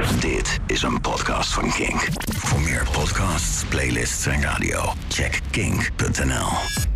Dit 0.00 0.60
is 0.66 0.82
een 0.82 1.00
podcast 1.00 1.52
van 1.52 1.70
Kink. 1.70 2.08
Voor 2.36 2.60
meer 2.60 2.88
podcasts, 2.92 3.64
playlists 3.64 4.26
en 4.26 4.42
radio, 4.42 4.92
check 5.08 5.40
kink.nl. 5.50 6.46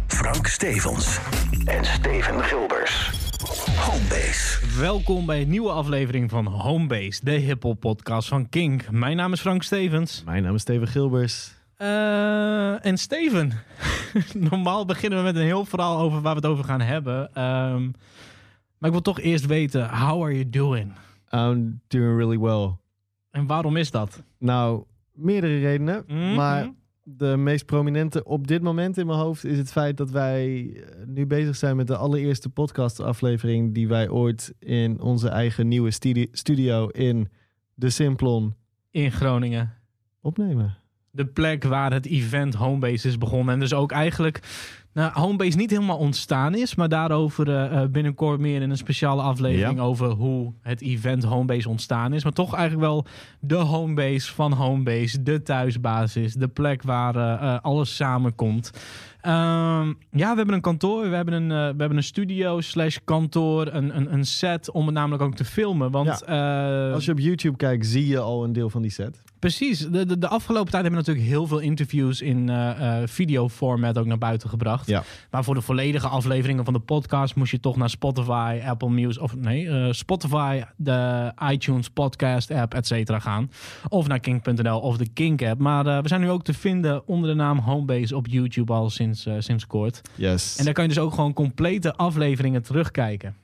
Frank 0.06 0.46
Stevens 0.46 1.18
en 1.64 1.84
Steven 1.84 2.42
Gilbers. 2.44 3.10
Homebase. 3.76 4.78
Welkom 4.78 5.26
bij 5.26 5.40
een 5.40 5.48
nieuwe 5.48 5.70
aflevering 5.70 6.30
van 6.30 6.46
Homebase, 6.46 7.20
de 7.24 7.30
hiphop 7.30 7.80
podcast 7.80 8.28
van 8.28 8.48
Kink. 8.48 8.90
Mijn 8.90 9.16
naam 9.16 9.32
is 9.32 9.40
Frank 9.40 9.62
Stevens. 9.62 10.22
Mijn 10.24 10.42
naam 10.42 10.54
is 10.54 10.60
Steven 10.60 10.88
Gilbers. 10.88 11.54
Eh, 11.76 12.86
en 12.86 12.98
Steven, 12.98 13.52
normaal 14.50 14.84
beginnen 14.84 15.18
we 15.18 15.24
met 15.24 15.36
een 15.36 15.42
heel 15.42 15.64
verhaal 15.64 15.98
over 15.98 16.20
waar 16.20 16.34
we 16.34 16.40
het 16.40 16.50
over 16.50 16.64
gaan 16.64 16.80
hebben. 16.80 17.34
Ehm, 17.34 17.82
maar 18.78 18.90
ik 18.90 18.90
wil 18.90 19.00
toch 19.00 19.20
eerst 19.20 19.46
weten, 19.46 19.88
how 19.98 20.22
are 20.22 20.32
you 20.32 20.50
doing? 20.50 20.92
I'm 21.32 21.80
doing 21.88 22.16
really 22.16 22.38
well. 22.38 22.82
En 23.34 23.46
waarom 23.46 23.76
is 23.76 23.90
dat? 23.90 24.22
Nou, 24.38 24.84
meerdere 25.12 25.58
redenen. 25.58 26.04
Mhm. 26.06 26.34
Maar 26.34 26.70
de 27.02 27.36
meest 27.36 27.66
prominente 27.66 28.24
op 28.24 28.46
dit 28.46 28.62
moment 28.62 28.98
in 28.98 29.06
mijn 29.06 29.18
hoofd 29.18 29.44
is 29.44 29.58
het 29.58 29.72
feit 29.72 29.96
dat 29.96 30.10
wij 30.10 30.70
eh, 30.76 31.06
nu 31.06 31.26
bezig 31.26 31.56
zijn 31.56 31.76
met 31.76 31.86
de 31.86 31.96
allereerste 31.96 32.48
podcastaflevering 32.48 33.74
die 33.74 33.88
wij 33.88 34.08
ooit 34.08 34.54
in 34.58 35.00
onze 35.00 35.28
eigen 35.28 35.68
nieuwe 35.68 35.90
studi- 35.90 36.28
studio 36.32 36.88
in 36.88 37.28
de 37.74 37.90
Simplon 37.90 38.54
In 38.90 39.12
Groningen. 39.12 39.72
opnemen. 40.20 40.76
De 41.10 41.26
plek 41.26 41.64
waar 41.64 41.92
het 41.92 42.06
event 42.06 42.54
Homebase 42.54 43.08
is 43.08 43.18
begonnen. 43.18 43.54
En 43.54 43.60
dus 43.60 43.74
ook 43.74 43.92
eigenlijk 43.92 44.40
nou, 44.94 45.12
Homebase 45.12 45.56
niet 45.56 45.70
helemaal 45.70 45.98
ontstaan 45.98 46.54
is. 46.54 46.74
Maar 46.74 46.88
daarover 46.88 47.48
eh, 47.48 47.82
eh, 47.82 47.90
binnenkort 47.90 48.40
meer 48.40 48.62
in 48.62 48.70
een 48.70 48.76
speciale 48.76 49.22
aflevering 49.22 49.78
Ja. 49.78 49.84
over 49.84 50.08
hoe 50.10 50.52
het 50.62 50.80
event 50.82 51.24
Homebase 51.24 51.68
ontstaan 51.68 52.12
is. 52.12 52.22
Maar 52.22 52.32
toch 52.32 52.54
eigenlijk 52.54 52.86
wel 52.88 53.04
de 53.40 53.54
Homebase 53.54 54.34
van 54.34 54.52
Homebase. 54.52 55.22
De 55.22 55.42
thuisbasis. 55.42 56.34
De 56.34 56.48
plek 56.48 56.82
waar 56.82 57.16
eh, 57.16 57.58
alles 57.62 57.96
samenkomt. 57.96 58.70
Ehm, 59.20 59.86
ja, 60.10 60.30
we 60.30 60.36
hebben 60.36 60.54
een 60.54 60.60
kantoor. 60.60 61.10
We 61.10 61.16
hebben 61.16 61.34
een, 61.34 61.48
we 61.48 61.54
hebben 61.54 61.96
een 61.96 62.02
studio 62.02 62.60
slash 62.60 62.96
kantoor. 63.04 63.66
Een, 63.72 63.96
een, 63.96 64.12
een 64.12 64.24
set 64.24 64.70
om 64.70 64.86
het 64.86 64.94
namelijk 64.94 65.22
ook 65.22 65.34
te 65.34 65.44
filmen. 65.44 65.90
Want 65.90 66.26
Als 66.92 67.04
je 67.04 67.12
op 67.12 67.18
YouTube 67.18 67.56
kijkt, 67.56 67.86
zie 67.86 68.06
je 68.06 68.18
al 68.18 68.44
een 68.44 68.52
deel 68.52 68.70
van 68.70 68.82
die 68.82 68.90
set. 68.90 69.22
Precies. 69.44 69.78
De, 69.78 70.06
de, 70.06 70.18
de 70.18 70.28
afgelopen 70.28 70.70
tijd 70.70 70.82
hebben 70.82 71.00
we 71.00 71.06
natuurlijk 71.06 71.34
heel 71.34 71.46
veel 71.46 71.58
interviews 71.58 72.20
in 72.20 72.48
eh 72.48 73.00
eh 73.00 73.08
videoformat 73.08 73.98
ook 73.98 74.06
naar 74.06 74.18
buiten 74.18 74.48
gebracht. 74.48 74.86
Ja. 74.86 75.02
Maar 75.30 75.44
voor 75.44 75.54
de 75.54 75.60
volledige 75.60 76.08
afleveringen 76.08 76.64
van 76.64 76.72
de 76.72 76.80
podcast 76.80 77.34
moest 77.34 77.50
je 77.50 77.60
toch 77.60 77.76
naar 77.76 77.90
Spotify, 77.90 78.60
Apple 78.66 78.90
Music, 78.90 79.22
of 79.22 79.36
nee, 79.36 79.68
eh, 79.68 79.92
Spotify, 79.92 80.62
de 80.76 81.32
iTunes 81.50 81.90
podcast 81.90 82.50
app, 82.50 82.74
et 82.74 82.86
cetera 82.86 83.18
gaan. 83.18 83.50
Of 83.88 84.06
naar 84.06 84.20
kink.nl 84.20 84.80
of 84.80 84.96
de 84.96 85.08
Kink 85.08 85.42
app. 85.42 85.60
Maar 85.60 86.02
we 86.02 86.08
zijn 86.08 86.20
nu 86.20 86.30
ook 86.30 86.44
te 86.44 86.54
vinden 86.54 87.06
onder 87.06 87.30
de 87.30 87.36
naam 87.36 87.58
Homebase 87.58 88.16
op 88.16 88.26
YouTube 88.26 88.72
al 88.72 88.90
sinds, 88.90 89.26
sinds 89.38 89.66
kort. 89.66 90.00
Yes. 90.14 90.56
En 90.58 90.64
daar 90.64 90.74
kan 90.74 90.82
je 90.84 90.88
dus 90.90 90.98
ook 90.98 91.14
gewoon 91.14 91.32
complete 91.32 91.94
afleveringen 91.94 92.62
terugkijken. 92.62 93.36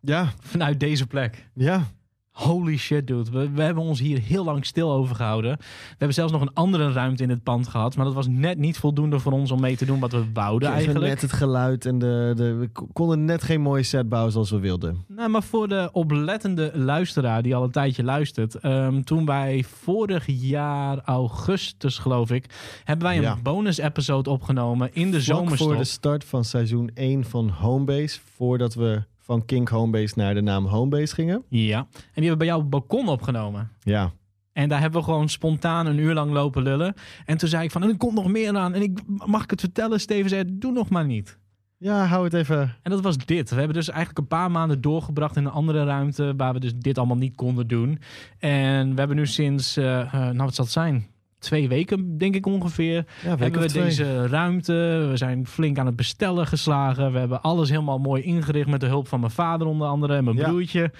Ja, 0.00 0.32
Vanuit 0.40 0.80
deze 0.80 1.06
plek. 1.06 1.48
ja. 1.54 1.86
Holy 2.32 2.76
shit, 2.76 3.06
dude. 3.06 3.30
We, 3.30 3.50
we 3.50 3.62
hebben 3.62 3.82
ons 3.82 4.00
hier 4.00 4.20
heel 4.20 4.44
lang 4.44 4.66
stil 4.66 4.92
over 4.92 5.16
gehouden. 5.16 5.56
We 5.58 5.64
hebben 5.88 6.14
zelfs 6.14 6.32
nog 6.32 6.40
een 6.40 6.54
andere 6.54 6.92
ruimte 6.92 7.22
in 7.22 7.30
het 7.30 7.42
pand 7.42 7.68
gehad. 7.68 7.96
Maar 7.96 8.04
dat 8.04 8.14
was 8.14 8.26
net 8.28 8.58
niet 8.58 8.78
voldoende 8.78 9.18
voor 9.18 9.32
ons 9.32 9.50
om 9.50 9.60
mee 9.60 9.76
te 9.76 9.84
doen 9.84 10.00
wat 10.00 10.12
we 10.12 10.24
wouden 10.32 10.68
Even 10.68 10.80
eigenlijk. 10.80 11.06
net 11.12 11.20
het 11.22 11.32
geluid 11.32 11.86
en 11.86 11.98
de, 11.98 12.32
de, 12.36 12.54
we 12.54 12.68
konden 12.92 13.24
net 13.24 13.42
geen 13.42 13.60
mooie 13.60 13.82
set 13.82 14.08
bouwen 14.08 14.32
zoals 14.32 14.50
we 14.50 14.58
wilden. 14.58 15.04
Nou, 15.08 15.28
maar 15.30 15.42
voor 15.42 15.68
de 15.68 15.88
oplettende 15.92 16.70
luisteraar 16.74 17.42
die 17.42 17.54
al 17.54 17.62
een 17.64 17.70
tijdje 17.70 18.04
luistert. 18.04 18.54
ehm, 18.54 19.02
toen 19.02 19.26
wij 19.26 19.64
vorig 19.68 20.24
jaar 20.26 20.98
augustus, 21.04 21.98
geloof 21.98 22.30
ik, 22.30 22.44
hebben 22.84 23.06
wij 23.06 23.16
een 23.16 23.22
Ja. 23.22 23.36
bonus 23.42 23.78
episode 23.78 24.30
opgenomen 24.30 24.90
in 24.92 25.10
de 25.10 25.20
zomerstop. 25.20 25.68
voor 25.68 25.76
de 25.76 25.84
start 25.84 26.24
van 26.24 26.44
seizoen 26.44 26.90
1 26.94 27.24
van 27.24 27.48
Homebase, 27.48 28.18
voordat 28.36 28.74
we 28.74 29.02
van 29.30 29.44
Kink 29.44 29.68
Homebase 29.68 30.14
naar 30.16 30.34
de 30.34 30.40
naam 30.40 30.66
Homebase 30.66 31.14
gingen. 31.14 31.44
Ja. 31.48 31.78
En 31.78 31.86
die 31.92 32.12
hebben 32.12 32.30
we 32.30 32.36
bij 32.36 32.46
jou 32.46 32.62
balkon 32.62 33.08
opgenomen. 33.08 33.70
Ja, 33.80 34.12
En 34.52 34.68
daar 34.68 34.80
hebben 34.80 35.00
we 35.00 35.06
gewoon 35.06 35.28
spontaan 35.28 35.86
een 35.86 35.98
uur 35.98 36.14
lang 36.14 36.32
lopen 36.32 36.62
lullen. 36.62 36.94
En 37.24 37.36
toen 37.36 37.48
zei 37.48 37.64
ik 37.64 37.70
van, 37.70 37.82
en 37.82 37.88
er 37.88 37.96
komt 37.96 38.14
nog 38.14 38.28
meer 38.28 38.56
aan. 38.56 38.74
En 38.74 38.82
ik, 38.82 38.98
mag 39.06 39.42
ik 39.42 39.50
het 39.50 39.60
vertellen? 39.60 40.00
Steven 40.00 40.30
zei, 40.30 40.44
doe 40.46 40.72
nog 40.72 40.88
maar 40.88 41.06
niet. 41.06 41.38
ja 41.78 42.04
hou 42.04 42.24
het 42.24 42.34
even. 42.34 42.76
En 42.82 42.90
dat 42.90 43.00
was 43.00 43.16
dit. 43.16 43.50
We 43.50 43.56
hebben 43.56 43.74
dus 43.74 43.88
eigenlijk 43.88 44.18
een 44.18 44.38
paar 44.38 44.50
maanden 44.50 44.80
doorgebracht 44.80 45.36
in 45.36 45.44
een 45.44 45.52
andere 45.52 45.84
ruimte. 45.84 46.34
Waar 46.36 46.52
we 46.52 46.60
dus 46.60 46.74
dit 46.76 46.98
allemaal 46.98 47.16
niet 47.16 47.36
konden 47.36 47.68
doen. 47.68 47.98
En 48.38 48.90
we 48.90 48.98
hebben 48.98 49.16
nu 49.16 49.26
sinds, 49.26 49.76
eh, 49.76 50.00
eh, 50.00 50.12
nou 50.12 50.36
wat 50.36 50.54
zal 50.54 50.64
het 50.64 50.74
zijn? 50.74 51.06
Twee 51.40 51.68
weken, 51.68 52.18
denk 52.18 52.34
ik 52.34 52.46
ongeveer. 52.46 53.06
Ja, 53.22 53.36
hebben 53.36 53.60
we 53.60 53.66
twee. 53.66 53.84
deze 53.84 54.26
ruimte. 54.26 55.06
We 55.10 55.16
zijn 55.16 55.46
flink 55.46 55.78
aan 55.78 55.86
het 55.86 55.96
bestellen 55.96 56.46
geslagen. 56.46 57.12
We 57.12 57.18
hebben 57.18 57.42
alles 57.42 57.68
helemaal 57.70 57.98
mooi 57.98 58.22
ingericht 58.22 58.68
met 58.68 58.80
de 58.80 58.86
hulp 58.86 59.08
van 59.08 59.20
mijn 59.20 59.32
vader 59.32 59.66
onder 59.66 59.88
andere 59.88 60.14
en 60.16 60.24
mijn 60.24 60.36
Ja. 60.36 60.48
broertje. 60.48 60.92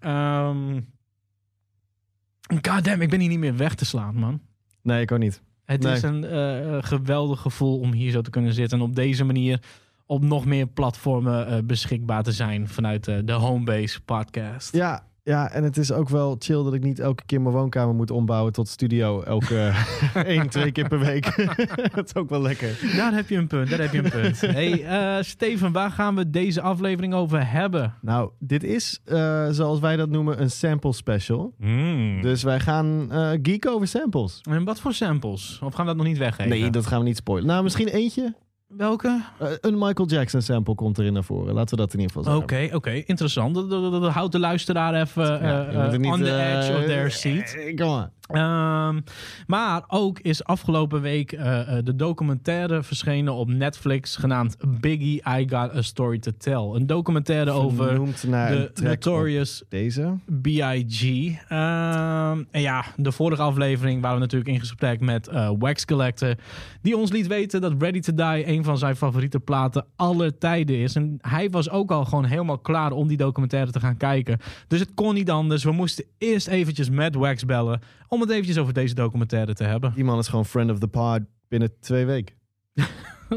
Ehm 0.00 0.80
God 2.62 2.84
damn, 2.84 3.00
ik 3.02 3.10
ben 3.10 3.20
hier 3.20 3.28
niet 3.28 3.38
meer 3.38 3.56
weg 3.56 3.74
te 3.74 3.84
slaan, 3.84 4.14
man. 4.14 4.40
Nee, 4.82 5.00
ik 5.02 5.12
ook 5.12 5.18
niet. 5.18 5.42
Het 5.64 5.82
Nee. 5.82 5.92
is 5.92 6.02
een 6.02 6.24
eh, 6.24 6.76
geweldig 6.80 7.40
gevoel 7.40 7.78
om 7.78 7.92
hier 7.92 8.10
zo 8.10 8.20
te 8.20 8.30
kunnen 8.30 8.52
zitten. 8.52 8.78
En 8.78 8.84
op 8.84 8.94
deze 8.94 9.24
manier 9.24 9.62
op 10.06 10.22
nog 10.22 10.44
meer 10.44 10.66
platformen 10.66 11.46
eh, 11.46 11.58
beschikbaar 11.64 12.22
te 12.22 12.32
zijn 12.32 12.68
vanuit 12.68 13.08
eh, 13.08 13.18
de 13.24 13.32
Homebase 13.32 14.00
podcast. 14.02 14.72
Ja, 14.74 15.06
ja, 15.24 15.50
en 15.50 15.64
het 15.64 15.76
is 15.76 15.92
ook 15.92 16.08
wel 16.08 16.36
chill 16.38 16.62
dat 16.62 16.74
ik 16.74 16.82
niet 16.82 16.98
elke 16.98 17.22
keer 17.26 17.40
mijn 17.40 17.54
woonkamer 17.54 17.94
moet 17.94 18.10
ombouwen 18.10 18.52
tot 18.52 18.68
studio. 18.68 19.22
Elke 19.22 19.72
één, 20.14 20.48
twee 20.48 20.72
keer 20.72 20.88
per 20.88 20.98
week. 20.98 21.36
dat 21.94 22.06
is 22.06 22.14
ook 22.14 22.28
wel 22.28 22.40
lekker. 22.40 22.78
Daar 22.96 23.14
heb 23.14 23.28
je 23.28 23.36
een 23.36 23.46
punt, 23.46 23.70
daar 23.70 23.80
heb 23.80 23.92
je 23.92 23.98
een 23.98 24.10
punt. 24.10 24.40
Hey, 24.40 24.84
eh, 24.84 25.22
Steven, 25.22 25.72
waar 25.72 25.90
gaan 25.90 26.14
we 26.14 26.30
deze 26.30 26.60
aflevering 26.60 27.14
over 27.14 27.50
hebben? 27.50 27.94
Nou, 28.00 28.30
dit 28.38 28.62
is, 28.62 29.00
eh, 29.04 29.48
zoals 29.50 29.80
wij 29.80 29.96
dat 29.96 30.08
noemen, 30.08 30.40
een 30.40 30.50
sample 30.50 30.92
special. 30.92 31.54
Hmm. 31.58 32.22
Dus 32.22 32.42
wij 32.42 32.60
gaan 32.60 33.12
eh 33.12 33.30
geeken 33.30 33.72
over 33.72 33.88
samples. 33.88 34.40
En 34.50 34.64
wat 34.64 34.80
voor 34.80 34.94
samples? 34.94 35.58
Of 35.62 35.74
gaan 35.74 35.84
we 35.84 35.90
dat 35.90 35.96
nog 35.96 36.06
niet 36.06 36.18
weggeven? 36.18 36.58
Nee, 36.58 36.70
dat 36.70 36.86
gaan 36.86 36.98
we 36.98 37.04
niet 37.04 37.16
spoilen. 37.16 37.48
Nou, 37.48 37.62
misschien 37.62 37.88
eentje. 37.88 38.34
Welke? 38.76 39.22
Eh, 39.38 39.48
een 39.60 39.78
Michael 39.78 40.08
Jackson 40.08 40.42
sample 40.42 40.74
komt 40.74 40.98
erin 40.98 41.12
naar 41.12 41.24
voren. 41.24 41.54
Laten 41.54 41.76
we 41.76 41.82
dat 41.82 41.94
in 41.94 42.00
ieder 42.00 42.16
geval 42.16 42.36
Oké, 42.36 42.54
zeggen. 42.56 42.76
oké, 42.76 42.90
interessant. 42.90 43.54
Dat, 43.54 44.12
houdt 44.12 44.32
de 44.32 44.38
luisteraar 44.38 44.94
even 44.94 45.24
Ja, 45.24 45.66
eh, 45.66 45.84
eh, 45.84 45.92
niet, 46.00 46.12
on 46.12 46.22
the 46.22 46.42
edge 46.42 46.76
of 46.76 46.84
their 46.84 47.10
seat. 47.10 47.56
Come 47.76 47.90
on. 47.90 48.08
Ehm, 48.26 49.00
maar 49.46 49.84
ook 49.88 50.18
is 50.18 50.44
afgelopen 50.44 51.00
week 51.00 51.32
eh, 51.32 51.78
eh, 51.78 51.84
de 51.84 51.96
documentaire 51.96 52.82
verschenen 52.82 53.34
op 53.34 53.48
Netflix 53.48 54.16
genaamd 54.16 54.56
Biggie, 54.80 55.22
I 55.38 55.48
Got 55.48 55.76
a 55.76 55.82
Story 55.82 56.18
to 56.18 56.30
Tell. 56.38 56.54
Een 56.74 56.86
documentaire 56.86 57.50
over 57.50 58.00
naar 58.26 58.50
de 58.50 58.70
Notorious 58.82 59.62
Deze. 59.68 60.14
B.I.G. 60.42 61.02
Ehm, 61.48 62.42
en 62.50 62.60
ja, 62.60 62.84
de 62.96 63.12
vorige 63.12 63.42
aflevering 63.42 64.00
waren 64.00 64.16
we 64.16 64.22
natuurlijk 64.22 64.50
in 64.50 64.60
gesprek 64.60 65.00
met 65.00 65.28
eh, 65.28 65.50
Wax 65.58 65.84
Collector. 65.84 66.34
Die 66.82 66.96
ons 66.96 67.10
liet 67.10 67.26
weten 67.26 67.60
dat 67.60 67.74
Ready 67.78 68.00
to 68.00 68.14
Die 68.14 68.48
een 68.48 68.64
van 68.64 68.78
zijn 68.78 68.96
favoriete 68.96 69.40
platen 69.40 69.86
aller 69.96 70.38
tijden 70.38 70.76
is. 70.76 70.94
En 70.94 71.18
hij 71.20 71.50
was 71.50 71.70
ook 71.70 71.90
al 71.90 72.04
gewoon 72.04 72.24
helemaal 72.24 72.58
klaar 72.58 72.92
om 72.92 73.08
die 73.08 73.16
documentaire 73.16 73.70
te 73.70 73.80
gaan 73.80 73.96
kijken. 73.96 74.38
Dus 74.68 74.80
het 74.80 74.94
kon 74.94 75.14
niet 75.14 75.30
anders. 75.30 75.64
We 75.64 75.72
moesten 75.72 76.04
eerst 76.18 76.46
eventjes 76.46 76.90
met 76.90 77.14
Wax 77.14 77.44
bellen 77.44 77.80
om 78.14 78.20
het 78.20 78.30
eventjes 78.30 78.58
over 78.58 78.72
deze 78.72 78.94
documentaire 78.94 79.54
te 79.54 79.64
hebben. 79.64 79.92
Die 79.94 80.04
man 80.04 80.18
is 80.18 80.28
gewoon 80.28 80.46
friend 80.46 80.70
of 80.70 80.78
the 80.78 80.88
pod 80.88 81.20
binnen 81.48 81.70
twee 81.80 82.04
weken. 82.04 82.36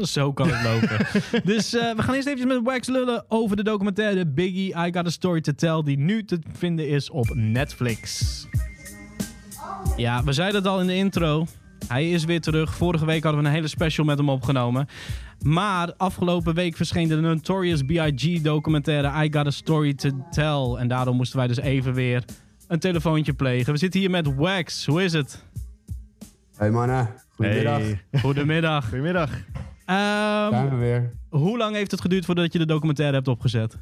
Zo 0.02 0.32
kan 0.32 0.48
het 0.50 0.62
lopen. 0.62 1.06
dus 1.52 1.74
eh, 1.74 1.94
we 1.94 2.02
gaan 2.02 2.14
eerst 2.14 2.26
eventjes 2.26 2.54
met 2.54 2.64
Wax 2.64 2.88
lullen 2.88 3.24
over 3.28 3.56
de 3.56 3.62
documentaire 3.62 4.26
Biggie, 4.26 4.68
I 4.68 4.92
Got 4.92 5.06
a 5.06 5.10
Story 5.10 5.40
to 5.40 5.52
Tell, 5.52 5.82
die 5.82 5.98
nu 5.98 6.24
te 6.24 6.38
vinden 6.52 6.88
is 6.88 7.10
op 7.10 7.34
Netflix. 7.34 8.46
Ja, 9.96 10.24
we 10.24 10.32
zeiden 10.32 10.60
het 10.60 10.70
al 10.70 10.80
in 10.80 10.86
de 10.86 10.94
intro. 10.94 11.46
Hij 11.88 12.10
is 12.10 12.24
weer 12.24 12.40
terug. 12.40 12.74
Vorige 12.74 13.04
week 13.04 13.22
hadden 13.22 13.42
we 13.42 13.48
een 13.48 13.54
hele 13.54 13.68
special 13.68 14.06
met 14.06 14.18
hem 14.18 14.28
opgenomen. 14.28 14.86
Maar 15.42 15.94
afgelopen 15.96 16.54
week 16.54 16.76
verscheen 16.76 17.08
de 17.08 17.16
Notorious 17.16 17.82
B.I.G. 17.82 18.40
documentaire 18.40 19.24
I 19.24 19.32
Got 19.32 19.46
a 19.46 19.50
Story 19.50 19.94
to 19.94 20.10
Tell. 20.30 20.80
En 20.80 20.88
daarom 20.88 21.16
moesten 21.16 21.38
wij 21.38 21.46
dus 21.46 21.58
even 21.58 21.94
weer 21.94 22.24
een 22.68 22.78
telefoontje 22.78 23.32
plegen. 23.34 23.72
We 23.72 23.78
zitten 23.78 24.00
hier 24.00 24.10
met 24.10 24.34
Wax. 24.34 24.86
Hoe 24.86 25.02
is 25.04 25.12
het? 25.12 25.42
Hey 26.56 26.70
mannen, 26.70 27.08
goedemiddag. 27.34 27.78
Hey. 27.80 28.00
Goedemiddag. 28.20 28.84
Goedemiddag. 28.88 29.30
Ehm, 29.84 30.50
Zijn 30.50 30.68
we 30.70 30.76
weer. 30.76 31.10
hoe 31.28 31.56
lang 31.58 31.74
heeft 31.74 31.90
het 31.90 32.00
geduurd 32.00 32.24
voordat 32.24 32.52
je 32.52 32.58
de 32.58 32.66
documentaire 32.66 33.14
hebt 33.16 33.28
opgezet? 33.28 33.76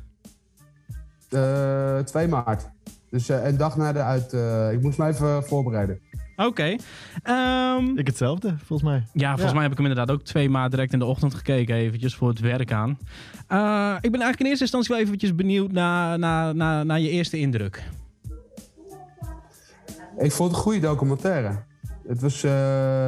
Eh 1.31 1.99
2 1.99 2.29
maart. 2.29 2.69
Dus 3.11 3.29
eh, 3.29 3.47
een 3.47 3.56
dag 3.56 3.77
na 3.77 3.93
de 3.93 4.03
uit. 4.03 4.33
eh, 4.33 4.73
ik 4.73 4.83
moest 4.83 4.99
me 4.99 5.06
even 5.06 5.44
voorbereiden. 5.44 6.00
Oké. 6.37 6.77
Ehm, 7.23 7.99
Ik 7.99 8.06
hetzelfde, 8.06 8.55
volgens 8.65 8.88
mij. 8.88 9.05
ja, 9.12 9.27
volgens 9.29 9.47
Ja. 9.49 9.53
mij 9.53 9.62
heb 9.62 9.71
ik 9.73 9.79
hem 9.79 9.87
inderdaad 9.87 10.15
ook 10.17 10.23
twee 10.23 10.49
maanden 10.49 10.71
direct 10.71 10.93
in 10.93 10.99
de 10.99 11.05
ochtend 11.05 11.35
gekeken, 11.35 11.75
eventjes 11.75 12.15
voor 12.15 12.29
het 12.29 12.41
werk 12.41 12.73
aan. 12.73 12.99
Eh, 13.49 13.94
ik 14.00 14.11
ben 14.11 14.21
eigenlijk 14.21 14.41
in 14.41 14.47
eerste 14.47 14.62
instantie 14.65 14.94
wel 14.94 15.05
eventjes 15.05 15.35
benieuwd 15.35 15.73
naar, 15.73 16.19
naar, 16.19 16.55
naar, 16.55 16.87
naar 16.87 17.00
je 17.00 17.09
eerste 17.11 17.38
indruk. 17.38 17.83
Ik 20.19 20.33
vond 20.33 20.49
het 20.49 20.57
een 20.59 20.65
goede 20.65 20.81
documentaire. 20.81 21.65
Het 22.09 22.21
was 22.21 22.43
eh, 22.45 22.51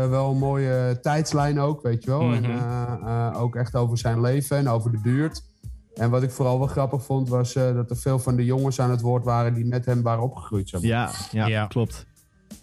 wel 0.08 0.30
een 0.30 0.38
mooie 0.38 0.98
tijdslijn 1.02 1.58
ook, 1.60 1.82
weet 1.82 2.04
je 2.04 2.10
wel. 2.10 2.20
En 2.20 2.42
Mhm. 2.42 2.50
eh, 2.50 2.96
eh, 3.04 3.40
ook 3.42 3.56
echt 3.56 3.74
over 3.74 3.98
zijn 3.98 4.20
leven 4.20 4.56
en 4.56 4.68
over 4.68 4.90
de 4.90 4.98
buurt. 5.02 5.42
En 5.94 6.10
wat 6.10 6.22
ik 6.22 6.30
vooral 6.30 6.58
wel 6.58 6.66
grappig 6.66 7.04
vond, 7.04 7.28
was 7.28 7.54
eh, 7.54 7.74
dat 7.74 7.90
er 7.90 7.96
veel 7.96 8.18
van 8.18 8.36
de 8.36 8.44
jongens 8.44 8.80
aan 8.80 8.90
het 8.90 9.00
woord 9.00 9.24
waren 9.24 9.54
die 9.54 9.64
met 9.66 9.84
hem 9.86 10.02
waren 10.02 10.22
opgegroeid. 10.22 10.68
Zeg 10.68 10.80
maar. 10.80 10.90
Ja, 10.90 11.10
ja, 11.30 11.46
Ja. 11.46 11.66
klopt. 11.66 12.06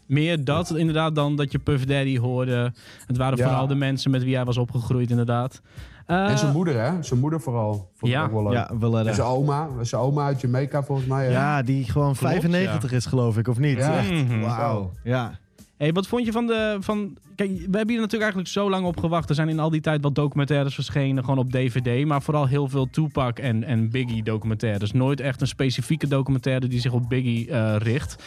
Meer 0.06 0.44
dat 0.44 0.76
inderdaad 0.76 1.16
dan 1.16 1.36
dat 1.36 1.52
je 1.52 1.60
Puff 1.60 1.86
Daddy 1.86 2.18
hoorde. 2.20 2.74
Het 3.08 3.18
waren 3.18 3.38
Ja. 3.38 3.44
vooral 3.48 3.68
de 3.68 3.76
mensen 3.76 4.12
met 4.12 4.24
wie 4.24 4.36
hij 4.36 4.46
was 4.46 4.58
opgegroeid 4.58 5.10
inderdaad. 5.10 5.62
Eh, 6.06 6.30
En 6.30 6.38
zijn 6.38 6.52
moeder, 6.54 6.82
hè? 6.82 7.04
Zijn 7.04 7.20
moeder 7.20 7.42
vooral. 7.42 7.92
Vond 7.96 8.12
Ja. 8.12 8.24
ook 8.24 8.32
wel 8.32 8.44
leuk. 8.44 8.54
Ja, 8.54 8.70
Valletta. 8.80 9.10
En 9.10 9.16
zijn 9.16 9.28
oma. 9.28 9.70
Zijn 9.82 10.02
oma 10.02 10.26
uit 10.26 10.42
Jamaica 10.42 10.84
volgens 10.84 11.08
mij. 11.08 11.26
hè? 11.26 11.32
Ja, 11.32 11.62
die 11.62 11.84
gewoon 11.92 12.16
95 12.16 12.92
is 12.92 13.06
geloof 13.06 13.38
ik, 13.38 13.48
of 13.48 13.58
niet? 13.60 13.78
Ja. 13.78 13.98
Echt, 13.98 14.12
Mhm. 14.12 14.40
Wauw. 14.40 14.92
Ja. 15.04 15.40
Hey, 15.78 15.94
wat 15.94 16.08
vond 16.08 16.26
je 16.26 16.32
van 16.32 16.48
de. 16.48 16.78
Van, 16.80 17.18
kijk, 17.36 17.50
we 17.50 17.58
hebben 17.62 17.88
hier 17.90 17.96
natuurlijk 18.00 18.22
eigenlijk 18.22 18.48
zo 18.50 18.70
lang 18.70 18.86
op 18.86 18.98
gewacht. 19.00 19.30
Er 19.30 19.36
zijn 19.36 19.50
in 19.50 19.60
al 19.60 19.70
die 19.70 19.82
tijd 19.82 20.02
wat 20.02 20.16
documentaires 20.16 20.76
verschenen, 20.76 21.24
gewoon 21.24 21.40
op 21.40 21.52
DVD. 21.52 22.06
Maar 22.06 22.22
vooral 22.22 22.48
heel 22.48 22.68
veel 22.70 22.90
Tupac 22.90 23.40
en, 23.40 23.64
en 23.64 23.90
Biggie 23.90 24.24
documentaires. 24.24 24.92
Nooit 24.92 25.20
echt 25.20 25.42
een 25.42 25.48
specifieke 25.48 26.08
documentaire 26.08 26.68
die 26.68 26.80
zich 26.80 26.92
op 26.92 27.10
Biggie 27.10 27.52
eh, 27.52 27.76
richt. 27.78 28.24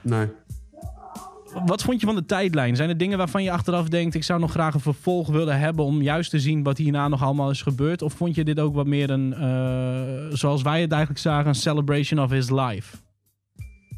Nee. 0.00 0.26
Wat 1.66 1.82
vond 1.82 2.00
je 2.00 2.06
van 2.06 2.14
de 2.14 2.24
tijdlijn? 2.24 2.76
Zijn 2.76 2.88
er 2.88 2.96
dingen 2.96 3.18
waarvan 3.18 3.42
je 3.42 3.50
achteraf 3.50 3.88
denkt: 3.88 4.14
ik 4.14 4.24
zou 4.24 4.40
nog 4.40 4.50
graag 4.50 4.74
een 4.74 4.80
vervolg 4.80 5.28
willen 5.28 5.58
hebben. 5.58 5.84
om 5.84 6.02
juist 6.02 6.30
te 6.30 6.40
zien 6.40 6.62
wat 6.62 6.78
hierna 6.78 7.08
nog 7.08 7.22
allemaal 7.22 7.50
is 7.50 7.62
gebeurd? 7.62 8.02
Of 8.02 8.12
vond 8.12 8.34
je 8.34 8.44
dit 8.44 8.60
ook 8.60 8.74
wat 8.74 8.86
meer 8.86 9.10
een. 9.10 9.34
eh, 9.34 10.36
zoals 10.36 10.62
wij 10.62 10.80
het 10.80 10.90
eigenlijk 10.90 11.20
zagen, 11.20 11.48
een 11.48 11.54
celebration 11.54 12.20
of 12.20 12.30
his 12.30 12.50
life? 12.50 12.96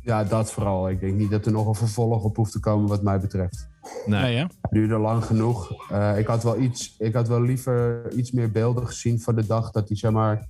Ja, 0.02 0.24
dat 0.24 0.52
vooral. 0.52 0.90
Ik 0.90 1.00
denk 1.00 1.14
niet 1.14 1.30
dat 1.30 1.46
er 1.46 1.52
nog 1.52 1.66
een 1.66 1.74
vervolg 1.74 2.24
op 2.24 2.36
hoeft 2.36 2.52
te 2.52 2.60
komen 2.60 2.88
wat 2.88 3.02
mij 3.02 3.20
betreft. 3.20 3.68
Nee. 4.06 4.22
Nee, 4.22 4.36
hè? 4.36 4.42
Het 4.42 4.70
duurde 4.70 4.98
lang 4.98 5.24
genoeg. 5.24 5.90
Eh, 5.90 6.18
ik, 6.18 6.26
had 6.26 6.42
wel 6.42 6.60
iets, 6.60 6.94
ik 6.98 7.14
had 7.14 7.28
wel 7.28 7.42
liever 7.42 8.02
iets 8.12 8.32
meer 8.32 8.50
beelden 8.50 8.86
gezien 8.86 9.20
van 9.20 9.34
de 9.34 9.46
dag 9.46 9.70
dat 9.70 9.88
hij 9.88 9.96
zeg 9.96 10.10
maar, 10.10 10.46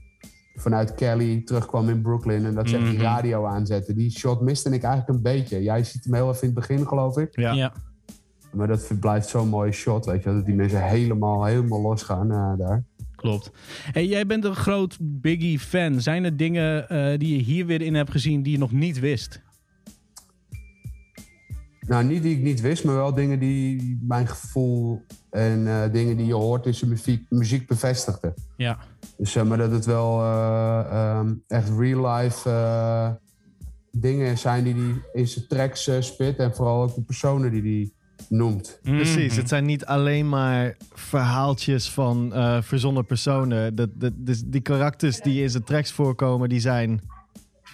vanuit 0.54 0.94
Cali 0.94 1.42
terugkwam 1.44 1.88
in 1.88 2.02
Brooklyn. 2.02 2.44
En 2.44 2.54
dat 2.54 2.68
ze 2.68 2.76
echt 2.76 2.84
die 2.84 2.94
Mhm. 2.94 3.02
radio 3.02 3.46
aanzette. 3.46 3.94
Die 3.94 4.10
shot 4.10 4.40
miste 4.40 4.70
ik 4.70 4.82
eigenlijk 4.82 5.16
een 5.16 5.22
beetje. 5.22 5.62
Jij 5.62 5.84
ziet 5.84 6.04
hem 6.04 6.14
heel 6.14 6.28
even 6.28 6.40
in 6.40 6.46
het 6.54 6.54
begin, 6.68 6.86
geloof 6.86 7.16
ik. 7.18 7.28
Ja. 7.40 7.52
ja. 7.52 7.72
Maar 8.52 8.66
dat 8.66 8.90
blijft 9.00 9.28
zo'n 9.28 9.48
mooie 9.48 9.72
shot, 9.72 10.04
weet 10.06 10.22
je. 10.22 10.32
Dat 10.34 10.44
die 10.46 10.54
mensen 10.54 10.82
helemaal, 10.82 11.44
helemaal 11.44 11.80
losgaan 11.80 12.30
eh, 12.30 12.52
daar. 12.58 12.84
Klopt. 13.16 13.50
Hey, 13.92 14.06
jij 14.06 14.26
bent 14.26 14.44
een 14.44 14.54
groot 14.54 14.96
Biggie-fan. 15.00 16.00
Zijn 16.00 16.24
er 16.24 16.36
dingen 16.36 16.88
eh, 16.88 17.18
die 17.18 17.36
je 17.36 17.42
hier 17.42 17.66
weer 17.66 17.82
in 17.82 17.94
hebt 17.94 18.10
gezien 18.10 18.42
die 18.42 18.52
je 18.52 18.58
nog 18.58 18.72
niet 18.72 19.00
wist? 19.00 19.42
Nou, 21.86 22.04
niet 22.04 22.22
die 22.22 22.36
ik 22.36 22.42
niet 22.42 22.60
wist, 22.60 22.84
maar 22.84 22.94
wel 22.94 23.14
dingen 23.14 23.38
die 23.38 23.98
mijn 24.02 24.26
gevoel 24.28 25.02
en 25.31 25.66
eh, 25.66 25.92
dingen 25.92 26.16
die 26.16 26.26
je 26.26 26.34
hoort 26.34 26.66
in 26.66 26.75
zijn 26.75 26.90
muziek, 26.90 27.26
muziek 27.28 27.66
bevestigden. 27.66 28.34
Ja. 28.56 28.78
Dus 29.16 29.32
zeg 29.32 29.44
maar 29.44 29.58
dat 29.58 29.70
het 29.70 29.84
wel 29.84 30.20
eh, 30.20 30.84
ehm, 30.90 31.32
echt 31.48 31.69
real-life 31.78 32.50
eh, 32.50 33.10
dingen 33.92 34.38
zijn 34.38 34.64
die 34.64 34.75
hij 34.75 34.94
in 35.12 35.28
zijn 35.28 35.46
tracks 35.48 35.90
spit. 36.00 36.36
En 36.36 36.54
vooral 36.54 36.82
ook 36.82 36.94
de 36.94 37.02
personen 37.02 37.50
die 37.50 37.62
hij 37.62 37.90
noemt. 38.28 38.78
Precies, 38.82 39.31
Mhm. 39.31 39.38
het 39.40 39.48
zijn 39.48 39.64
niet 39.64 39.84
alleen 39.84 40.28
maar 40.28 40.76
verhaaltjes 40.94 41.90
van 41.90 42.32
eh, 42.34 42.62
verzonnen 42.62 43.06
personen. 43.06 43.75
Dat, 43.75 43.88
dat, 43.94 44.12
dus 44.16 44.42
die 44.46 44.60
karakters 44.60 45.20
die 45.20 45.42
in 45.42 45.50
zijn 45.50 45.64
tracks 45.64 45.92
voorkomen, 45.92 46.48
die 46.48 46.60
zijn 46.60 47.00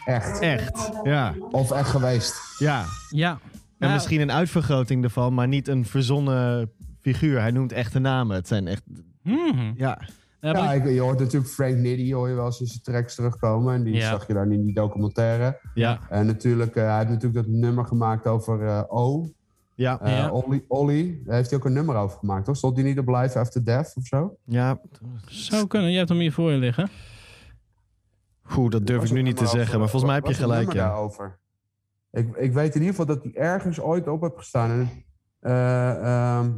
Echt. 0.04 0.38
echt. 0.40 0.90
Ja, 1.02 1.34
Of 1.50 1.70
echt 1.70 1.88
geweest. 1.88 2.34
ja. 2.58 2.84
Ja. 3.10 3.38
En 3.80 3.86
Nou, 3.86 3.92
misschien 3.92 4.20
een 4.20 4.32
uitvergroting 4.32 5.04
ervan, 5.04 5.34
maar 5.34 5.48
niet 5.48 5.68
een 5.68 5.84
verzonnen 5.84 6.70
figuur. 7.00 7.40
Hij 7.40 7.50
noemt 7.50 7.72
echte 7.72 7.98
namen. 7.98 8.36
Het 8.36 8.48
zijn 8.48 8.66
echt, 8.66 8.82
mhm. 9.22 9.72
ja. 9.76 10.00
Ja, 10.40 10.72
ik- 10.72 10.84
je 10.84 11.00
hoort 11.00 11.18
natuurlijk 11.18 11.50
Frank 11.52 11.76
Nitty 11.76 12.12
hoor 12.12 12.28
je 12.28 12.34
wel 12.34 12.44
eens 12.46 12.60
in 12.60 12.66
zijn 12.66 12.82
tracks 12.82 13.14
terugkomen. 13.14 13.74
En 13.74 13.82
die 13.82 13.94
Ja. 13.94 14.10
zag 14.10 14.26
je 14.26 14.32
dan 14.34 14.52
in 14.52 14.64
die 14.64 14.74
documentaire. 14.74 15.60
ja. 15.74 15.98
En 16.08 16.26
natuurlijk, 16.26 16.76
eh, 16.76 16.84
hij 16.84 16.96
heeft 16.96 17.08
natuurlijk 17.08 17.34
dat 17.34 17.46
nummer 17.54 17.84
gemaakt 17.84 18.26
over 18.26 18.66
eh, 18.66 18.82
O. 18.88 19.28
Ja, 19.74 20.00
Eh 20.00 20.12
Ja. 20.16 20.30
Ollie, 20.68 21.22
daar 21.24 21.34
heeft 21.36 21.50
hij 21.50 21.58
ook 21.58 21.64
een 21.64 21.72
nummer 21.72 21.96
over 21.96 22.18
gemaakt, 22.18 22.44
toch? 22.44 22.56
Stond 22.56 22.76
hij 22.76 22.84
niet 22.84 22.98
op 22.98 23.08
Live 23.08 23.38
After 23.38 23.64
Death 23.64 23.92
of 23.96 24.06
zo? 24.06 24.36
ja. 24.44 24.80
Zou 25.26 25.66
kunnen. 25.66 25.90
Je 25.90 25.96
hebt 25.96 26.08
hem 26.08 26.18
hier 26.18 26.32
voor 26.32 26.50
je 26.52 26.58
liggen. 26.58 26.88
Goed, 28.42 28.72
dat 28.72 28.86
durf 28.86 29.04
ik 29.04 29.10
nu 29.12 29.22
niet 29.22 29.36
te 29.36 29.46
zeggen, 29.46 29.60
over- 29.66 29.78
maar 29.78 29.88
volgens 29.88 30.10
mij 30.12 30.20
heb 30.20 30.26
je 30.30 30.34
gelijk, 30.42 30.72
ja. 30.72 30.86
daarover? 30.86 31.38
Ik, 32.12 32.36
ik 32.36 32.52
weet 32.52 32.74
in 32.74 32.80
ieder 32.80 32.96
geval 32.96 33.14
dat 33.14 33.22
hij 33.22 33.34
ergens 33.34 33.80
ooit 33.80 34.08
op 34.08 34.20
heeft 34.20 34.36
gestaan. 34.36 34.70
En, 34.70 34.88
eh, 35.40 36.36
ehm, 36.38 36.50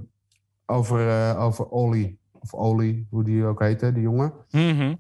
over, 0.67 1.09
eh, 1.09 1.43
over 1.43 1.65
Ollie. 1.67 2.19
Of 2.33 2.55
Ollie, 2.55 3.07
hoe 3.11 3.25
die 3.25 3.45
ook 3.45 3.61
heette, 3.61 3.93
die 3.93 4.03
jongen. 4.03 4.33
Mhm. 4.51 4.95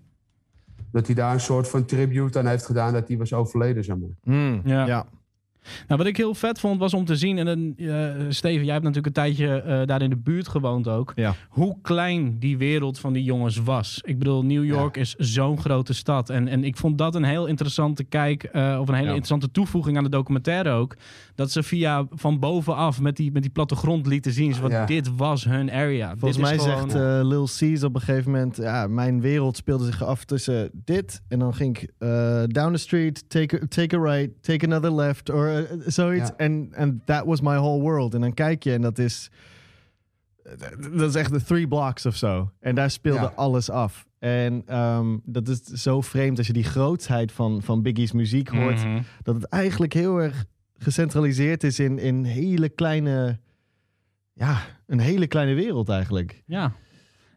Dat 0.92 1.06
hij 1.06 1.14
daar 1.14 1.32
een 1.32 1.40
soort 1.40 1.68
van 1.68 1.84
tribute 1.84 2.38
aan 2.38 2.46
heeft 2.46 2.66
gedaan 2.66 2.92
dat 2.92 3.08
hij 3.08 3.16
was 3.16 3.32
overleden, 3.32 3.84
zeg 3.84 3.96
maar. 3.96 4.60
Ja. 4.64 4.86
ja. 4.86 5.06
Nou, 5.62 5.98
wat 5.98 6.06
ik 6.06 6.16
heel 6.16 6.34
vet 6.34 6.60
vond 6.60 6.78
was 6.80 6.94
om 6.94 7.04
te 7.04 7.16
zien, 7.16 7.38
en 7.38 7.44
dan, 7.46 7.74
eh, 7.88 8.14
Steven, 8.28 8.64
jij 8.64 8.72
hebt 8.72 8.84
natuurlijk 8.84 9.06
een 9.06 9.22
tijdje 9.22 9.60
eh, 9.62 9.86
daar 9.86 10.02
in 10.02 10.10
de 10.10 10.16
buurt 10.16 10.48
gewoond 10.48 10.88
ook, 10.88 11.12
Ja. 11.16 11.34
hoe 11.48 11.76
klein 11.82 12.38
die 12.38 12.56
wereld 12.58 12.98
van 12.98 13.12
die 13.12 13.24
jongens 13.24 13.56
was. 13.56 14.00
Ik 14.04 14.18
bedoel, 14.18 14.44
New 14.44 14.64
York 14.64 14.96
is 14.96 15.14
zo'n 15.18 15.58
grote 15.60 15.94
stad. 15.94 16.30
En, 16.30 16.48
en 16.48 16.64
ik 16.64 16.76
vond 16.76 16.98
dat 16.98 17.14
een 17.14 17.24
heel 17.24 17.46
interessante 17.46 18.04
kijk, 18.04 18.42
eh, 18.44 18.76
of 18.80 18.88
een 18.88 18.94
hele 18.94 19.06
Ja. 19.06 19.14
interessante 19.14 19.50
toevoeging 19.50 19.96
aan 19.96 20.04
de 20.04 20.10
documentaire 20.10 20.70
ook. 20.70 20.96
Dat 21.34 21.50
ze 21.50 21.62
via 21.62 22.06
van 22.10 22.38
bovenaf 22.38 23.00
met 23.00 23.16
die, 23.16 23.32
met 23.32 23.42
die 23.42 23.50
plattegrond 23.50 24.06
lieten 24.06 24.32
zien, 24.32 24.54
Ja. 24.68 24.86
dit 24.86 25.16
was 25.16 25.44
hun 25.44 25.70
area. 25.70 26.08
Volgens 26.08 26.36
dit 26.36 26.40
mij 26.46 26.54
is 26.54 26.62
gewoon, 26.62 26.90
zegt 26.90 27.04
eh, 27.04 27.20
Lil 27.28 27.44
C's 27.44 27.82
op 27.82 27.94
een 27.94 28.00
gegeven 28.00 28.30
moment... 28.30 28.56
Ja, 28.56 28.86
mijn 28.86 29.20
wereld 29.20 29.56
speelde 29.56 29.84
zich 29.84 30.04
af 30.04 30.24
tussen 30.24 30.70
dit... 30.84 31.22
en 31.28 31.38
dan 31.38 31.54
ging 31.54 31.78
ik 31.78 31.90
eh, 31.98 32.42
down 32.46 32.72
the 32.72 32.78
street, 32.78 33.28
take 33.28 33.62
a, 33.62 33.66
take 33.68 33.96
a 33.96 34.00
right, 34.00 34.30
take 34.42 34.66
another 34.66 34.94
left... 34.94 35.30
of 35.30 35.66
zoiets. 35.86 36.28
Ja. 36.28 36.36
En 36.36 36.72
and 36.76 37.06
that 37.06 37.24
was 37.24 37.40
my 37.40 37.54
whole 37.56 37.80
world. 37.80 38.14
En 38.14 38.20
dan 38.20 38.34
kijk 38.34 38.62
je 38.64 38.72
en 38.72 38.80
dat 38.80 38.98
is... 38.98 39.30
Dat 40.92 41.08
is 41.08 41.14
echt 41.14 41.32
de 41.32 41.42
three 41.42 41.68
blocks 41.68 42.06
of 42.06 42.16
zo. 42.16 42.50
En 42.60 42.74
daar 42.74 42.90
speelde 42.90 43.20
Ja. 43.20 43.32
alles 43.36 43.70
af. 43.70 44.06
En 44.18 44.62
ehm, 44.66 45.16
dat 45.24 45.48
is 45.48 45.60
zo 45.62 46.00
vreemd 46.00 46.38
als 46.38 46.46
je 46.46 46.52
die 46.52 46.64
grootsheid 46.64 47.32
van, 47.32 47.62
van 47.62 47.82
Biggie's 47.82 48.12
muziek 48.12 48.48
hoort... 48.48 48.84
Mhm. 48.84 49.00
dat 49.22 49.34
het 49.34 49.44
eigenlijk 49.44 49.92
heel 49.92 50.18
erg 50.18 50.44
gecentraliseerd 50.82 51.62
is 51.64 51.78
in, 51.78 51.98
in 51.98 52.24
hele 52.24 52.68
kleine... 52.68 53.40
Ja, 54.32 54.58
een 54.86 54.98
hele 55.00 55.26
kleine 55.26 55.54
wereld 55.54 55.88
eigenlijk. 55.88 56.42
Ja. 56.46 56.72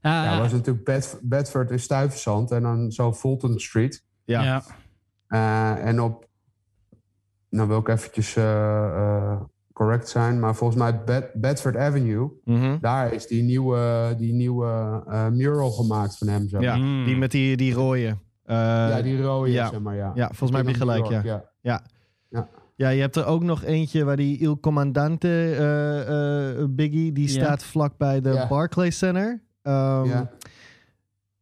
Ja, 0.01 0.23
Ja, 0.23 0.39
was 0.39 0.51
natuurlijk 0.51 0.85
Bedf- 0.85 1.19
Bedford 1.21 1.71
in 1.71 1.79
Stuyvesant 1.79 2.51
en 2.51 2.61
dan 2.61 2.91
zo 2.91 3.13
Fulton 3.13 3.59
Street. 3.59 4.03
Ja. 4.23 4.43
ja. 4.43 4.63
Eh, 5.27 5.87
en 5.87 6.01
op, 6.01 6.27
nou 7.49 7.67
wil 7.67 7.79
ik 7.79 7.87
eventjes 7.87 8.35
eh, 8.35 8.85
eh, 8.85 9.41
correct 9.73 10.09
zijn, 10.09 10.39
maar 10.39 10.55
volgens 10.55 10.79
mij 10.79 11.03
Bed- 11.03 11.31
Bedford 11.33 11.75
Avenue, 11.77 12.31
Mhm. 12.43 12.77
daar 12.81 13.13
is 13.13 13.27
die 13.27 13.43
nieuwe, 13.43 14.13
die 14.17 14.33
nieuwe 14.33 15.03
eh, 15.07 15.27
mural 15.27 15.71
gemaakt 15.71 16.17
van 16.17 16.27
hem. 16.27 16.47
Zo. 16.49 16.59
Ja, 16.61 16.75
Mm. 16.75 17.05
die 17.05 17.17
met 17.17 17.31
die, 17.31 17.57
die 17.57 17.73
rode. 17.73 18.17
Eh, 18.43 18.55
Ja, 18.55 19.01
die 19.01 19.21
rode, 19.21 19.51
ja. 19.51 19.69
zeg 19.69 19.79
maar, 19.79 19.95
ja. 19.95 20.11
ja, 20.15 20.27
volgens 20.27 20.51
mij 20.51 20.59
heb 20.61 20.69
je 20.69 20.75
gelijk, 20.75 21.05
ja. 21.23 21.43
Ja. 21.61 21.81
Ja, 22.75 22.89
je 22.89 23.01
hebt 23.01 23.15
er 23.15 23.25
ook 23.25 23.43
nog 23.43 23.63
eentje 23.63 24.03
waar 24.03 24.15
die 24.15 24.37
Il 24.37 24.59
Comandante 24.59 25.27
eh, 25.27 26.59
eh, 26.61 26.65
Biggie, 26.69 27.11
die 27.11 27.27
Ja. 27.27 27.33
staat 27.33 27.63
vlak 27.63 27.97
bij 27.97 28.21
de 28.21 28.29
Ja. 28.29 28.47
Barclays 28.47 28.97
Center. 28.97 29.43
Ehm, 29.61 30.05
Ja. 30.07 30.31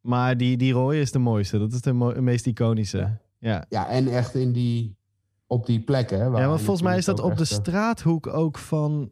Maar 0.02 0.38
die, 0.38 0.58
die 0.58 0.74
rode 0.74 1.00
is 1.00 1.12
de 1.12 1.20
mooiste. 1.20 1.58
Dat 1.60 1.72
is 1.74 1.82
de 1.82 1.94
mo- 1.94 2.22
meest 2.22 2.46
iconische. 2.48 2.98
Ja, 2.98 3.20
ja. 3.40 3.66
Ja, 3.70 3.88
en 3.90 4.08
echt 4.08 4.36
in 4.36 4.52
die, 4.52 4.96
op 5.48 5.66
die 5.66 5.80
plekken. 5.84 6.18
Hè, 6.18 6.24
waar 6.24 6.32
want 6.42 6.56
hij 6.56 6.58
volgens 6.66 6.82
mij 6.88 6.98
is 6.98 7.06
dat 7.06 7.20
op 7.20 7.38
de 7.38 7.44
eh, 7.44 7.50
straathoek 7.50 8.28
ook 8.28 8.58
van... 8.58 9.12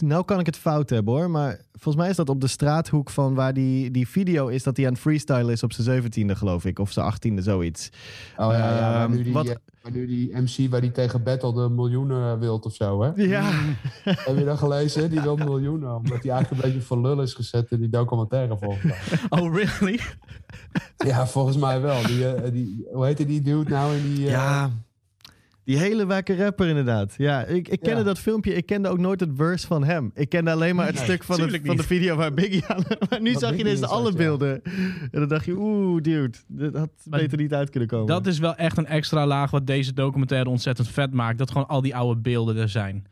Nou 0.00 0.24
kan 0.24 0.40
ik 0.40 0.46
het 0.46 0.56
fout 0.56 0.90
hebben 0.90 1.14
hoor, 1.14 1.30
maar 1.30 1.60
volgens 1.72 1.96
mij 1.96 2.10
is 2.10 2.16
dat 2.16 2.28
op 2.28 2.40
de 2.40 2.46
straathoek 2.46 3.10
van 3.10 3.34
waar 3.34 3.54
die, 3.54 3.90
die 3.90 4.08
video 4.08 4.46
is 4.48 4.62
dat 4.62 4.76
hij 4.76 4.86
aan 4.86 4.96
freestyle 4.96 5.52
is 5.52 5.62
op 5.62 5.72
zijn 5.72 5.86
zeventiende 5.86 6.36
geloof 6.36 6.64
ik. 6.64 6.78
Of 6.78 6.92
zijn 6.92 7.06
achttiende, 7.06 7.42
zoiets. 7.42 7.88
Oh 8.36 8.52
ja, 8.52 8.76
ja 8.76 9.02
Ehm, 9.02 9.10
nu 9.10 9.22
die, 9.22 9.32
wat- 9.32 9.46
eh, 9.46 9.54
waar 9.82 9.92
nu 9.92 10.06
die 10.06 10.36
MC 10.36 10.70
waar 10.70 10.80
die 10.80 10.90
tegen 10.90 11.22
Battle 11.22 11.52
de 11.54 11.68
miljoenen 11.74 12.38
wilt 12.38 12.64
of 12.66 12.74
zo, 12.74 13.02
hè? 13.02 13.10
Ja, 13.22 13.50
Heb 14.04 14.36
je 14.38 14.44
dat 14.44 14.58
gelezen? 14.58 15.10
Die 15.10 15.20
wil 15.20 15.36
miljoenen, 15.36 15.94
omdat 15.96 16.22
hij 16.22 16.32
eigenlijk 16.32 16.50
een 16.64 16.70
beetje 16.70 16.86
voor 16.86 17.00
lul 17.00 17.22
is 17.22 17.34
gezet 17.34 17.70
in 17.70 17.78
die 17.78 17.88
documentaire 17.88 18.56
volgens 18.58 18.82
mij. 18.84 18.98
Oh, 19.40 19.54
really? 19.54 20.00
Ja, 20.96 21.26
volgens 21.26 21.56
mij 21.56 21.80
wel. 21.80 22.02
Die, 22.06 22.28
eh, 22.34 22.52
die, 22.52 22.86
hoe 22.92 23.04
heette 23.04 23.26
die 23.26 23.40
dude 23.42 23.70
nou 23.70 23.96
in 23.96 24.14
die... 24.14 24.24
eh, 24.26 24.32
ja. 24.32 24.70
Die 25.64 25.78
hele 25.78 26.06
wakke 26.06 26.36
rapper 26.36 26.66
inderdaad. 26.68 27.14
Ja, 27.18 27.44
ik, 27.44 27.68
ik 27.68 27.80
kende 27.80 27.98
Ja. 27.98 28.04
dat 28.04 28.18
filmpje. 28.18 28.54
Ik 28.54 28.66
kende 28.66 28.88
ook 28.88 28.98
nooit 28.98 29.20
het 29.20 29.30
verse 29.36 29.66
van 29.66 29.84
hem. 29.84 30.10
Ik 30.14 30.28
kende 30.28 30.50
alleen 30.50 30.76
maar 30.76 30.86
het 30.86 30.94
Nee, 30.94 31.04
stuk 31.04 31.22
van, 31.24 31.40
het, 31.40 31.60
van 31.64 31.76
de 31.76 31.82
video 31.82 32.16
waar 32.16 32.34
Biggie 32.34 32.64
aan... 32.66 32.82
Maar 33.10 33.20
nu 33.20 33.32
Wat 33.32 33.42
zag 33.42 33.52
je 33.52 33.58
ineens 33.58 33.78
in 33.80 33.86
alle 33.86 34.10
ja. 34.10 34.16
beelden. 34.16 34.62
En 35.10 35.10
dan 35.10 35.28
dacht 35.28 35.44
je, 35.44 35.56
oeh, 35.56 36.02
dude. 36.02 36.38
Dit 36.48 36.76
had 36.76 36.90
Maar 37.04 37.20
beter 37.20 37.38
niet 37.38 37.54
uit 37.54 37.70
kunnen 37.70 37.88
komen. 37.88 38.06
Dat 38.06 38.26
is 38.26 38.38
wel 38.38 38.54
echt 38.54 38.76
een 38.78 38.86
extra 38.86 39.26
laag 39.26 39.50
wat 39.50 39.66
deze 39.66 39.92
documentaire 39.92 40.48
ontzettend 40.50 40.88
vet 40.88 41.12
maakt. 41.12 41.38
Dat 41.38 41.50
gewoon 41.50 41.68
al 41.68 41.82
die 41.82 41.96
oude 41.96 42.20
beelden 42.20 42.56
er 42.56 42.68
zijn. 42.68 43.06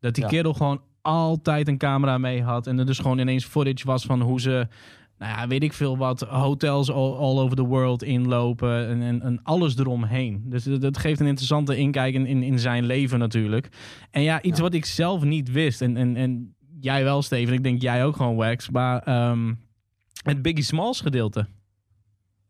Dat 0.00 0.14
die 0.14 0.22
Ja. 0.24 0.28
kerel 0.30 0.52
gewoon 0.54 0.80
altijd 1.02 1.68
een 1.68 1.78
camera 1.78 2.18
mee 2.18 2.42
had. 2.42 2.66
En 2.66 2.78
er 2.78 2.86
dus 2.86 2.98
gewoon 2.98 3.18
ineens 3.18 3.44
footage 3.44 3.86
was 3.86 4.04
van 4.04 4.20
hoe 4.20 4.40
ze, 4.40 4.68
nou 5.18 5.32
ja, 5.38 5.46
weet 5.46 5.62
ik 5.62 5.72
veel 5.72 5.96
wat, 5.96 6.20
hotels 6.20 6.90
all, 6.90 7.12
all 7.12 7.38
over 7.38 7.56
the 7.56 7.64
world 7.66 8.02
inlopen. 8.02 8.88
En, 8.88 9.02
en, 9.02 9.22
en 9.22 9.40
alles 9.42 9.76
eromheen. 9.76 10.42
Dus 10.46 10.64
dat, 10.64 10.98
geeft 10.98 11.20
een 11.20 11.26
interessante 11.26 11.76
inkijk 11.76 12.14
in, 12.14 12.26
in, 12.26 12.42
in 12.42 12.58
zijn 12.58 12.84
leven 12.84 13.18
natuurlijk. 13.18 13.68
En 14.10 14.22
ja, 14.22 14.42
iets 14.42 14.56
Ja. 14.56 14.62
wat 14.62 14.74
ik 14.74 14.84
zelf 14.84 15.24
niet 15.24 15.50
wist. 15.52 15.80
En, 15.80 15.96
en, 15.96 16.16
en 16.16 16.54
jij 16.80 17.04
wel, 17.04 17.22
Steven. 17.22 17.54
Ik 17.54 17.62
denk 17.62 17.82
jij 17.82 18.04
ook 18.04 18.16
gewoon, 18.16 18.36
Wax. 18.36 18.70
Maar 18.70 19.02
ehm, 19.02 19.54
het 20.22 20.42
Biggie 20.42 20.64
Smalls 20.64 21.00
gedeelte. 21.00 21.46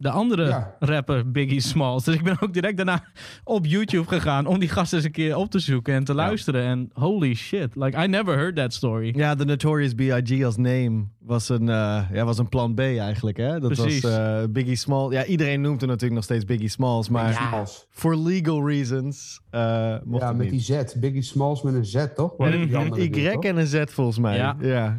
De 0.05 0.11
andere 0.11 0.45
Ja. 0.47 0.75
rapper 0.79 1.31
Biggie 1.31 1.61
Smalls. 1.61 2.05
Dus 2.05 2.15
ik 2.15 2.23
ben 2.23 2.37
ook 2.41 2.53
direct 2.53 2.77
daarna 2.77 3.05
op 3.45 3.67
YouTube 3.67 4.09
gegaan 4.09 4.47
om 4.47 4.59
die 4.59 4.69
gasten 4.69 4.97
eens 4.99 5.07
een 5.07 5.13
keer 5.13 5.37
op 5.37 5.51
te 5.51 5.59
zoeken 5.59 5.95
en 5.95 6.05
te 6.05 6.15
luisteren. 6.15 6.65
En 6.65 6.91
holy 6.93 7.35
shit, 7.35 7.69
like 7.75 8.03
I 8.05 8.07
never 8.07 8.35
heard 8.37 8.57
that 8.57 8.73
story. 8.73 9.13
Ja, 9.17 9.35
de 9.35 9.45
Notorious 9.45 9.95
B.I.G. 9.95 10.45
als 10.45 10.57
name 10.57 11.05
was 11.21 11.49
een, 11.49 11.69
eh, 11.69 12.03
ja, 12.13 12.25
was 12.25 12.39
een 12.39 12.49
plan 12.49 12.75
B 12.75 12.79
eigenlijk. 12.81 13.37
Hè? 13.37 13.61
Dat 13.61 13.73
Precies. 13.73 14.01
was 14.03 14.13
eh, 14.17 14.43
Biggie 14.51 14.77
Smalls. 14.77 15.13
Ja, 15.13 15.25
iedereen 15.25 15.61
noemt 15.61 15.81
hem 15.81 15.89
natuurlijk 15.89 16.15
nog 16.15 16.25
steeds 16.25 16.45
Biggie 16.45 16.69
Smalls. 16.69 17.09
Maar 17.09 17.31
Ja. 17.31 17.65
For 17.91 18.17
legal 18.19 18.69
reasons 18.69 19.41
eh 19.51 19.95
mocht 20.05 20.23
Ja, 20.23 20.33
met 20.33 20.51
niet. 20.51 20.67
die 20.67 20.79
Z. 20.87 20.95
Biggie 21.01 21.23
Smalls 21.23 21.63
met 21.63 21.75
een 21.75 21.85
Z, 21.85 22.07
toch? 22.15 22.35
Waar 22.37 22.59
Mhm. 22.59 22.75
andere 22.77 23.03
Y 23.03 23.11
doet, 23.11 23.33
toch? 23.33 23.45
en 23.45 23.57
een 23.57 23.67
Z 23.67 23.83
volgens 23.87 24.19
mij. 24.19 24.37
Ja. 24.37 24.57
Ja. 24.61 24.99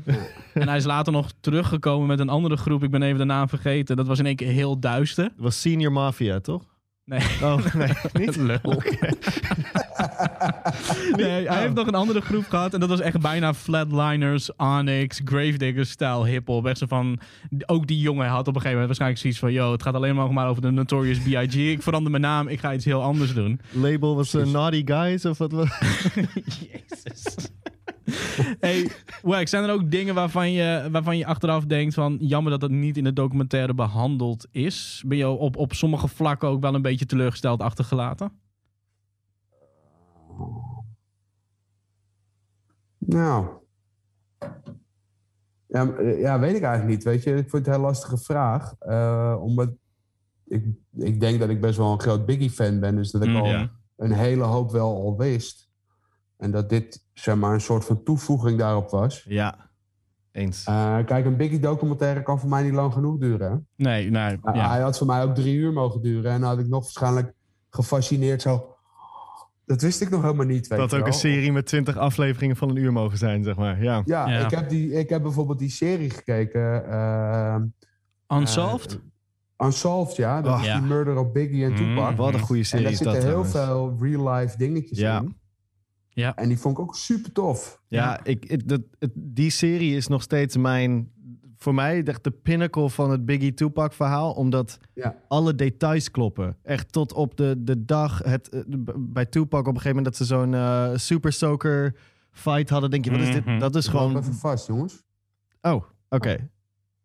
En 0.54 0.68
hij 0.68 0.78
is 0.78 0.86
later 0.86 1.14
nog 1.14 1.32
teruggekomen 1.40 2.08
met 2.08 2.20
een 2.20 2.30
andere 2.30 2.58
groep. 2.58 2.84
Ik 2.84 2.92
ben 2.92 3.02
even 3.02 3.18
de 3.18 3.26
naam 3.26 3.50
vergeten. 3.50 3.96
Dat 3.96 4.08
was 4.08 4.20
in 4.20 4.26
één 4.26 4.36
keer 4.36 4.52
heel 4.52 4.80
was 5.38 5.62
Senior 5.62 5.92
Mafia, 5.92 6.40
toch? 6.40 6.64
Nee. 7.06 7.20
Oh, 7.42 7.74
nee, 7.74 7.90
niet? 8.26 8.36
Lul. 8.36 8.60
Nee, 11.16 11.48
hij 11.48 11.62
heeft 11.62 11.74
nog 11.74 11.88
een 11.88 11.96
andere 11.96 12.22
groep 12.22 12.46
gehad. 12.50 12.74
En 12.74 12.80
dat 12.80 12.90
was 12.90 13.00
echt 13.00 13.20
bijna 13.20 13.54
Flatliners, 13.54 14.56
Onyx, 14.56 15.22
Gravediggers 15.26 15.90
stijl 15.90 16.26
hip-hop. 16.26 16.66
Echt 16.66 16.78
zo 16.78 16.86
van. 16.86 17.20
Ook 17.66 17.88
die 17.88 18.00
jongen 18.00 18.28
had 18.28 18.40
op 18.48 18.56
een 18.56 18.62
gegeven 18.62 18.72
moment 18.72 18.86
waarschijnlijk 18.88 19.22
zoiets 19.22 19.40
van: 19.40 19.52
Yo, 19.52 19.72
het 19.72 19.84
gaat 19.84 19.94
alleen 19.94 20.16
maar, 20.16 20.34
maar 20.34 20.48
over 20.48 20.62
de 20.62 20.72
Notorious 20.72 21.20
B.I.G. 21.20 21.56
Ik 21.56 21.82
verander 21.82 22.12
mijn 22.12 22.24
naam, 22.24 22.48
ik 22.48 22.60
ga 22.60 22.74
iets 22.74 22.86
heel 22.86 23.02
anders 23.02 23.34
doen. 23.34 23.60
Label 23.72 24.16
was 24.16 24.34
eh, 24.34 24.46
Naughty 24.46 24.82
Guys 24.86 25.26
of 25.26 25.38
wat 25.38 25.52
was 25.52 25.70
Jezus. 26.60 27.36
hey, 28.60 29.46
zijn 29.46 29.64
er 29.64 29.72
ook 29.72 29.92
dingen 29.92 30.16
waarvan 30.16 30.52
je, 30.52 30.88
waarvan 30.92 31.18
je 31.18 31.26
achteraf 31.26 31.66
denkt 31.66 31.94
van... 31.94 32.18
jammer 32.20 32.52
dat 32.52 32.62
dat 32.62 32.70
niet 32.70 32.98
in 32.98 33.04
de 33.04 33.14
documentaire 33.14 33.74
behandeld 33.74 34.48
is? 34.52 35.04
Ben 35.08 35.18
je 35.18 35.28
op, 35.30 35.56
op 35.58 35.74
sommige 35.74 36.08
vlakken 36.08 36.48
ook 36.50 36.62
wel 36.62 36.76
een 36.76 36.82
beetje 36.82 37.06
teleurgesteld 37.06 37.62
achtergelaten? 37.62 38.32
Nou. 42.98 43.48
Ja, 45.68 45.84
m- 45.84 46.02
ja, 46.02 46.40
weet 46.40 46.56
ik 46.56 46.62
eigenlijk 46.62 46.96
niet. 46.96 47.04
Weet 47.04 47.24
je, 47.24 47.30
ik 47.30 47.50
vind 47.50 47.52
het 47.52 47.68
een 47.68 47.74
heel 47.74 47.82
lastige 47.82 48.18
vraag. 48.18 48.74
eh, 48.80 49.38
omdat 49.42 49.70
ik, 50.46 50.66
ik 50.98 51.20
denk 51.20 51.40
dat 51.40 51.50
ik 51.50 51.62
best 51.62 51.78
wel 51.78 51.92
een 51.92 52.02
groot 52.02 52.26
Biggie-fan 52.26 52.80
ben. 52.80 52.96
Dus 52.96 53.12
dat 53.12 53.22
ik 53.24 53.30
Mm, 53.30 53.36
al 53.36 53.46
ja. 53.46 53.72
een 53.96 54.12
hele 54.12 54.44
hoop 54.44 54.72
wel 54.72 54.96
al 54.96 55.18
wist. 55.18 55.65
En 56.38 56.52
dat 56.52 56.70
dit, 56.70 57.04
zeg 57.14 57.36
maar, 57.36 57.54
een 57.54 57.62
soort 57.62 57.86
van 57.86 58.04
toevoeging 58.04 58.58
daarop 58.60 58.90
was. 58.90 59.26
Ja, 59.28 59.70
eens. 60.32 60.64
Eh, 60.64 60.98
kijk, 61.06 61.26
een 61.26 61.38
Biggie-documentaire 61.38 62.24
kan 62.24 62.40
voor 62.40 62.50
mij 62.50 62.64
niet 62.64 62.74
lang 62.74 62.94
genoeg 62.94 63.18
duren. 63.18 63.52
hè? 63.52 63.58
Nee, 63.84 64.10
nee. 64.10 64.32
Uh, 64.44 64.56
ja. 64.56 64.70
Hij 64.70 64.82
had 64.82 64.98
voor 64.98 65.08
mij 65.08 65.24
ook 65.24 65.36
drie 65.36 65.56
uur 65.56 65.74
mogen 65.74 66.02
duren. 66.02 66.32
En 66.32 66.40
dan 66.42 66.50
had 66.50 66.60
ik 66.60 66.68
nog 66.68 66.82
waarschijnlijk 66.84 67.34
gefascineerd 67.70 68.42
zo... 68.42 68.70
Dat 69.66 69.82
wist 69.82 70.02
ik 70.02 70.10
nog 70.10 70.22
helemaal 70.22 70.46
niet, 70.46 70.68
weet 70.68 70.80
dat 70.80 70.90
je 70.90 70.96
ook 70.96 71.02
wel. 71.04 71.12
een 71.14 71.20
serie 71.20 71.52
met 71.52 71.66
20 71.66 71.98
afleveringen 71.98 72.56
van 72.56 72.70
een 72.70 72.76
uur 72.76 72.92
mogen 72.92 73.18
zijn, 73.18 73.44
zeg 73.44 73.56
maar. 73.56 73.84
Ja. 73.84 74.02
Ja, 74.06 74.28
Ja. 74.30 74.46
Ik, 74.46 74.52
heb 74.52 74.70
die, 74.70 74.92
ik 74.92 75.10
heb 75.10 75.22
bijvoorbeeld 75.22 75.60
die 75.60 75.70
serie 75.70 76.10
gekeken. 76.10 76.90
eh, 76.90 78.38
Unsolved? 78.38 79.00
eh, 79.58 79.66
Unsolved, 79.68 80.16
ja. 80.16 80.42
Dat 80.42 80.54
Oh. 80.54 80.60
is 80.60 80.66
Ja. 80.66 80.80
die 80.80 80.88
murder 80.88 81.18
op 81.18 81.34
Biggie 81.34 81.64
en 81.64 81.70
Mm. 81.70 81.76
Tupac. 81.76 82.16
Wat 82.18 82.34
een 82.34 82.40
goede 82.40 82.62
En 82.62 82.68
serie 82.68 82.84
daar 82.84 82.94
is 82.94 83.00
dat 83.00 83.14
zitten 83.14 83.32
heel 83.32 83.44
trouwens. 83.50 83.98
veel 84.02 84.08
real-life 84.10 84.58
dingetjes 84.58 84.98
Ja. 85.00 85.20
in. 85.20 85.36
Ja. 86.16 86.36
En 86.36 86.48
die 86.48 86.58
vond 86.60 86.78
ik 86.78 86.84
ook 86.84 86.96
super 86.96 87.32
tof. 87.32 87.82
Ja, 87.88 88.24
ik, 88.24 88.46
ik- 88.46 88.68
dat, 88.68 88.82
het, 89.00 89.12
die 89.16 89.50
serie 89.50 89.96
is 89.96 90.08
nog 90.08 90.22
steeds 90.22 90.58
mijn... 90.58 91.12
Voor 91.58 91.74
mij 91.74 92.04
echt 92.04 92.24
de 92.24 92.32
pinnacle 92.32 92.90
van 92.90 93.12
het 93.12 93.26
Biggie 93.26 93.54
Tupac 93.54 93.94
verhaal. 93.94 94.32
Omdat 94.34 94.78
Ja. 94.94 95.16
alle 95.28 95.56
details 95.56 96.12
kloppen. 96.12 96.58
Echt 96.64 96.92
tot 96.92 97.14
op 97.14 97.38
de, 97.38 97.56
de 97.60 97.86
dag. 97.86 98.18
Het, 98.24 98.50
eh, 98.50 98.62
bij 98.98 99.26
Tupac 99.26 99.60
op 99.60 99.68
een 99.68 99.82
gegeven 99.82 99.96
moment 99.96 100.06
dat 100.06 100.16
ze 100.16 100.26
zo'n 100.36 100.54
eh, 100.54 100.90
super 100.96 101.32
soaker 101.34 101.96
fight 102.32 102.70
hadden. 102.70 102.90
Denk 102.92 103.06
je, 103.06 103.12
wat 103.12 103.20
is 103.20 103.36
Mhm. 103.36 103.50
dit? 103.52 103.60
Dat 103.60 103.76
is 103.76 103.88
gewoon... 103.88 104.18
even 104.18 104.34
vast, 104.34 104.68
jongens. 104.68 105.04
Oh, 105.62 105.84
oké. 106.10 106.50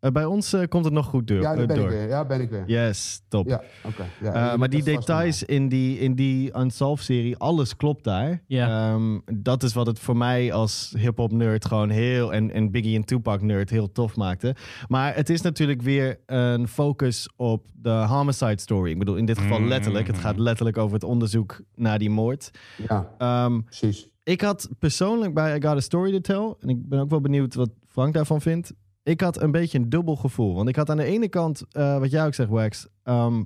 Eh, 0.01 0.11
bij 0.11 0.25
ons 0.25 0.53
eh, 0.53 0.69
komt 0.69 0.85
het 0.85 0.95
nog 0.95 1.07
goed 1.07 1.27
door. 1.27 1.41
Ja, 1.41 1.51
eh, 1.53 1.57
daar 1.59 1.67
ben 1.67 1.77
door. 1.77 1.85
ik 1.85 1.91
weer. 1.93 2.09
Ja, 2.09 2.25
ben 2.25 2.41
ik 2.41 2.51
weer. 2.51 2.63
Yes, 2.67 3.23
top. 3.29 3.49
Ja, 3.49 3.63
oké. 3.85 4.05
Ja, 4.23 4.53
Eh, 4.53 4.59
maar 4.59 4.69
die 4.69 4.83
details 4.83 5.43
in 5.43 5.69
die, 5.69 5.99
in 5.99 6.15
die 6.15 6.59
Unsolved-serie, 6.59 7.37
alles 7.37 7.77
klopt 7.77 8.05
daar. 8.05 8.43
Ja. 8.47 8.93
Ehm, 8.93 9.19
dat 9.35 9.63
is 9.63 9.73
wat 9.73 9.87
het 9.87 9.99
voor 9.99 10.17
mij 10.17 10.53
als 10.53 10.95
hip-hop 10.99 11.33
nerd 11.33 11.65
gewoon 11.65 11.91
heel. 11.91 12.33
En, 12.33 12.51
en 12.51 12.71
Biggie 12.71 12.97
en 12.97 13.05
Tupac 13.05 13.43
nerd 13.43 13.71
heel 13.71 13.93
tof 13.93 14.17
maakte. 14.17 14.55
Maar 14.89 15.15
het 15.15 15.31
is 15.31 15.41
natuurlijk 15.41 15.83
weer 15.83 16.19
een 16.27 16.69
focus 16.69 17.29
op 17.37 17.67
de 17.75 17.91
homicide 17.91 18.61
story. 18.61 18.91
Ik 18.91 18.99
bedoel, 18.99 19.17
in 19.17 19.27
dit 19.27 19.39
geval 19.39 19.59
Mm. 19.61 19.69
letterlijk. 19.69 20.07
Het 20.07 20.19
gaat 20.19 20.39
letterlijk 20.39 20.79
over 20.79 20.95
het 20.95 21.05
onderzoek 21.05 21.61
naar 21.75 21.99
die 21.99 22.11
moord. 22.11 22.51
Ja, 22.89 23.11
Ehm, 23.19 23.61
precies. 23.61 24.09
ik 24.23 24.41
had 24.41 24.69
persoonlijk 24.79 25.35
bij 25.35 25.57
I 25.57 25.61
Got 25.63 25.77
a 25.77 25.81
Story 25.81 26.11
to 26.13 26.19
Tell. 26.21 26.55
En 26.61 26.69
ik 26.69 26.89
ben 26.89 27.01
ook 27.01 27.11
wel 27.11 27.21
benieuwd 27.21 27.55
wat 27.55 27.71
Frank 27.89 28.15
daarvan 28.15 28.41
vindt. 28.41 28.73
Ik 29.03 29.21
had 29.21 29.41
een 29.43 29.51
beetje 29.51 29.79
een 29.79 29.89
dubbel 29.89 30.17
gevoel. 30.17 30.55
Want 30.55 30.69
ik 30.69 30.77
had 30.77 30.91
aan 30.91 30.97
de 30.97 31.05
ene 31.05 31.29
kant, 31.29 31.65
eh, 31.71 31.99
wat 31.99 32.11
jij 32.11 32.27
ook 32.27 32.35
zegt, 32.35 32.49
Wax. 32.51 32.87
ehm, 33.03 33.43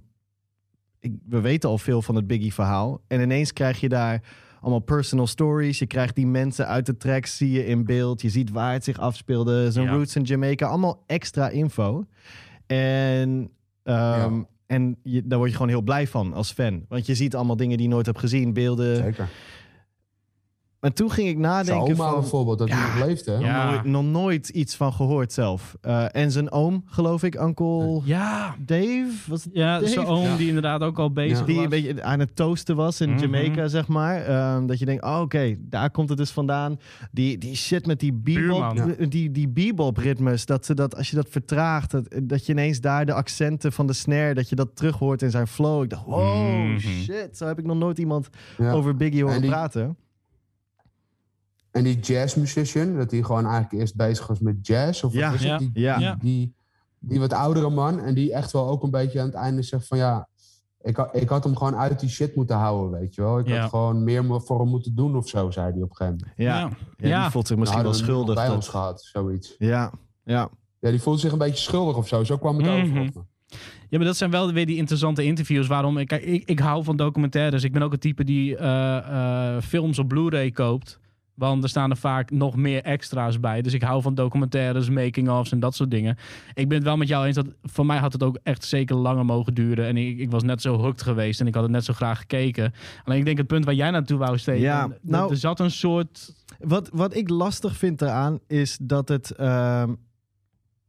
ik, 1.01 1.13
we 1.29 1.41
weten 1.41 1.69
al 1.69 1.79
veel 1.79 2.03
van 2.03 2.15
het 2.15 2.27
Biggie-verhaal. 2.27 3.01
En 3.07 3.21
ineens 3.21 3.53
krijg 3.53 3.81
je 3.81 3.89
daar 3.89 4.23
allemaal 4.61 4.81
personal 4.81 5.27
stories. 5.27 5.79
Je 5.79 5.87
krijgt 5.87 6.15
die 6.15 6.27
mensen 6.27 6.67
uit 6.67 6.87
de 6.87 6.97
track, 6.97 7.27
zie 7.27 7.51
je 7.51 7.67
in 7.67 7.85
beeld. 7.85 8.23
Je 8.23 8.29
ziet 8.29 8.51
waar 8.51 8.73
het 8.73 8.85
zich 8.85 8.99
afspeelde. 8.99 9.73
Zijn 9.73 9.85
Ja. 9.87 9.93
roots 9.93 10.17
in 10.17 10.23
Jamaica. 10.23 10.67
Allemaal 10.67 11.03
extra 11.07 11.49
info. 11.49 12.05
En, 12.67 13.51
ehm, 13.83 14.43
en 14.67 14.97
je, 15.03 15.27
daar 15.27 15.39
word 15.39 15.51
je 15.51 15.57
gewoon 15.57 15.71
heel 15.71 15.83
blij 15.83 16.07
van 16.07 16.33
als 16.35 16.53
fan. 16.53 16.85
Want 16.89 17.07
je 17.07 17.15
ziet 17.15 17.35
allemaal 17.35 17.57
dingen 17.57 17.77
die 17.77 17.87
je 17.87 17.93
nooit 17.93 18.07
hebt 18.07 18.19
gezien. 18.19 18.53
Beelden. 18.53 18.97
Zeker. 18.97 19.29
Maar 20.85 20.93
toen 20.93 21.11
ging 21.11 21.27
ik 21.29 21.33
Zijn 21.41 21.43
nadenken 21.53 21.95
oma 21.95 22.11
van... 22.11 22.21
bijvoorbeeld, 22.21 22.59
dat 22.59 22.69
hij 22.71 22.81
nog 22.99 23.07
leeft, 23.07 23.27
hè? 23.27 23.35
Ja. 23.37 23.71
Nooit- 23.71 23.85
nog 23.85 24.05
nooit 24.05 24.49
iets 24.49 24.77
van 24.77 24.93
gehoord 24.93 25.33
zelf. 25.33 25.77
Eh, 25.81 26.05
en 26.17 26.31
zijn 26.33 26.53
oom, 26.53 26.83
geloof 26.87 27.23
ik, 27.23 27.35
Uncle 27.41 28.01
Ja, 28.05 28.55
Dave, 28.59 29.07
was 29.27 29.45
het 29.45 29.53
ja 29.55 29.79
Dave? 29.81 29.93
zo'n 29.93 30.07
oom 30.07 30.23
Ja. 30.23 30.37
die 30.37 30.47
inderdaad 30.49 30.81
ook 30.81 30.99
al 30.99 31.13
bezig 31.13 31.39
Ja. 31.39 31.45
die 31.45 31.55
was. 31.55 31.65
een 31.65 31.71
beetje 31.71 32.03
aan 32.03 32.19
het 32.19 32.37
toasten 32.37 32.77
was 32.77 33.01
in 33.01 33.11
Mhm. 33.11 33.19
Jamaica, 33.21 33.69
zeg 33.69 33.89
maar. 33.89 34.17
Ehm, 34.23 34.67
dat 34.67 34.79
je 34.79 34.85
denkt, 34.85 35.05
oh, 35.05 35.21
oké, 35.21 35.57
daar 35.61 35.91
komt 35.91 36.09
het 36.09 36.19
dus 36.19 36.31
vandaan. 36.31 36.79
Die, 37.13 37.39
die 37.39 37.57
shit 37.57 37.87
met 37.87 38.01
die 38.01 38.13
bebop, 38.13 38.75
Buurman. 38.75 38.95
die, 39.09 39.31
die 39.31 39.49
bebop 39.49 39.97
ritmes, 39.97 40.47
dat 40.47 40.65
ze 40.67 40.75
dat 40.75 40.97
als 40.97 41.11
je 41.11 41.17
dat 41.17 41.27
vertraagt, 41.31 41.91
dat, 41.91 42.09
dat 42.23 42.47
je 42.47 42.53
ineens 42.53 42.81
daar 42.81 43.07
de 43.07 43.13
accenten 43.13 43.73
van 43.73 43.87
de 43.87 43.93
snare, 43.93 44.35
dat 44.35 44.49
je 44.49 44.55
dat 44.57 44.77
terug 44.77 44.97
hoort 44.99 45.23
in 45.23 45.31
zijn 45.31 45.47
flow. 45.47 45.83
Ik 45.83 45.91
dacht, 45.91 46.05
wow, 46.05 46.65
Mhm. 46.67 46.79
shit, 46.79 47.29
zo 47.37 47.47
heb 47.47 47.59
ik 47.59 47.65
nog 47.67 47.77
nooit 47.79 47.99
iemand 47.99 48.29
Ja. 48.59 48.73
over 48.73 48.97
Biggie 48.97 49.23
horen 49.23 49.41
die- 49.41 49.51
praten. 49.51 49.97
En 51.75 51.85
die 51.85 51.99
jazz 52.01 52.35
musician, 52.35 52.97
dat 52.97 53.11
hij 53.11 53.23
gewoon 53.23 53.45
eigenlijk 53.45 53.73
eerst 53.73 53.97
bezig 53.97 54.27
was 54.27 54.39
met 54.41 54.67
jazz. 54.67 55.03
Of 55.03 55.13
wat 55.13 55.21
Ja. 55.21 55.31
het? 55.33 55.41
Ja. 55.43 55.59
Die, 55.59 55.71
Ja. 55.75 56.17
Die, 56.21 56.55
die 56.99 57.21
wat 57.21 57.33
oudere 57.33 57.71
man. 57.71 58.01
En 58.01 58.15
die 58.15 58.33
echt 58.33 58.53
wel 58.53 58.69
ook 58.69 58.83
een 58.83 58.91
beetje 58.91 59.21
aan 59.21 59.27
het 59.27 59.35
einde 59.35 59.63
zegt 59.63 59.87
van 59.87 59.99
ja... 59.99 60.29
Ik, 60.83 60.97
had- 60.97 61.17
ik 61.17 61.29
had 61.29 61.45
hem 61.45 61.57
gewoon 61.57 61.77
uit 61.77 62.01
die 62.01 62.09
shit 62.09 62.37
moeten 62.37 62.57
houden, 62.57 63.01
weet 63.01 63.15
je 63.15 63.23
wel. 63.23 63.39
Ik 63.39 63.47
Ja. 63.49 63.61
had 63.61 63.71
gewoon 63.71 64.05
meer 64.05 64.25
voor 64.41 64.59
hem 64.61 64.69
moeten 64.69 64.95
doen 64.95 65.17
of 65.17 65.29
zo, 65.29 65.51
zei 65.51 65.73
hij 65.73 65.83
op 65.83 65.91
een 65.91 65.97
gegeven 65.97 66.19
moment. 66.21 66.37
Ja, 66.37 66.71
Ja. 67.09 67.23
die 67.23 67.31
voelt 67.31 67.47
zich 67.47 67.57
misschien 67.57 67.83
wel 67.83 67.93
hadden 67.93 68.07
we 68.07 68.07
hem 68.13 68.17
nog 68.17 68.25
schuldig. 68.27 68.35
bij 68.35 68.45
dat- 68.47 68.55
ons 68.55 68.69
gehad, 68.69 69.03
zoiets. 69.03 69.55
Ja, 69.59 69.93
ja. 70.25 70.49
Ja, 70.81 70.91
die 70.91 71.01
voelde 71.01 71.21
zich 71.21 71.33
een 71.33 71.39
beetje 71.39 71.57
schuldig 71.63 71.97
of 71.97 72.09
zo. 72.09 72.25
Zo 72.25 72.37
kwam 72.39 72.57
het 72.57 72.67
Mhm. 72.67 72.75
over 72.75 73.01
op 73.01 73.15
me. 73.15 73.23
Ja, 73.89 73.99
maar 73.99 74.07
dat 74.07 74.17
zijn 74.17 74.31
wel 74.31 74.53
weer 74.53 74.67
die 74.67 74.77
interessante 74.77 75.25
interviews. 75.25 75.67
Waarom 75.67 75.99
ik, 75.99 76.13
ik, 76.13 76.49
ik 76.49 76.59
hou 76.59 76.85
van 76.85 76.97
documentaires. 76.97 77.63
Ik 77.65 77.73
ben 77.73 77.83
ook 77.83 77.93
een 77.93 77.99
type 77.99 78.25
die 78.25 78.57
eh, 78.57 78.97
eh, 79.57 79.63
films 79.63 79.99
op 79.99 80.09
Blu-ray 80.09 80.51
koopt. 80.51 81.01
Want 81.35 81.63
er 81.63 81.69
staan 81.69 81.91
er 81.91 81.97
vaak 81.97 82.31
nog 82.31 82.57
meer 82.57 82.83
extra's 82.83 83.41
bij. 83.41 83.63
Dus 83.63 83.73
ik 83.73 83.83
hou 83.83 84.03
van 84.03 84.15
documentaires, 84.15 84.89
making-ofs 84.91 85.53
en 85.53 85.61
dat 85.61 85.75
soort 85.75 85.91
dingen. 85.91 86.17
Ik 86.55 86.69
ben 86.69 86.77
het 86.77 86.87
wel 86.87 86.97
met 86.97 87.09
jou 87.09 87.27
eens 87.27 87.35
dat 87.35 87.47
voor 87.63 87.87
mij 87.87 87.99
had 87.99 88.13
het 88.13 88.23
ook 88.23 88.39
echt 88.43 88.65
zeker 88.65 88.97
langer 88.97 89.25
mogen 89.25 89.55
duren. 89.55 89.87
En 89.87 89.97
ik, 89.97 90.19
ik 90.19 90.31
was 90.31 90.43
net 90.43 90.63
zo 90.63 90.77
hooked 90.77 91.03
geweest 91.03 91.41
en 91.41 91.47
ik 91.47 91.55
had 91.55 91.63
het 91.63 91.73
net 91.73 91.85
zo 91.85 91.93
graag 91.93 92.19
gekeken. 92.19 92.73
Alleen 93.05 93.19
ik 93.19 93.25
denk 93.25 93.39
het 93.39 93.47
punt 93.47 93.65
waar 93.65 93.75
jij 93.75 93.91
naartoe 93.91 94.19
wou 94.19 94.39
steken. 94.39 94.61
Ja, 94.61 94.89
nou- 95.01 95.31
er 95.31 95.37
zat 95.37 95.61
een 95.61 95.71
soort... 95.71 96.35
Wat, 96.59 96.91
wat 96.93 97.15
ik 97.15 97.29
lastig 97.29 97.77
vind 97.77 98.03
eraan 98.03 98.39
is 98.47 98.79
dat 98.81 99.09
het 99.09 99.31
ehm, 99.31 99.95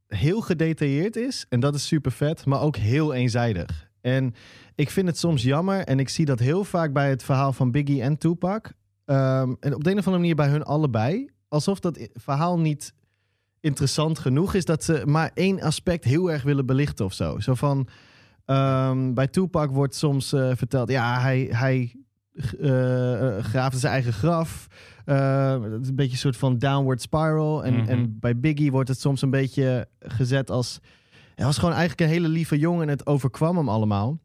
heel 0.08 0.42
gedetailleerd 0.42 1.16
is. 1.16 1.46
En 1.50 1.60
dat 1.60 1.76
is 1.76 1.88
super 1.88 2.12
vet, 2.12 2.46
maar 2.46 2.62
ook 2.62 2.76
heel 2.76 3.14
eenzijdig. 3.14 3.90
En 4.02 4.34
ik 4.76 4.90
vind 4.90 5.08
het 5.08 5.18
soms 5.18 5.44
jammer. 5.44 5.80
En 5.80 6.00
ik 6.00 6.10
zie 6.10 6.26
dat 6.26 6.40
heel 6.40 6.64
vaak 6.64 6.94
bij 6.94 7.10
het 7.10 7.24
verhaal 7.24 7.54
van 7.54 7.72
Biggie 7.72 8.02
en 8.02 8.18
Tupac. 8.18 8.72
Ehm, 9.06 9.54
en 9.60 9.76
op 9.76 9.84
de 9.84 9.90
een 9.92 9.98
of 9.98 10.06
andere 10.06 10.18
manier 10.18 10.36
bij 10.36 10.50
hun 10.50 10.64
allebei. 10.64 11.30
Alsof 11.48 11.80
dat 11.80 12.08
verhaal 12.14 12.60
niet 12.60 12.94
interessant 13.60 14.20
genoeg 14.20 14.54
is. 14.54 14.66
Dat 14.66 14.84
ze 14.84 15.02
maar 15.06 15.32
één 15.34 15.62
aspect 15.62 16.04
heel 16.04 16.32
erg 16.32 16.44
willen 16.44 16.66
belichten 16.66 17.06
of 17.06 17.14
zo. 17.14 17.40
Zo 17.40 17.54
van... 17.54 17.88
ehm, 18.46 19.14
bij 19.14 19.28
Tupac 19.28 19.72
wordt 19.72 19.96
soms 19.96 20.34
eh, 20.34 20.52
verteld... 20.56 20.90
Ja, 20.90 21.20
hij, 21.20 21.48
hij 21.52 21.96
eh, 22.60 23.38
eh, 23.38 23.44
graafde 23.44 23.80
zijn 23.80 23.94
eigen 23.94 24.14
graf. 24.14 24.68
Uh, 25.06 25.62
het 25.64 25.82
is 25.82 25.88
een 25.90 25.96
beetje 25.96 26.12
een 26.12 26.18
soort 26.18 26.38
van 26.38 26.58
downward 26.58 27.02
spiral. 27.02 27.64
En, 27.66 27.74
Mhm. 27.74 27.90
en 27.90 28.20
bij 28.20 28.40
Biggie 28.40 28.72
wordt 28.72 28.90
het 28.90 29.00
soms 29.00 29.22
een 29.22 29.30
beetje 29.30 29.88
gezet 30.00 30.52
als... 30.52 30.80
Hij 31.36 31.46
was 31.46 31.58
gewoon 31.58 31.74
eigenlijk 31.76 32.02
een 32.02 32.16
hele 32.16 32.28
lieve 32.34 32.58
jongen 32.60 32.82
en 32.82 32.90
het 32.90 33.06
overkwam 33.06 33.58
hem 33.58 33.70
allemaal. 33.70 34.20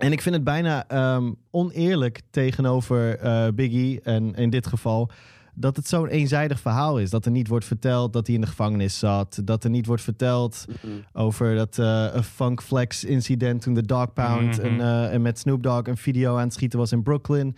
En 0.00 0.12
ik 0.12 0.22
vind 0.22 0.34
het 0.34 0.44
bijna 0.44 0.88
ehm, 0.88 1.32
oneerlijk 1.50 2.20
tegenover 2.30 3.18
eh, 3.18 3.46
Biggie 3.54 4.00
en 4.00 4.34
in 4.34 4.50
dit 4.50 4.66
geval... 4.66 5.10
dat 5.54 5.76
het 5.76 5.88
zo'n 5.88 6.06
eenzijdig 6.08 6.60
verhaal 6.60 6.98
is. 6.98 7.10
Dat 7.10 7.24
er 7.24 7.30
niet 7.30 7.48
wordt 7.48 7.64
verteld 7.64 8.12
dat 8.12 8.26
hij 8.26 8.34
in 8.34 8.40
de 8.40 8.46
gevangenis 8.46 8.98
zat. 8.98 9.40
Dat 9.44 9.64
er 9.64 9.70
niet 9.70 9.86
wordt 9.86 10.02
verteld 10.02 10.64
over 11.12 11.54
dat 11.54 11.78
eh, 11.78 12.06
een 12.12 12.24
Funk 12.24 12.62
Flex 12.62 13.04
incident 13.04 13.62
toen 13.62 13.74
de 13.74 13.86
Dog 13.86 14.12
Pound 14.12 14.58
en, 14.58 14.80
eh, 14.80 15.12
en 15.14 15.22
met 15.22 15.38
Snoop 15.38 15.62
Dogg 15.62 15.86
een 15.86 15.96
video 15.96 16.36
aan 16.36 16.44
het 16.44 16.52
schieten 16.52 16.78
was 16.78 16.92
in 16.92 17.02
Brooklyn. 17.02 17.56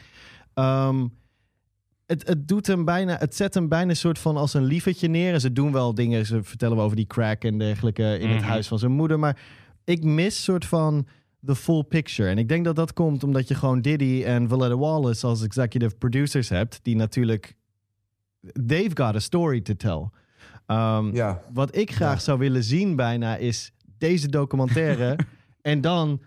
Ehm, 0.55 1.07
het, 2.07 2.27
het 2.29 2.49
doet 2.49 2.67
hem 2.67 2.85
bijna, 2.85 3.17
het 3.19 3.35
zet 3.35 3.55
hem 3.55 3.69
bijna 3.69 3.91
een 3.91 3.97
soort 3.97 4.19
van 4.19 4.37
als 4.37 4.55
een 4.55 4.65
lievertje 4.65 5.09
neer. 5.09 5.33
En 5.33 5.41
ze 5.41 5.53
doen 5.53 5.73
wel 5.73 5.95
dingen, 5.95 6.27
ze 6.27 6.43
vertellen 6.43 6.77
wel 6.77 6.85
over 6.85 6.97
die 6.97 7.07
crack 7.07 7.45
en 7.45 7.59
dergelijke 7.59 8.19
in 8.19 8.29
het 8.29 8.41
Mhm. 8.41 8.49
huis 8.51 8.69
van 8.69 8.79
zijn 8.79 8.93
moeder. 8.93 9.19
Maar 9.19 9.39
ik 9.85 10.05
mis 10.05 10.45
soort 10.45 10.65
van 10.65 11.07
the 11.47 11.55
full 11.57 11.83
picture. 11.83 12.29
En 12.29 12.39
ik 12.39 12.49
denk 12.49 12.65
dat 12.65 12.77
dat 12.77 12.93
komt 12.93 13.25
omdat 13.25 13.49
je 13.49 13.55
gewoon 13.55 13.81
Diddy 13.81 14.23
en 14.25 14.49
Valletta 14.49 14.77
Wallace 14.77 15.27
als 15.27 15.43
executive 15.43 15.95
producers 15.97 16.49
hebt, 16.49 16.79
die 16.83 16.97
natuurlijk 16.97 17.55
they've 18.67 18.97
got 19.03 19.15
a 19.15 19.19
story 19.19 19.61
to 19.61 19.75
tell. 19.75 20.09
Ehm, 20.67 21.15
Ja, 21.15 21.41
wat 21.53 21.77
ik 21.77 21.93
graag 21.93 22.15
Ja. 22.15 22.21
zou 22.21 22.39
willen 22.39 22.65
zien 22.65 22.97
bijna 22.97 23.37
is 23.37 23.73
deze 23.99 24.29
documentaire. 24.29 25.19
en 25.63 25.81
dan 25.81 26.21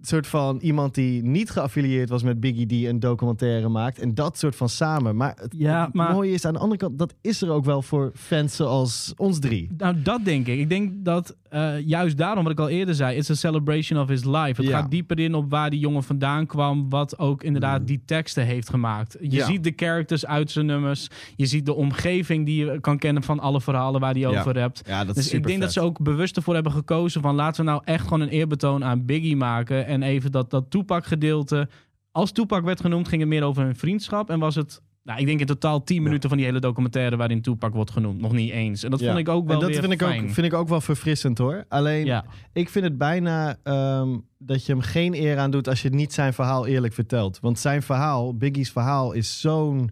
soort 0.00 0.26
van 0.26 0.58
iemand 0.62 0.94
die 0.94 1.22
niet 1.22 1.50
geaffilieerd 1.50 2.08
was 2.08 2.22
met 2.22 2.40
Biggie 2.40 2.66
die 2.66 2.88
een 2.88 3.00
documentaire 3.00 3.68
maakt. 3.68 3.98
En 3.98 4.14
dat 4.14 4.38
soort 4.38 4.56
van 4.56 4.68
samen. 4.68 5.16
Maar 5.16 5.34
het, 5.40 5.54
Ja, 5.58 5.84
het 5.84 5.94
maar- 5.94 6.12
mooie 6.12 6.32
is 6.32 6.44
aan 6.44 6.52
de 6.52 6.58
andere 6.58 6.78
kant, 6.80 6.98
dat 6.98 7.14
is 7.20 7.42
er 7.42 7.50
ook 7.50 7.64
wel 7.64 7.82
voor 7.82 8.10
fans 8.14 8.56
zoals 8.56 9.12
ons 9.16 9.38
drie. 9.38 9.68
Nou, 9.78 10.02
dat 10.02 10.24
denk 10.24 10.46
ik. 10.46 10.58
Ik 10.58 10.68
denk 10.68 10.92
dat 11.04 11.36
eh, 11.50 11.80
juist 11.86 12.16
daarom, 12.16 12.42
wat 12.42 12.52
ik 12.52 12.58
al 12.60 12.68
eerder 12.68 12.94
zei, 12.94 13.16
it's 13.16 13.30
a 13.30 13.34
celebration 13.34 14.00
of 14.00 14.08
his 14.08 14.24
life. 14.24 14.60
Het 14.60 14.64
Ja. 14.70 14.78
gaat 14.80 14.90
dieper 14.90 15.18
in 15.18 15.34
op 15.34 15.50
waar 15.50 15.70
die 15.70 15.78
jongen 15.78 16.02
vandaan 16.02 16.46
kwam, 16.46 16.88
wat 16.90 17.18
ook 17.18 17.42
inderdaad 17.42 17.80
Mm. 17.80 17.86
die 17.86 18.02
teksten 18.06 18.44
heeft 18.46 18.68
gemaakt. 18.70 19.16
Je 19.20 19.30
Ja. 19.30 19.46
ziet 19.46 19.64
de 19.64 19.72
characters 19.76 20.26
uit 20.26 20.50
zijn 20.50 20.66
nummers, 20.66 21.08
je 21.36 21.46
ziet 21.46 21.66
de 21.66 21.74
omgeving 21.74 22.46
die 22.46 22.64
je 22.64 22.80
kan 22.80 22.98
kennen 22.98 23.22
van 23.22 23.40
alle 23.40 23.60
verhalen 23.60 24.00
waar 24.00 24.12
hij 24.12 24.20
Ja. 24.20 24.28
over 24.40 24.58
hebt. 24.58 24.82
Ja, 24.86 25.04
dat 25.04 25.14
Dus 25.14 25.32
ik 25.32 25.46
denk 25.46 25.60
dat 25.60 25.72
ze 25.72 25.80
ook 25.80 26.00
bewust 26.02 26.36
ervoor 26.36 26.54
hebben 26.54 26.72
gekozen 26.72 27.20
van 27.20 27.34
laten 27.34 27.64
we 27.64 27.70
nou 27.70 27.82
echt 27.84 28.02
gewoon 28.02 28.20
een 28.20 28.28
eerbetoon 28.28 28.84
aan 28.84 29.04
Biggie 29.04 29.36
maken 29.36 29.86
en 29.86 29.95
even 30.02 30.32
dat, 30.32 30.50
dat 30.50 30.70
Tupac 30.70 31.06
gedeelte. 31.06 31.68
Als 32.12 32.32
Tupac 32.32 32.64
werd 32.64 32.80
genoemd, 32.80 33.08
ging 33.08 33.20
het 33.20 33.30
meer 33.30 33.42
over 33.42 33.62
hun 33.62 33.76
vriendschap 33.76 34.30
en 34.30 34.38
was 34.38 34.54
het, 34.54 34.82
nou, 35.02 35.20
ik 35.20 35.26
denk 35.26 35.40
in 35.40 35.46
totaal 35.46 35.82
10 35.84 36.02
minuten 36.02 36.28
van 36.28 36.38
die 36.38 36.46
hele 36.46 36.60
documentaire 36.60 37.16
waarin 37.16 37.42
Tupac 37.42 37.74
wordt 37.74 37.90
genoemd, 37.90 38.20
nog 38.20 38.32
niet 38.32 38.50
eens. 38.50 38.82
En 38.82 38.90
dat 38.90 39.00
Ja. 39.00 39.06
vond 39.06 39.18
ik 39.18 39.28
ook 39.28 39.46
wel 39.46 39.54
en 39.54 39.60
dat 39.60 39.70
weer 39.70 39.80
vind 39.80 39.92
ik, 39.92 40.02
ook, 40.02 40.30
vind 40.30 40.46
ik 40.46 40.54
ook 40.54 40.68
wel 40.68 40.80
verfrissend 40.80 41.38
hoor. 41.38 41.64
Alleen, 41.68 42.04
Ja. 42.06 42.24
ik 42.52 42.68
vind 42.68 42.84
het 42.84 42.98
bijna 42.98 43.56
ehm, 43.62 44.16
dat 44.38 44.66
je 44.66 44.72
hem 44.72 44.80
geen 44.80 45.14
eer 45.14 45.38
aan 45.38 45.50
doet 45.50 45.68
als 45.68 45.82
je 45.82 45.90
niet 45.90 46.12
zijn 46.12 46.32
verhaal 46.32 46.66
eerlijk 46.66 46.92
vertelt. 46.94 47.38
Want 47.40 47.58
zijn 47.58 47.82
verhaal, 47.82 48.36
Biggie's 48.36 48.70
verhaal, 48.70 49.12
is 49.12 49.40
zo'n 49.40 49.90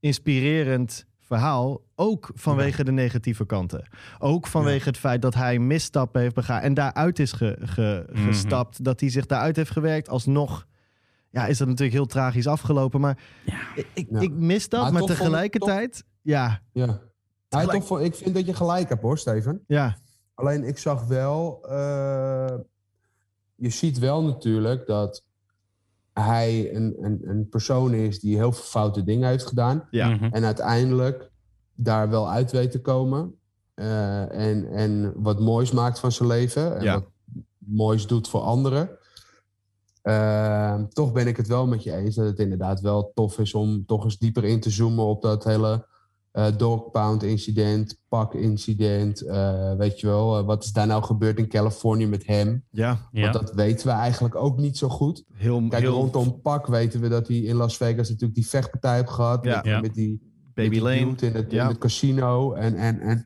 inspirerend 0.00 1.06
verhaal. 1.36 1.80
Ook 1.94 2.30
vanwege 2.34 2.84
de 2.84 2.92
negatieve 2.92 3.46
kanten. 3.46 3.88
Ook 4.18 4.46
vanwege 4.46 4.88
het 4.88 4.98
feit 4.98 5.22
dat 5.22 5.34
hij 5.34 5.58
misstappen 5.58 6.20
heeft 6.20 6.34
begaan 6.34 6.60
en 6.60 6.74
daaruit 6.74 7.18
is 7.18 7.32
ge- 7.32 7.56
ge- 7.60 8.06
Mhm. 8.12 8.26
gestapt. 8.26 8.84
Dat 8.84 9.00
hij 9.00 9.10
zich 9.10 9.26
daaruit 9.26 9.56
heeft 9.56 9.70
gewerkt. 9.70 10.08
Alsnog 10.08 10.66
ja, 11.30 11.46
is 11.46 11.58
dat 11.58 11.66
natuurlijk 11.68 11.96
heel 11.96 12.06
tragisch 12.06 12.46
afgelopen. 12.46 13.00
Maar 13.00 13.18
ik, 13.74 13.86
ik, 13.94 14.06
Ja. 14.10 14.20
ik 14.20 14.32
mis 14.32 14.68
dat. 14.68 14.90
Maar 14.92 15.00
toch 15.00 15.10
tegelijkertijd, 15.10 16.04
ja, 16.22 16.60
ja. 16.72 16.86
Hij 16.86 16.96
Tegelijk- 17.48 17.78
toch, 17.78 17.86
voor- 17.86 18.02
ik 18.02 18.14
vind 18.14 18.34
dat 18.34 18.46
je 18.46 18.54
gelijk 18.54 18.88
hebt 18.88 19.02
hoor, 19.02 19.18
Steven. 19.18 19.64
ja, 19.66 19.96
Alleen 20.34 20.64
ik 20.64 20.78
zag 20.78 21.04
wel, 21.06 21.64
eh, 21.68 22.54
je 23.54 23.70
ziet 23.70 23.98
wel 23.98 24.22
natuurlijk 24.22 24.86
dat 24.86 25.24
hij 26.12 26.74
een, 26.74 26.96
een, 27.00 27.20
een 27.24 27.48
persoon 27.48 27.94
is 27.94 28.20
die 28.20 28.36
heel 28.36 28.52
veel 28.52 28.64
foute 28.64 29.04
dingen 29.04 29.28
heeft 29.28 29.46
gedaan. 29.46 29.86
ja. 29.90 30.08
Mhm. 30.08 30.24
En 30.24 30.44
uiteindelijk 30.44 31.30
daar 31.74 32.10
wel 32.10 32.30
uit 32.30 32.52
weet 32.52 32.70
te 32.70 32.80
komen. 32.80 33.34
eh, 33.74 34.48
en, 34.50 34.66
en 34.72 35.12
wat 35.16 35.40
moois 35.40 35.70
maakt 35.70 35.98
van 35.98 36.12
zijn 36.12 36.28
leven. 36.28 36.76
En 36.78 36.84
Ja. 36.84 36.94
wat 36.94 37.04
moois 37.58 38.06
doet 38.06 38.28
voor 38.28 38.40
anderen. 38.40 38.90
Eh, 40.02 40.82
toch 40.88 41.12
ben 41.12 41.26
ik 41.26 41.36
het 41.36 41.46
wel 41.46 41.66
met 41.66 41.82
je 41.82 41.92
eens 41.96 42.14
dat 42.14 42.26
het 42.26 42.38
inderdaad 42.38 42.80
wel 42.80 43.10
tof 43.14 43.38
is 43.38 43.54
om 43.54 43.86
toch 43.86 44.04
eens 44.04 44.18
dieper 44.18 44.44
in 44.44 44.60
te 44.60 44.70
zoomen 44.70 45.04
op 45.04 45.22
dat 45.22 45.44
hele 45.44 45.86
eh 46.32 46.46
dog 46.56 46.90
pound 46.90 47.22
incident, 47.22 47.98
pak 48.08 48.34
incident. 48.34 49.20
eh, 49.20 49.74
weet 49.76 50.00
je 50.00 50.06
wel, 50.06 50.38
eh, 50.38 50.44
wat 50.44 50.64
is 50.64 50.72
daar 50.72 50.86
nou 50.86 51.02
gebeurd 51.02 51.38
in 51.38 51.48
Californië 51.48 52.06
met 52.06 52.26
hem? 52.26 52.64
ja. 52.70 52.98
Ja. 53.12 53.22
Want 53.22 53.32
dat 53.46 53.54
weten 53.54 53.86
we 53.86 53.92
eigenlijk 53.92 54.34
ook 54.34 54.58
niet 54.58 54.78
zo 54.78 54.88
goed. 54.88 55.24
Heel, 55.34 55.66
Kijk, 55.68 55.82
heel 55.82 55.92
rondom 55.92 56.40
Pak 56.40 56.66
weten 56.66 57.00
we 57.00 57.08
dat 57.08 57.28
hij 57.28 57.36
in 57.36 57.56
Las 57.56 57.76
Vegas 57.76 58.08
natuurlijk 58.08 58.34
die 58.34 58.46
vechtpartij 58.48 58.96
heeft 58.96 59.10
gehad. 59.10 59.44
Ja. 59.44 59.56
Met, 59.56 59.64
Ja. 59.64 59.80
met 59.80 59.94
die 59.94 60.30
Baby 60.54 60.68
met 60.68 60.70
die 60.70 60.82
Lane. 60.82 61.16
in 61.20 61.32
het, 61.34 61.50
Ja. 61.50 61.62
in 61.62 61.68
het 61.68 61.78
casino. 61.78 62.52
En, 62.52 62.74
en, 62.76 63.00
en 63.00 63.18
eh, 63.18 63.24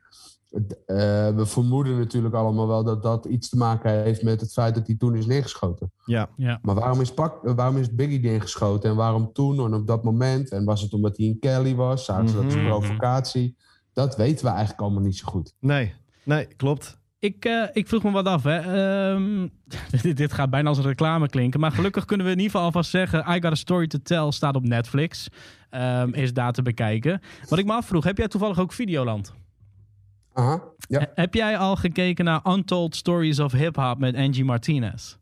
we 0.50 1.42
vermoeden 1.46 1.98
natuurlijk 1.98 2.34
allemaal 2.34 2.66
wel 2.66 2.84
dat 2.84 3.02
dat 3.02 3.24
iets 3.24 3.48
te 3.48 3.56
maken 3.56 4.02
heeft 4.02 4.22
met 4.22 4.40
het 4.40 4.52
feit 4.52 4.74
dat 4.74 4.86
hij 4.86 4.96
toen 4.96 5.14
is 5.16 5.26
neergeschoten. 5.26 5.92
Ja, 6.04 6.28
Ja. 6.36 6.58
Maar 6.62 6.74
waarom 6.74 7.00
is, 7.00 7.14
Pak, 7.14 7.44
eh, 7.44 7.52
waarom 7.54 7.76
is 7.76 7.94
Biggie 7.94 8.20
neergeschoten 8.20 8.90
en 8.90 8.96
waarom 8.96 9.32
toen 9.32 9.58
en 9.64 9.74
op 9.74 9.86
dat 9.86 10.04
moment? 10.04 10.50
En 10.50 10.64
was 10.64 10.80
het 10.82 10.92
omdat 10.92 11.16
hij 11.16 11.26
in 11.26 11.38
Kelly 11.38 11.74
was? 11.74 12.04
Zagen 12.04 12.28
ze 12.28 12.34
dat 12.34 12.44
als 12.44 12.54
Mhm. 12.54 12.66
provocatie? 12.66 13.56
Dat 13.92 14.16
weten 14.16 14.44
we 14.44 14.50
eigenlijk 14.50 14.80
allemaal 14.80 15.02
niet 15.02 15.16
zo 15.16 15.26
goed. 15.28 15.54
nee, 15.60 15.94
nee, 16.24 16.46
klopt. 16.56 16.98
Ik, 17.18 17.44
eh, 17.44 17.62
ik 17.72 17.88
vroeg 17.88 18.02
me 18.02 18.10
wat 18.10 18.26
af. 18.26 18.42
Hè. 18.42 18.56
Ehm, 18.58 19.48
dit, 20.02 20.16
dit 20.16 20.32
gaat 20.32 20.50
bijna 20.50 20.68
als 20.68 20.78
een 20.78 20.84
reclame 20.84 21.28
klinken. 21.28 21.60
Maar 21.60 21.72
gelukkig 21.72 22.04
kunnen 22.04 22.26
we 22.26 22.32
in 22.32 22.38
ieder 22.38 22.52
geval 22.52 22.66
alvast 22.66 22.90
zeggen... 22.90 23.20
I 23.28 23.32
Got 23.32 23.44
a 23.44 23.54
Story 23.54 23.86
to 23.86 23.98
Tell 24.02 24.30
staat 24.30 24.56
op 24.56 24.64
Netflix. 24.64 25.28
Ehm, 25.70 26.08
is 26.12 26.32
daar 26.32 26.52
te 26.52 26.62
bekijken. 26.62 27.20
Wat 27.48 27.58
ik 27.58 27.64
me 27.66 27.72
afvroeg, 27.72 28.04
heb 28.04 28.16
jij 28.18 28.28
toevallig 28.28 28.58
ook 28.58 28.72
Videoland? 28.72 29.34
Eh, 30.36 30.54
heb 31.14 31.34
jij 31.34 31.58
al 31.58 31.76
gekeken 31.76 32.24
naar 32.24 32.40
Untold 32.46 32.96
Stories 32.96 33.40
of 33.40 33.52
Hip 33.52 33.76
Hop 33.76 33.98
met 33.98 34.16
Angie 34.16 34.44
Martinez? 34.44 35.16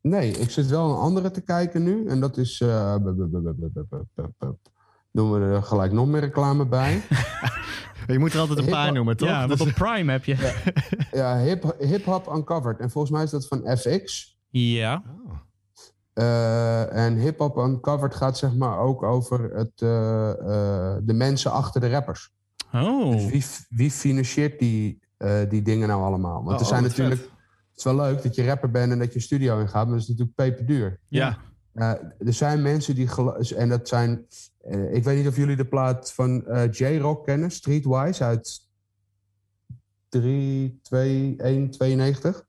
Nee, 0.00 0.30
ik 0.30 0.50
zit 0.50 0.66
wel 0.66 0.90
een 0.90 0.96
andere 0.96 1.30
te 1.30 1.40
kijken 1.40 1.82
nu. 1.82 2.06
En 2.06 2.20
dat 2.20 2.36
is. 2.36 2.60
Eh, 2.60 2.96
noemen 5.10 5.40
we 5.40 5.46
er 5.46 5.54
eh, 5.54 5.62
gelijk 5.62 5.92
nog 5.92 6.06
meer 6.06 6.20
reclame 6.20 6.66
bij. 6.66 7.02
je 8.06 8.18
moet 8.18 8.32
er 8.32 8.40
altijd 8.40 8.58
een 8.58 8.68
paar 8.68 8.92
noemen, 8.92 9.16
toch? 9.16 9.28
Ja, 9.28 9.46
want 9.46 9.60
op 9.60 9.66
dus- 9.66 9.76
Prime 9.76 10.12
heb 10.12 10.24
je. 10.24 10.62
ja, 11.12 11.38
hip, 11.38 11.76
hip 11.78 12.04
Hop 12.04 12.32
Uncovered. 12.34 12.80
En 12.80 12.90
volgens 12.90 13.12
mij 13.12 13.22
is 13.22 13.30
dat 13.30 13.46
van 13.46 13.76
FX. 13.78 14.34
Ja. 14.50 15.02
En 16.90 17.16
Hip 17.16 17.38
Hop 17.38 17.56
Uncovered 17.56 18.14
gaat 18.14 18.38
zeg 18.38 18.54
maar 18.54 18.78
ook 18.78 19.02
over 19.02 19.50
het, 19.54 19.78
de 21.06 21.14
mensen 21.14 21.50
achter 21.50 21.80
de 21.80 21.90
rappers. 21.90 22.34
Oh. 22.72 23.10
Dus 23.12 23.26
wie, 23.30 23.44
wie 23.78 23.90
financiert 23.90 24.58
die, 24.58 25.00
eh, 25.16 25.40
die 25.48 25.62
dingen 25.62 25.88
nou 25.88 26.02
allemaal? 26.02 26.44
Want 26.44 26.54
Oh, 26.54 26.60
er 26.60 26.66
zijn 26.66 26.80
wat 26.82 26.90
natuurlijk... 26.90 27.20
vet. 27.20 27.30
Het 27.70 27.78
is 27.78 27.84
wel 27.84 27.96
leuk 28.06 28.22
dat 28.22 28.34
je 28.34 28.46
rapper 28.46 28.70
bent 28.70 28.92
en 28.92 28.98
dat 28.98 29.08
je 29.08 29.14
een 29.14 29.20
studio 29.20 29.60
in 29.60 29.68
gaat, 29.68 29.84
maar 29.84 29.92
dat 29.94 30.02
is 30.02 30.08
natuurlijk 30.08 30.36
peperduur. 30.36 31.00
Ja, 31.08 31.38
Eh, 31.72 31.90
er 32.18 32.32
zijn 32.32 32.62
mensen 32.62 32.94
die... 32.94 33.08
En 33.56 33.68
dat 33.68 33.88
zijn... 33.88 34.26
eh, 34.62 34.94
ik 34.94 35.04
weet 35.04 35.16
niet 35.18 35.26
of 35.26 35.36
jullie 35.36 35.56
de 35.56 35.64
plaat 35.66 36.12
van 36.12 36.46
eh, 36.46 36.70
J-Rock 36.72 37.24
kennen, 37.24 37.50
Streetwise, 37.50 38.24
uit 38.24 38.60
3, 40.08 40.78
2, 40.82 41.34
1, 41.38 41.70
92. 41.70 42.44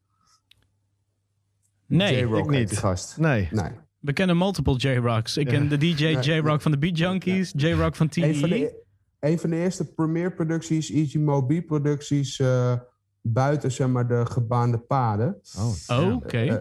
Nee, 1.86 2.28
ik 2.28 2.50
niet. 2.50 2.70
die 2.70 2.78
gast. 2.78 3.18
nee. 3.18 3.48
Nee. 3.52 3.72
We 4.00 4.14
kennen 4.14 4.38
multiple 4.38 4.76
J-Rocks. 4.78 5.38
Ik 5.38 5.52
Ja. 5.52 5.58
ken 5.58 5.70
de 5.70 5.78
DJ 5.78 6.06
Ja, 6.06 6.22
J-Rock 6.22 6.62
van 6.62 6.72
de 6.72 6.78
Beat 6.78 6.98
Junkies, 6.98 7.54
J-Rock 7.56 7.96
van 7.96 8.08
Een 8.12 8.36
van, 8.36 8.50
TDE. 8.50 8.58
de, 8.60 8.86
een 9.20 9.40
van 9.40 9.50
de 9.50 9.56
eerste 9.56 9.94
Premiere 9.94 10.32
producties, 10.32 10.92
Easy 10.92 11.18
Mobi 11.18 11.62
producties, 11.62 12.40
eh, 12.40 12.74
buiten 13.22 13.72
zeg 13.72 13.88
maar 13.88 14.08
de 14.08 14.26
gebaande 14.26 14.78
paden. 14.78 15.42
Oh, 15.58 16.00
Oh, 16.00 16.16
oké. 16.16 16.38
Eh, 16.38 16.56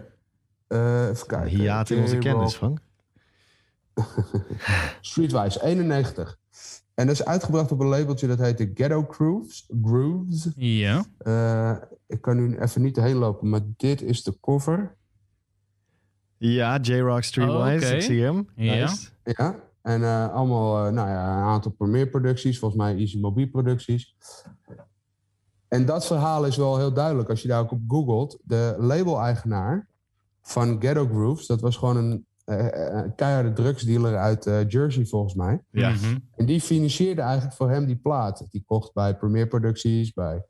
eh, 0.67 1.09
even 1.09 1.27
kijken. 1.27 1.49
Hiaat 1.49 1.89
in 1.89 2.01
onze 2.01 2.17
kennis, 2.17 2.55
Frank. 2.55 2.79
Streetwise, 5.01 5.63
91. 5.63 6.37
En 6.93 7.05
dat 7.07 7.15
is 7.15 7.25
uitgebracht 7.25 7.71
op 7.71 7.79
een 7.79 7.87
labeltje 7.87 8.27
dat 8.27 8.39
heette 8.39 8.71
Ghetto 8.73 9.05
Grooves. 9.09 9.69
Grooves. 9.83 10.47
Ja. 10.55 11.05
Eh, 11.17 11.75
ik 12.07 12.21
kan 12.21 12.35
nu 12.35 12.57
even 12.57 12.81
niet 12.81 12.95
heen 12.95 13.15
lopen, 13.15 13.49
maar 13.49 13.61
dit 13.77 14.01
is 14.01 14.23
de 14.23 14.39
cover. 14.41 14.95
Ja, 16.37 16.79
J-Rock 16.81 17.23
Streetwise, 17.23 17.57
Oh, 17.57 17.75
oké. 17.75 17.95
ik 17.95 18.01
zie 18.01 18.23
hem. 18.23 18.47
Ja. 18.55 18.73
Nice. 18.73 19.07
Ja, 19.23 19.59
en 19.87 20.03
eh, 20.03 20.33
allemaal 20.33 20.85
eh, 20.85 20.93
nou 20.93 21.09
ja, 21.09 21.37
een 21.37 21.43
aantal 21.43 21.71
Premiere 21.71 22.09
producties, 22.09 22.59
volgens 22.59 22.81
mij 22.81 22.95
Easy 22.95 23.19
Mobile 23.19 23.49
producties. 23.49 24.15
En 25.67 25.85
dat 25.85 26.05
verhaal 26.05 26.45
is 26.45 26.57
wel 26.57 26.77
heel 26.77 26.93
duidelijk 26.93 27.29
als 27.29 27.41
je 27.41 27.47
daar 27.47 27.61
ook 27.61 27.71
op 27.71 27.81
googelt. 27.87 28.39
De 28.43 28.75
label-eigenaar 28.79 29.87
van 30.41 30.81
Ghetto 30.81 31.07
Grooves, 31.07 31.47
dat 31.47 31.61
was 31.61 31.77
gewoon 31.77 31.97
een, 31.97 32.25
eh, 32.45 33.03
een 33.03 33.15
keiharde 33.15 33.53
drugsdealer 33.53 34.17
uit 34.17 34.45
eh, 34.45 34.69
Jersey 34.69 35.05
volgens 35.05 35.33
mij. 35.33 35.63
Ja. 35.71 35.89
Mhm. 35.89 36.17
En 36.35 36.45
die 36.45 36.61
financierde 36.61 37.21
eigenlijk 37.21 37.55
voor 37.55 37.69
hem 37.69 37.85
die 37.85 37.97
plaat. 37.97 38.45
Die 38.49 38.63
kocht 38.65 38.93
bij 38.93 39.17
Premiere 39.17 39.47
producties, 39.47 40.13
bij, 40.13 40.43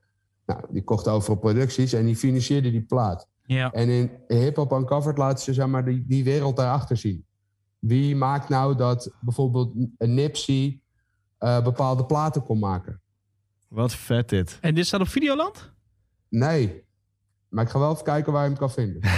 nou, 0.46 0.62
die 0.70 0.84
kocht 0.84 1.08
overal 1.08 1.38
producties 1.38 1.94
en 1.94 2.06
die 2.06 2.16
financierde 2.16 2.72
die 2.72 2.86
plaat. 2.86 3.28
Ja. 3.44 3.72
En 3.72 3.90
in 3.90 4.12
Hip-Hop 4.28 4.72
Uncovered 4.72 5.18
laten 5.18 5.44
ze 5.44 5.54
zeg 5.54 5.68
maar, 5.68 5.86
die, 5.86 6.06
die 6.08 6.24
wereld 6.24 6.56
daarachter 6.56 6.98
zien. 6.98 7.27
Wie 7.88 8.16
maakt 8.16 8.50
nou 8.50 8.76
dat 8.76 9.12
bijvoorbeeld 9.22 9.74
een 9.98 10.14
Nipsey 10.14 10.80
eh, 11.38 11.64
bepaalde 11.64 12.06
platen 12.06 12.44
kon 12.44 12.60
maken? 12.60 13.02
Wat 13.68 13.96
vet 13.96 14.30
dit. 14.30 14.58
En 14.62 14.76
dit 14.76 14.86
staat 14.86 15.02
op 15.02 15.08
Videoland? 15.08 15.72
Nee. 16.30 16.86
Maar 17.50 17.64
ik 17.64 17.70
ga 17.72 17.80
wel 17.80 17.92
even 17.92 18.04
kijken 18.04 18.34
waar 18.34 18.44
je 18.44 18.50
hem 18.50 18.58
kan 18.58 18.72
vinden. 18.72 19.02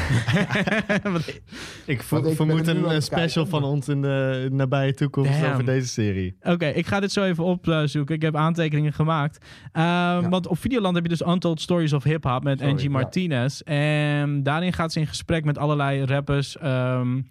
Ik 1.85 2.01
ik 2.01 2.01
vermoed 2.01 2.67
er 2.67 2.77
een 2.77 2.85
eh, 2.85 2.99
special 2.99 3.43
kijken, 3.43 3.47
van 3.47 3.63
ons 3.63 3.87
in 3.87 4.01
de 4.01 4.47
nabije 4.51 4.93
toekomst 4.93 5.31
Damn. 5.31 5.51
over 5.51 5.65
deze 5.65 5.87
serie. 5.87 6.35
Oké, 6.41 6.65
ik 6.65 6.85
ga 6.87 6.99
dit 6.99 7.11
zo 7.11 7.23
even 7.23 7.43
opzoeken. 7.43 8.15
Ik 8.15 8.21
heb 8.21 8.35
aantekeningen 8.35 8.93
gemaakt. 8.93 9.45
Ehm, 9.71 10.29
Want 10.29 10.47
op 10.47 10.59
Videoland 10.59 10.95
heb 10.95 11.03
je 11.03 11.09
dus 11.09 11.27
Untold 11.27 11.61
Stories 11.61 11.93
of 11.93 12.03
Hip 12.03 12.23
Hop 12.23 12.43
met 12.43 12.57
Sorry, 12.57 12.71
Angie 12.71 12.89
ja. 12.89 12.97
Martinez. 12.97 13.61
En 13.61 14.43
daarin 14.43 14.73
gaat 14.73 14.91
ze 14.91 14.99
in 14.99 15.07
gesprek 15.07 15.45
met 15.45 15.57
allerlei 15.57 16.05
rappers 16.05 16.57
ehm, 16.57 17.21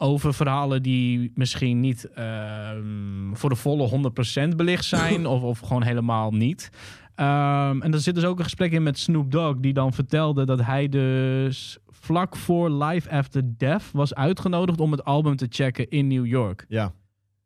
over 0.00 0.34
verhalen 0.34 0.82
die 0.82 1.32
misschien 1.34 1.80
niet 1.80 2.04
ehm, 2.04 3.32
voor 3.32 3.48
de 3.50 3.56
volle 3.56 4.10
100% 4.52 4.56
belicht 4.56 4.84
zijn 4.84 5.26
of, 5.32 5.42
of 5.42 5.58
gewoon 5.58 5.82
helemaal 5.82 6.30
niet. 6.30 6.70
Ehm, 7.14 7.80
en 7.80 7.92
er 7.92 8.00
zit 8.00 8.14
dus 8.14 8.24
ook 8.24 8.38
een 8.38 8.44
gesprek 8.44 8.72
in 8.72 8.82
met 8.82 8.98
Snoop 8.98 9.30
Dogg, 9.30 9.56
die 9.60 9.72
dan 9.72 9.92
vertelde 9.92 10.44
dat 10.46 10.62
hij 10.64 10.88
dus 10.88 11.78
vlak 11.88 12.36
voor 12.36 12.70
Live 12.70 13.10
After 13.10 13.42
Death 13.56 13.90
was 13.92 14.14
uitgenodigd 14.14 14.80
om 14.80 14.90
het 14.90 15.04
album 15.04 15.36
te 15.36 15.46
checken 15.50 15.88
in 15.90 16.06
New 16.06 16.26
York. 16.26 16.64
Ja. 16.68 16.92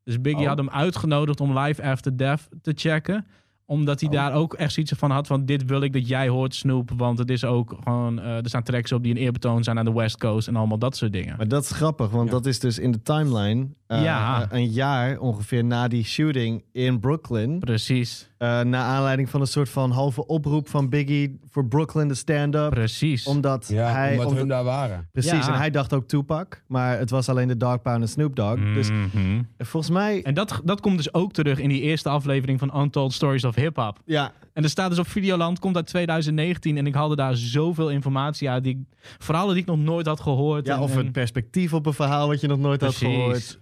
Dus 0.05 0.21
Biggie 0.21 0.43
Oh. 0.43 0.49
had 0.49 0.59
hem 0.59 0.71
uitgenodigd 0.71 1.41
om 1.41 1.59
Live 1.59 1.83
After 1.83 2.17
Death 2.17 2.49
te 2.63 2.73
checken. 2.75 3.27
Omdat 3.67 4.01
hij 4.01 4.09
Oh. 4.09 4.15
daar 4.15 4.33
ook 4.35 4.55
echt 4.55 4.73
zoiets 4.73 4.93
van 4.97 5.11
had 5.11 5.27
van... 5.27 5.45
dit 5.45 5.65
wil 5.65 5.81
ik 5.83 5.93
dat 5.93 6.09
jij 6.09 6.29
hoort, 6.29 6.55
Snoop. 6.55 6.91
Want 6.97 7.19
het 7.19 7.31
is 7.31 7.45
ook 7.45 7.77
gewoon... 7.85 8.21
eh, 8.21 8.37
er 8.37 8.49
staan 8.49 8.63
tracks 8.63 8.93
op 8.93 9.03
die 9.03 9.13
een 9.15 9.21
eerbetoon 9.21 9.65
zijn 9.65 9.79
aan 9.79 9.85
de 9.85 9.93
West 9.93 10.17
Coast... 10.19 10.49
en 10.49 10.57
allemaal 10.57 10.79
dat 10.79 10.97
soort 10.97 11.13
dingen. 11.13 11.37
Maar 11.37 11.49
dat 11.49 11.63
is 11.63 11.71
grappig, 11.71 12.11
want 12.11 12.25
Ja. 12.27 12.31
dat 12.35 12.47
is 12.47 12.59
dus 12.59 12.79
in 12.79 12.93
de 12.93 13.03
timeline 13.03 13.69
eh, 13.97 14.03
Ja. 14.03 14.43
eh, 14.51 14.59
een 14.59 14.69
jaar 14.71 15.19
ongeveer 15.19 15.65
na 15.65 15.89
die 15.89 16.05
shooting 16.05 16.65
in 16.73 17.01
Brooklyn. 17.01 17.59
Precies, 17.59 18.33
Uh, 18.39 18.61
naar 18.61 18.83
aanleiding 18.83 19.31
van 19.31 19.41
een 19.41 19.47
soort 19.47 19.69
van 19.69 19.91
halve 19.91 20.27
oproep 20.27 20.69
van 20.69 20.89
Biggie 20.89 21.39
voor 21.51 21.67
Brooklyn 21.67 22.09
de 22.09 22.15
stand-up. 22.15 22.71
precies. 22.71 23.27
Omdat 23.27 23.69
Ja, 23.69 23.87
hij. 23.93 24.11
omdat 24.11 24.25
omdat- 24.27 24.39
hun 24.39 24.49
daar 24.49 24.65
waren. 24.65 25.09
precies, 25.13 25.31
Ja. 25.47 25.53
en 25.53 25.59
hij 25.59 25.71
dacht 25.71 25.93
ook 25.93 26.07
Tupac. 26.09 26.63
Maar 26.67 26.99
het 26.99 27.11
was 27.11 27.29
alleen 27.29 27.49
de 27.49 27.57
Dog 27.57 27.83
Pound 27.83 28.03
en 28.03 28.09
Snoop 28.09 28.37
Dogg. 28.37 28.59
Dus 28.75 28.91
Mhm. 28.91 29.43
volgens 29.59 29.93
mij. 29.93 30.23
En 30.23 30.35
dat, 30.35 30.61
dat 30.65 30.81
komt 30.81 30.97
dus 30.97 31.15
ook 31.15 31.33
terug 31.33 31.59
in 31.59 31.69
die 31.69 31.81
eerste 31.81 32.09
aflevering 32.09 32.59
van 32.59 32.81
Untold 32.81 33.13
Stories 33.13 33.45
of 33.45 33.55
Hip 33.55 33.77
Hop. 33.77 34.01
Ja, 34.05 34.33
En 34.53 34.63
er 34.63 34.69
staat 34.69 34.91
dus 34.91 34.99
op 34.99 35.09
Videoland, 35.09 35.59
komt 35.59 35.77
uit 35.77 35.87
2019. 35.87 36.77
En 36.77 36.87
ik 36.87 36.95
haalde 36.95 37.17
daar 37.17 37.37
zoveel 37.37 37.91
informatie 37.91 38.51
uit. 38.51 38.65
Die, 38.65 38.87
verhalen 39.19 39.53
die 39.55 39.63
ik 39.63 39.69
nog 39.69 39.79
nooit 39.79 40.07
had 40.07 40.21
gehoord. 40.21 40.67
ja, 40.67 40.75
en, 40.75 40.81
of 40.81 40.93
en- 40.93 40.99
een 41.07 41.13
perspectief 41.13 41.73
op 41.73 41.87
een 41.87 41.93
verhaal 41.93 42.29
wat 42.29 42.41
je 42.41 42.47
nog 42.47 42.59
nooit 42.59 42.81
had 42.81 42.95
gehoord. 42.95 43.59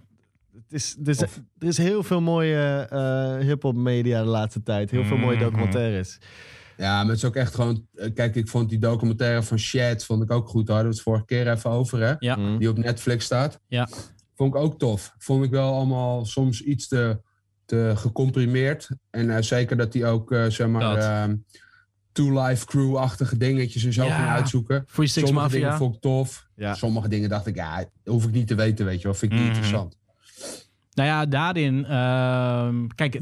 Het 0.53 0.73
is, 0.73 0.95
dus, 0.99 1.17
Of- 1.23 1.41
er 1.59 1.67
is 1.67 1.77
heel 1.77 2.03
veel 2.03 2.21
mooie 2.21 2.87
eh 2.89 3.37
hip-hop 3.47 3.75
media 3.75 4.21
de 4.23 4.27
laatste 4.29 4.63
tijd. 4.63 4.91
Heel 4.91 5.05
veel 5.05 5.17
mooie 5.17 5.35
Mhm. 5.35 5.43
documentaires. 5.43 6.17
Ja, 6.77 6.97
maar 7.01 7.07
het 7.07 7.17
is 7.17 7.25
ook 7.25 7.35
echt 7.35 7.55
gewoon... 7.55 7.87
eh, 7.93 8.13
Kijk, 8.13 8.35
ik 8.35 8.47
vond 8.47 8.69
die 8.69 8.79
documentaire 8.79 9.43
van 9.43 9.59
Shed 9.59 10.05
vond 10.05 10.23
ik 10.23 10.31
ook 10.31 10.47
goed. 10.47 10.65
Daar 10.67 10.75
hadden 10.75 10.91
we 10.93 10.97
het 10.99 11.07
vorige 11.07 11.25
keer 11.25 11.51
even 11.51 11.69
over, 11.69 11.99
hè? 12.01 12.13
Ja. 12.19 12.35
Mhm. 12.35 12.57
Die 12.57 12.69
op 12.69 12.77
Netflix 12.77 13.25
staat. 13.25 13.59
Ja. 13.67 13.87
Vond 14.35 14.55
ik 14.55 14.61
ook 14.61 14.79
tof. 14.79 15.15
Vond 15.17 15.43
ik 15.43 15.51
wel 15.51 15.73
allemaal 15.73 16.25
soms 16.25 16.61
iets 16.61 16.87
te, 16.87 17.21
te 17.65 17.91
gecomprimeerd. 17.95 18.89
En 19.09 19.35
eh, 19.35 19.41
zeker 19.41 19.77
dat 19.77 19.91
die 19.91 20.05
ook, 20.05 20.35
zeg 20.47 20.67
maar... 20.67 20.97
Ehm, 20.97 21.35
Two 22.11 22.41
Life 22.43 22.65
Crew-achtige 22.65 23.37
dingetjes 23.37 23.83
en 23.85 23.93
zo 23.93 24.03
Ja. 24.05 24.15
ging 24.15 24.27
uitzoeken. 24.29 24.83
Free 24.87 25.07
Six 25.07 25.25
Sommige 25.25 25.45
Mafia. 25.45 25.59
dingen 25.59 25.77
vond 25.77 25.95
ik 25.95 26.01
tof. 26.01 26.47
Ja. 26.55 26.73
Sommige 26.73 27.07
dingen 27.07 27.29
dacht 27.29 27.47
ik, 27.47 27.55
ja, 27.55 27.85
hoef 28.05 28.25
ik 28.25 28.31
niet 28.31 28.47
te 28.47 28.55
weten, 28.55 28.85
weet 28.85 28.97
je 28.97 29.03
wel. 29.03 29.13
Vind 29.13 29.31
ik 29.31 29.37
niet 29.37 29.47
Mhm. 29.47 29.55
interessant. 29.57 29.97
Nou 30.95 31.09
ja, 31.09 31.25
daarin. 31.25 31.85
ehm, 31.85 32.87
kijk, 32.95 33.19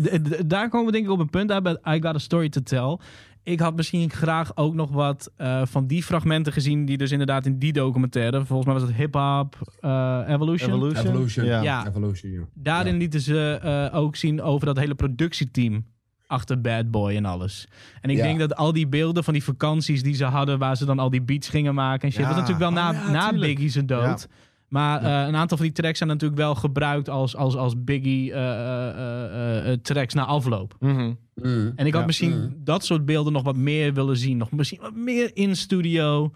daar 0.50 0.70
komen 0.70 0.86
we 0.86 0.92
denk 0.92 1.06
ik 1.06 1.12
op 1.12 1.20
een 1.20 1.30
punt 1.30 1.52
uit 1.52 1.64
bij 1.64 1.78
I 1.96 2.02
Got 2.02 2.16
a 2.16 2.18
Story 2.18 2.50
to 2.50 2.62
Tell. 2.62 2.98
Ik 3.44 3.60
had 3.60 3.76
misschien 3.76 4.10
graag 4.10 4.58
ook 4.58 4.74
nog 4.74 4.90
wat 4.92 5.32
eh, 5.38 5.62
van 5.66 5.88
die 5.88 6.04
fragmenten 6.04 6.54
gezien. 6.54 6.86
die 6.86 6.98
dus 6.98 7.12
inderdaad 7.12 7.46
in 7.46 7.60
die 7.60 7.74
documentaire. 7.74 8.46
volgens 8.46 8.66
mij 8.68 8.80
was 8.80 8.88
het 8.90 8.98
Hip 8.98 9.14
Hop 9.14 9.56
eh, 9.80 10.20
Evolution. 10.28 10.70
Evolution. 10.70 11.06
Evolution. 11.08 11.46
Ja. 11.46 11.62
Ja. 11.62 11.88
Evolution, 11.88 12.32
ja. 12.32 12.42
Daarin 12.54 12.94
Ja. 12.94 13.00
lieten 13.00 13.20
ze 13.22 13.60
eh, 13.92 13.98
ook 14.00 14.16
zien 14.16 14.42
over 14.42 14.66
dat 14.66 14.78
hele 14.78 14.96
productieteam. 14.96 15.86
Achter 16.28 16.62
Bad 16.62 16.92
Boy 16.92 17.16
en 17.16 17.26
alles. 17.26 17.68
En 18.02 18.10
ik 18.10 18.18
Ja. 18.18 18.24
denk 18.24 18.40
dat 18.40 18.56
al 18.56 18.74
die 18.74 18.88
beelden 18.88 19.24
van 19.24 19.34
die 19.34 19.44
vakanties 19.44 20.04
die 20.04 20.14
ze 20.14 20.26
hadden. 20.26 20.60
waar 20.60 20.78
ze 20.78 20.86
dan 20.86 21.00
al 21.00 21.10
die 21.10 21.22
beats 21.22 21.50
gingen 21.50 21.74
maken 21.76 22.02
en 22.08 22.12
shit. 22.12 22.22
Ja. 22.22 22.28
was 22.28 22.38
natuurlijk 22.40 22.64
wel 22.74 22.84
na, 22.84 22.90
Oh 22.90 22.96
ja, 22.96 23.12
na 23.12 23.30
tuurlijk. 23.30 23.52
Biggie 23.54 23.70
zijn 23.72 23.86
dood. 23.86 24.28
Maar 24.72 25.04
Ja. 25.04 25.22
eh, 25.22 25.28
een 25.28 25.36
aantal 25.36 25.58
van 25.58 25.66
die 25.66 25.76
tracks 25.76 25.98
zijn 25.98 26.10
natuurlijk 26.10 26.40
wel 26.42 26.56
gebruikt 26.56 27.10
als, 27.10 27.36
als, 27.36 27.56
als 27.56 27.84
Biggie 27.84 28.34
eh, 28.34 28.40
eh, 28.40 28.90
eh, 29.26 29.72
eh, 29.72 29.78
tracks 29.82 30.14
na 30.14 30.26
afloop. 30.26 30.76
Mhm. 30.80 31.14
Mm. 31.36 31.72
En 31.76 31.86
ik 31.86 31.92
had 31.92 32.02
Ja. 32.02 32.06
misschien 32.08 32.38
Mm. 32.42 32.54
dat 32.64 32.86
soort 32.86 33.06
beelden 33.06 33.34
nog 33.34 33.44
wat 33.44 33.56
meer 33.56 33.94
willen 33.94 34.18
zien. 34.18 34.38
Nog 34.38 34.52
misschien 34.52 34.80
wat 34.82 34.96
meer 34.96 35.32
in 35.34 35.56
studio 35.56 36.32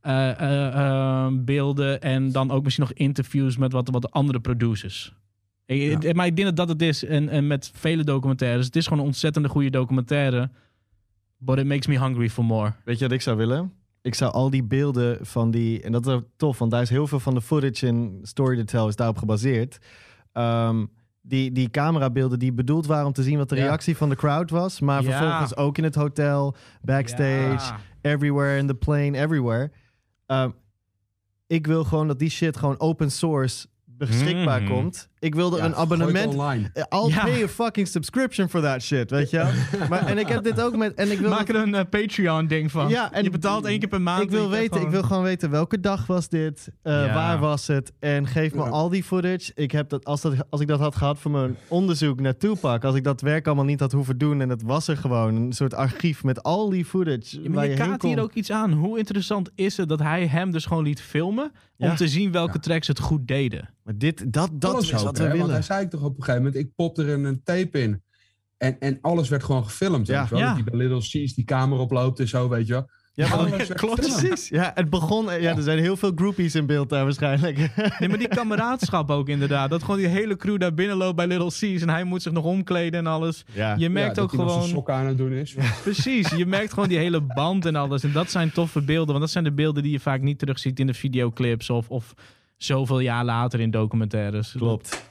eh, 0.00 0.30
eh, 0.40 0.66
eh, 1.26 1.32
beelden. 1.32 2.00
En 2.00 2.32
dan 2.32 2.50
ook 2.50 2.62
misschien 2.64 2.84
nog 2.88 2.96
interviews 2.96 3.56
met 3.56 3.72
wat, 3.72 3.88
wat 3.90 4.10
andere 4.10 4.40
producers. 4.40 5.14
Ik- 5.66 6.02
Ja. 6.02 6.12
Maar 6.12 6.26
ik 6.26 6.36
denk 6.36 6.48
dat 6.48 6.56
dat 6.56 6.68
het 6.68 6.82
is. 6.82 7.04
En, 7.04 7.28
en 7.28 7.46
met 7.46 7.70
vele 7.74 8.04
documentaires. 8.04 8.66
Het 8.66 8.76
is 8.76 8.84
gewoon 8.84 8.98
een 8.98 9.04
ontzettende 9.08 9.48
goede 9.48 9.70
documentaire. 9.70 10.50
But 11.38 11.58
it 11.58 11.66
makes 11.66 11.86
me 11.86 11.98
hungry 11.98 12.28
for 12.30 12.44
more. 12.44 12.72
Weet 12.84 12.98
je 12.98 13.04
wat 13.04 13.12
ik 13.14 13.20
zou 13.22 13.36
willen? 13.36 13.72
Ik 14.02 14.14
zou 14.14 14.32
al 14.32 14.50
die 14.50 14.62
beelden 14.64 15.26
van 15.26 15.50
die... 15.50 15.82
En 15.82 15.92
dat 15.92 16.06
is 16.06 16.18
tof, 16.36 16.58
want 16.58 16.70
daar 16.70 16.82
is 16.82 16.90
heel 16.90 17.06
veel 17.06 17.20
van 17.20 17.34
de 17.34 17.40
footage 17.40 17.86
in 17.86 18.18
Story 18.22 18.56
to 18.56 18.64
Tell 18.64 18.86
is 18.88 18.96
daarop 18.96 19.18
gebaseerd. 19.18 19.78
Ehm, 20.32 20.86
die, 21.22 21.52
die 21.52 21.70
camerabeelden 21.70 22.38
die 22.38 22.52
bedoeld 22.52 22.86
waren 22.86 23.06
om 23.06 23.12
te 23.12 23.22
zien 23.22 23.38
wat 23.38 23.48
de 23.48 23.56
Ja. 23.56 23.62
reactie 23.64 23.96
van 23.96 24.08
de 24.08 24.16
crowd 24.16 24.50
was. 24.50 24.80
Maar 24.80 25.02
Ja. 25.02 25.10
vervolgens 25.10 25.56
ook 25.56 25.78
in 25.78 25.84
het 25.84 25.94
hotel, 25.94 26.54
backstage, 26.82 27.72
Ja. 27.74 27.80
everywhere, 28.00 28.58
in 28.58 28.66
the 28.66 28.74
plane, 28.74 29.18
everywhere. 29.18 29.70
Ehm, 30.26 30.50
ik 31.46 31.66
wil 31.66 31.84
gewoon 31.84 32.06
dat 32.08 32.18
die 32.18 32.30
shit 32.30 32.56
gewoon 32.56 32.80
open 32.80 33.10
source 33.10 33.66
beschikbaar 33.84 34.62
Mhm. 34.62 34.72
komt. 34.72 35.08
Ik 35.20 35.34
wilde 35.34 35.56
Ja, 35.56 35.64
een 35.64 35.74
abonnement... 35.74 36.34
online. 36.34 36.70
Eh, 36.72 36.98
I'll 37.00 37.08
Ja. 37.08 37.24
pay 37.24 37.42
a 37.42 37.48
fucking 37.48 37.88
subscription 37.88 38.48
for 38.48 38.60
that 38.60 38.82
shit, 38.82 39.10
weet 39.10 39.30
je 39.30 39.36
wel? 39.36 39.48
maar, 39.90 40.06
en 40.06 40.18
ik 40.18 40.28
heb 40.28 40.42
dit 40.42 40.60
ook 40.60 40.76
met... 40.76 40.94
En 40.94 41.10
ik 41.10 41.18
wil 41.18 41.30
Maak 41.30 41.48
er 41.48 41.54
een 41.54 41.74
eh, 41.74 41.84
Patreon-ding 41.90 42.70
van. 42.70 42.88
Ja, 42.88 43.12
en 43.12 43.22
je 43.24 43.30
betaalt 43.30 43.64
één 43.64 43.78
keer 43.78 43.88
per 43.88 44.00
maand. 44.02 44.22
ik 44.22 44.30
wil 44.30 44.48
weten, 44.50 44.68
krijgt 44.68 44.86
ik 44.86 44.92
wil 44.92 45.02
gewoon 45.02 45.22
weten 45.22 45.50
welke 45.50 45.80
dag 45.80 46.06
was 46.06 46.28
dit, 46.28 46.68
eh, 46.82 46.92
Ja. 46.92 47.14
waar 47.14 47.38
was 47.38 47.66
het 47.66 47.92
en 47.98 48.26
geef 48.26 48.54
me 48.54 48.62
Ja. 48.62 48.68
al 48.68 48.88
die 48.88 49.04
footage. 49.04 49.52
Ik 49.54 49.70
heb 49.70 49.88
dat 49.88 50.04
als, 50.04 50.20
dat 50.20 50.34
als 50.50 50.60
ik 50.60 50.66
dat 50.68 50.80
had 50.80 50.96
gehad 50.96 51.18
voor 51.18 51.30
mijn 51.30 51.56
onderzoek 51.68 52.20
naar 52.20 52.36
Tupac, 52.36 52.84
als 52.84 52.94
ik 52.94 53.04
dat 53.04 53.20
werk 53.20 53.46
allemaal 53.46 53.64
niet 53.64 53.80
had 53.80 53.92
hoeven 53.92 54.18
doen 54.18 54.40
en 54.40 54.48
het 54.48 54.62
was 54.62 54.88
er 54.88 54.96
gewoon 54.96 55.34
een 55.34 55.52
soort 55.52 55.74
archief 55.74 56.24
met 56.24 56.42
al 56.42 56.68
die 56.70 56.84
footage 56.84 57.36
Ja, 57.36 57.40
maar 57.42 57.50
waar 57.52 57.64
je 57.64 57.70
je 57.70 57.76
kaart 57.76 58.02
hier 58.02 58.20
ook 58.20 58.32
iets 58.32 58.50
aan. 58.50 58.72
Hoe 58.72 58.98
interessant 58.98 59.50
is 59.54 59.76
het 59.76 59.88
dat 59.88 60.00
hij 60.00 60.26
hem 60.26 60.50
dus 60.50 60.64
gewoon 60.66 60.82
liet 60.84 61.00
filmen... 61.00 61.52
om 61.78 61.96
te 61.96 62.08
zien 62.08 62.32
welke 62.32 62.52
Ja. 62.52 62.60
tracks 62.60 62.86
het 62.86 62.98
goed 63.00 63.28
deden? 63.28 63.68
Maar 63.84 63.98
dit, 63.98 64.32
dat, 64.32 64.50
dat 64.52 64.72
Alles 64.74 64.88
wat 65.18 65.32
hè, 65.32 65.38
Want 65.38 65.50
hij 65.50 65.62
zei 65.62 65.88
toch 65.88 66.02
op 66.02 66.16
een 66.16 66.22
gegeven 66.22 66.44
moment, 66.44 66.64
ik 66.64 66.74
popte 66.74 67.04
er 67.04 67.24
een 67.24 67.42
tape 67.42 67.80
in. 67.80 68.02
En, 68.56 68.80
en 68.80 68.98
alles 69.00 69.28
werd 69.28 69.44
gewoon 69.44 69.64
gefilmd. 69.64 70.06
Ja. 70.06 70.20
weet 70.20 70.28
je 70.28 70.34
wel. 70.34 70.44
Ja. 70.44 70.54
Die 70.54 70.64
bij 70.64 70.78
Little 70.78 70.98
C's 70.98 71.34
die 71.34 71.44
kamer 71.44 71.78
oploopt 71.78 72.20
en 72.20 72.28
zo, 72.28 72.48
weet 72.48 72.66
je 72.66 72.72
wel. 72.72 72.88
Ja, 73.14 73.36
maar 73.36 73.58
dat 73.58 73.72
klopt. 73.72 74.00
precies. 74.00 74.48
Ja, 74.48 74.70
het 74.74 74.90
begon. 74.90 75.40
Ja, 75.40 75.56
er 75.56 75.62
zijn 75.62 75.78
heel 75.78 75.96
veel 75.96 76.12
groupies 76.14 76.54
in 76.54 76.66
beeld 76.66 76.88
daar 76.88 77.04
waarschijnlijk. 77.04 77.56
Nee, 77.98 78.08
maar 78.08 78.18
die 78.18 78.28
kameraadschap 78.40 79.10
ook 79.10 79.28
inderdaad. 79.28 79.70
Dat 79.70 79.82
gewoon 79.82 79.96
die 79.96 80.06
hele 80.06 80.36
crew 80.36 80.60
daar 80.60 80.74
binnen 80.74 80.96
loopt 80.96 81.16
bij 81.16 81.26
Little 81.26 81.50
Caesars. 81.58 81.82
En 81.82 81.88
hij 81.88 82.04
moet 82.04 82.22
zich 82.22 82.32
nog 82.32 82.44
omkleden 82.44 83.00
en 83.00 83.06
alles. 83.06 83.44
Ja. 83.52 83.74
Je 83.78 83.90
merkt 83.90 84.14
dat 84.14 84.24
ook 84.24 84.30
gewoon... 84.30 84.62
sokken 84.62 84.94
aan 84.94 85.06
het 85.06 85.18
doen 85.18 85.32
is. 85.32 85.54
Precies, 85.82 86.30
je 86.30 86.46
merkt 86.46 86.72
gewoon 86.72 86.88
die 86.88 86.98
hele 86.98 87.20
band 87.20 87.66
en 87.66 87.76
alles. 87.76 88.02
En 88.02 88.12
dat 88.12 88.30
zijn 88.30 88.52
toffe 88.52 88.80
beelden. 88.80 89.08
Want 89.08 89.20
dat 89.20 89.30
zijn 89.30 89.44
de 89.44 89.52
beelden 89.52 89.82
die 89.82 89.92
je 89.92 90.00
vaak 90.00 90.20
niet 90.20 90.38
terugziet 90.38 90.80
in 90.80 90.86
de 90.86 90.94
videoclips. 90.94 91.70
Of, 91.70 91.88
of 91.88 92.14
zoveel 92.62 93.00
jaar 93.00 93.24
later 93.24 93.60
in 93.60 93.70
documentaires. 93.70 94.52
Klopt. 94.52 95.08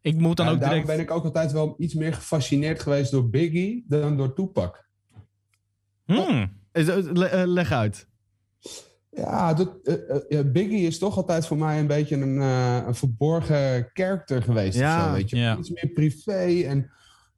Ik 0.00 0.18
moet 0.18 0.36
dan 0.36 0.46
Ja, 0.46 0.52
ook 0.52 0.58
daarom 0.60 0.78
direct... 0.80 0.96
ben 0.96 1.06
ik 1.06 1.10
ook 1.10 1.24
altijd 1.24 1.52
wel 1.52 1.74
iets 1.78 1.94
meer 1.94 2.14
gefascineerd 2.14 2.80
geweest 2.82 3.10
door 3.10 3.30
Biggie 3.30 3.84
dan 3.88 4.16
door 4.16 4.34
Tupac. 4.34 4.84
Hmm. 6.04 6.52
Is- 6.72 6.88
eh, 6.88 6.96
le- 7.12 7.42
Leg 7.46 7.72
uit. 7.72 8.08
Ja, 9.10 9.54
dat, 9.54 9.76
eh, 9.84 10.38
eh, 10.38 10.46
Biggie 10.52 10.86
is 10.86 10.98
toch 10.98 11.16
altijd 11.16 11.46
voor 11.46 11.56
mij 11.56 11.78
een 11.78 11.86
beetje 11.86 12.16
een, 12.16 12.40
eh, 12.40 12.82
een 12.86 12.94
verborgen 12.94 13.90
character 13.92 14.42
geweest. 14.42 14.78
Ja. 14.78 14.98
of 15.00 15.06
zo, 15.08 15.12
weet 15.14 15.30
je. 15.30 15.36
Ja. 15.36 15.56
Iets 15.58 15.70
meer 15.70 15.88
privé. 15.94 16.62
En 16.66 16.90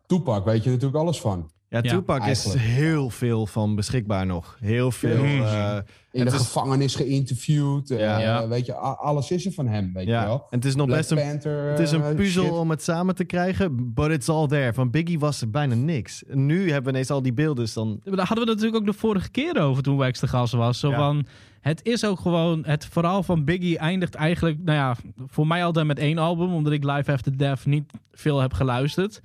Tupac 0.07 0.45
weet 0.45 0.65
je 0.65 0.71
natuurlijk 0.71 0.97
alles 0.99 1.21
van. 1.21 1.51
Ja, 1.69 1.79
Ja, 1.83 1.91
Tupac 1.91 2.27
is 2.27 2.55
heel 2.55 3.11
veel 3.11 3.47
van 3.47 3.75
beschikbaar 3.75 4.27
nog. 4.27 4.57
Heel 4.61 4.91
veel. 4.91 5.23
Eh, 5.25 5.77
In 6.13 6.25
de 6.25 6.31
is- 6.31 6.37
gevangenis 6.37 6.95
geïnterviewd. 6.95 7.91
eh. 7.91 7.99
Ja. 7.99 8.49
Weet 8.49 8.67
je, 8.67 8.75
alles 8.75 9.31
is 9.31 9.47
er 9.47 9.53
van 9.53 9.67
hem, 9.69 9.93
weet 9.93 10.07
ja. 10.07 10.21
je 10.21 10.27
wel. 10.27 10.47
En 10.51 10.59
het 10.59 10.65
is 10.65 10.75
nog 10.75 10.87
Black 10.87 10.99
best 10.99 11.11
een 11.11 11.19
Panther, 11.19 11.63
Het 11.71 11.79
is 11.79 11.91
een 11.91 12.03
eh, 12.03 12.15
puzzel 12.15 12.43
shit. 12.45 12.53
om 12.53 12.71
het 12.71 12.83
samen 12.83 13.15
te 13.15 13.25
krijgen, 13.25 13.95
but 13.95 14.11
it's 14.11 14.29
all 14.29 14.47
there. 14.47 14.73
Van 14.73 14.91
Biggie 14.91 15.19
was 15.19 15.41
er 15.41 15.51
bijna 15.51 15.75
niks. 15.75 16.23
Nu 16.29 16.65
hebben 16.65 16.85
we 16.85 16.91
ineens 16.91 17.11
al 17.11 17.23
die 17.23 17.33
beelden, 17.33 17.65
dus 17.65 17.73
dan... 17.73 18.01
Daar 18.05 18.17
hadden 18.27 18.45
we 18.45 18.51
het 18.51 18.61
natuurlijk 18.61 18.77
ook 18.77 18.87
de 18.87 18.99
vorige 18.99 19.31
keer 19.31 19.61
over 19.63 19.83
toen 19.83 19.97
Wax 19.97 20.21
de 20.21 20.29
gast 20.29 20.53
was. 20.53 20.79
Zo 20.81 20.91
Ja. 20.91 20.97
van, 20.97 21.27
het 21.61 21.81
is 21.85 22.05
ook 22.05 22.21
gewoon, 22.21 22.63
het 22.67 22.87
verhaal 22.91 23.23
van 23.23 23.45
Biggie 23.45 23.79
eindigt 23.79 24.15
eigenlijk, 24.15 24.59
nou 24.65 24.79
ja, 24.79 24.97
voor 25.27 25.47
mij 25.47 25.65
altijd 25.65 25.87
met 25.87 25.99
één 25.99 26.19
album, 26.19 26.53
omdat 26.55 26.73
ik 26.73 26.85
Live 26.85 27.13
After 27.13 27.39
Death 27.39 27.67
niet 27.67 27.93
veel 28.13 28.41
heb 28.41 28.53
geluisterd. 28.53 29.21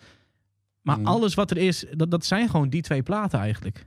Maar 0.81 0.97
Mhm. 0.97 1.07
alles 1.07 1.33
wat 1.33 1.51
er 1.51 1.57
is, 1.57 1.85
dat, 1.93 2.11
dat 2.11 2.25
zijn 2.25 2.49
gewoon 2.49 2.69
die 2.69 2.81
twee 2.81 3.03
platen 3.03 3.39
eigenlijk. 3.39 3.85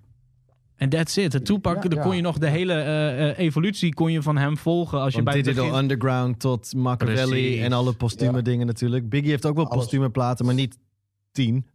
En 0.77 0.89
that's 0.89 1.17
it. 1.17 1.33
De 1.33 1.43
Tupac, 1.43 1.83
Ja, 1.83 1.89
daar 1.89 2.05
kon 2.05 2.17
je 2.17 2.23
nog 2.23 2.39
de 2.39 2.49
hele 2.49 2.73
eh, 2.73 3.29
eh, 3.31 3.39
evolutie 3.39 3.95
kon 3.95 4.13
je 4.13 4.23
van 4.23 4.37
hem 4.37 4.57
volgen. 4.57 4.99
Als 5.01 5.09
je 5.09 5.15
Van 5.15 5.25
bij 5.25 5.35
het 5.37 5.45
Digital 5.45 5.67
begin- 5.67 5.83
Underground 5.83 6.41
tot 6.41 6.75
Machiavelli 6.75 7.27
Precies. 7.29 7.61
en 7.61 7.73
alle 7.73 7.93
postume 7.93 8.37
Ja. 8.37 8.43
dingen 8.43 8.67
natuurlijk. 8.67 9.09
Biggie 9.09 9.31
heeft 9.31 9.47
ook 9.47 9.57
wel 9.57 9.65
Alles. 9.69 9.77
postume 9.79 10.11
platen, 10.11 10.45
maar 10.45 10.55
niet 10.55 10.79
tien. 11.33 11.67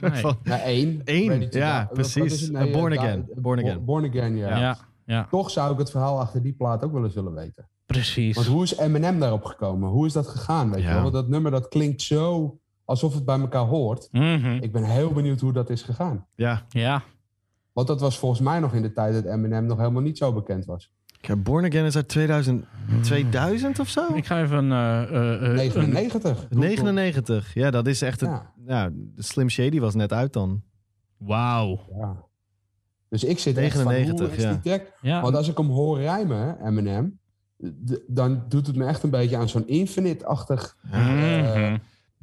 Nee. 0.00 0.10
Van- 0.20 0.38
één. 0.44 1.00
Eén, 1.04 1.46
ja, 1.50 1.88
precies. 1.92 2.40
het? 2.40 2.50
Uh, 2.50 2.72
Born 2.72 2.92
eh, 2.92 2.98
Again. 2.98 3.28
Born 3.34 3.60
Bo- 3.60 3.66
Again. 3.66 3.84
Born 3.84 4.04
Again, 4.08 4.36
ja. 4.36 4.58
ja, 4.58 4.78
ja, 5.06 5.26
Toch 5.30 5.50
zou 5.50 5.72
ik 5.72 5.78
het 5.78 5.90
verhaal 5.90 6.20
achter 6.20 6.42
die 6.42 6.52
plaat 6.52 6.82
ook 6.84 6.92
wel 6.92 7.04
eens 7.04 7.14
willen 7.14 7.34
weten. 7.34 7.68
precies. 7.86 8.34
Want 8.34 8.46
hoe 8.46 8.62
is 8.62 8.76
Eminem 8.76 9.18
daarop 9.20 9.44
gekomen? 9.44 9.88
Hoe 9.90 10.06
is 10.06 10.12
dat 10.12 10.26
gegaan? 10.28 10.70
Weet 10.70 10.82
Ja. 10.82 10.86
je 10.88 10.92
wel? 10.92 11.02
Want 11.02 11.14
dat 11.14 11.28
nummer 11.28 11.50
dat 11.50 11.68
klinkt 11.68 12.02
zo 12.02 12.58
alsof 12.86 13.14
het 13.14 13.24
bij 13.24 13.38
elkaar 13.40 13.64
hoort. 13.66 14.08
Mhm. 14.12 14.58
Ik 14.60 14.72
ben 14.72 14.84
heel 14.84 15.12
benieuwd 15.12 15.40
hoe 15.40 15.52
dat 15.52 15.70
is 15.70 15.82
gegaan. 15.82 16.26
Ja. 16.34 16.66
Ja, 16.68 17.02
Want 17.72 17.86
dat 17.86 18.00
was 18.00 18.18
volgens 18.18 18.40
mij 18.40 18.58
nog 18.60 18.72
in 18.74 18.82
de 18.82 18.92
tijd 18.92 19.12
dat 19.14 19.24
Eminem 19.24 19.66
nog 19.66 19.78
helemaal 19.78 20.02
niet 20.02 20.18
zo 20.18 20.32
bekend 20.32 20.64
was. 20.64 20.90
Ja, 21.20 21.36
Born 21.36 21.64
Again 21.64 21.84
is 21.84 21.96
uit 21.96 22.08
2000, 22.08 22.64
2000 23.02 23.78
of 23.78 23.88
zo? 23.88 24.14
ik 24.14 24.26
ga 24.26 24.42
even 24.42 24.72
eh, 24.72 25.02
eh, 25.02 25.34
eh, 25.34 25.48
een 25.50 25.54
99. 25.54 26.46
99. 26.50 27.54
Ja, 27.54 27.70
dat 27.70 27.86
is 27.86 28.02
echt... 28.02 28.20
Het, 28.20 28.30
Ja. 28.30 28.52
ja, 28.66 28.90
Slim 29.16 29.48
Shady 29.48 29.80
was 29.80 29.94
net 29.94 30.12
uit 30.12 30.32
dan. 30.32 30.62
Wauw. 31.16 31.80
Ja. 31.98 32.16
Dus 33.08 33.24
ik 33.24 33.38
zit 33.38 33.56
echt 33.56 33.76
van, 33.76 33.92
99, 33.92 34.26
hoe 34.26 34.36
is 34.36 34.42
ja. 34.42 34.50
die 34.50 34.60
track? 34.60 34.92
Ja. 35.00 35.20
Want 35.22 35.34
als 35.36 35.48
ik 35.48 35.56
hem 35.56 35.68
hoor 35.68 35.98
rijmen, 35.98 36.66
Eminem, 36.66 37.18
d- 37.86 38.00
dan 38.06 38.44
doet 38.48 38.66
het 38.66 38.76
me 38.76 38.84
echt 38.84 39.02
een 39.02 39.10
beetje 39.10 39.36
aan 39.36 39.48
zo'n 39.48 39.68
Infinite-achtig 39.68 40.76
Mhm. 40.82 41.76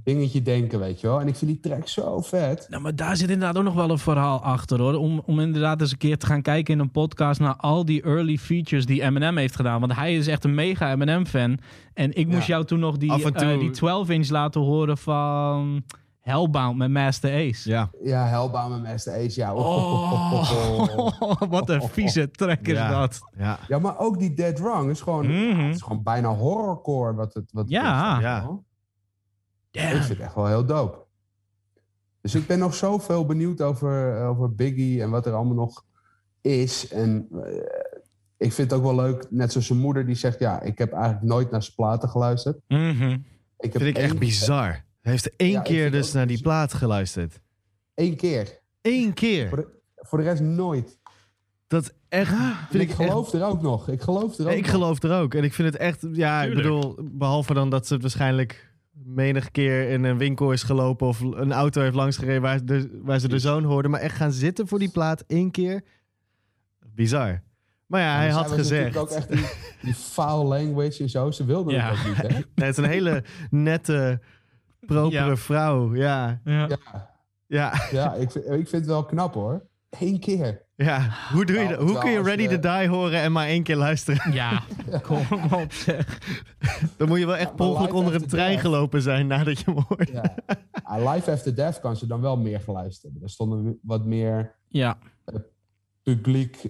Dingetje 0.04 0.42
denken, 0.42 0.80
weet 0.80 1.02
je 1.02 1.08
wel. 1.08 1.20
En 1.22 1.28
ik 1.28 1.36
vind 1.36 1.52
die 1.52 1.60
track 1.60 1.88
zo 1.88 2.22
vet. 2.22 2.66
Nou, 2.70 2.82
maar 2.82 2.96
daar 2.96 3.16
zit 3.18 3.30
inderdaad 3.30 3.58
ook 3.58 3.63
nog 3.63 3.74
wel 3.74 3.89
een 3.89 3.98
verhaal 4.00 4.42
achter 4.42 4.80
hoor. 4.80 4.94
Om, 4.94 5.22
om 5.26 5.39
inderdaad 5.39 5.82
eens 5.82 5.92
een 5.92 5.98
keer 5.98 6.18
te 6.18 6.26
gaan 6.26 6.42
kijken 6.42 6.74
in 6.74 6.80
een 6.80 6.92
podcast 6.92 7.39
naar 7.39 7.56
al 7.56 7.86
die 7.86 8.02
early 8.04 8.38
features 8.38 8.86
die 8.86 9.02
Eminem 9.02 9.38
heeft 9.38 9.56
gedaan. 9.56 9.80
Want 9.80 9.96
hij 9.96 10.16
is 10.16 10.28
echt 10.28 10.44
een 10.44 10.56
mega 10.56 10.92
Eminem-fan. 10.92 11.58
En 11.94 12.13
ik 12.16 12.28
moest 12.28 12.48
Ja. 12.48 12.54
jou 12.54 12.66
toen 12.66 12.80
nog 12.80 12.98
die, 12.98 13.10
toe- 13.22 13.32
eh, 13.32 13.60
die 13.60 13.72
12-inch 13.72 14.30
laten 14.30 14.62
horen 14.62 14.98
van 14.98 15.84
Hellbound 16.20 16.78
met 16.78 16.89
Master 16.92 17.34
Ace. 17.50 17.70
Ja. 17.70 17.89
Ja, 18.04 18.26
Hellbound 18.26 18.70
met 18.72 18.84
Master 18.84 19.13
Ace, 19.13 19.39
ja. 19.39 19.54
Oh, 19.56 21.42
wat 21.50 21.70
een 21.70 21.82
vieze 21.82 22.32
track 22.32 22.68
is 22.68 22.74
Ja. 22.78 22.89
dat. 23.00 23.20
Ja. 23.38 23.60
Ja, 23.68 23.80
maar 23.80 23.98
ook 24.00 24.20
die 24.20 24.34
Dead 24.34 24.60
Wrong 24.60 24.89
is 24.89 25.02
gewoon, 25.02 25.26
Mhm. 25.28 25.60
het 25.60 25.76
is 25.76 25.82
gewoon 25.82 26.04
bijna 26.04 26.30
horrorcore 26.30 27.13
wat 27.16 27.34
het, 27.34 27.50
wat 27.52 27.63
het 27.63 27.72
Ja. 27.74 28.16
is, 28.18 28.22
Ja. 28.24 28.60
Ik 29.82 29.82
vind 29.90 30.08
het 30.08 30.20
echt 30.20 30.36
wel 30.36 30.48
heel 30.48 30.66
dope. 30.66 30.98
Dus 32.22 32.36
ik 32.36 32.48
ben 32.48 32.60
nog 32.60 32.74
zoveel 32.76 33.26
benieuwd 33.26 33.62
over, 33.62 34.24
over 34.26 34.56
Biggie 34.56 35.02
en 35.02 35.10
wat 35.10 35.26
er 35.26 35.34
allemaal 35.34 35.56
nog 35.56 35.84
is. 36.42 36.88
En 36.88 37.28
eh, 37.32 37.56
ik 38.38 38.54
vind 38.54 38.72
het 38.72 38.80
ook 38.80 38.86
wel 38.86 38.96
leuk, 38.96 39.26
net 39.30 39.52
zoals 39.52 39.68
zijn 39.68 39.80
moeder 39.80 40.06
die 40.06 40.16
zegt... 40.16 40.40
ja, 40.40 40.62
ik 40.62 40.78
heb 40.78 40.92
eigenlijk 40.94 41.24
nooit 41.24 41.52
naar 41.52 41.64
zijn 41.64 41.76
platen 41.76 42.10
geluisterd. 42.10 42.60
Mhm. 42.68 43.18
Ik 43.58 43.74
heb 43.74 43.82
Vind 43.82 43.98
ik 43.98 44.04
echt 44.04 44.20
bizar. 44.20 44.68
Hij 45.02 45.12
heeft 45.12 45.36
één 45.36 45.52
Ja, 45.52 45.62
keer 45.62 45.92
dus 45.92 46.12
naar 46.12 46.28
die 46.28 46.42
plaat 46.42 46.74
geluisterd. 46.74 47.42
Eén 47.96 48.16
keer. 48.16 48.60
Eén 48.82 49.14
keer. 49.14 49.48
Voor 49.48 49.58
de, 49.58 49.68
voor 49.96 50.18
de 50.18 50.24
rest 50.24 50.42
nooit. 50.42 51.00
Dat 51.68 51.94
echt. 52.10 52.32
En 52.32 52.56
Vind 52.70 52.84
ik 52.84 52.90
ik 52.90 53.00
echt 53.00 53.10
geloof 53.10 53.34
er 53.34 53.44
ook 53.44 53.62
nog. 53.62 53.90
Ik 53.90 54.02
geloof 54.02 54.38
er 54.38 54.46
ook 54.48 54.54
ik 54.54 54.62
nog. 54.62 54.70
geloof 54.70 55.04
er 55.04 55.20
ook. 55.20 55.34
En 55.34 55.44
ik 55.44 55.54
vind 55.54 55.68
het 55.74 55.78
echt, 55.82 56.06
ja, 56.12 56.44
ik 56.44 56.54
bedoel, 56.56 56.98
behalve 57.02 57.54
dan 57.54 57.70
dat 57.70 57.88
ze 57.88 57.94
het 57.94 58.02
waarschijnlijk 58.02 58.73
menig 58.94 59.52
keer 59.52 59.90
in 59.90 60.04
een 60.04 60.18
winkel 60.18 60.52
is 60.52 60.64
gelopen 60.64 61.08
of 61.08 61.20
een 61.20 61.52
auto 61.54 61.82
heeft 61.82 61.96
langsgereden 61.96 62.42
waar, 62.42 62.66
de, 62.66 63.00
waar 63.04 63.20
ze 63.20 63.28
de 63.28 63.40
zoon 63.40 63.64
hoorden. 63.64 63.92
Maar 63.92 64.00
echt 64.00 64.16
gaan 64.16 64.32
zitten 64.32 64.68
voor 64.68 64.80
die 64.80 64.90
plaat 64.92 65.24
één 65.28 65.52
keer. 65.52 65.82
Bizar. 66.96 67.42
Maar 67.86 68.02
ja, 68.02 68.16
hij 68.16 68.30
had 68.30 68.52
gezegd. 68.52 68.98
ook 68.98 69.10
echt 69.10 69.32
die, 69.32 69.46
die 69.82 69.94
foul 70.14 70.46
language 70.46 71.04
en 71.04 71.10
zo. 71.10 71.32
Ze 71.32 71.46
wilden 71.46 71.74
Ja. 71.74 71.90
het 71.94 72.00
ook 72.00 72.06
niet, 72.08 72.18
hè? 72.18 72.28
Nee, 72.56 72.68
het 72.68 72.78
is 72.78 72.84
een 72.84 72.90
hele 72.90 73.24
nette, 73.50 74.20
propere 74.80 75.26
Ja. 75.30 75.36
vrouw. 75.36 75.96
Ja, 75.96 76.42
Ja. 76.44 76.68
Ja, 76.68 76.78
ja, 77.48 77.74
ja 77.92 78.14
ik, 78.14 78.32
vind, 78.32 78.46
ik 78.46 78.52
vind 78.52 78.72
het 78.72 78.86
wel 78.86 79.06
knap, 79.06 79.34
hoor. 79.34 79.66
Eén 80.00 80.20
keer. 80.20 80.66
ja. 80.76 81.10
Hoe, 81.32 81.46
doe 81.46 81.58
je 81.60 81.68
dat? 81.68 81.80
Hoe 81.80 81.98
kun 81.98 82.12
je 82.12 82.22
Ready 82.22 82.46
to 82.46 82.52
je- 82.52 82.60
Die 82.80 82.88
horen 82.88 83.20
en 83.22 83.32
maar 83.32 83.48
één 83.48 83.64
keer 83.64 83.76
luisteren? 83.76 84.34
Ja, 84.34 84.64
kom 85.02 85.18
op 85.52 85.72
zeg. 85.74 86.20
Dan 86.98 87.08
moet 87.08 87.20
je 87.20 87.26
wel 87.26 87.36
echt 87.36 87.56
per 87.56 87.66
ongeluk 87.66 87.94
onder 87.94 88.16
een 88.16 88.28
trein 88.28 88.48
Death. 88.50 88.62
gelopen 88.62 89.02
zijn 89.02 89.28
nadat 89.28 89.60
je 89.60 89.66
hem 89.66 89.84
hoort. 89.88 90.10
Ja. 90.10 90.36
Ah, 90.84 91.14
Live 91.14 91.32
After 91.32 91.56
Death 91.56 91.80
kan 91.80 91.96
ze 91.96 92.08
dan 92.08 92.22
wel 92.22 92.38
meer 92.38 92.60
geluisterd. 92.60 93.14
Er 93.22 93.30
stonden 93.30 93.80
wat 93.82 94.06
meer 94.06 94.56
Ja, 94.68 94.98
publiek 96.04 96.66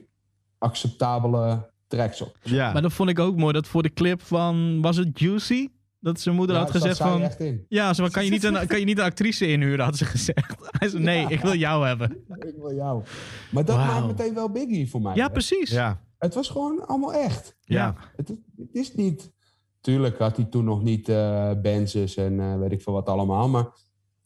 acceptabele 0.58 1.70
tracks 1.88 2.22
op. 2.22 2.38
Ja, 2.42 2.74
maar 2.74 2.82
dat 2.82 2.94
vond 2.94 3.10
ik 3.10 3.20
ook 3.20 3.36
mooi. 3.38 3.54
Dat 3.54 3.68
voor 3.68 3.84
de 3.84 3.94
clip 3.94 4.22
van, 4.22 4.82
was 4.82 4.98
het 4.98 5.20
Juicy? 5.20 5.68
Dat 6.04 6.20
zijn 6.20 6.36
moeder 6.36 6.56
Ja, 6.56 6.62
had 6.62 6.72
gezegd 6.72 6.98
van... 6.98 7.30
Ja, 7.68 7.94
zo 7.94 8.08
kan 8.08 8.26
je, 8.26 8.32
niet 8.32 8.44
een, 8.44 8.68
kan 8.68 8.80
je 8.80 8.86
niet 8.86 8.98
een 8.98 9.04
actrice 9.04 9.48
inhuren, 9.48 9.86
had 9.86 9.98
ze 9.98 10.06
gezegd. 10.06 10.56
Hij 10.80 10.90
zei, 10.90 11.04
nee, 11.04 11.22
Ja. 11.22 11.30
ik 11.30 11.40
wil 11.40 11.56
jou 11.56 11.86
hebben. 11.88 12.12
Ik 12.50 12.56
wil 12.58 12.74
jou. 12.76 13.04
Maar 13.52 13.66
dat 13.66 13.78
maakt 13.78 14.08
meteen 14.08 14.34
wel 14.34 14.50
Biggie 14.50 14.90
voor 14.90 15.02
mij. 15.02 15.16
Ja, 15.16 15.26
hè. 15.26 15.32
precies. 15.32 15.70
ja, 15.70 16.02
Het 16.18 16.34
was 16.34 16.50
gewoon 16.50 16.88
allemaal 16.88 17.14
echt. 17.14 17.58
ja. 17.62 17.96
Het 18.16 18.30
is, 18.30 18.38
het 18.58 18.76
is 18.76 18.96
niet... 18.96 19.32
Tuurlijk 19.82 20.18
had 20.20 20.36
hij 20.38 20.46
toen 20.46 20.64
nog 20.66 20.84
niet 20.84 21.10
eh 21.10 21.52
Benzes 21.62 22.16
en 22.16 22.40
eh, 22.40 22.58
weet 22.60 22.72
ik 22.72 22.82
veel 22.82 22.94
wat 22.94 23.08
allemaal. 23.10 23.50
Maar 23.50 23.66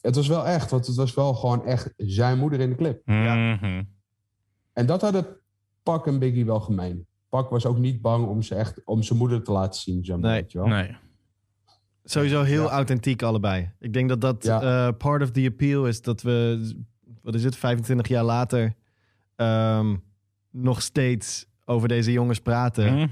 het 0.02 0.16
was 0.16 0.28
wel 0.28 0.46
echt. 0.46 0.72
Want 0.72 0.88
het 0.88 0.96
was 0.96 1.14
wel 1.14 1.34
gewoon 1.34 1.66
echt 1.66 1.94
zijn 1.98 2.38
moeder 2.38 2.60
in 2.60 2.70
de 2.70 2.76
clip. 2.76 3.02
Mhm. 3.06 3.84
En 4.74 4.86
dat 4.86 5.02
hadden 5.02 5.26
Pak 5.84 6.08
en 6.08 6.20
Biggie 6.20 6.46
wel 6.46 6.60
gemeen. 6.60 7.08
Pak 7.30 7.50
was 7.50 7.66
ook 7.66 7.78
niet 7.78 8.02
bang 8.02 8.28
om, 8.28 8.42
ze 8.42 8.56
echt, 8.56 8.82
om 8.86 9.04
zijn 9.04 9.20
moeder 9.20 9.44
te 9.44 9.52
laten 9.52 9.82
zien. 9.82 10.06
Zo 10.06 10.18
Nee. 10.18 10.32
weet 10.42 10.52
je 10.52 10.58
wel. 10.58 10.68
Nee. 10.68 10.96
Sowieso 12.10 12.42
heel 12.42 12.64
Ja. 12.64 12.70
authentiek 12.70 13.22
allebei. 13.22 13.72
Ik 13.80 13.94
denk 13.94 14.10
dat 14.10 14.22
dat 14.22 14.44
Ja. 14.44 14.62
eh, 14.88 14.94
part 14.98 15.22
of 15.22 15.32
the 15.32 15.46
appeal 15.52 15.88
is 15.88 16.02
dat 16.02 16.22
we, 16.22 16.72
wat 17.22 17.36
is 17.36 17.44
het, 17.44 17.56
25 17.56 18.08
jaar 18.08 18.24
later 18.24 18.74
ehm, 19.36 19.96
nog 20.52 20.82
steeds 20.82 21.46
over 21.66 21.88
deze 21.88 22.12
jongens 22.12 22.40
praten. 22.40 23.10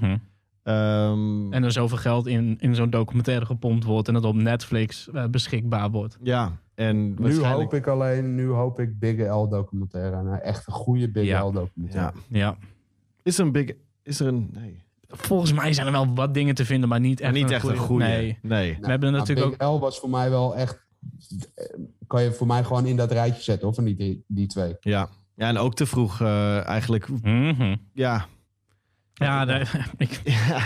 Ehm, 0.62 1.52
En 1.52 1.64
er 1.64 1.72
zoveel 1.72 1.96
geld 1.98 2.26
in, 2.26 2.56
in 2.58 2.74
zo'n 2.74 2.90
documentaire 2.90 3.46
gepompt 3.46 3.84
wordt 3.84 4.08
en 4.08 4.14
het 4.14 4.24
op 4.24 4.34
Netflix 4.34 5.10
eh, 5.10 5.24
beschikbaar 5.26 5.90
wordt. 5.90 6.18
ja, 6.22 6.52
en 6.74 7.08
Nu 7.08 7.14
waarschijnlijk... 7.18 7.70
hoop 7.70 7.74
ik 7.74 7.86
alleen, 7.86 8.34
nu 8.34 8.48
hoop 8.48 8.80
ik 8.80 8.98
Big 8.98 9.16
L 9.34 9.48
documentaire. 9.48 10.16
Een 10.16 10.40
echt 10.40 10.66
een 10.66 10.72
goede 10.72 11.10
Big 11.10 11.24
Ja. 11.24 11.44
L 11.46 11.52
documentaire. 11.52 12.12
Ja. 12.28 12.38
Ja. 12.38 12.56
Is 13.22 13.38
er 13.38 13.44
een 13.44 13.52
big... 13.52 13.70
Is 14.02 14.20
er 14.20 14.26
een... 14.26 14.48
Nee. 14.52 14.84
Volgens 15.08 15.52
mij 15.52 15.72
zijn 15.72 15.86
er 15.86 15.92
wel 15.92 16.14
wat 16.14 16.34
dingen 16.34 16.54
te 16.54 16.64
vinden, 16.64 16.88
maar 16.88 17.00
niet 17.00 17.20
Maar 17.20 17.28
echt 17.28 17.38
niet 17.42 17.50
echt 17.50 17.68
een 17.68 17.76
goede. 17.76 18.04
Nee. 18.04 18.38
nee. 18.42 18.76
We 18.80 18.86
hebben 18.88 19.12
Nou, 19.12 19.24
natuurlijk 19.26 19.58
Big 19.58 19.68
L 19.68 19.78
was 19.78 19.98
voor 19.98 20.10
mij 20.10 20.30
wel 20.30 20.56
echt... 20.56 20.80
eh, 21.54 21.64
Kan 22.06 22.22
je 22.22 22.32
voor 22.32 22.46
mij 22.46 22.64
gewoon 22.64 22.86
in 22.86 22.96
dat 22.96 23.12
rijtje 23.12 23.42
zetten, 23.42 23.64
hoor, 23.66 23.74
van 23.74 23.84
die, 23.84 24.24
die 24.26 24.46
twee. 24.46 24.76
Ja. 24.80 25.08
Ja, 25.36 25.48
en 25.48 25.58
ook 25.58 25.74
te 25.74 25.86
vroeg 25.86 26.20
eh, 26.20 26.66
eigenlijk. 26.66 27.08
Mhm. 27.22 27.76
Ja, 27.92 28.26
Ja, 29.14 29.44
daar- 29.44 29.90
ik, 29.96 30.20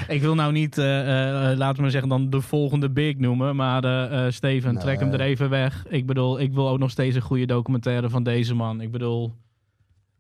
ik 0.09 0.21
wil 0.21 0.35
nou 0.35 0.53
niet, 0.53 0.79
eh, 0.79 1.51
eh, 1.51 1.59
laten 1.59 1.77
we 1.77 1.83
maar 1.83 1.91
zeggen, 1.91 2.09
dan 2.09 2.31
de 2.31 2.41
volgende 2.41 2.91
big 2.91 3.17
noemen. 3.17 3.57
Maar 3.57 3.85
eh, 3.85 4.27
eh, 4.27 4.33
Steven, 4.33 4.79
trek 4.79 5.01
hem 5.01 5.13
er 5.13 5.21
even 5.21 5.51
weg. 5.51 5.85
Ik 5.89 6.07
bedoel, 6.07 6.41
ik 6.41 6.53
wil 6.53 6.69
ook 6.69 6.79
nog 6.79 6.91
steeds 6.91 7.17
een 7.17 7.23
goede 7.23 7.47
documentaire 7.47 8.11
van 8.11 8.23
deze 8.23 8.55
man. 8.55 8.81
Ik 8.81 8.91
bedoel, 8.91 9.35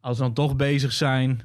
als 0.00 0.16
we 0.18 0.22
dan 0.24 0.32
toch 0.32 0.56
bezig 0.56 0.92
zijn, 0.92 1.40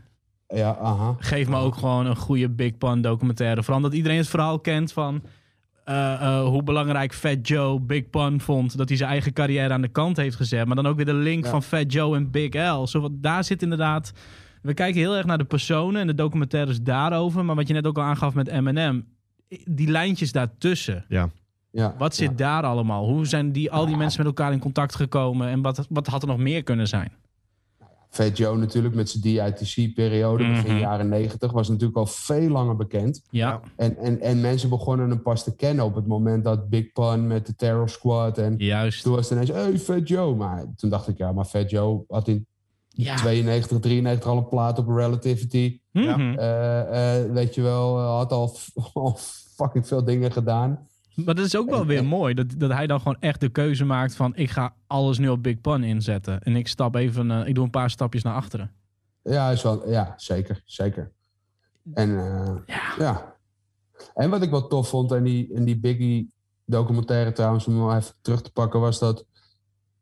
Ja, 0.47 0.77
aha. 0.81 1.15
geef 1.19 1.47
me 1.47 1.57
ook 1.57 1.75
gewoon 1.75 2.05
een 2.05 2.15
goede 2.15 2.49
Big 2.49 2.77
Pun 2.77 3.01
documentaire. 3.01 3.63
Vooral 3.63 3.81
dat 3.81 3.93
iedereen 3.93 4.17
het 4.17 4.27
verhaal 4.27 4.59
kent 4.59 4.93
van 4.93 5.21
eh, 5.83 6.13
eh, 6.13 6.45
hoe 6.45 6.63
belangrijk 6.63 7.13
Fat 7.13 7.47
Joe 7.47 7.79
Big 7.79 8.09
Pun 8.09 8.41
vond. 8.41 8.77
Dat 8.77 8.87
hij 8.87 8.97
zijn 8.97 9.09
eigen 9.09 9.33
carrière 9.33 9.73
aan 9.73 9.81
de 9.81 9.87
kant 9.87 10.17
heeft 10.17 10.35
gezet. 10.35 10.65
Maar 10.65 10.75
dan 10.75 10.87
ook 10.87 10.95
weer 10.95 11.05
de 11.05 11.13
link 11.13 11.43
Ja. 11.43 11.49
van 11.49 11.63
Fat 11.63 11.91
Joe 11.91 12.15
en 12.15 12.31
Big 12.31 12.53
L. 12.53 12.87
Zo, 12.87 12.99
wat, 12.99 13.11
daar 13.13 13.43
zit 13.43 13.61
inderdaad... 13.61 14.11
We 14.61 14.73
kijken 14.73 15.01
heel 15.01 15.15
erg 15.15 15.25
naar 15.25 15.37
de 15.37 15.43
personen 15.43 16.01
en 16.01 16.07
de 16.07 16.15
documentaires 16.15 16.81
daarover. 16.81 17.45
Maar 17.45 17.55
wat 17.55 17.67
je 17.67 17.73
net 17.73 17.87
ook 17.87 17.97
al 17.97 18.03
aangaf 18.03 18.33
met 18.33 18.47
Eminem. 18.47 19.05
Die 19.65 19.87
lijntjes 19.87 20.31
daartussen. 20.31 21.05
Ja. 21.07 21.29
Wat 21.97 22.15
zit 22.15 22.29
ja. 22.29 22.35
daar 22.35 22.63
allemaal? 22.63 23.05
Hoe 23.05 23.25
zijn 23.25 23.51
die, 23.51 23.71
al 23.71 23.85
die 23.85 23.97
mensen 23.97 24.23
met 24.23 24.27
elkaar 24.27 24.53
in 24.53 24.59
contact 24.59 24.95
gekomen? 24.95 25.47
En 25.47 25.61
wat, 25.61 25.87
wat 25.89 26.07
had 26.07 26.21
er 26.21 26.27
nog 26.27 26.37
meer 26.37 26.63
kunnen 26.63 26.87
zijn? 26.87 27.11
Fat 28.15 28.37
Joe 28.37 28.57
natuurlijk 28.57 28.95
met 28.95 29.09
zijn 29.09 29.23
DITC-periode, 29.23 30.47
begin 30.47 30.71
Mhm. 30.71 30.79
jaren 30.79 31.09
90, 31.09 31.51
was 31.51 31.69
natuurlijk 31.69 31.97
al 31.97 32.05
veel 32.05 32.49
langer 32.49 32.75
bekend. 32.75 33.21
Ja, 33.29 33.59
En, 33.75 33.97
en, 33.97 34.21
en 34.21 34.41
mensen 34.41 34.69
begonnen 34.69 35.09
hem 35.09 35.21
pas 35.21 35.43
te 35.43 35.55
kennen 35.55 35.85
op 35.85 35.95
het 35.95 36.07
moment 36.07 36.43
dat 36.43 36.69
Big 36.69 36.91
Pun 36.91 37.27
met 37.27 37.45
de 37.45 37.55
Terror 37.55 37.89
Squad 37.89 38.37
en 38.37 38.55
juist. 38.57 39.03
toen 39.03 39.15
was 39.15 39.29
het 39.29 39.31
ineens, 39.31 39.49
hey, 39.49 39.79
Fat 39.79 40.07
Joe. 40.07 40.35
Maar 40.35 40.65
toen 40.75 40.89
dacht 40.89 41.07
ik, 41.07 41.17
ja, 41.17 41.31
maar 41.31 41.45
Fat 41.45 41.69
Joe 41.69 42.03
had 42.07 42.27
in 42.27 42.47
Ja. 42.89 43.15
92, 43.15 43.79
93 43.79 44.29
al 44.29 44.37
een 44.37 44.47
plaat 44.47 44.79
op 44.79 44.87
Relativity. 44.87 45.79
Mhm. 45.91 46.09
Eh, 46.37 47.19
eh, 47.23 47.31
weet 47.31 47.55
je 47.55 47.61
wel, 47.61 47.97
eh, 47.97 48.07
had 48.07 48.31
al, 48.31 48.57
al 48.93 49.17
fucking 49.55 49.87
veel 49.87 50.03
dingen 50.03 50.31
gedaan. 50.31 50.87
Maar 51.15 51.35
dat 51.35 51.45
is 51.45 51.55
ook 51.57 51.69
wel 51.69 51.85
weer 51.85 52.05
mooi. 52.05 52.33
Dat, 52.33 52.45
dat 52.57 52.71
hij 52.71 52.87
dan 52.87 52.97
gewoon 52.99 53.17
echt 53.19 53.39
de 53.39 53.49
keuze 53.49 53.85
maakt 53.85 54.15
van... 54.15 54.35
ik 54.35 54.49
ga 54.49 54.73
alles 54.87 55.17
nu 55.17 55.29
op 55.29 55.43
Big 55.43 55.61
Pun 55.61 55.83
inzetten. 55.83 56.41
En 56.41 56.55
ik 56.55 56.67
stap 56.67 56.95
even... 56.95 57.31
eh, 57.31 57.47
ik 57.47 57.55
doe 57.55 57.63
een 57.63 57.69
paar 57.69 57.89
stapjes 57.89 58.23
naar 58.23 58.33
achteren. 58.35 58.71
Ja, 59.23 59.49
is 59.51 59.61
wel, 59.63 59.89
ja 59.89 60.13
zeker, 60.17 60.61
zeker. 60.65 61.11
En 61.93 62.09
eh, 62.19 62.55
Ja. 62.65 62.81
ja. 62.97 63.35
En 64.13 64.29
wat 64.29 64.41
ik 64.41 64.49
wel 64.49 64.67
tof 64.67 64.89
vond 64.89 65.11
in 65.11 65.23
die, 65.23 65.51
in 65.53 65.65
die 65.65 65.77
Biggie 65.77 66.31
documentaire 66.65 67.31
trouwens, 67.31 67.67
om 67.67 67.87
hem 67.87 67.97
even 67.97 68.13
terug 68.21 68.41
te 68.41 68.51
pakken, 68.51 68.79
was 68.79 68.99
dat 68.99 69.25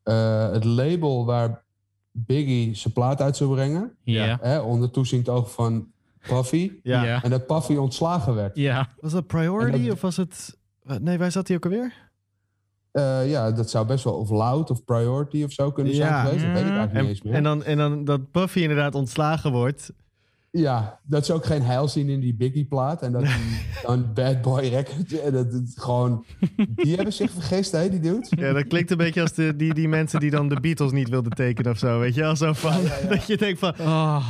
eh, 0.04 0.52
het 0.52 0.64
label 0.64 1.26
waar 1.26 1.64
Biggie 2.12 2.76
zijn 2.76 2.94
plaat 2.94 3.22
uit 3.22 3.38
zou 3.38 3.52
brengen, 3.54 3.96
Ja. 4.04 4.38
Hè, 4.42 4.60
onder 4.60 4.92
toezicht 4.92 5.30
oog 5.30 5.52
van 5.54 5.88
Puffy, 6.28 6.72
ja. 6.84 7.24
En 7.24 7.30
dat 7.30 7.46
Puffy 7.48 7.76
ontslagen 7.76 8.36
werd. 8.36 8.56
Ja. 8.56 8.90
Was 9.02 9.12
dat 9.12 9.28
Priority 9.28 9.84
dat- 9.86 9.94
of 9.94 10.02
was 10.02 10.18
het... 10.18 10.58
Nee, 11.02 11.18
waar 11.18 11.32
zat 11.32 11.48
hij 11.48 11.58
ook 11.58 11.64
alweer? 11.64 11.94
Eh, 12.92 13.30
ja, 13.30 13.52
dat 13.52 13.70
zou 13.70 13.86
best 13.88 14.04
wel 14.04 14.14
of 14.14 14.30
Loud 14.30 14.70
of 14.72 14.84
Priority 14.86 15.44
of 15.44 15.52
zo 15.52 15.72
kunnen 15.72 15.96
zijn 15.96 16.26
geweest. 16.26 16.44
Dat 16.44 16.54
weet 16.54 16.62
ik 16.66 16.70
eigenlijk 16.70 16.94
En, 16.94 17.02
niet 17.02 17.10
eens 17.10 17.22
meer. 17.22 17.34
en, 17.34 17.44
dan, 17.44 17.64
en 17.64 17.78
dan 17.78 18.04
dat 18.06 18.32
Puffy 18.32 18.60
inderdaad 18.60 18.96
ontslagen 18.96 19.52
wordt. 19.52 19.92
Ja, 20.52 21.00
dat 21.04 21.22
is 21.22 21.32
ook 21.32 21.46
geen 21.46 21.62
heil 21.62 21.88
zien 21.88 22.10
in 22.10 22.20
die 22.20 22.34
Biggie-plaat. 22.36 23.02
En 23.02 23.12
dat 23.12 23.22
die, 23.22 23.62
dan 23.88 24.14
Bad 24.14 24.42
Boy 24.42 24.68
Records. 24.68 25.14
en 25.20 25.34
Dat, 25.34 25.54
het 25.54 25.74
gewoon, 25.76 26.26
die 26.76 26.96
hebben 26.96 27.14
zich 27.14 27.32
vergist, 27.32 27.72
hè, 27.72 27.90
die 27.90 28.00
dudes. 28.00 28.30
Ja, 28.30 28.54
dat 28.54 28.68
klinkt 28.68 28.92
een 28.92 28.98
beetje 28.98 29.22
als 29.22 29.34
de, 29.34 29.56
die, 29.56 29.74
die 29.74 29.88
mensen 29.88 30.20
die 30.20 30.32
dan 30.32 30.50
de 30.50 30.60
Beatles 30.60 30.92
niet 30.92 31.10
wilden 31.10 31.32
tekenen 31.32 31.72
of 31.72 31.78
zo. 31.78 32.00
Weet 32.00 32.16
je 32.16 32.22
wel? 32.22 32.36
Zo 32.36 32.54
van, 32.54 32.82
dat 33.10 33.28
je 33.28 33.38
denkt 33.38 33.60
van... 33.60 33.74
Oh, 33.80 34.28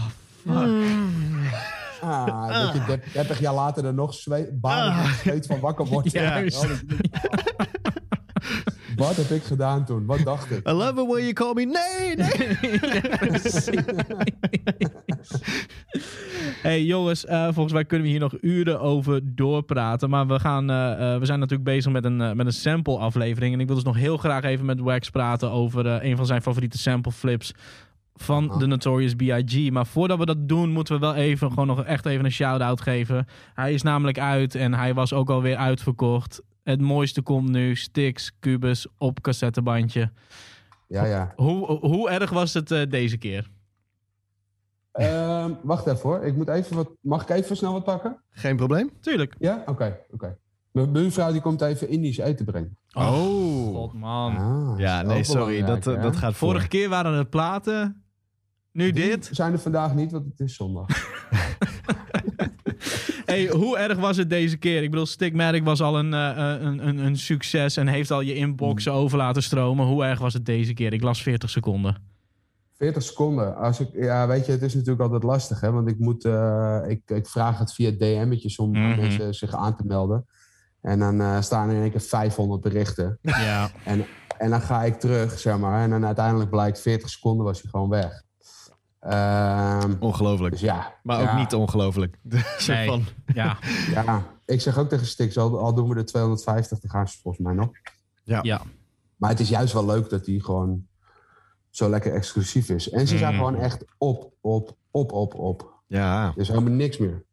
Ah, 2.04 2.48
dat 2.64 2.74
je 2.74 2.84
dep- 2.88 3.14
30 3.14 3.40
jaar 3.40 3.54
later 3.54 3.86
er 3.86 3.94
nog 3.94 4.14
zweet, 4.14 4.62
baan 4.62 5.06
zweet 5.24 5.46
van 5.46 5.60
wakker 5.60 5.86
wordt. 5.86 6.12
Juist. 6.22 6.62
Dat- 6.62 6.84
Wat 8.96 9.16
heb 9.16 9.30
ik 9.30 9.44
gedaan 9.44 9.86
toen? 9.86 10.06
Wat 10.06 10.20
dacht 10.24 10.52
ik? 10.52 10.68
I 10.68 10.72
love 10.72 11.02
it 11.02 11.08
when 11.08 11.22
you 11.22 11.34
call 11.34 11.54
me... 11.54 11.66
Nee, 11.66 12.16
nee. 12.16 13.40
hey 16.62 16.84
jongens, 16.84 17.26
eh, 17.26 17.44
volgens 17.44 17.74
mij 17.74 17.86
kunnen 17.86 18.06
we 18.08 18.12
hier 18.14 18.22
nog 18.22 18.34
uren 18.42 18.80
over 18.82 19.36
doorpraten. 19.36 20.10
Maar 20.10 20.28
we, 20.28 20.40
gaan, 20.40 20.70
eh, 20.70 21.14
eh, 21.14 21.20
we 21.20 21.26
zijn 21.26 21.40
natuurlijk 21.40 21.70
bezig 21.70 21.92
met 21.92 22.06
een, 22.06 22.18
met 22.18 22.46
een 22.46 22.54
sample 22.54 22.98
aflevering. 22.98 23.54
En 23.54 23.60
ik 23.60 23.66
wil 23.68 23.76
dus 23.76 23.86
nog 23.86 23.96
heel 23.96 24.18
graag 24.18 24.44
even 24.44 24.66
met 24.66 24.80
Wax 24.80 25.10
praten 25.10 25.52
over 25.52 25.86
eh, 25.88 26.10
een 26.10 26.16
van 26.18 26.26
zijn 26.26 26.42
favoriete 26.42 26.78
sample 26.78 27.12
flips 27.12 27.54
van 28.16 28.60
de 28.60 28.66
Notorious 28.66 29.16
B.I.G. 29.16 29.72
Maar 29.72 29.86
voordat 29.86 30.18
we 30.18 30.26
dat 30.26 30.48
doen, 30.48 30.70
moeten 30.70 30.94
we 30.94 31.00
wel 31.00 31.16
even 31.16 31.50
gewoon 31.50 31.68
nog 31.68 31.84
echt 31.84 32.06
even 32.06 32.26
een 32.26 32.32
shout-out 32.32 32.82
geven. 32.82 33.28
Hij 33.54 33.74
is 33.74 33.82
namelijk 33.82 34.20
uit 34.20 34.56
en 34.56 34.74
hij 34.74 34.94
was 34.94 35.14
ook 35.14 35.30
alweer 35.30 35.56
uitverkocht. 35.56 36.42
Het 36.64 36.82
mooiste 36.82 37.22
komt 37.22 37.50
nu, 37.50 37.76
Stix, 37.76 38.32
Cubus 38.40 38.88
op 38.98 39.22
cassettebandje. 39.22 40.12
Ja, 40.88 41.06
ja. 41.06 41.34
Hoe, 41.36 41.66
hoe 41.66 42.10
erg 42.10 42.30
was 42.30 42.54
het 42.54 42.72
eh, 42.72 42.90
deze 42.90 43.18
keer? 43.18 43.50
Ehm, 44.92 45.52
wacht 45.64 45.88
even 45.88 46.02
hoor. 46.02 46.24
Ik 46.26 46.36
moet 46.36 46.48
even 46.48 46.76
wat, 46.76 46.90
mag 47.02 47.22
ik 47.22 47.30
even 47.30 47.58
snel 47.58 47.74
wat 47.74 47.84
pakken? 47.84 48.22
Geen 48.30 48.56
probleem. 48.56 48.92
Tuurlijk. 49.02 49.36
Ja? 49.40 49.64
Oké, 49.66 50.00
oké. 50.12 50.38
Mijn 50.72 50.92
buurvrouw 50.92 51.32
die 51.32 51.42
komt 51.42 51.62
even 51.62 51.90
Indisch 51.90 52.18
eten 52.18 52.46
brengen. 52.46 52.78
Oh, 52.94 53.76
god 53.76 53.94
man. 53.94 54.38
Ah, 54.38 54.80
Ja, 54.80 55.02
nee, 55.02 55.24
sorry. 55.24 55.64
Dat, 55.64 55.86
hè? 55.86 56.00
dat 56.00 56.16
gaat 56.16 56.34
voor. 56.36 56.50
Vorige 56.50 56.68
keer 56.68 56.90
waren 56.90 57.14
het 57.14 57.30
platen. 57.30 58.03
Nu 58.74 58.92
Die 58.92 59.04
dit. 59.10 59.30
zijn 59.32 59.54
er 59.54 59.60
vandaag 59.60 59.96
niet, 59.96 60.12
want 60.12 60.26
het 60.26 60.40
is 60.40 60.56
zondag. 60.56 60.88
Hey, 63.26 63.48
hoe 63.48 63.78
erg 63.78 63.98
was 63.98 64.18
het 64.18 64.30
deze 64.30 64.58
keer? 64.58 64.84
Ik 64.84 64.90
bedoel, 64.90 65.06
Stigmatic 65.06 65.64
was 65.64 65.82
al 65.82 66.00
een, 66.00 66.14
eh, 66.14 66.56
een, 66.62 66.88
een, 66.88 66.98
een 66.98 67.18
succes 67.18 67.78
en 67.78 67.88
heeft 67.88 68.12
al 68.12 68.22
je 68.22 68.34
inboxen 68.36 68.92
Hmm. 68.92 69.02
over 69.02 69.18
laten 69.18 69.44
stromen. 69.44 69.86
Hoe 69.86 70.04
erg 70.06 70.20
was 70.20 70.34
het 70.34 70.46
deze 70.46 70.74
keer? 70.74 70.94
Ik 70.94 71.02
las 71.04 71.22
40 71.24 71.50
seconden. 71.50 71.98
40 72.78 73.04
seconden. 73.04 73.56
Als 73.56 73.80
ik, 73.80 73.88
ja, 73.94 74.28
weet 74.28 74.46
je, 74.46 74.52
het 74.52 74.62
is 74.62 74.74
natuurlijk 74.74 75.02
altijd 75.02 75.24
lastig, 75.24 75.62
hè? 75.62 75.72
Want 75.72 75.90
ik 75.90 76.00
moet, 76.00 76.26
eh, 76.26 76.80
ik, 76.88 77.02
ik 77.10 77.28
vraag 77.28 77.60
het 77.60 77.74
via 77.74 77.92
DM'tjes 77.92 78.58
om 78.58 78.72
Mhm. 78.72 78.96
mensen 79.00 79.34
zich 79.34 79.56
aan 79.56 79.76
te 79.76 79.84
melden. 79.86 80.26
En 80.82 81.00
dan 81.00 81.22
eh, 81.22 81.42
staan 81.42 81.70
er 81.70 81.76
in 81.76 81.82
één 81.82 81.92
keer 81.92 82.02
500 82.02 82.62
berichten. 82.62 83.18
Ja. 83.22 83.70
En, 83.86 84.06
en 84.38 84.50
dan 84.50 84.62
ga 84.62 84.84
ik 84.84 85.00
terug, 85.00 85.40
zeg 85.40 85.58
maar. 85.58 85.84
En 85.84 85.90
dan 85.90 86.06
uiteindelijk 86.06 86.50
blijkt 86.50 86.82
40 86.82 87.10
seconden 87.10 87.46
was 87.46 87.62
hij 87.62 87.70
gewoon 87.72 87.90
weg. 87.90 88.24
Ehm, 89.04 89.94
Ongelooflijk. 90.00 90.52
dus 90.52 90.62
ja. 90.62 90.94
Maar 91.04 91.20
ook 91.22 91.26
ja, 91.26 91.38
niet 91.38 91.54
ongelooflijk. 91.54 92.18
Nee. 92.68 92.88
van, 92.88 93.04
Ja. 93.34 93.58
Ja, 93.94 94.24
ik 94.46 94.62
zeg 94.62 94.78
ook 94.78 94.90
tegen 94.90 95.06
Stix, 95.06 95.38
al, 95.38 95.60
al 95.60 95.74
doen 95.74 95.90
we 95.90 95.96
de 95.96 96.04
250, 96.04 96.80
dan 96.80 96.90
gaan 96.92 97.08
ze 97.08 97.18
volgens 97.22 97.44
mij 97.46 97.54
nog. 97.54 97.70
Ja. 98.24 98.62
Maar 99.18 99.30
het 99.30 99.40
is 99.40 99.50
juist 99.50 99.74
wel 99.74 99.86
leuk 99.86 100.10
dat 100.10 100.26
hij 100.26 100.40
gewoon 100.40 100.86
zo 101.70 101.90
lekker 101.90 102.14
exclusief 102.14 102.70
is. 102.70 102.90
En 102.90 103.08
ze 103.08 103.18
zijn 103.18 103.34
Mhm. 103.36 103.44
gewoon 103.44 103.60
echt 103.60 103.86
op, 103.98 104.32
op, 104.42 104.76
op, 104.92 105.12
op, 105.12 105.34
op. 105.36 105.72
ja, 105.88 106.26
Er 106.36 106.42
is 106.42 106.48
helemaal 106.48 106.74
niks 106.74 106.98
meer. 106.98 107.24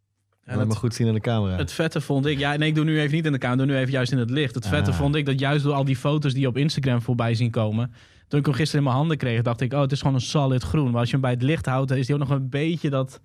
En 0.44 0.56
laat 0.56 0.66
me 0.66 0.74
goed 0.74 0.94
zien 0.94 1.06
in 1.06 1.14
de 1.14 1.20
camera. 1.20 1.56
het 1.56 1.72
vette 1.72 2.00
vond 2.00 2.26
ik... 2.26 2.38
Ja, 2.38 2.56
nee, 2.56 2.68
ik 2.68 2.74
doe 2.74 2.84
nu 2.84 3.00
even 3.00 3.14
niet 3.14 3.26
in 3.26 3.32
de 3.32 3.38
kamer. 3.38 3.60
Ik 3.60 3.66
doe 3.66 3.74
nu 3.74 3.80
even 3.80 3.92
juist 3.92 4.12
in 4.12 4.18
het 4.18 4.30
licht. 4.30 4.54
Het 4.54 4.66
vette 4.66 4.90
Ah. 4.90 4.96
vond 4.96 5.14
ik 5.14 5.26
dat 5.26 5.38
juist 5.38 5.64
door 5.64 5.74
al 5.74 5.84
die 5.84 5.96
foto's 5.96 6.32
die 6.34 6.46
op 6.46 6.56
Instagram 6.56 7.02
voorbij 7.02 7.34
zien 7.34 7.50
komen... 7.50 7.92
Toen 8.30 8.38
ik 8.38 8.46
hem 8.46 8.54
gisteren 8.54 8.78
in 8.80 8.86
mijn 8.86 8.96
handen 8.96 9.16
kreeg, 9.16 9.42
dacht 9.42 9.60
ik... 9.60 9.72
Oh, 9.72 9.80
het 9.80 9.92
is 9.92 9.98
gewoon 10.00 10.14
een 10.14 10.20
solid 10.20 10.62
groen. 10.62 10.90
Maar 10.90 11.00
als 11.00 11.06
je 11.06 11.12
hem 11.12 11.20
bij 11.20 11.30
het 11.30 11.42
licht 11.42 11.66
houdt, 11.66 11.88
dan 11.88 11.98
is 11.98 12.06
hij 12.08 12.16
ook 12.16 12.22
nog 12.28 12.30
een 12.30 12.48
beetje 12.48 12.90
dat... 12.90 13.20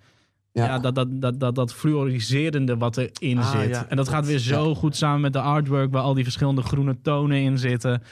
Ja, 0.51 0.65
Ja, 0.65 0.79
dat, 0.79 0.95
dat, 0.95 1.07
dat, 1.21 1.39
dat, 1.39 1.55
dat 1.55 1.73
fluoriserende 1.73 2.77
wat 2.77 2.97
erin 2.97 3.37
Ah, 3.37 3.51
zit. 3.51 3.69
ja. 3.69 3.85
En 3.89 3.95
dat 3.95 4.09
gaat 4.09 4.25
weer 4.25 4.39
zo 4.39 4.75
goed 4.75 4.95
samen 4.95 5.21
met 5.21 5.33
de 5.33 5.41
artwork... 5.41 5.91
waar 5.91 6.01
al 6.01 6.13
die 6.13 6.23
verschillende 6.23 6.61
groene 6.61 7.01
tonen 7.01 7.37
in 7.37 7.57
zitten. 7.57 8.03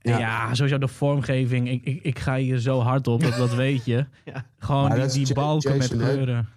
Ja, 0.00 0.54
sowieso 0.54 0.78
de 0.78 0.88
vormgeving. 0.88 1.68
Ik, 1.70 1.84
ik, 1.84 2.02
ik 2.02 2.18
ga 2.18 2.36
hier 2.36 2.58
zo 2.58 2.80
hard 2.80 3.08
op, 3.08 3.22
dat, 3.22 3.36
dat 3.36 3.54
weet 3.54 3.84
je. 3.84 4.06
Gewoon 4.58 4.88
Maar 4.88 5.08
die, 5.12 5.34
balken 5.34 5.76
Jason, 5.76 5.96
met 5.98 6.06
kleuren. 6.06 6.48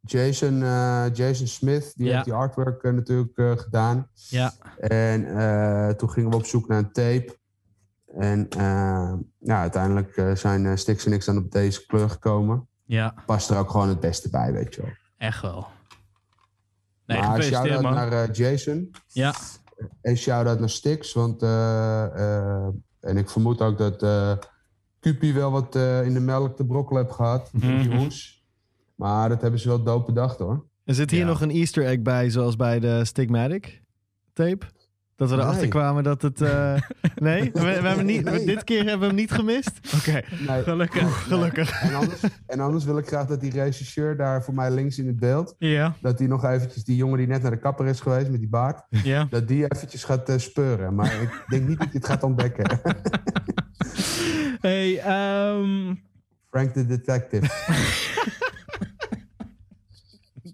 Jason, 0.00 0.62
eh, 0.62 1.04
Jason 1.12 1.46
Smith, 1.46 1.92
die 1.96 2.12
heeft 2.12 2.24
die 2.24 2.32
artwork 2.34 2.82
eh, 2.82 2.92
natuurlijk 2.92 3.36
eh, 3.38 3.52
gedaan. 3.56 4.08
Ja, 4.28 4.52
En 4.78 5.96
toen 5.96 6.10
gingen 6.10 6.30
we 6.30 6.36
op 6.36 6.46
zoek 6.46 6.68
naar 6.68 6.78
een 6.78 6.92
tape. 6.92 7.36
En 8.18 8.48
eh, 8.48 9.12
ja, 9.38 9.60
uiteindelijk 9.60 10.16
eh, 10.16 10.34
zijn 10.34 10.64
uh, 10.64 10.76
Stix 10.76 11.06
en 11.06 11.12
ik 11.12 11.24
dan 11.24 11.36
op 11.38 11.50
deze 11.52 11.86
kleur 11.86 12.10
gekomen. 12.10 12.66
ja, 12.84 13.14
Past 13.26 13.50
er 13.50 13.58
ook 13.58 13.70
gewoon 13.70 13.88
het 13.88 14.00
beste 14.00 14.30
bij, 14.30 14.52
weet 14.52 14.74
je 14.74 14.82
wel. 14.82 14.90
echt 15.18 15.42
wel. 15.42 15.66
Nee, 17.06 17.20
maar 17.20 17.42
shout-out 17.42 17.82
naar 17.82 18.12
eh, 18.12 18.32
Jason. 18.32 18.90
Ja, 19.06 19.34
En 20.02 20.16
shout-out 20.16 20.58
naar 20.60 20.70
Stix. 20.70 21.12
Want, 21.12 21.42
eh, 21.42 22.04
eh, 22.04 22.66
en 23.00 23.16
ik 23.16 23.30
vermoed 23.30 23.60
ook 23.60 23.78
dat 23.78 24.02
eh 24.02 24.32
Cupie 25.00 25.34
wel 25.34 25.50
wat 25.50 25.76
eh, 25.76 26.04
in 26.06 26.12
de 26.14 26.20
melk 26.20 26.56
te 26.56 26.64
brokkelen 26.66 27.02
heeft 27.02 27.14
gehad. 27.14 27.48
met 27.52 27.62
Die 27.62 27.88
Mhm. 27.88 27.96
hoes. 27.96 28.44
Maar 28.94 29.28
dat 29.28 29.40
hebben 29.40 29.60
ze 29.60 29.68
wel 29.68 29.82
dope 29.82 30.12
bedacht 30.12 30.38
hoor. 30.38 30.64
Er 30.84 30.94
zit 30.94 31.10
hier 31.10 31.20
Ja. 31.20 31.26
nog 31.26 31.40
een 31.40 31.50
easter 31.50 31.84
egg 31.86 32.00
bij, 32.02 32.30
zoals 32.30 32.56
bij 32.56 32.80
de 32.80 33.04
Stigmatic 33.04 33.82
tape. 34.32 34.66
Dat 35.16 35.28
we 35.30 35.34
erachter 35.36 35.60
Nee. 35.60 35.68
kwamen 35.70 36.02
dat 36.04 36.22
het... 36.22 36.40
eh, 36.40 36.74
nee, 37.14 37.50
we, 37.52 37.60
we 37.60 37.66
hebben 37.88 38.06
niet, 38.06 38.46
dit 38.46 38.64
keer 38.64 38.78
hebben 38.82 39.00
we 39.00 39.06
hem 39.06 39.14
niet 39.14 39.30
gemist. 39.30 39.70
Oké, 39.96 40.20
Nee. 40.46 40.62
Gelukkig. 40.72 41.22
gelukkig. 41.26 41.82
En 41.82 41.94
anders, 41.94 42.20
en 42.46 42.60
anders 42.60 42.84
wil 42.84 42.98
ik 42.98 43.06
graag 43.06 43.26
dat 43.26 43.40
die 43.40 43.50
regisseur 43.52 44.16
daar 44.16 44.42
voor 44.44 44.54
mij 44.54 44.70
links 44.70 44.98
in 44.98 45.06
het 45.06 45.16
beeld... 45.18 45.54
Ja, 45.58 45.94
dat 46.00 46.18
die 46.18 46.28
nog 46.28 46.44
eventjes, 46.44 46.84
die 46.84 46.96
jongen 46.96 47.18
die 47.18 47.26
net 47.26 47.42
naar 47.42 47.50
de 47.50 47.58
kapper 47.58 47.86
is 47.86 48.00
geweest 48.00 48.30
met 48.30 48.40
die 48.40 48.48
baard... 48.48 48.82
ja. 48.90 49.26
dat 49.30 49.48
die 49.48 49.64
eventjes 49.68 50.04
gaat 50.04 50.28
eh, 50.28 50.38
speuren. 50.38 50.94
Maar 50.94 51.12
ik 51.22 51.44
denk 51.46 51.68
niet 51.68 51.78
dat 51.78 51.88
je 51.92 51.98
het 51.98 52.06
gaat 52.06 52.22
ontdekken. 52.22 52.64
Hey, 54.60 54.98
ehm 54.98 55.94
Frank 56.50 56.72
the 56.72 56.86
Detective. 56.86 57.46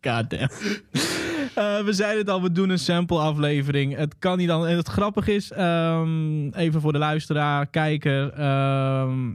Goddamn. 0.03 0.49
Eh, 1.55 1.85
we 1.85 1.93
zeiden 1.93 2.19
het 2.19 2.31
al, 2.31 2.43
we 2.43 2.53
doen 2.53 2.71
een 2.71 2.79
sample 2.79 3.19
aflevering. 3.19 3.97
Het 3.97 4.19
kan 4.19 4.39
niet 4.39 4.49
dan. 4.49 4.67
En 4.67 4.77
het 4.77 4.89
grappige 4.89 5.35
is, 5.35 5.51
ehm, 5.53 6.49
even 6.49 6.81
voor 6.81 6.93
de 6.93 6.99
luisteraar, 6.99 7.67
kijker. 7.67 8.33
ehm, 8.33 9.33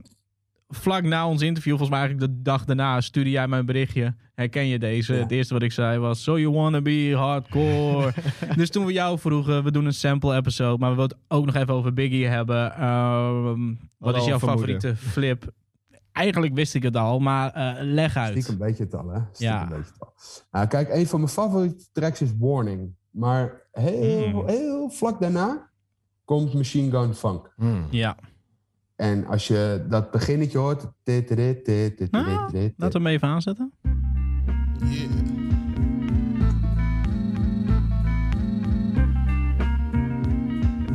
vlak 0.69 1.03
na 1.03 1.27
ons 1.27 1.41
interview, 1.41 1.77
volgens 1.77 1.89
mij 1.89 1.99
eigenlijk 1.99 2.33
de 2.33 2.41
dag 2.41 2.65
daarna, 2.65 3.01
stuurde 3.01 3.29
jij 3.29 3.47
mij 3.47 3.59
een 3.59 3.65
berichtje. 3.65 4.15
Herken 4.33 4.67
je 4.67 4.79
deze? 4.79 5.13
Ja. 5.13 5.19
Het 5.19 5.31
eerste 5.31 5.53
wat 5.53 5.63
ik 5.63 5.71
zei 5.71 5.99
was: 5.99 6.23
So 6.23 6.39
you 6.39 6.53
wanna 6.53 6.81
be 6.81 7.13
hardcore. 7.15 8.13
dus 8.55 8.69
toen 8.69 8.85
we 8.85 8.93
jou 8.93 9.19
vroegen, 9.19 9.63
we 9.63 9.71
doen 9.71 9.85
een 9.85 9.93
sample 9.93 10.35
episode, 10.35 10.77
maar 10.77 10.89
we 10.89 10.95
willen 10.95 11.11
het 11.11 11.19
ook 11.27 11.45
nog 11.45 11.55
even 11.55 11.73
over 11.73 11.93
Biggie 11.93 12.27
hebben. 12.27 12.73
Ehm, 12.75 13.73
wat 13.97 14.15
is 14.15 14.25
jouw 14.25 14.39
favoriete 14.39 14.95
flip? 14.95 15.51
Eigenlijk 16.17 16.53
wist 16.55 16.73
ik 16.75 16.83
het 16.83 16.95
al, 16.95 17.19
maar 17.19 17.51
eh, 17.53 17.73
leg 17.79 18.15
uit. 18.15 18.31
Stiekem 18.31 18.57
weet 18.57 18.77
je 18.77 18.83
het 18.83 18.95
al, 18.95 19.07
hè? 19.09 19.19
Stiekem 19.31 19.55
Ja. 19.57 19.67
weet 19.69 19.85
je 19.85 19.91
het 19.91 19.99
al. 19.99 20.13
Nou, 20.51 20.67
kijk, 20.67 20.89
een 20.93 21.07
van 21.07 21.19
mijn 21.19 21.31
favoriete 21.31 21.85
tracks 21.91 22.21
is 22.21 22.29
Warning. 22.39 22.95
Maar 23.11 23.61
heel, 23.71 24.27
Mm. 24.27 24.47
heel 24.47 24.89
vlak 24.89 25.21
daarna 25.21 25.69
komt 26.25 26.53
Machine 26.53 26.91
Gun 26.91 27.13
Funk. 27.13 27.53
Hmm. 27.55 27.87
Ja, 27.89 28.15
En 28.95 29.25
als 29.27 29.47
je 29.47 29.85
dat 29.89 30.11
beginnetje 30.11 30.57
hoort... 30.57 30.81
dit, 31.03 31.27
dit, 31.27 31.37
dit, 31.37 31.65
dit, 31.65 31.97
dit, 31.97 32.11
dit, 32.11 32.51
dit, 32.51 32.73
laten 32.77 33.01
we 33.01 33.07
hem 33.07 33.15
even 33.15 33.27
aanzetten. 33.27 33.73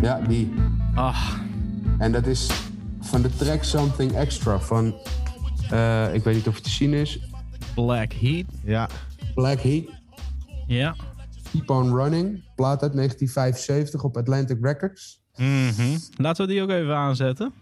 Ja, 0.01 0.20
die. 0.29 0.53
Ah, 0.95 1.33
En 1.99 2.12
dat 2.12 2.27
is 2.27 2.51
van 3.03 3.22
de 3.22 3.36
track 3.36 3.62
Something 3.64 4.12
Extra 4.12 4.59
van... 4.59 4.94
eh, 5.70 6.14
ik 6.14 6.24
weet 6.24 6.34
niet 6.34 6.48
of 6.48 6.55
het 6.55 6.64
te 6.64 6.70
zien 6.70 6.92
is. 6.94 7.18
Black 7.74 8.12
Heat. 8.12 8.44
Ja, 8.64 8.88
Black 9.34 9.61
Heat, 9.61 9.84
Ja. 10.66 10.94
Keep 11.53 11.70
On 11.70 11.94
Running. 11.96 12.44
Plaat 12.55 12.82
uit 12.82 12.92
1975 12.92 14.03
op 14.03 14.16
Atlantic 14.16 14.59
Records. 14.61 15.20
Mhm. 15.36 15.96
Laten 16.16 16.46
we 16.46 16.53
die 16.53 16.62
ook 16.62 16.70
even 16.70 16.96
aanzetten. 16.96 17.53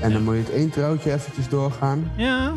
En 0.00 0.12
dan 0.12 0.22
moet 0.24 0.34
je 0.34 0.40
het 0.40 0.48
introotje 0.50 1.12
eventjes 1.12 1.48
doorgaan. 1.48 2.10
Ja. 2.16 2.52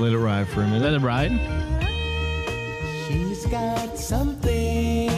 let 0.00 0.12
it 0.12 0.18
ride 0.18 0.46
for 0.46 0.62
a 0.62 0.66
minute. 0.66 0.90
Let 0.90 1.00
it 1.00 1.02
ride. 1.02 1.40
She's 3.08 3.46
got 3.46 3.96
something 3.98 5.08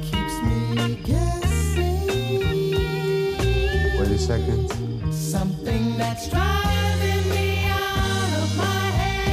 keeps 0.00 0.42
me 0.42 0.94
guessing. 1.02 2.06
Wait 3.98 4.10
a 4.10 4.18
second. 4.18 4.70
Something 5.12 5.96
that's 5.96 6.28
driving 6.28 7.28
me 7.30 7.64
out 7.68 8.32
of 8.42 8.56
my 8.56 8.90
head. 8.98 9.24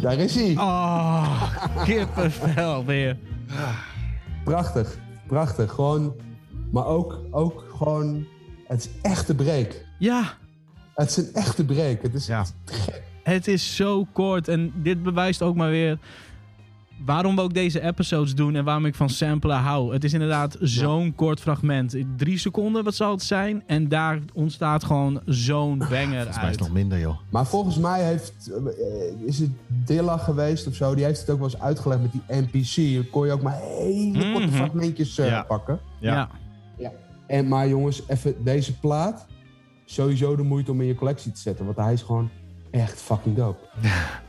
Daar 0.00 0.18
is 0.18 0.34
hij. 0.34 0.54
Oh, 0.56 1.42
kippenvel 1.84 2.84
weer. 2.84 3.16
Prachtig. 4.44 4.98
Prachtig. 5.26 5.72
Gewoon... 5.72 6.14
Maar 6.70 6.86
ook, 6.86 7.20
ook 7.30 7.64
gewoon... 7.76 8.26
Het 8.74 8.84
is 8.84 9.10
echte 9.10 9.34
break. 9.34 9.84
Ja, 9.98 10.22
Het 10.94 11.10
is 11.10 11.16
een 11.16 11.34
echte 11.34 11.64
break. 11.64 12.02
Het 12.02 12.14
is 12.14 12.26
Ja. 12.26 12.44
het 13.22 13.46
is 13.48 13.76
zo 13.76 14.06
kort. 14.12 14.48
En 14.48 14.72
dit 14.82 15.02
bewijst 15.02 15.42
ook 15.42 15.54
maar 15.56 15.70
weer 15.70 15.98
waarom 17.04 17.36
we 17.36 17.42
ook 17.42 17.54
deze 17.54 17.80
episodes 17.80 18.34
doen 18.34 18.54
en 18.56 18.64
waarom 18.64 18.86
ik 18.86 18.94
van 18.94 19.08
samplen 19.10 19.56
hou. 19.56 19.92
Het 19.92 20.04
is 20.04 20.12
inderdaad 20.12 20.56
zo'n 20.60 21.14
kort 21.14 21.40
fragment. 21.40 21.96
Drie 22.16 22.38
seconden, 22.38 22.84
wat 22.84 22.94
zal 22.94 23.10
het 23.10 23.22
zijn? 23.22 23.62
En 23.66 23.88
daar 23.88 24.18
ontstaat 24.32 24.84
gewoon 24.84 25.20
zo'n 25.26 25.78
banger 25.78 26.28
is 26.28 26.36
uit. 26.36 26.50
het 26.50 26.58
nog 26.60 26.72
minder, 26.72 26.98
joh. 26.98 27.16
Maar 27.30 27.46
volgens 27.46 27.76
mij 27.78 28.04
heeft, 28.04 28.50
eh, 28.50 29.26
is 29.28 29.38
het 29.38 29.50
Dilla 29.66 30.16
geweest 30.16 30.66
of 30.66 30.74
zo. 30.74 30.94
Die 30.94 31.04
heeft 31.04 31.20
het 31.20 31.30
ook 31.30 31.38
wel 31.38 31.48
eens 31.50 31.60
uitgelegd 31.60 32.00
met 32.02 32.12
die 32.12 32.22
NPC. 32.28 32.94
Dan 32.94 33.10
kon 33.10 33.26
je 33.26 33.32
ook 33.32 33.42
maar 33.42 33.58
hele 33.60 34.32
korte 34.32 34.46
Mhm. 34.46 34.56
fragmentjes 34.56 35.18
eh, 35.18 35.26
Ja. 35.28 35.42
pakken. 35.42 35.78
Ja. 36.00 36.14
Ja. 36.14 36.28
En, 37.26 37.48
maar 37.48 37.68
jongens, 37.68 38.08
even 38.08 38.44
deze 38.44 38.78
plaat. 38.78 39.26
Sowieso 39.84 40.36
de 40.36 40.42
moeite 40.42 40.70
om 40.70 40.80
in 40.80 40.86
je 40.86 40.94
collectie 40.94 41.32
te 41.32 41.40
zetten. 41.40 41.64
Want 41.64 41.76
hij 41.76 41.92
is 41.92 42.02
gewoon 42.02 42.30
echt 42.70 43.00
fucking 43.00 43.36
dope. 43.36 43.58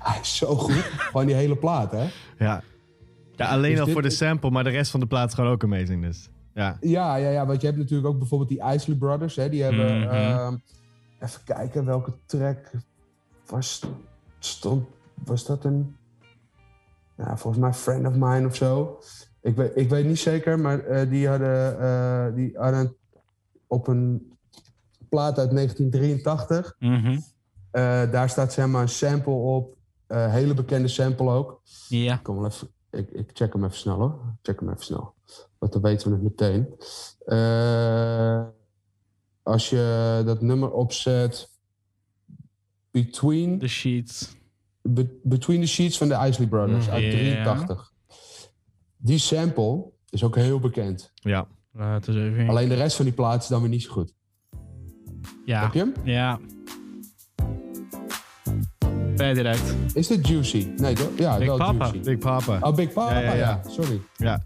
hij 0.10 0.20
is 0.22 0.38
zo 0.38 0.56
goed. 0.56 0.74
gewoon 0.74 1.26
die 1.26 1.36
hele 1.36 1.56
plaat, 1.56 1.92
hè? 1.92 2.08
Ja, 2.38 2.64
ja 3.36 3.48
alleen 3.48 3.72
Dus 3.72 3.80
al 3.80 3.88
voor 3.88 4.02
de 4.02 4.10
sample, 4.10 4.50
maar 4.50 4.64
de 4.64 4.70
rest 4.70 4.92
van 4.92 5.00
de 5.00 5.08
plaat 5.08 5.28
is 5.28 5.34
gewoon 5.34 5.52
ook 5.52 5.64
amazing. 5.64 6.02
Dus 6.02 6.30
ja, 6.54 6.78
Ja, 6.82 7.16
ja, 7.16 7.30
ja. 7.30 7.46
Want 7.46 7.62
je 7.62 7.68
hebt 7.68 7.80
natuurlijk 7.80 8.08
ook 8.08 8.20
bijvoorbeeld 8.20 8.50
die 8.50 8.74
Isley 8.74 8.98
Brothers. 8.98 9.36
Hè? 9.36 9.50
Die 9.50 9.64
hebben... 9.64 10.00
Mhm. 10.00 10.10
ehm, 10.10 10.58
even 11.20 11.44
kijken, 11.44 11.86
welke 11.86 12.14
track 12.26 12.72
was, 13.46 13.82
stond, 14.40 14.88
was 15.24 15.46
dat 15.46 15.66
een... 15.66 15.96
Ja, 17.18 17.38
volgens 17.38 17.64
mij 17.64 17.74
Friend 17.74 18.08
of 18.08 18.14
Mine 18.14 18.46
of 18.46 18.56
zo. 18.56 19.00
Ik 19.46 19.56
weet, 19.56 19.72
ik 19.76 19.90
weet 19.90 20.06
niet 20.06 20.20
zeker, 20.20 20.60
maar 20.60 20.80
eh, 20.80 21.10
die 21.10 21.28
hadden, 21.28 21.80
eh, 21.80 22.36
die 22.36 22.58
hadden 22.58 22.96
op 23.68 23.88
een 23.88 24.34
plaat 25.10 25.38
uit 25.40 25.52
1983. 25.52 26.76
Mhm. 26.80 27.20
eh, 27.72 28.12
daar 28.12 28.30
staat 28.30 28.54
zeg 28.54 28.68
maar 28.68 28.82
een 28.82 28.90
sample 28.90 29.34
op. 29.34 29.74
hele 30.08 30.54
bekende 30.54 30.88
sample 30.88 31.30
ook. 31.30 31.62
Ja. 31.90 32.18
Kom 32.18 32.36
wel 32.36 32.46
even, 32.46 32.68
ik, 32.92 33.10
ik 33.12 33.30
check 33.34 33.54
hem 33.54 33.64
even 33.64 33.78
snel 33.78 33.98
hoor. 33.98 34.20
Check 34.42 34.60
hem 34.60 34.70
even 34.70 34.84
snel. 34.84 35.14
Want 35.58 35.74
dan 35.74 35.82
weten 35.82 36.08
we 36.10 36.14
het 36.14 36.24
meteen. 36.24 36.68
Als 39.44 39.70
je 39.70 40.22
dat 40.26 40.42
nummer 40.42 40.72
opzet. 40.72 41.50
Between, 42.92 43.60
De 43.60 43.68
sheets. 43.68 44.36
Be- 44.82 45.20
Between 45.24 45.62
the 45.62 45.68
Sheets 45.68 45.98
van 45.98 46.08
de 46.08 46.26
Isley 46.28 46.48
Brothers 46.48 46.86
Mm. 46.88 46.92
uit 46.94 47.04
Ja. 47.04 47.10
83. 47.12 47.94
Die 49.06 49.18
sample 49.18 49.84
is 50.10 50.24
ook 50.24 50.36
heel 50.36 50.60
bekend. 50.60 51.12
ja. 51.16 51.48
Laten 51.78 52.14
we 52.14 52.30
even... 52.30 52.50
Alleen 52.50 52.70
de 52.70 52.76
rest 52.76 52.96
van 52.96 53.06
die 53.06 53.14
plaat 53.14 53.42
is 53.42 53.48
dan 53.48 53.62
weer 53.62 53.70
niet 53.70 53.82
zo 53.84 53.92
goed. 53.92 54.14
Ja. 55.46 55.62
Heb 55.62 55.74
je 55.74 55.80
hem? 55.80 55.94
Ja. 56.04 56.40
Direct. 59.16 59.76
Is 59.94 60.08
dit 60.08 60.28
Juicy? 60.28 60.68
Nee, 60.76 60.94
toch? 60.96 61.10
Ja, 61.18 61.38
Big 61.38 61.48
wel 61.48 61.58
Papa. 61.58 61.86
Juicy. 61.86 62.00
Big 62.00 62.18
Papa. 62.18 62.58
Oh, 62.62 62.76
Big 62.76 62.94
Papa, 62.94 63.14
Ja, 63.14 63.20
ja, 63.20 63.34
ja, 63.34 63.38
ja. 63.64 63.70
Sorry. 63.70 64.02
Ja. 64.18 64.44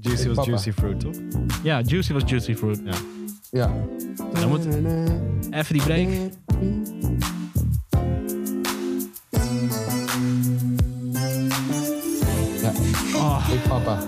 Juicy 0.00 0.26
Big 0.26 0.26
was 0.26 0.34
Papa. 0.36 0.48
Juicy 0.50 0.72
Fruit, 0.72 1.00
toch? 1.00 1.14
Ja, 1.62 1.80
Juicy 1.80 2.12
was 2.12 2.22
Juicy 2.26 2.54
Fruit. 2.54 2.80
Ja. 2.84 2.94
Ja. 3.50 3.72
Dan 4.40 4.48
moet- 4.48 4.66
Even 5.50 5.72
die 5.72 5.82
break. 5.82 6.08
Big 13.56 13.68
Papa. 13.68 13.98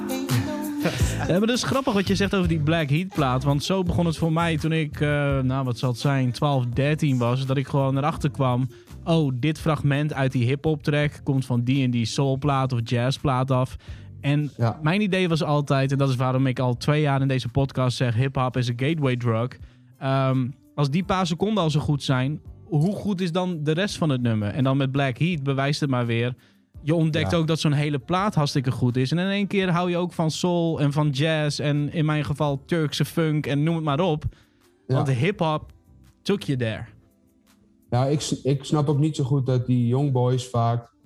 Ja, 1.26 1.38
maar 1.38 1.46
dat 1.46 1.56
is 1.56 1.62
grappig 1.62 1.92
wat 1.92 2.06
je 2.08 2.14
zegt 2.14 2.34
over 2.34 2.48
die 2.48 2.58
Black 2.58 2.88
Heat 2.90 3.08
plaat. 3.08 3.44
Want 3.44 3.64
zo 3.64 3.82
begon 3.82 4.06
het 4.06 4.16
voor 4.16 4.32
mij 4.32 4.56
toen 4.58 4.72
ik, 4.72 5.00
eh, 5.00 5.38
nou 5.40 5.64
wat 5.64 5.78
zal 5.78 5.90
het 5.90 5.98
zijn, 5.98 6.32
12, 6.32 6.64
13 6.66 7.18
was. 7.18 7.46
Dat 7.46 7.56
ik 7.56 7.66
gewoon 7.68 7.96
erachter 7.96 8.30
kwam. 8.30 8.68
Oh, 9.04 9.32
dit 9.34 9.58
fragment 9.60 10.14
uit 10.14 10.32
die 10.32 10.44
hip-hop 10.44 10.82
track 10.82 11.20
komt 11.24 11.46
van 11.46 11.62
die 11.64 11.84
en 11.84 11.90
die 11.90 12.04
soulplaat 12.06 12.72
of 12.72 12.80
jazzplaat 12.84 13.50
af. 13.50 13.76
En 14.20 14.50
Ja. 14.56 14.78
mijn 14.82 15.00
idee 15.00 15.28
was 15.28 15.42
altijd, 15.42 15.92
en 15.92 15.98
dat 15.98 16.08
is 16.08 16.16
waarom 16.16 16.46
ik 16.46 16.58
al 16.58 16.76
twee 16.76 17.00
jaar 17.00 17.20
in 17.20 17.28
deze 17.28 17.48
podcast 17.48 17.96
zeg: 17.96 18.14
hip-hop 18.14 18.56
is 18.56 18.68
een 18.68 18.80
gateway 18.80 19.16
drug. 19.16 19.48
Ehm, 19.98 20.46
als 20.74 20.90
die 20.90 21.04
paar 21.04 21.26
seconden 21.26 21.62
al 21.62 21.70
zo 21.70 21.80
goed 21.80 22.02
zijn, 22.02 22.40
hoe 22.64 22.94
goed 22.94 23.20
is 23.20 23.32
dan 23.32 23.58
de 23.62 23.72
rest 23.72 23.96
van 23.98 24.08
het 24.08 24.20
nummer? 24.22 24.48
En 24.48 24.64
dan 24.64 24.76
met 24.76 24.90
Black 24.92 25.18
Heat 25.18 25.42
bewijst 25.42 25.80
het 25.80 25.90
maar 25.90 26.06
weer. 26.06 26.34
Je 26.82 26.94
ontdekt 26.94 27.30
Ja. 27.30 27.36
ook 27.36 27.46
dat 27.46 27.60
zo'n 27.60 27.72
hele 27.72 27.98
plaat 27.98 28.34
hartstikke 28.34 28.70
goed 28.70 28.96
is. 28.96 29.10
En 29.10 29.18
in 29.18 29.26
één 29.26 29.46
keer 29.46 29.70
hou 29.70 29.90
je 29.90 29.96
ook 29.96 30.12
van 30.12 30.30
soul 30.30 30.80
en 30.80 30.92
van 30.92 31.10
jazz. 31.10 31.60
En 31.60 31.92
in 31.92 32.04
mijn 32.04 32.24
geval 32.24 32.62
Turkse 32.64 33.04
funk 33.04 33.46
en 33.46 33.62
noem 33.62 33.74
het 33.74 33.84
maar 33.84 34.00
op. 34.00 34.24
Ja. 34.86 34.94
Want 34.94 35.06
de 35.06 35.12
hip-hop 35.12 35.72
took 36.22 36.42
you 36.42 36.58
there. 36.58 36.84
Nou, 37.90 38.10
ik, 38.10 38.30
ik 38.42 38.64
snap 38.64 38.88
ook 38.88 38.98
niet 38.98 39.16
zo 39.16 39.24
goed 39.24 39.46
dat 39.46 39.66
die 39.66 39.86
young 39.86 40.12
boys 40.12 40.48
vaak 40.48 40.96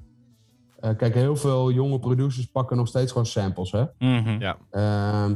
eh, 0.78 0.96
kijk, 0.96 1.14
heel 1.14 1.36
veel 1.36 1.72
jonge 1.72 1.98
producers 1.98 2.46
pakken 2.46 2.76
nog 2.76 2.88
steeds 2.88 3.10
gewoon 3.12 3.26
samples, 3.26 3.72
hè. 3.72 3.84
Mhm. 3.98 4.54
Ehm, 4.70 5.34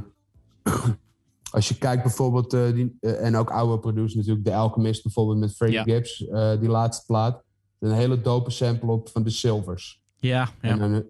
als 1.57 1.69
je 1.69 1.79
kijkt 1.79 2.03
bijvoorbeeld, 2.03 2.53
eh, 2.53 2.73
die, 2.73 2.97
eh, 3.01 3.25
en 3.25 3.37
ook 3.37 3.51
oude 3.51 3.79
producers 3.79 4.15
natuurlijk, 4.15 4.45
The 4.47 4.55
Alchemist 4.55 5.03
bijvoorbeeld 5.03 5.39
met 5.39 5.55
Freddie 5.57 5.79
Ja. 5.79 5.85
Gibbs, 5.85 6.27
eh, 6.27 6.61
die 6.61 6.69
laatste 6.69 7.07
plaat. 7.07 7.43
Een 7.79 7.93
hele 7.93 8.21
dope 8.21 8.51
sample 8.51 8.91
op 8.91 9.09
van 9.09 9.23
The 9.25 9.31
Silvers. 9.31 10.03
Ja, 10.19 10.49
ja. 10.63 10.69
En 10.71 10.79
dan 10.79 10.95
eh, 10.95 11.01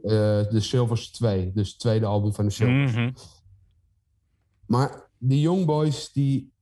The 0.40 0.60
Silvers 0.60 1.10
2, 1.10 1.52
dus 1.54 1.68
het 1.68 1.78
tweede 1.78 2.06
album 2.06 2.34
van 2.34 2.48
The 2.48 2.54
Silvers. 2.54 2.92
Mhm. 2.92 3.10
Maar 4.66 5.08
die 5.18 5.40
youngboys 5.40 6.12
die 6.12 6.52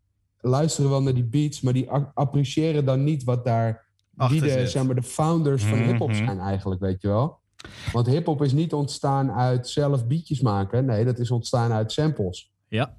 luisteren 0.41 0.91
wel 0.91 1.03
naar 1.03 1.15
die 1.15 1.25
beats, 1.25 1.61
maar 1.61 1.73
die 1.73 1.91
appreciëren 2.15 2.85
dan 2.85 3.05
niet 3.05 3.25
wat 3.25 3.45
daar 3.45 3.83
Achter 4.17 4.41
wie 4.41 4.51
de, 4.57 4.67
zeg 4.67 4.85
maar, 4.85 4.95
de 4.95 5.03
founders 5.03 5.65
van 5.65 5.79
Mhm. 5.79 5.89
hip-hop 5.89 6.13
zijn 6.13 6.39
eigenlijk, 6.41 6.81
weet 6.81 7.01
je 7.03 7.09
wel. 7.09 7.39
Want 7.93 8.07
hip-hop 8.07 8.43
is 8.43 8.53
niet 8.53 8.73
ontstaan 8.73 9.31
uit 9.33 9.69
zelf 9.69 10.07
beatjes 10.07 10.41
maken. 10.41 10.85
Nee, 10.85 11.05
dat 11.05 11.19
is 11.19 11.31
ontstaan 11.31 11.73
uit 11.73 11.93
samples. 11.93 12.53
Ja. 12.69 12.97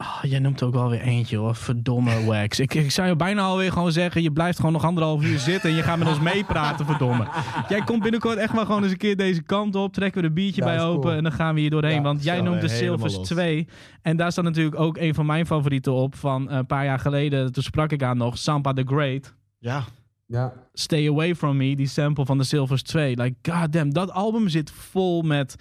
Ah, 0.00 0.18
jij 0.22 0.38
noemt 0.38 0.62
ook 0.62 0.72
wel 0.74 0.90
weer 0.90 1.00
eentje 1.00 1.36
hoor. 1.36 1.54
Verdomme 1.54 2.24
Wax. 2.24 2.58
Ik, 2.60 2.74
ik 2.74 2.90
zou 2.90 3.08
je 3.08 3.16
bijna 3.16 3.42
alweer 3.42 3.72
gewoon 3.72 3.92
zeggen: 3.92 4.22
je 4.22 4.32
blijft 4.32 4.56
gewoon 4.58 4.72
nog 4.72 4.84
anderhalf 4.84 5.24
uur 5.24 5.38
zitten 5.38 5.70
en 5.70 5.76
je 5.76 5.82
gaat 5.82 5.98
met 5.98 6.08
ons 6.08 6.20
meepraten, 6.20 6.86
verdomme. 6.86 7.26
Jij 7.68 7.80
komt 7.80 8.02
binnenkort 8.02 8.38
echt 8.38 8.52
maar 8.52 8.66
gewoon 8.66 8.82
eens 8.82 8.92
een 8.92 8.98
keer 8.98 9.16
deze 9.16 9.42
kant 9.42 9.74
op. 9.74 9.92
Trekken 9.92 10.20
we 10.20 10.26
een 10.28 10.34
biertje 10.34 10.60
Ja, 10.64 10.66
bij 10.66 10.82
open 10.84 11.00
cool. 11.02 11.14
en 11.14 11.22
dan 11.22 11.32
gaan 11.32 11.54
we 11.54 11.60
hier 11.60 11.70
doorheen. 11.70 11.94
Ja, 11.94 12.02
Want 12.02 12.22
jij 12.24 12.40
noemt 12.40 12.60
de 12.60 12.70
helemaal 12.70 12.98
Silvers 12.98 13.16
los. 13.16 13.26
2. 13.28 13.68
En 14.02 14.16
daar 14.16 14.32
staat 14.32 14.44
natuurlijk 14.44 14.80
ook 14.80 14.96
een 14.96 15.14
van 15.14 15.26
mijn 15.26 15.46
favorieten 15.46 15.92
op. 15.92 16.14
Van 16.14 16.50
een 16.50 16.66
paar 16.66 16.84
jaar 16.84 16.98
geleden, 16.98 17.52
toen 17.52 17.62
sprak 17.62 17.92
ik 17.92 18.02
aan 18.02 18.16
nog, 18.16 18.38
Sampa 18.38 18.72
the 18.72 18.84
Great. 18.86 19.34
Ja. 19.58 19.84
Ja, 20.26 20.52
Stay 20.72 21.08
Away 21.08 21.34
From 21.34 21.56
Me, 21.56 21.76
die 21.76 21.86
sample 21.88 22.26
van 22.26 22.38
de 22.38 22.44
Silvers 22.44 22.82
2. 22.82 23.16
Like, 23.16 23.50
goddamn, 23.52 23.92
dat 23.92 24.10
album 24.10 24.48
zit 24.48 24.70
vol 24.70 25.22
met 25.22 25.56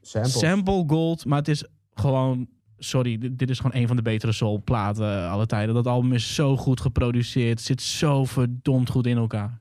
samples. 0.00 0.38
sample 0.38 0.84
gold. 0.86 1.24
Maar 1.24 1.38
het 1.38 1.48
is 1.48 1.64
gewoon, 1.94 2.48
sorry, 2.84 3.18
dit, 3.36 3.50
is 3.50 3.56
gewoon 3.56 3.80
een 3.80 3.86
van 3.86 3.96
de 3.96 4.02
betere 4.02 4.32
soulplaten 4.32 5.28
alle 5.28 5.46
tijden. 5.46 5.74
Dat 5.74 5.86
album 5.86 6.12
is 6.12 6.34
zo 6.34 6.56
goed 6.56 6.80
geproduceerd, 6.80 7.60
zit 7.60 7.82
zo 7.82 8.24
verdomd 8.24 8.90
goed 8.90 9.06
in 9.06 9.16
elkaar. 9.16 9.60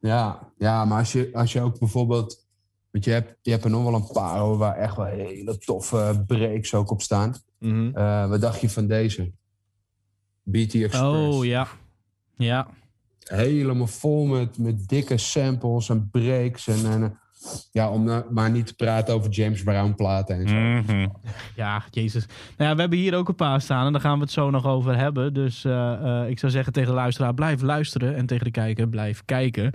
Ja, 0.00 0.52
ja 0.58 0.84
maar 0.84 0.98
als 0.98 1.12
je, 1.12 1.30
als 1.32 1.52
je 1.52 1.60
ook 1.60 1.78
bijvoorbeeld... 1.78 2.48
Want 2.90 3.04
je 3.04 3.10
hebt, 3.10 3.36
je 3.42 3.50
hebt 3.50 3.64
er 3.64 3.70
nog 3.70 3.84
wel 3.84 3.94
een 3.94 4.12
paar 4.12 4.38
hoor, 4.38 4.56
waar 4.56 4.76
echt 4.76 4.96
wel 4.96 5.06
hele 5.06 5.58
toffe 5.58 6.24
breaks 6.26 6.74
ook 6.74 6.90
op 6.90 7.02
staan. 7.02 7.34
Mhm. 7.58 7.90
Eh, 7.94 8.28
wat 8.28 8.40
dacht 8.40 8.60
je 8.60 8.70
van 8.70 8.86
deze? 8.86 9.32
BT 10.42 10.74
Express. 10.74 11.36
Oh 11.36 11.44
ja, 11.44 11.68
ja. 12.36 12.68
Helemaal 13.18 13.86
vol 13.86 14.26
met, 14.26 14.58
met 14.58 14.88
dikke 14.88 15.18
samples 15.18 15.88
en 15.88 16.08
breaks. 16.10 16.66
En, 16.66 16.90
en 16.90 17.19
ja, 17.72 17.90
om 17.90 18.24
maar 18.30 18.50
niet 18.50 18.66
te 18.66 18.74
praten 18.74 19.14
over 19.14 19.30
James 19.30 19.62
Brown 19.62 19.94
platen 19.94 20.36
en 20.36 20.48
zo. 20.48 20.54
Mhm. 20.54 21.08
Ja, 21.56 21.82
jezus. 21.90 22.26
Nou 22.56 22.70
ja, 22.70 22.74
we 22.74 22.80
hebben 22.80 22.98
hier 22.98 23.16
ook 23.16 23.28
een 23.28 23.34
paar 23.34 23.60
staan 23.60 23.86
en 23.86 23.92
daar 23.92 24.00
gaan 24.00 24.16
we 24.16 24.22
het 24.22 24.32
zo 24.32 24.50
nog 24.50 24.66
over 24.66 24.96
hebben. 24.96 25.34
Dus 25.34 25.64
eh, 25.64 25.92
eh, 26.22 26.28
ik 26.28 26.38
zou 26.38 26.52
zeggen 26.52 26.72
tegen 26.72 26.88
de 26.88 26.94
luisteraar, 26.94 27.34
blijf 27.34 27.62
luisteren. 27.62 28.16
En 28.16 28.26
tegen 28.26 28.44
de 28.44 28.50
kijker, 28.50 28.88
blijf 28.88 29.22
kijken. 29.24 29.72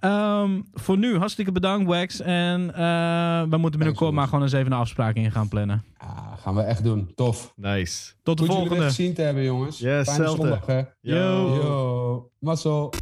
Ehm, 0.00 0.60
voor 0.72 0.98
nu, 0.98 1.18
hartstikke 1.18 1.52
bedankt, 1.52 1.86
Wax. 1.86 2.20
En 2.20 2.74
eh, 2.74 3.42
we 3.48 3.56
moeten 3.56 3.78
binnenkort 3.78 4.12
maar 4.12 4.24
gewoon 4.26 4.42
eens 4.42 4.52
even 4.52 4.72
een 4.72 4.78
afspraak 4.78 5.14
in 5.14 5.30
gaan 5.32 5.48
plannen. 5.48 5.82
Ja, 6.00 6.36
gaan 6.42 6.54
we 6.54 6.60
echt 6.62 6.84
doen. 6.84 7.12
Tof. 7.14 7.52
Nice. 7.56 8.12
Tot 8.22 8.38
de 8.38 8.44
Goed 8.44 8.52
jullie 8.52 8.68
weer 8.68 8.78
volgende. 8.78 8.84
gezien 8.84 9.14
te 9.14 9.22
hebben, 9.22 9.44
jongens. 9.44 9.78
Yes, 9.78 10.08
Fijne 10.08 10.28
zondag, 10.28 10.66
hè. 10.66 10.82
Yo. 11.00 11.14
Yo. 11.54 12.30
Mazzel. 12.38 12.92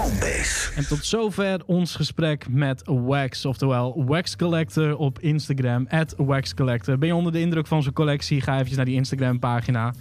Homebase. 0.00 0.70
En 0.76 0.86
tot 0.88 1.04
zover 1.04 1.60
ons 1.66 1.94
gesprek 1.94 2.46
met 2.48 2.82
Wax, 2.84 3.44
oftewel 3.44 4.04
Wax 4.06 4.36
Collector 4.36 4.96
op 4.96 5.18
Instagram, 5.18 5.86
at 5.88 6.14
Wax 6.16 6.54
Collector. 6.54 6.98
Ben 6.98 7.08
je 7.08 7.14
onder 7.14 7.32
de 7.32 7.40
indruk 7.40 7.66
van 7.66 7.82
zijn 7.82 7.94
collectie, 7.94 8.40
ga 8.40 8.52
eventjes 8.52 8.76
naar 8.76 8.84
die 8.86 8.94
Instagram 8.94 9.38
pagina. 9.38 9.92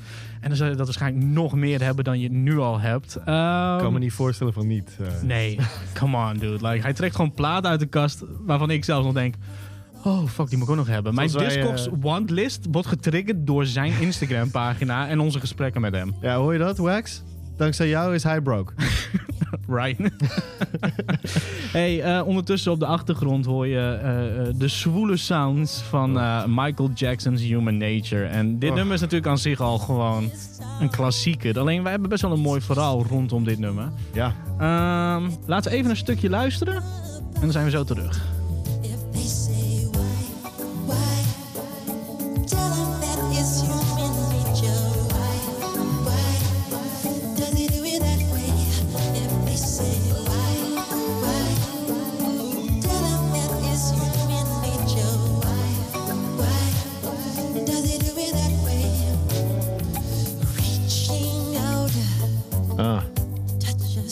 En 0.41 0.47
dan 0.47 0.57
zul 0.57 0.67
je 0.67 0.75
dat 0.75 0.85
waarschijnlijk 0.85 1.25
nog 1.25 1.53
meer 1.55 1.81
hebben 1.83 2.03
dan 2.03 2.19
je 2.19 2.29
nu 2.31 2.57
al 2.57 2.79
hebt. 2.79 3.15
Ik 3.15 3.21
Ehm, 3.25 3.77
kan 3.79 3.93
me 3.93 3.99
niet 3.99 4.13
voorstellen 4.13 4.53
van 4.53 4.67
niet. 4.67 4.97
eh. 5.01 5.07
Nee, 5.23 5.57
come 5.99 6.17
on 6.29 6.33
dude. 6.37 6.67
Like, 6.67 6.81
hij 6.81 6.93
trekt 6.93 7.15
gewoon 7.15 7.33
platen 7.33 7.69
uit 7.69 7.79
de 7.79 7.85
kast 7.85 8.23
waarvan 8.45 8.69
ik 8.71 8.85
zelfs 8.85 9.05
nog 9.05 9.13
denk... 9.13 9.35
Oh, 10.03 10.27
fuck, 10.27 10.47
die 10.49 10.57
moet 10.57 10.65
ik 10.67 10.71
ook 10.73 10.79
nog 10.79 10.87
hebben. 10.87 11.13
Mijn 11.15 11.31
wij, 11.31 11.45
Discogs 11.47 11.87
eh, 11.87 11.93
wantlist 11.99 12.65
wordt 12.71 12.87
getriggerd 12.87 13.47
door 13.47 13.65
zijn 13.65 13.93
Instagram 13.99 14.51
pagina 14.51 15.07
en 15.07 15.19
onze 15.19 15.39
gesprekken 15.39 15.81
met 15.81 15.93
hem. 15.93 16.15
Ja, 16.21 16.35
hoor 16.37 16.53
je 16.53 16.59
dat, 16.59 16.77
Wax? 16.77 17.23
Dankzij 17.57 17.87
jou 17.89 18.13
is 18.15 18.23
hij 18.23 18.41
broke. 18.41 18.73
Right. 19.67 19.97
hey, 21.71 22.01
eh, 22.01 22.27
ondertussen 22.27 22.71
op 22.71 22.79
de 22.79 22.85
achtergrond 22.85 23.45
hoor 23.45 23.67
je 23.67 23.77
eh, 24.01 24.39
eh, 24.47 24.53
de 24.55 24.67
zwoele 24.67 25.17
sounds 25.17 25.81
van 25.89 26.19
eh, 26.19 26.43
Michael 26.47 26.89
Jackson's 26.93 27.41
Human 27.41 27.77
Nature. 27.77 28.25
En 28.25 28.59
dit 28.59 28.69
Oh. 28.69 28.75
nummer 28.75 28.93
is 28.93 29.01
natuurlijk 29.01 29.29
aan 29.29 29.37
zich 29.37 29.59
al 29.59 29.77
gewoon 29.77 30.31
een 30.79 30.89
klassieker. 30.89 31.59
Alleen 31.59 31.81
wij 31.81 31.91
hebben 31.91 32.09
best 32.09 32.21
wel 32.21 32.31
een 32.31 32.39
mooi 32.39 32.61
verhaal 32.61 33.05
rondom 33.09 33.43
dit 33.43 33.59
nummer. 33.59 33.91
Ja. 34.13 34.33
Ehm, 34.59 35.29
laten 35.45 35.71
we 35.71 35.77
even 35.77 35.89
een 35.89 35.97
stukje 35.97 36.29
luisteren 36.29 36.75
en 37.33 37.41
dan 37.41 37.51
zijn 37.51 37.65
we 37.65 37.71
zo 37.71 37.83
terug. 37.83 38.25
If 38.81 38.89
they 39.11 39.21
say 39.21 39.87
why, 39.91 40.01
why, 40.85 40.95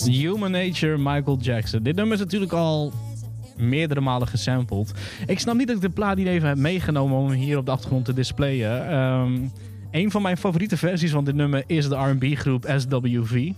Human 0.08 0.52
Nature, 0.52 0.98
Michael 0.98 1.38
Jackson. 1.42 1.84
Dit 1.84 1.96
nummer 1.96 2.14
is 2.14 2.20
natuurlijk 2.20 2.52
al 2.54 2.94
meerdere 3.58 4.02
malen 4.02 4.28
gesampled. 4.28 4.94
Ik 5.28 5.40
snap 5.40 5.56
niet 5.56 5.68
dat 5.68 5.76
ik 5.76 5.82
de 5.82 5.90
plaat 5.90 6.18
niet 6.18 6.28
even 6.28 6.48
heb 6.48 6.58
meegenomen 6.58 7.18
om 7.18 7.30
hem 7.30 7.40
hier 7.40 7.58
op 7.58 7.66
de 7.66 7.72
achtergrond 7.72 8.06
te 8.06 8.14
displayen. 8.14 8.90
Ehm 8.90 9.38
een 9.92 10.12
van 10.12 10.22
mijn 10.22 10.38
favoriete 10.38 10.78
versies 10.78 11.12
van 11.12 11.26
dit 11.26 11.36
nummer 11.36 11.64
is 11.68 11.88
de 11.90 11.96
R&B 11.96 12.24
groep 12.38 12.74
SWV, 12.78 13.52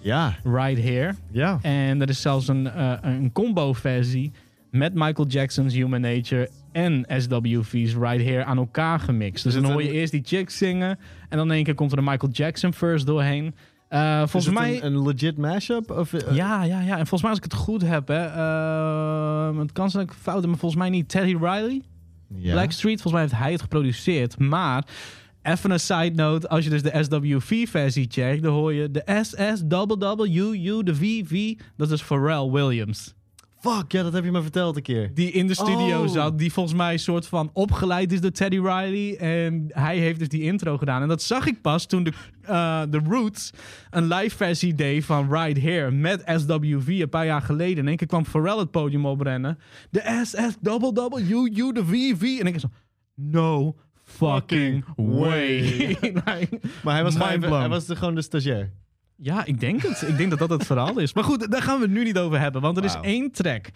Ja. 0.00 0.36
Right 0.44 0.82
Here. 0.82 1.14
Ja. 1.30 1.58
En 1.62 2.00
er 2.00 2.08
is 2.08 2.20
zelfs 2.20 2.48
een, 2.48 2.70
eh, 2.70 2.92
een 3.02 3.32
combo 3.32 3.72
versie 3.72 4.30
met 4.70 4.94
Michael 4.94 5.28
Jackson's 5.28 5.74
Human 5.74 6.00
Nature 6.00 6.50
en 6.72 7.04
SWV's 7.08 7.94
Right 7.94 8.22
Here 8.24 8.44
aan 8.44 8.56
elkaar 8.58 9.00
gemixt. 9.00 9.44
Dus 9.44 9.54
dan 9.54 9.64
hoor 9.64 9.82
je 9.82 9.88
een- 9.88 9.94
eerst 9.94 10.12
die 10.12 10.22
chicks 10.24 10.56
zingen 10.58 10.98
en 11.28 11.36
dan 11.38 11.46
in 11.48 11.54
één 11.54 11.64
keer 11.64 11.74
komt 11.74 11.92
er 11.92 11.98
een 11.98 12.04
Michael 12.04 12.32
Jackson 12.32 12.72
verse 12.72 13.04
doorheen. 13.04 13.54
Eh, 13.92 14.18
volgens 14.18 14.46
Is 14.46 14.52
mij... 14.52 14.82
een, 14.82 14.94
een 14.94 15.06
legit 15.06 15.36
mashup? 15.36 15.90
Of, 15.90 16.12
eh, 16.12 16.34
Ja, 16.34 16.62
ja, 16.62 16.80
ja. 16.80 16.98
En 16.98 17.06
volgens 17.06 17.20
mij 17.22 17.30
als 17.30 17.38
ik 17.38 17.44
het 17.44 17.54
goed 17.54 17.82
heb, 17.82 18.08
hè, 18.08 18.24
ehm, 18.24 19.58
het 19.58 19.72
kan 19.72 19.90
zijn 19.90 20.06
dat 20.24 20.42
ik 20.42 20.46
maar 20.46 20.58
volgens 20.58 20.80
mij 20.80 20.90
niet 20.90 21.08
Teddy 21.08 21.36
Riley. 21.36 21.82
ja. 22.36 22.52
Blackstreet, 22.52 23.00
volgens 23.00 23.12
mij 23.12 23.22
heeft 23.22 23.34
hij 23.34 23.52
het 23.52 23.60
geproduceerd. 23.60 24.38
Maar, 24.38 24.84
even 25.42 25.70
een 25.70 25.80
side 25.80 26.10
note, 26.14 26.48
als 26.48 26.64
je 26.64 26.70
dus 26.70 26.82
de 26.82 27.02
SWV-versie 27.02 28.06
checkt, 28.10 28.42
dan 28.42 28.52
hoor 28.52 28.72
je 28.72 28.90
de 28.90 29.20
SSWWU, 29.22 30.82
de 30.82 30.94
VV, 30.94 31.58
dat 31.76 31.90
is 31.90 32.02
Pharrell 32.02 32.50
Williams. 32.50 33.14
Fuck, 33.62 33.92
ja, 33.92 34.02
dat 34.02 34.12
heb 34.12 34.24
je 34.24 34.30
me 34.30 34.42
verteld 34.42 34.76
een 34.76 34.82
keer. 34.82 35.10
Die 35.14 35.30
in 35.30 35.46
de 35.46 35.54
studio 35.54 36.02
Oh. 36.02 36.08
zat, 36.08 36.38
die 36.38 36.52
volgens 36.52 36.74
mij 36.76 36.92
een 36.92 36.98
soort 36.98 37.26
van 37.26 37.50
opgeleid 37.52 38.12
is 38.12 38.20
door 38.20 38.30
Teddy 38.30 38.56
Riley. 38.56 39.16
En 39.16 39.64
hij 39.68 39.98
heeft 39.98 40.18
dus 40.18 40.28
die 40.28 40.42
intro 40.42 40.78
gedaan. 40.78 41.02
En 41.02 41.08
dat 41.08 41.22
zag 41.22 41.46
ik 41.46 41.60
pas 41.60 41.86
toen 41.86 42.02
de, 42.04 42.12
eh, 42.42 42.82
de 42.90 43.00
Roots 43.08 43.50
een 43.90 44.06
live 44.08 44.36
versie 44.36 44.74
deed 44.74 45.04
van 45.04 45.32
Right 45.34 45.60
Here 45.62 45.90
met 45.90 46.22
SWV 46.26 46.86
een 47.00 47.08
paar 47.08 47.26
jaar 47.26 47.42
geleden. 47.42 47.78
En 47.78 47.88
één 47.88 47.96
keer 47.96 48.06
kwam 48.06 48.24
Pharrell 48.26 48.56
het 48.58 48.70
podium 48.70 49.06
oprennen. 49.06 49.58
De 49.90 50.20
SSWWU, 50.24 51.72
de 51.72 51.84
VV. 51.84 52.40
En 52.40 52.46
ik 52.46 52.60
zo, 52.60 52.68
no 53.14 53.76
fucking 54.04 54.84
way. 54.96 55.60
Like, 56.24 56.60
Maar 56.82 56.94
hij 56.94 57.02
was, 57.02 57.16
gewoon 57.16 57.60
hij 57.60 57.68
was 57.68 57.86
de- 57.86 57.96
gewoon 57.96 58.14
de 58.14 58.22
stagiair. 58.22 58.72
Ja, 59.24 59.44
ik 59.44 59.60
denk 59.60 59.82
het. 59.82 60.08
Ik 60.08 60.16
denk 60.16 60.30
dat 60.30 60.38
dat 60.38 60.50
het 60.50 60.66
verhaal 60.66 60.98
is. 60.98 61.12
Maar 61.12 61.24
goed, 61.24 61.50
daar 61.50 61.62
gaan 61.62 61.76
we 61.76 61.82
het 61.82 61.92
nu 61.92 62.04
niet 62.04 62.18
over 62.18 62.40
hebben, 62.40 62.60
want 62.60 62.76
er 62.76 62.84
is 62.84 62.96
één 63.02 63.30
track. 63.30 63.66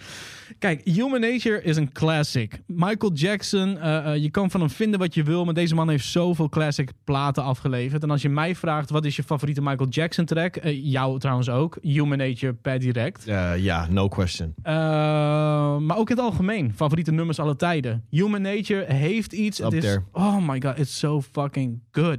Kijk, 0.58 0.80
Human 0.84 1.20
Nature 1.20 1.62
is 1.62 1.76
een 1.76 1.92
classic. 1.92 2.62
Michael 2.66 3.12
Jackson, 3.12 3.78
eh, 3.78 4.12
eh, 4.12 4.22
je 4.22 4.30
kan 4.30 4.50
van 4.50 4.60
hem 4.60 4.70
vinden 4.70 4.98
wat 4.98 5.14
je 5.14 5.22
wil, 5.22 5.44
maar 5.44 5.54
deze 5.54 5.74
man 5.74 5.88
heeft 5.88 6.04
zoveel 6.04 6.48
classic 6.48 6.90
platen 7.04 7.42
afgeleverd. 7.42 8.02
En 8.02 8.10
als 8.10 8.22
je 8.22 8.28
mij 8.28 8.54
vraagt, 8.54 8.90
wat 8.90 9.04
is 9.04 9.16
je 9.16 9.22
favoriete 9.22 9.62
Michael 9.62 9.88
Jackson 9.88 10.24
track? 10.24 10.56
Eh, 10.56 10.84
jou 10.92 11.18
trouwens 11.18 11.48
ook. 11.48 11.78
Human 11.82 12.18
Nature 12.18 12.52
per 12.52 12.78
direct. 12.78 13.24
ja, 13.56 13.86
no 13.90 14.08
question. 14.08 14.54
Maar 14.62 15.96
ook 15.96 16.10
in 16.10 16.16
het 16.16 16.24
algemeen. 16.24 16.72
Favoriete 16.74 17.12
nummers 17.12 17.38
alle 17.38 17.56
tijden. 17.56 18.04
Human 18.10 18.42
Nature 18.42 18.92
heeft 18.92 19.32
iets. 19.32 19.60
Up 19.60 19.74
is, 19.74 19.84
there. 19.84 20.02
oh 20.12 20.48
my 20.48 20.60
god, 20.62 20.78
it's 20.78 20.98
so 20.98 21.20
fucking 21.20 21.80
good. 21.90 22.18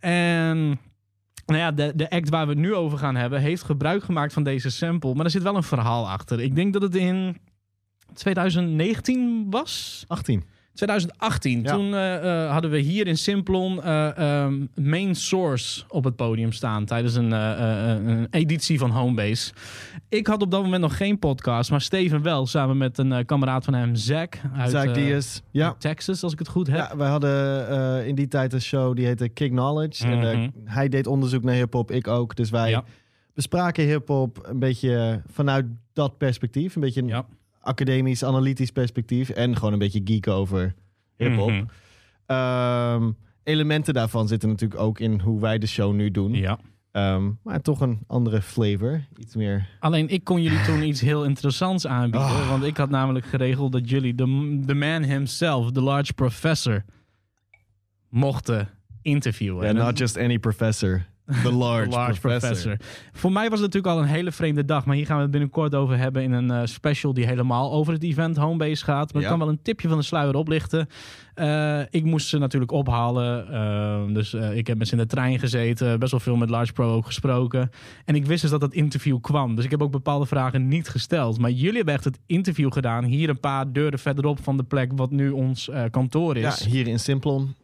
En 0.00 0.78
nou 1.46 1.58
ja, 1.58 1.72
de, 1.72 1.92
de 1.96 2.10
act 2.10 2.28
waar 2.28 2.46
we 2.46 2.52
het 2.52 2.60
nu 2.60 2.74
over 2.74 2.98
gaan 2.98 3.16
hebben... 3.16 3.40
heeft 3.40 3.62
gebruik 3.62 4.04
gemaakt 4.04 4.32
van 4.32 4.44
deze 4.44 4.70
sample. 4.70 5.14
Maar 5.14 5.24
er 5.24 5.30
zit 5.30 5.42
wel 5.42 5.56
een 5.56 5.62
verhaal 5.62 6.08
achter. 6.08 6.40
Ik 6.40 6.54
denk 6.54 6.72
dat 6.72 6.82
het 6.82 6.94
in 6.94 7.40
2019 8.12 9.46
was. 9.50 10.04
18. 10.08 10.44
2018. 10.74 11.62
Ja. 11.62 11.72
Toen 11.72 11.94
eh, 11.94 12.42
eh, 12.44 12.50
hadden 12.50 12.70
we 12.70 12.78
hier 12.78 13.06
in 13.06 13.18
Simplon 13.18 13.82
eh, 13.82 14.18
ehm, 14.18 14.66
Main 14.74 15.14
Source 15.14 15.82
op 15.88 16.04
het 16.04 16.16
podium 16.16 16.52
staan 16.52 16.84
tijdens 16.84 17.14
een, 17.14 17.30
een 17.32 18.26
editie 18.30 18.78
van 18.78 18.90
Homebase. 18.90 19.52
Ik 20.08 20.26
had 20.26 20.42
op 20.42 20.50
dat 20.50 20.62
moment 20.62 20.82
nog 20.82 20.96
geen 20.96 21.18
podcast, 21.18 21.70
maar 21.70 21.80
Steven 21.80 22.22
wel, 22.22 22.46
samen 22.46 22.76
met 22.76 22.98
een 22.98 23.26
kameraad 23.26 23.64
van 23.64 23.74
hem, 23.74 23.94
Zack. 23.94 24.38
Uit, 24.56 24.70
Zack 24.70 24.94
Diaz. 24.94 25.40
Ja. 25.50 25.74
Texas, 25.78 26.22
als 26.22 26.32
ik 26.32 26.38
het 26.38 26.48
goed 26.48 26.66
heb. 26.66 26.76
Ja, 26.76 26.96
wij 26.96 27.08
hadden 27.08 28.06
in 28.06 28.14
die 28.14 28.28
tijd 28.28 28.52
een 28.52 28.60
show 28.62 28.96
die 28.96 29.06
heette 29.06 29.28
Kick 29.28 29.50
Knowledge. 29.50 30.04
En 30.06 30.18
Mhm. 30.18 30.48
hij 30.64 30.88
deed 30.88 31.06
onderzoek 31.06 31.42
naar 31.42 31.54
hip-hop, 31.54 31.90
ik 31.90 32.08
ook. 32.08 32.36
Dus 32.36 32.50
wij 32.50 32.70
Ja. 32.70 32.84
bespraken 33.34 33.84
hip-hop 33.84 34.38
een 34.48 34.58
beetje 34.58 35.22
vanuit 35.32 35.64
dat 35.92 36.18
perspectief. 36.18 36.74
Een 36.74 36.80
beetje 36.80 37.02
een. 37.02 37.24
Academisch, 37.64 38.24
analytisch 38.24 38.70
perspectief. 38.70 39.28
En 39.28 39.56
gewoon 39.56 39.72
een 39.72 39.78
beetje 39.78 40.00
geek 40.04 40.28
over 40.28 40.74
hip-hop. 41.16 41.50
Mhm. 41.50 41.64
Ehm, 42.26 43.10
elementen 43.42 43.94
daarvan 43.94 44.28
zitten 44.28 44.48
natuurlijk 44.48 44.80
ook 44.80 45.00
in 45.00 45.20
hoe 45.20 45.40
wij 45.40 45.58
de 45.58 45.66
show 45.66 45.94
nu 45.94 46.10
doen. 46.10 46.34
Ja. 46.34 46.58
Ehm, 46.90 47.30
maar 47.42 47.60
toch 47.60 47.80
een 47.80 47.98
andere 48.06 48.42
flavor. 48.42 49.04
Iets 49.16 49.34
meer. 49.34 49.68
Alleen 49.80 50.08
ik 50.08 50.24
kon 50.24 50.42
jullie 50.42 50.62
toen 50.62 50.82
iets 50.82 51.00
heel 51.00 51.24
interessants 51.24 51.86
aanbieden. 51.86 52.28
Ah. 52.28 52.48
Want 52.48 52.64
ik 52.64 52.76
had 52.76 52.90
namelijk 52.90 53.26
geregeld 53.26 53.72
dat 53.72 53.90
jullie 53.90 54.14
de, 54.14 54.58
de 54.66 54.74
man 54.74 55.02
himself, 55.02 55.70
de 55.70 55.80
large 55.80 56.12
professor, 56.12 56.84
mochten 58.08 58.68
interviewen. 59.02 59.64
Yeah, 59.64 59.76
En 59.78 59.84
not 59.84 59.98
just 59.98 60.16
any 60.16 60.38
professor. 60.38 61.06
The 61.42 61.52
large, 61.52 61.88
de 61.88 61.94
large 61.96 62.20
professor. 62.20 62.48
professor. 62.50 62.76
Voor 63.12 63.32
mij 63.32 63.50
was 63.50 63.60
het 63.60 63.72
natuurlijk 63.72 63.94
al 63.94 64.02
een 64.02 64.08
hele 64.08 64.32
vreemde 64.32 64.64
dag. 64.64 64.84
Maar 64.86 64.96
hier 64.96 65.06
gaan 65.06 65.16
we 65.16 65.22
het 65.22 65.30
binnenkort 65.30 65.74
over 65.74 65.98
hebben 65.98 66.22
in 66.22 66.32
een 66.32 66.50
eh, 66.50 66.60
special 66.64 67.14
die 67.14 67.26
helemaal 67.26 67.72
over 67.72 67.92
het 67.92 68.02
event 68.02 68.36
Homebase 68.36 68.84
gaat. 68.84 69.12
Maar 69.12 69.22
ik 69.22 69.28
Ja. 69.28 69.34
kan 69.34 69.38
wel 69.44 69.48
een 69.54 69.62
tipje 69.62 69.88
van 69.88 69.98
de 69.98 70.04
sluier 70.04 70.34
oplichten. 70.34 70.88
Eh, 71.34 71.80
ik 71.90 72.04
moest 72.04 72.28
ze 72.28 72.38
natuurlijk 72.38 72.72
ophalen. 72.72 73.52
eh, 73.52 74.14
dus 74.14 74.34
eh, 74.34 74.56
ik 74.56 74.66
heb 74.66 74.78
met 74.78 74.86
ze 74.88 74.92
in 74.94 75.00
de 75.00 75.06
trein 75.06 75.38
gezeten. 75.38 75.98
Best 75.98 76.10
wel 76.10 76.20
veel 76.20 76.36
met 76.36 76.50
Large 76.50 76.72
Pro 76.72 76.94
ook 76.94 77.06
gesproken. 77.06 77.70
En 78.04 78.14
ik 78.14 78.26
wist 78.26 78.42
dus 78.42 78.50
dat 78.50 78.60
dat 78.60 78.72
interview 78.74 79.20
kwam. 79.20 79.54
Dus 79.54 79.64
ik 79.64 79.70
heb 79.70 79.82
ook 79.82 79.90
bepaalde 79.90 80.26
vragen 80.26 80.68
niet 80.68 80.88
gesteld. 80.88 81.38
Maar 81.38 81.50
jullie 81.50 81.76
hebben 81.76 81.94
echt 81.94 82.04
het 82.04 82.18
interview 82.26 82.72
gedaan. 82.72 83.04
Hier 83.04 83.28
een 83.28 83.40
paar 83.40 83.72
deuren 83.72 83.98
verderop 83.98 84.38
van 84.42 84.56
de 84.56 84.62
plek 84.62 84.90
wat 84.96 85.10
nu 85.10 85.30
ons 85.30 85.70
kantoor 85.90 86.38
Ja, 86.38 86.48
is. 86.48 86.64
hier 86.64 86.86
in 86.86 86.98
Simplon. 86.98 87.54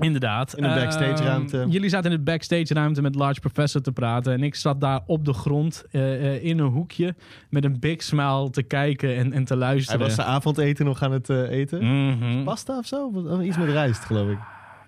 Inderdaad. 0.00 0.56
In 0.56 0.62
de 0.62 0.68
backstage 0.68 1.22
ruimte. 1.24 1.60
Ehm, 1.60 1.68
jullie 1.68 1.88
zaten 1.88 2.10
in 2.10 2.16
de 2.16 2.22
backstage 2.22 2.74
ruimte 2.74 3.02
met 3.02 3.14
Large 3.14 3.40
Professor 3.40 3.80
te 3.80 3.92
praten. 3.92 4.32
En 4.32 4.42
ik 4.42 4.54
zat 4.54 4.80
daar 4.80 5.00
op 5.06 5.24
de 5.24 5.32
grond 5.32 5.84
eh, 5.90 6.34
eh, 6.34 6.44
in 6.44 6.58
een 6.58 6.68
hoekje 6.70 7.14
met 7.50 7.64
een 7.64 7.80
big 7.80 8.02
smile 8.02 8.50
te 8.50 8.62
kijken 8.62 9.16
en, 9.16 9.32
en 9.32 9.44
te 9.44 9.52
Hij 9.52 9.62
luisteren. 9.62 10.00
was 10.00 10.14
zijn 10.14 10.26
avondeten 10.26 10.84
nog 10.84 11.02
aan 11.02 11.12
het 11.12 11.30
eh, 11.30 11.50
eten. 11.50 12.06
Mhm. 12.06 12.44
Pasta 12.44 12.78
of 12.78 12.86
zo? 12.86 13.10
Iets 13.42 13.56
met 13.56 13.68
rijst, 13.68 14.04
geloof 14.04 14.30
ik. 14.30 14.38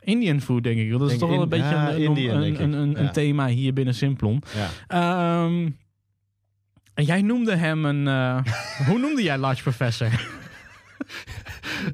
Indian 0.04 0.40
food, 0.40 0.62
denk 0.62 0.78
ik. 0.78 0.90
Dat 0.90 1.00
is 1.02 1.06
Denk 1.08 1.20
toch 1.20 1.30
wel 1.30 1.42
een 1.42 1.48
beetje 1.48 1.64
ja, 1.74 1.88
een, 1.90 1.94
een, 1.94 2.02
Indian, 2.02 2.42
een, 2.42 2.62
een, 2.72 2.98
een 2.98 3.04
Ja. 3.04 3.10
thema 3.10 3.46
hier 3.46 3.72
binnen 3.72 3.94
Simplon. 3.94 4.42
Ja. 4.54 4.68
Ehm, 5.44 5.68
en 6.94 7.04
jij 7.04 7.22
noemde 7.22 7.56
hem 7.56 7.84
een... 7.84 8.06
hoe 8.86 8.98
noemde 8.98 9.22
jij 9.22 9.38
Large 9.38 9.62
Professor? 9.62 10.08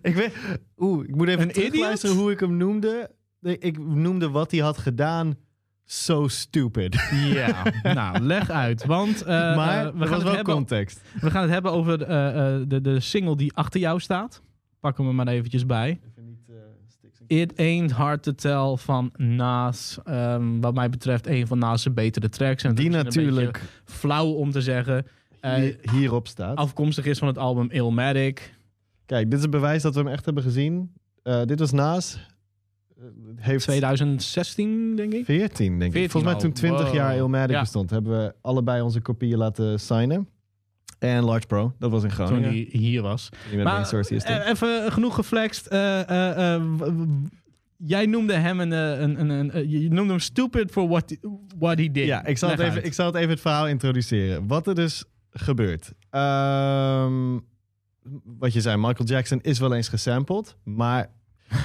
Ik 0.02 0.14
weet... 0.14 0.32
Oeh, 0.78 1.08
ik 1.08 1.16
moet 1.16 1.28
even 1.28 1.42
Een 1.42 1.48
terugluisteren 1.52 2.16
hoe 2.16 2.30
ik 2.30 2.40
hem 2.40 2.56
noemde. 2.56 3.10
Ik 3.42 3.62
ik 3.64 3.78
noemde 3.78 4.30
wat 4.30 4.50
hij 4.50 4.60
had 4.60 4.78
gedaan 4.78 5.36
so 5.84 6.28
stupid. 6.28 7.08
ja, 7.32 7.62
nou, 7.94 8.20
leg 8.20 8.50
uit. 8.50 8.84
Want 8.86 9.22
eh, 9.22 9.56
maar 9.56 9.86
eh, 9.86 9.92
we, 9.94 10.06
gaan 10.06 10.22
wel 10.22 10.34
hebben, 10.34 10.54
context. 10.54 11.00
we 11.20 11.30
gaan 11.30 11.42
het 11.42 11.50
hebben 11.50 11.72
over 11.72 12.02
eh, 12.02 12.28
eh, 12.56 12.62
de, 12.68 12.80
de 12.80 13.00
single 13.00 13.36
die 13.36 13.52
achter 13.54 13.80
jou 13.80 14.00
staat. 14.00 14.42
Pakken 14.80 15.06
we 15.06 15.12
maar 15.12 15.28
eventjes 15.28 15.66
bij. 15.66 16.00
It 17.26 17.56
Ain't 17.58 17.90
Hard 17.90 18.22
to 18.22 18.32
Tell 18.34 18.76
van 18.76 19.12
Nas. 19.16 19.98
Ehm, 20.04 20.60
wat 20.60 20.74
mij 20.74 20.88
betreft 20.90 21.26
een 21.26 21.46
van 21.46 21.58
Nas' 21.58 21.92
betere 21.94 22.28
tracks. 22.28 22.62
En 22.64 22.74
Die 22.74 22.90
natuurlijk 22.90 23.62
flauw 23.84 24.26
om 24.26 24.50
te 24.50 24.60
zeggen. 24.62 25.06
eh, 25.40 25.54
hier- 25.54 25.78
hierop 25.92 26.26
staat. 26.28 26.56
afkomstig 26.56 27.04
is 27.04 27.18
van 27.18 27.28
het 27.28 27.38
album 27.38 27.70
Illmatic. 27.70 28.54
Kijk, 29.08 29.30
dit 29.30 29.38
is 29.38 29.48
bewijs 29.48 29.82
dat 29.82 29.94
we 29.94 30.00
hem 30.00 30.08
echt 30.08 30.24
hebben 30.24 30.42
gezien. 30.42 30.92
Eh, 31.22 31.42
dit 31.44 31.58
was 31.58 31.72
Naas. 31.72 32.18
Eh, 32.98 33.04
heeft 33.36 33.64
2016, 33.64 34.96
denk 34.96 35.12
ik. 35.12 35.24
14, 35.24 35.68
denk 35.78 35.82
ik. 35.82 35.92
14 35.92 36.10
Volgens 36.10 36.32
mij 36.32 36.42
toen 36.42 36.52
20 36.52 36.84
Wow. 36.86 36.94
jaar 36.94 37.16
Illmatic 37.16 37.50
Ja. 37.50 37.60
bestond, 37.60 37.90
hebben 37.90 38.12
we 38.24 38.34
allebei 38.40 38.80
onze 38.82 39.00
kopieën 39.00 39.38
laten 39.38 39.80
signen. 39.80 40.28
En 40.98 41.24
Large 41.24 41.46
Pro, 41.46 41.74
dat 41.78 41.90
was 41.90 42.02
in 42.02 42.08
Toen 42.08 42.26
Groningen. 42.26 42.50
hij 42.50 42.68
hier 42.70 43.02
was. 43.02 43.28
Die 43.50 44.20
stond. 44.20 44.38
eh, 44.40 44.48
even 44.48 44.92
genoeg 44.92 45.14
geflext. 45.14 45.68
Jij 47.76 48.06
noemde 48.06 48.32
hem 48.34 48.60
een, 48.60 48.70
een, 48.70 49.20
een, 49.30 49.56
een, 49.56 49.68
je 49.70 49.88
noemde 49.90 50.10
hem 50.10 50.18
stupid 50.20 50.70
for 50.70 50.88
what, 50.88 51.16
what 51.58 51.78
he 51.78 51.90
did. 51.90 52.06
Ja, 52.06 52.24
ik 52.26 52.38
zal, 52.38 52.48
het 52.50 52.58
even, 52.58 52.72
uit. 52.74 52.84
ik 52.84 52.92
zal 52.92 53.06
het 53.06 53.14
even 53.14 53.30
het 53.30 53.40
verhaal 53.40 53.68
introduceren. 53.68 54.46
Wat 54.46 54.66
er 54.66 54.74
dus 54.74 55.04
gebeurt. 55.30 55.92
Ehm, 56.10 57.38
wat 58.24 58.52
je 58.52 58.60
zei, 58.60 58.76
Michael 58.76 59.08
Jackson 59.08 59.38
is 59.42 59.58
wel 59.58 59.74
eens 59.74 59.88
gesampled, 59.88 60.56
maar 60.64 61.10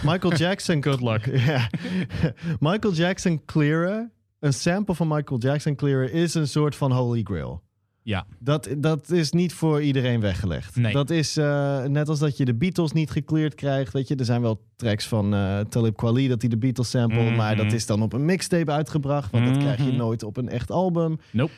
Michael 0.04 0.34
Jackson... 0.44 0.84
Good 0.84 1.02
luck. 1.02 1.26
Michael 2.60 2.94
Jackson 2.94 3.46
clearen, 3.46 4.12
een 4.40 4.54
sample 4.54 4.96
van 4.96 5.08
Michael 5.08 5.40
Jackson 5.40 5.76
clearen 5.76 6.12
is 6.12 6.34
een 6.34 6.48
soort 6.48 6.76
van 6.76 6.92
holy 6.92 7.22
grail. 7.24 7.62
Ja. 8.06 8.26
Dat, 8.40 8.70
dat 8.78 9.10
is 9.12 9.32
niet 9.32 9.54
voor 9.54 9.82
iedereen 9.82 10.20
weggelegd. 10.20 10.76
Nee. 10.76 10.94
Dat 10.94 11.10
is 11.10 11.38
eh, 11.38 11.84
net 11.84 12.10
als 12.10 12.20
dat 12.20 12.38
je 12.38 12.46
de 12.46 12.54
Beatles 12.56 12.92
niet 12.92 13.12
gecleared 13.12 13.56
krijgt. 13.56 13.94
Weet 13.94 14.08
je, 14.08 14.16
er 14.16 14.26
zijn 14.26 14.42
wel 14.42 14.62
tracks 14.76 15.08
van 15.08 15.34
eh 15.34 15.60
Talib 15.60 15.96
Kweli 15.96 16.28
dat 16.28 16.42
hij 16.42 16.50
de 16.50 16.58
Beatles 16.58 16.90
sample, 16.90 17.24
Mhm. 17.24 17.36
maar 17.36 17.56
dat 17.56 17.72
is 17.74 17.86
dan 17.86 18.02
op 18.02 18.14
een 18.14 18.26
mixtape 18.26 18.72
uitgebracht, 18.72 19.32
want 19.32 19.46
dat 19.46 19.58
krijg 19.58 19.78
je 19.78 19.84
Mhm. 19.88 19.96
nooit 19.96 20.24
op 20.24 20.38
een 20.38 20.50
echt 20.50 20.72
album. 20.72 21.18
Nope. 21.32 21.52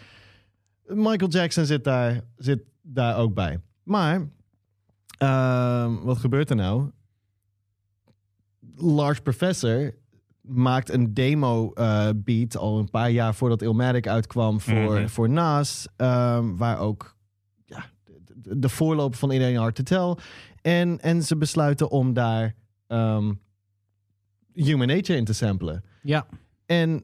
Michael 0.87 1.29
Jackson 1.29 1.65
zit 1.65 1.83
daar, 1.83 2.21
zit 2.37 2.59
daar 2.81 3.17
ook 3.17 3.33
bij. 3.33 3.59
Maar 3.83 4.27
ehm, 5.17 5.95
wat 6.03 6.17
gebeurt 6.17 6.49
er 6.49 6.55
nou? 6.55 6.89
Large 8.75 9.21
Professor 9.21 9.93
maakt 10.41 10.89
een 10.89 11.13
demo 11.13 11.71
eh, 11.73 12.09
beat 12.15 12.57
al 12.57 12.79
een 12.79 12.89
paar 12.89 13.09
jaar 13.11 13.35
voordat 13.35 13.61
Illmatic 13.61 14.07
uitkwam 14.07 14.61
voor, 14.61 14.73
Mhm. 14.99 15.07
voor 15.07 15.29
Nas. 15.29 15.87
ehm, 15.95 16.55
waar 16.55 16.79
ook 16.79 17.15
ja, 17.65 17.85
de, 18.35 18.59
de 18.59 18.69
voorloper 18.69 19.17
van 19.19 19.29
Ain't 19.31 19.57
Hard 19.57 19.75
to 19.75 19.83
Tell. 19.83 20.23
En, 20.61 20.99
en 21.01 21.23
ze 21.23 21.37
besluiten 21.37 21.89
om 21.89 22.13
daar 22.13 22.55
ehm, 22.87 23.33
Human 24.53 24.87
Nature 24.87 25.17
in 25.17 25.25
te 25.25 25.33
samplen. 25.33 25.83
Ja. 26.03 26.27
En 26.65 27.03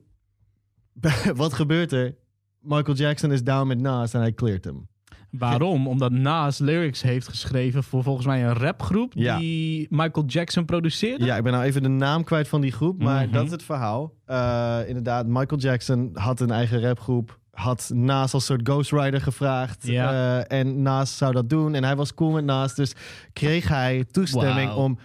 wat 1.36 1.53
gebeurt 1.53 1.91
er? 1.91 2.16
Michael 2.59 2.97
Jackson 2.97 3.32
is 3.32 3.43
down 3.43 3.68
met 3.68 3.80
Nas 3.80 4.14
en 4.14 4.20
hij 4.20 4.34
cleart 4.34 4.64
hem. 4.64 4.88
Waarom? 5.32 5.88
Omdat 5.88 6.11
Nas 6.11 6.57
lyrics 6.59 7.01
heeft 7.01 7.27
geschreven 7.27 7.84
voor 7.84 8.03
volgens 8.03 8.25
mij 8.25 8.43
een 8.45 8.53
rapgroep 8.53 9.11
Ja. 9.15 9.38
die 9.38 9.88
Michael 9.89 10.25
Jackson 10.25 10.65
produceerde. 10.65 11.25
Ja, 11.25 11.36
ik 11.38 11.43
ben 11.43 11.51
nou 11.53 11.63
even 11.65 11.84
de 11.84 11.89
naam 11.89 12.23
kwijt 12.23 12.47
van 12.47 12.61
die 12.61 12.71
groep, 12.71 13.03
maar 13.03 13.23
Mhm. 13.25 13.34
dat 13.34 13.45
is 13.45 13.51
het 13.51 13.63
verhaal. 13.63 14.13
Eh, 14.25 14.79
inderdaad, 14.88 15.25
Michael 15.27 15.61
Jackson 15.61 16.09
had 16.13 16.39
een 16.39 16.51
eigen 16.51 16.82
rapgroep. 16.82 17.39
Had 17.51 17.91
Nas 17.93 18.34
als 18.34 18.45
soort 18.45 18.61
ghostwriter 18.63 19.21
gevraagd. 19.21 19.88
Ja. 19.88 20.39
Eh, 20.45 20.59
en 20.59 20.82
Nas 20.82 21.17
zou 21.17 21.34
dat 21.34 21.49
doen. 21.49 21.73
En 21.73 21.84
hij 21.84 21.95
was 21.95 22.13
cool 22.13 22.32
met 22.32 22.45
Nas. 22.45 22.75
Dus 22.75 22.93
kreeg 23.34 23.67
hij 23.67 24.05
toestemming 24.11 24.71
om 24.73 24.97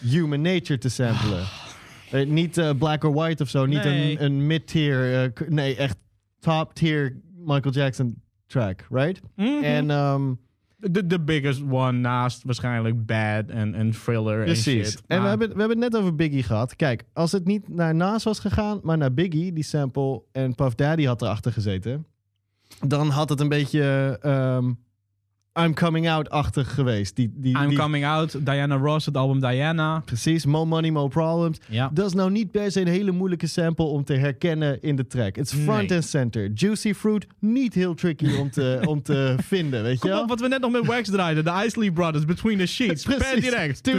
Human 0.00 0.40
Nature 0.40 0.78
te 0.78 0.88
samplen. 0.88 1.42
Eh, 2.10 2.26
niet 2.26 2.62
Black 2.78 3.04
or 3.04 3.12
White 3.12 3.42
of 3.42 3.48
zo. 3.48 3.66
Niet 3.66 3.84
een, 3.84 4.24
een 4.24 4.46
mid-tier. 4.46 5.32
nee, 5.48 5.76
echt 5.76 5.96
top-tier 6.40 7.20
Michael 7.44 7.74
Jackson 7.74 8.21
track, 8.52 8.86
right? 8.90 9.20
En 9.62 9.90
de, 10.90 11.06
de 11.06 11.20
biggest 11.20 11.62
one 11.70 11.98
naast 11.98 12.42
waarschijnlijk 12.42 13.06
Bad 13.06 13.46
en, 13.46 13.74
en 13.74 13.90
Thriller 13.90 14.38
en 14.38 14.44
Precies. 14.44 14.90
shit. 14.90 15.02
En 15.06 15.22
we 15.22 15.28
hebben, 15.28 15.48
we 15.48 15.58
hebben 15.58 15.80
het 15.82 15.92
net 15.92 16.00
over 16.00 16.14
Biggie 16.14 16.42
gehad. 16.42 16.76
Kijk, 16.76 17.04
als 17.12 17.32
het 17.32 17.44
niet 17.44 17.68
naar 17.68 17.94
Nas 17.94 18.24
was 18.24 18.38
gegaan, 18.38 18.80
maar 18.82 18.98
naar 18.98 19.14
Biggie, 19.14 19.52
die 19.52 19.64
sample, 19.64 20.22
en 20.32 20.54
Puff 20.54 20.74
Daddy 20.74 21.04
had 21.04 21.22
erachter 21.22 21.52
gezeten, 21.52 22.06
dan 22.86 23.08
had 23.08 23.28
het 23.28 23.40
een 23.40 23.48
beetje 23.48 24.18
ehm, 24.20 24.72
I'm 25.60 25.74
Coming 25.74 26.08
Out-achtig 26.08 26.74
geweest. 26.74 27.16
Die, 27.16 27.32
die, 27.34 27.56
I'm 27.58 27.68
die- 27.68 27.78
Coming 27.78 28.04
Out, 28.04 28.46
Diana 28.46 28.76
Ross, 28.76 29.06
het 29.06 29.16
album 29.16 29.40
Diana. 29.40 30.02
Precies, 30.04 30.46
More 30.46 30.64
Money, 30.64 30.90
More 30.90 31.08
Problems. 31.08 31.58
Ja. 31.68 31.90
Dat 31.94 32.06
is 32.06 32.12
nou 32.12 32.30
niet 32.30 32.50
per 32.50 32.70
se 32.72 32.80
een 32.80 32.86
hele 32.86 33.10
moeilijke 33.10 33.46
sample 33.46 33.84
om 33.84 34.04
te 34.04 34.14
herkennen 34.14 34.82
in 34.82 34.96
de 34.96 35.06
track. 35.06 35.36
Is 35.36 35.52
front 35.52 35.88
Nee. 35.88 35.98
and 35.98 36.04
center. 36.04 36.50
Juicy 36.54 36.94
Fruit, 36.94 37.26
niet 37.38 37.74
heel 37.74 37.94
tricky 37.94 38.36
om 38.36 38.50
te, 38.50 38.80
om 38.86 39.02
te 39.02 39.34
vinden, 39.42 39.82
weet 39.82 40.02
je 40.02 40.08
wel? 40.08 40.22
op, 40.22 40.28
wat 40.28 40.40
we 40.40 40.48
net 40.48 40.60
nog 40.60 40.70
met 40.72 40.86
Wax 40.86 41.10
draaiden. 41.10 41.44
De 41.44 41.62
Isley 41.66 41.90
Brothers, 41.90 42.24
Between 42.24 42.58
the 42.58 42.66
Sheets. 42.66 43.04
Per 43.04 43.16
Precies. 43.30 43.40
direct. 43.50 43.84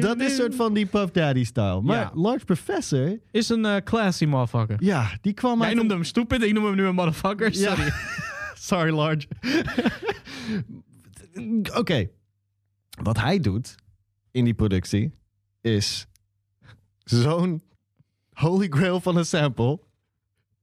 Dat 0.00 0.20
is 0.20 0.36
soort 0.36 0.54
van 0.54 0.74
die 0.74 0.86
Puff 0.86 1.10
Daddy-style. 1.10 1.80
Maar 1.80 1.96
Ja. 1.98 2.10
Large 2.14 2.44
Professor, 2.44 3.18
Is 3.30 3.48
een 3.48 3.64
eh, 3.64 3.74
classy 3.84 4.24
motherfucker. 4.24 4.76
ja, 4.80 5.10
die 5.20 5.32
kwam 5.32 5.58
Jij 5.58 5.66
uit 5.66 5.76
noemde 5.76 5.94
hem 5.94 6.04
stupid, 6.04 6.42
ik 6.42 6.52
noem 6.52 6.64
hem 6.64 6.74
nu 6.74 6.84
een 6.86 6.94
motherfucker. 6.94 7.58
Ja. 7.58 7.74
Sorry. 8.70 8.92
Large. 8.92 9.26
Oké. 11.80 12.10
Wat 13.02 13.20
hij 13.20 13.38
doet 13.38 13.74
in 14.30 14.44
die 14.44 14.54
productie 14.54 15.14
is 15.60 16.06
zo'n 17.04 17.62
holy 18.32 18.68
grail 18.68 19.00
van 19.00 19.16
een 19.16 19.24
sample 19.24 19.80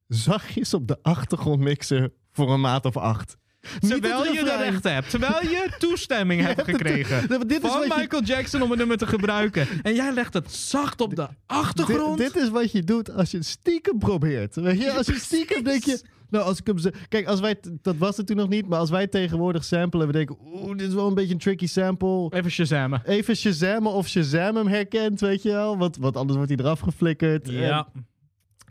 zachtjes 0.08 0.74
op 0.74 0.88
de 0.88 0.98
achtergrond 1.02 1.60
mixen 1.60 2.14
voor 2.32 2.52
een 2.52 2.62
maat 2.62 2.86
of 2.86 2.98
acht. 2.98 3.38
Terwijl 3.80 4.24
je 4.34 4.44
de 4.44 4.58
rechten 4.58 4.94
hebt. 4.94 5.10
Terwijl 5.10 5.42
je 5.50 5.70
toestemming 5.78 6.42
hebt 6.48 6.64
gekregen. 6.64 7.28
Dit 7.48 7.64
is 7.64 7.70
van 7.72 7.82
je- 7.82 7.94
Michael 7.98 8.24
Jackson 8.24 8.62
om 8.62 8.72
een 8.72 8.78
nummer 8.78 8.98
te 8.98 9.08
gebruiken. 9.08 9.68
En 9.82 9.96
jij 9.96 10.14
legt 10.14 10.34
het 10.34 10.52
zacht 10.52 11.02
op 11.02 11.16
de 11.16 11.28
achtergrond. 11.46 12.18
Dit, 12.18 12.34
dit 12.34 12.44
is 12.44 12.50
wat 12.50 12.72
je 12.72 12.84
doet 12.84 13.14
als 13.14 13.32
je 13.32 13.44
stiekem 13.44 13.98
probeert. 14.00 14.56
Weet 14.56 14.82
je, 14.82 14.92
als 14.92 15.08
je 15.08 15.14
stiekem 15.20 15.64
denk 15.64 15.84
je. 15.84 16.02
Nou, 16.30 16.46
als 16.46 16.60
ik 16.60 16.68
hem 16.68 16.78
Kijk, 17.10 17.28
als 17.28 17.40
wij. 17.40 17.56
Dat 17.82 17.96
was 17.98 18.18
het 18.18 18.28
toen 18.28 18.36
nog 18.36 18.50
niet, 18.50 18.68
maar 18.68 18.80
als 18.80 18.90
wij 18.90 19.08
tegenwoordig 19.08 19.64
samplen, 19.64 20.08
we 20.08 20.14
denken. 20.14 20.38
Oeh, 20.46 20.78
dit 20.78 20.88
is 20.88 20.94
wel 20.94 21.08
een 21.08 21.14
beetje 21.14 21.34
een 21.34 21.40
tricky 21.40 21.68
sample. 21.68 22.30
Even 22.30 22.52
shazammen. 22.52 23.02
Even 23.06 23.36
Shazammen 23.36 23.92
of 23.92 24.08
Shazam 24.08 24.56
hem 24.56 24.68
herkent, 24.68 25.20
weet 25.20 25.42
je 25.42 25.50
wel. 25.52 25.78
Want, 25.78 25.98
want 25.98 26.16
anders 26.16 26.38
wordt 26.38 26.52
hij 26.54 26.60
eraf 26.64 26.80
geflikkerd. 26.80 27.50
Ja. 27.50 27.88
En- 27.96 28.06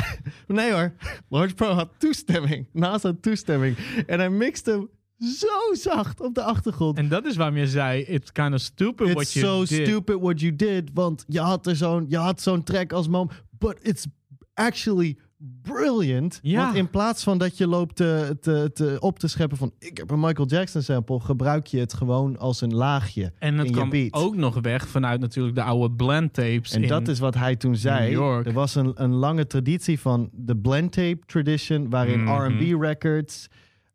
nee 0.47 0.73
hoor. 0.73 0.93
Large 1.29 1.55
Pro 1.55 1.73
had 1.73 1.89
toestemming. 1.99 2.67
Naast 2.73 3.03
had 3.03 3.23
toestemming. 3.23 3.77
En 4.07 4.19
hij 4.19 4.31
mixte 4.31 4.71
hem 4.71 4.89
zo 5.19 5.75
zacht 5.75 6.21
op 6.21 6.35
de 6.35 6.43
achtergrond. 6.43 6.99
En 6.99 7.09
dat 7.09 7.25
is 7.27 7.37
waarom 7.37 7.57
je 7.57 7.67
zei, 7.69 8.03
it's 8.03 8.33
kind 8.33 8.53
of 8.55 8.61
stupid 8.61 9.09
what 9.13 9.23
It's 9.23 9.33
you 9.33 9.47
so 9.47 9.77
did. 9.77 9.87
stupid 9.87 10.21
what 10.21 10.41
you 10.41 10.57
did. 10.57 10.91
Want 10.95 11.25
je 11.29 11.41
had 11.41 11.67
er 11.67 11.77
zo'n, 11.77 12.07
je 12.09 12.17
had 12.17 12.41
zo'n 12.41 12.63
track 12.63 12.93
als 12.93 13.09
mom. 13.09 13.31
But 13.59 13.79
it's 13.83 14.07
actually 14.55 15.19
brilliant. 15.63 16.39
Ja. 16.43 16.65
Want 16.65 16.77
in 16.77 16.91
plaats 16.91 17.23
van 17.25 17.39
dat 17.39 17.59
je 17.59 17.67
loopt 17.67 17.97
te, 17.97 18.37
te, 18.41 18.71
te, 18.75 18.97
op 19.01 19.19
te 19.19 19.29
scheppen 19.29 19.59
van... 19.59 19.73
ik 19.79 19.97
heb 19.97 20.11
een 20.11 20.21
Michael 20.21 20.49
Jackson 20.49 20.83
sample... 20.83 21.21
gebruik 21.21 21.67
je 21.67 21.79
het 21.79 21.95
gewoon 21.95 22.39
als 22.39 22.61
een 22.61 22.75
laagje 22.75 23.33
En 23.39 23.59
het 23.59 23.71
kwam 23.71 23.91
beat. 23.91 24.13
ook 24.13 24.37
nog 24.37 24.59
weg 24.61 24.89
vanuit 24.89 25.21
natuurlijk 25.21 25.55
de 25.55 25.63
oude 25.63 25.95
blend 25.95 26.33
tapes. 26.35 26.73
En 26.73 26.87
dat 26.87 27.09
is 27.09 27.19
wat 27.19 27.35
hij 27.35 27.57
toen 27.57 27.77
zei. 27.77 28.15
Er 28.15 28.53
was 28.53 28.75
een, 28.75 28.93
een 28.95 29.13
lange 29.15 29.47
traditie 29.47 30.01
van 30.01 30.31
de 30.33 30.57
blend 30.57 30.93
tape 30.93 31.19
tradition... 31.27 31.91
waarin 31.91 32.23
Mhm. 32.23 32.43
R&B 32.43 32.83
records 32.83 33.49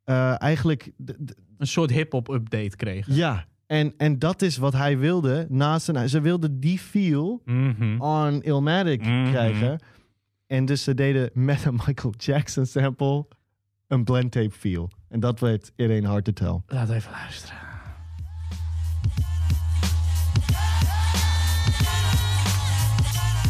eh, 0.04 0.42
eigenlijk... 0.42 0.92
een 1.58 1.68
soort 1.68 1.92
hip-hop 1.92 2.30
update 2.30 2.76
kregen. 2.76 3.16
ja, 3.16 3.46
en, 3.68 3.94
en 3.98 4.20
dat 4.20 4.42
is 4.42 4.58
wat 4.58 4.74
hij 4.74 4.98
wilde. 4.98 5.46
Naast 5.50 5.90
ze 6.06 6.22
wilden 6.22 6.60
die 6.60 6.80
feel... 6.80 7.42
Mhm. 7.46 8.02
on 8.02 8.42
Illmatic 8.42 9.06
Mhm. 9.06 9.30
krijgen. 9.30 9.80
En 10.52 10.66
dus 10.66 10.84
ze 10.84 10.94
deden 10.94 11.30
met 11.34 11.66
een 11.66 11.80
Michael 11.86 12.14
Jackson 12.18 12.66
sample 12.66 13.26
een 13.88 14.04
blend 14.04 14.32
tape 14.32 14.52
feel. 14.52 14.90
En 15.10 15.20
dat 15.20 15.40
werd 15.40 15.72
It 15.76 15.90
Ain't 15.90 16.06
Hard 16.06 16.26
To 16.26 16.32
Tell. 16.32 16.62
Laat 16.68 16.90
even 16.90 17.12
luisteren. 17.12 17.58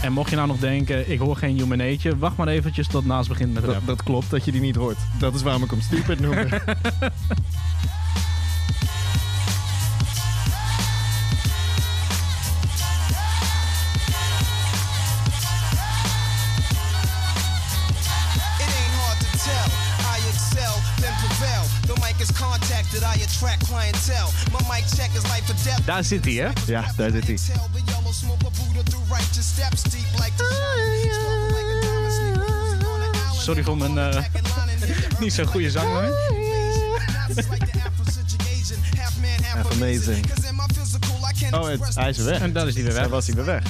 En 0.02 0.14
mocht 0.14 0.30
je 0.30 0.36
nou 0.36 0.48
nog 0.48 0.58
denken, 0.58 1.12
ik 1.12 1.20
hoor 1.20 1.36
geen 1.36 1.58
human 1.58 1.78
nature, 1.78 2.18
wacht 2.18 2.38
maar 2.38 2.48
eventjes 2.48 2.88
tot 2.88 3.06
Naast 3.06 3.30
begint 3.30 3.54
met 3.54 3.64
Dat, 3.64 3.74
rap. 3.74 3.86
dat 3.86 4.04
klopt 4.04 4.30
dat 4.30 4.46
je 4.46 4.52
die 4.52 4.62
niet 4.62 4.76
hoort. 4.76 4.98
Dat 5.20 5.34
is 5.34 5.42
waarom 5.42 5.64
ik 5.64 5.70
hem 5.70 5.82
stupid 5.82 6.20
noemde. 6.20 6.50
Daar 25.86 26.04
zit 26.04 26.26
hij, 26.26 26.34
hè? 26.34 26.50
ja, 26.66 26.94
daar 26.98 27.12
zit 27.12 27.28
hij. 27.28 27.38
Island. 31.06 31.52
Sorry 33.42 33.64
voor 33.64 33.78
mijn 33.78 33.98
eh, 33.98 34.24
niet 35.20 35.34
zo 35.34 35.46
goede 35.46 35.72
zang, 35.72 35.88
hoor. 35.88 36.02
Echt 39.56 39.72
amazing. 39.72 40.26
Oh, 41.54 41.64
hij 41.96 42.10
is 42.10 42.18
weer 42.18 42.26
weg. 42.26 42.40
En 42.42 42.54
daar 42.54 42.68
is 42.68 42.74
hij 42.74 42.84
weer 42.84 42.94
weg. 42.94 43.08
was 43.08 43.26
hij 43.26 43.36
weer 43.36 43.46
weg. 43.46 43.64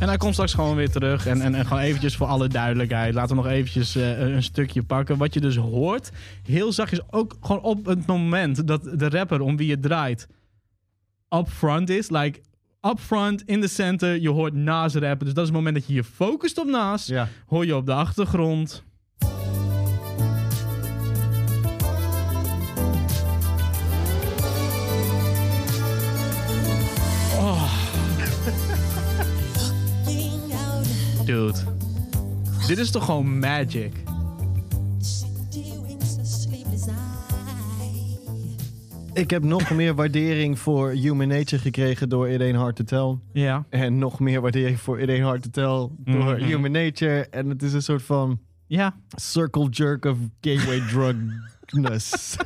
En 0.00 0.08
hij 0.08 0.16
komt 0.16 0.32
straks 0.32 0.54
gewoon 0.54 0.76
weer 0.76 0.90
terug. 0.90 1.26
En, 1.26 1.40
en, 1.40 1.54
en 1.54 1.66
gewoon 1.66 1.82
eventjes 1.82 2.16
voor 2.16 2.26
alle 2.26 2.48
duidelijkheid. 2.48 3.14
Laten 3.14 3.36
we 3.36 3.42
nog 3.42 3.52
eventjes 3.52 3.96
eh, 3.96 4.18
een 4.18 4.42
stukje 4.42 4.82
pakken. 4.82 5.18
Wat 5.18 5.34
je 5.34 5.40
dus 5.40 5.56
hoort, 5.56 6.10
heel 6.46 6.72
zachtjes, 6.72 7.00
ook 7.10 7.36
gewoon 7.40 7.62
op 7.62 7.86
het 7.86 8.06
moment 8.06 8.66
dat 8.66 8.82
de 8.82 9.08
rapper 9.08 9.40
om 9.40 9.56
wie 9.56 9.68
je 9.68 9.80
draait 9.80 10.28
up 11.28 11.48
front 11.48 11.88
is. 11.88 12.10
Like, 12.10 12.40
up 12.80 12.98
front, 12.98 13.42
in 13.46 13.60
the 13.60 13.68
center, 13.68 14.20
je 14.20 14.30
hoort 14.30 14.54
Nas 14.54 14.94
rappen. 14.94 15.24
Dus 15.24 15.34
dat 15.34 15.44
is 15.44 15.48
het 15.50 15.58
moment 15.58 15.74
dat 15.74 15.86
je 15.86 15.94
je 15.94 16.04
focust 16.04 16.58
op 16.58 16.66
Nas. 16.66 17.06
Ja. 17.06 17.28
Hoor 17.46 17.66
je 17.66 17.76
op 17.76 17.86
de 17.86 17.94
achtergrond. 17.94 18.84
Dit 32.72 32.80
is 32.80 32.90
toch 32.90 33.04
gewoon 33.04 33.38
magic? 33.38 33.92
Ik 39.12 39.30
heb 39.30 39.42
nog 39.44 39.70
meer 39.80 39.94
waardering 39.94 40.58
voor 40.58 40.90
Human 40.90 41.28
Nature 41.28 41.62
gekregen 41.62 42.08
door 42.08 42.28
It 42.28 42.40
Ain't 42.40 42.56
Hard 42.56 42.76
To 42.76 42.84
Tell. 42.84 43.18
Ja. 43.42 43.64
En 43.70 43.98
nog 43.98 44.20
meer 44.20 44.40
waardering 44.40 44.80
voor 44.80 45.00
It 45.00 45.08
Ain't 45.08 45.22
Hard 45.24 45.42
To 45.42 45.50
Tell 45.50 45.96
door 46.14 46.34
Mhm. 46.34 46.44
Human 46.44 46.70
Nature. 46.70 47.26
En 47.30 47.48
het 47.48 47.62
is 47.62 47.72
een 47.72 47.82
soort 47.82 48.02
van 48.02 48.40
Ja. 48.66 48.94
circle 49.16 49.68
jerk 49.68 50.04
of 50.04 50.16
gateway 50.40 50.82
drugness. 50.90 52.36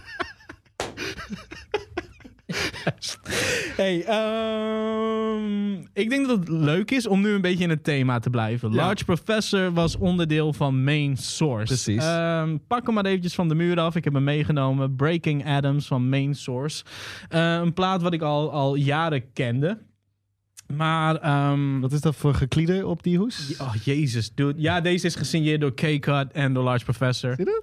Hey, 3.77 4.05
ehm, 4.05 5.75
ik 5.93 6.11
denk 6.11 6.27
dat 6.27 6.39
het 6.39 6.49
leuk 6.49 6.91
is 6.91 7.07
om 7.07 7.21
nu 7.21 7.29
een 7.31 7.41
beetje 7.41 7.65
in 7.65 7.71
het 7.71 7.85
thema 7.85 8.19
te 8.19 8.31
blijven. 8.31 8.71
Ja. 8.71 8.77
Large 8.77 9.05
Professor 9.05 9.73
was 9.73 9.97
onderdeel 9.97 10.53
van 10.53 10.85
Main 10.85 11.17
Source. 11.17 11.67
Precies. 11.67 12.05
Ehm, 12.05 12.57
pak 12.67 12.87
hem 12.87 12.95
maar 12.95 13.05
eventjes 13.07 13.35
van 13.35 13.49
de 13.49 13.55
muur 13.55 13.81
af. 13.81 13.97
Ik 13.97 14.05
heb 14.05 14.13
hem 14.13 14.25
meegenomen. 14.25 14.97
Breaking 14.97 15.47
Adams 15.47 15.87
van 15.87 16.09
Main 16.09 16.35
Source. 16.35 16.85
Eh, 17.29 17.55
een 17.55 17.73
plaat 17.73 18.03
wat 18.03 18.13
ik 18.13 18.23
al, 18.23 18.53
al 18.53 18.75
jaren 18.75 19.33
kende. 19.33 19.79
Maar, 20.77 21.17
ehm, 21.17 21.81
Wat 21.81 21.93
is 21.93 22.01
dat 22.01 22.17
voor 22.17 22.35
geklieder 22.35 22.87
op 22.87 23.03
die 23.03 23.19
hoes? 23.19 23.57
oh 23.61 23.75
jezus, 23.85 24.35
dude. 24.35 24.61
Ja, 24.61 24.81
deze 24.81 25.07
is 25.07 25.15
gesigneerd 25.15 25.61
door 25.61 25.75
K-Cut 25.75 26.33
en 26.33 26.53
door 26.53 26.65
Large 26.65 26.85
Professor. 26.85 27.35
Zie 27.35 27.45
je 27.45 27.51
dat? 27.51 27.63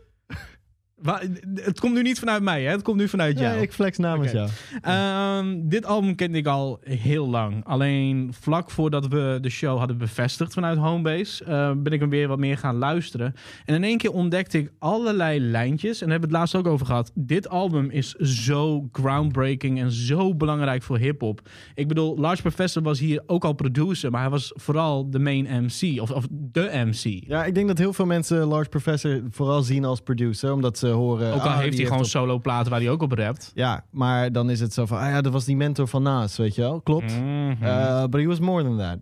Het 1.56 1.80
komt 1.80 1.94
nu 1.94 2.02
niet 2.02 2.20
vanuit 2.20 2.44
mij, 2.44 2.64
hè? 2.64 2.70
Het 2.70 2.82
komt 2.82 2.98
nu 2.98 3.08
vanuit 3.08 3.40
jou. 3.40 3.56
Ja, 3.56 3.62
ik 3.62 3.74
flex 3.74 3.98
namens 3.98 4.28
Oké. 4.34 4.38
jou. 4.38 4.50
Ehm, 4.82 5.60
dit 5.64 5.86
album 5.86 6.16
kende 6.16 6.38
ik 6.38 6.48
al 6.48 6.80
heel 6.84 7.30
lang. 7.30 7.66
Alleen 7.66 8.34
vlak 8.40 8.72
voordat 8.72 9.08
we 9.08 9.38
de 9.42 9.50
show 9.50 9.78
hadden 9.78 9.98
bevestigd 9.98 10.54
vanuit 10.54 10.78
Homebase, 10.78 11.44
eh, 11.44 11.72
ben 11.78 11.94
ik 11.94 12.00
hem 12.00 12.10
weer 12.10 12.28
wat 12.28 12.38
meer 12.38 12.58
gaan 12.58 12.76
luisteren. 12.76 13.34
En 13.66 13.76
in 13.76 13.84
één 13.84 13.98
keer 13.98 14.12
ontdekte 14.12 14.58
ik 14.58 14.72
allerlei 14.80 15.40
lijntjes. 15.40 16.02
En 16.02 16.08
daar 16.08 16.20
hebben 16.20 16.30
we 16.30 16.36
het 16.36 16.44
laatst 16.44 16.56
ook 16.68 16.74
over 16.74 16.86
gehad. 16.86 17.12
Dit 17.16 17.50
album 17.50 17.90
is 17.90 18.12
zo 18.14 18.88
groundbreaking 18.92 19.80
en 19.80 19.92
zo 19.92 20.36
belangrijk 20.36 20.84
voor 20.84 20.98
hip-hop. 20.98 21.50
Ik 21.76 21.88
bedoel, 21.88 22.18
Large 22.18 22.42
Professor 22.42 22.84
was 22.84 23.00
hier 23.00 23.24
ook 23.26 23.46
al 23.46 23.54
producer, 23.54 24.12
maar 24.12 24.22
hij 24.22 24.30
was 24.30 24.52
vooral 24.56 25.10
de 25.10 25.20
main 25.20 25.64
MC. 25.64 26.02
Of, 26.02 26.12
of 26.12 26.28
de 26.32 26.70
MC. 26.86 27.28
Ja, 27.28 27.46
ik 27.46 27.56
denk 27.56 27.68
dat 27.68 27.78
heel 27.78 27.94
veel 27.94 28.06
mensen 28.06 28.46
Large 28.46 28.70
Professor 28.70 29.22
vooral 29.30 29.62
zien 29.62 29.86
als 29.86 30.00
producer, 30.02 30.54
omdat 30.54 30.78
ze 30.78 30.88
horen... 30.94 31.34
Ook 31.34 31.42
al 31.42 31.50
ah, 31.50 31.58
heeft 31.58 31.78
hij 31.78 31.86
gewoon 31.86 32.02
op- 32.02 32.08
solo 32.08 32.40
platen 32.40 32.72
waar 32.72 32.80
hij 32.80 32.90
ook 32.90 33.02
op 33.02 33.12
rapt. 33.12 33.52
Ja, 33.56 33.86
maar 33.92 34.32
dan 34.32 34.50
is 34.50 34.60
het 34.60 34.74
zo 34.74 34.86
van, 34.86 34.98
ah 34.98 35.10
ja, 35.10 35.22
dat 35.22 35.32
was 35.32 35.46
die 35.46 35.56
mentor 35.56 35.88
van 35.88 36.04
Naas, 36.04 36.38
weet 36.38 36.56
je 36.56 36.62
wel? 36.62 36.82
Klopt. 36.82 37.20
Mhm. 37.20 37.64
Eh, 37.64 38.04
but 38.04 38.22
he 38.22 38.28
was 38.28 38.40
more 38.40 38.64
than 38.64 38.78
that. 38.78 38.98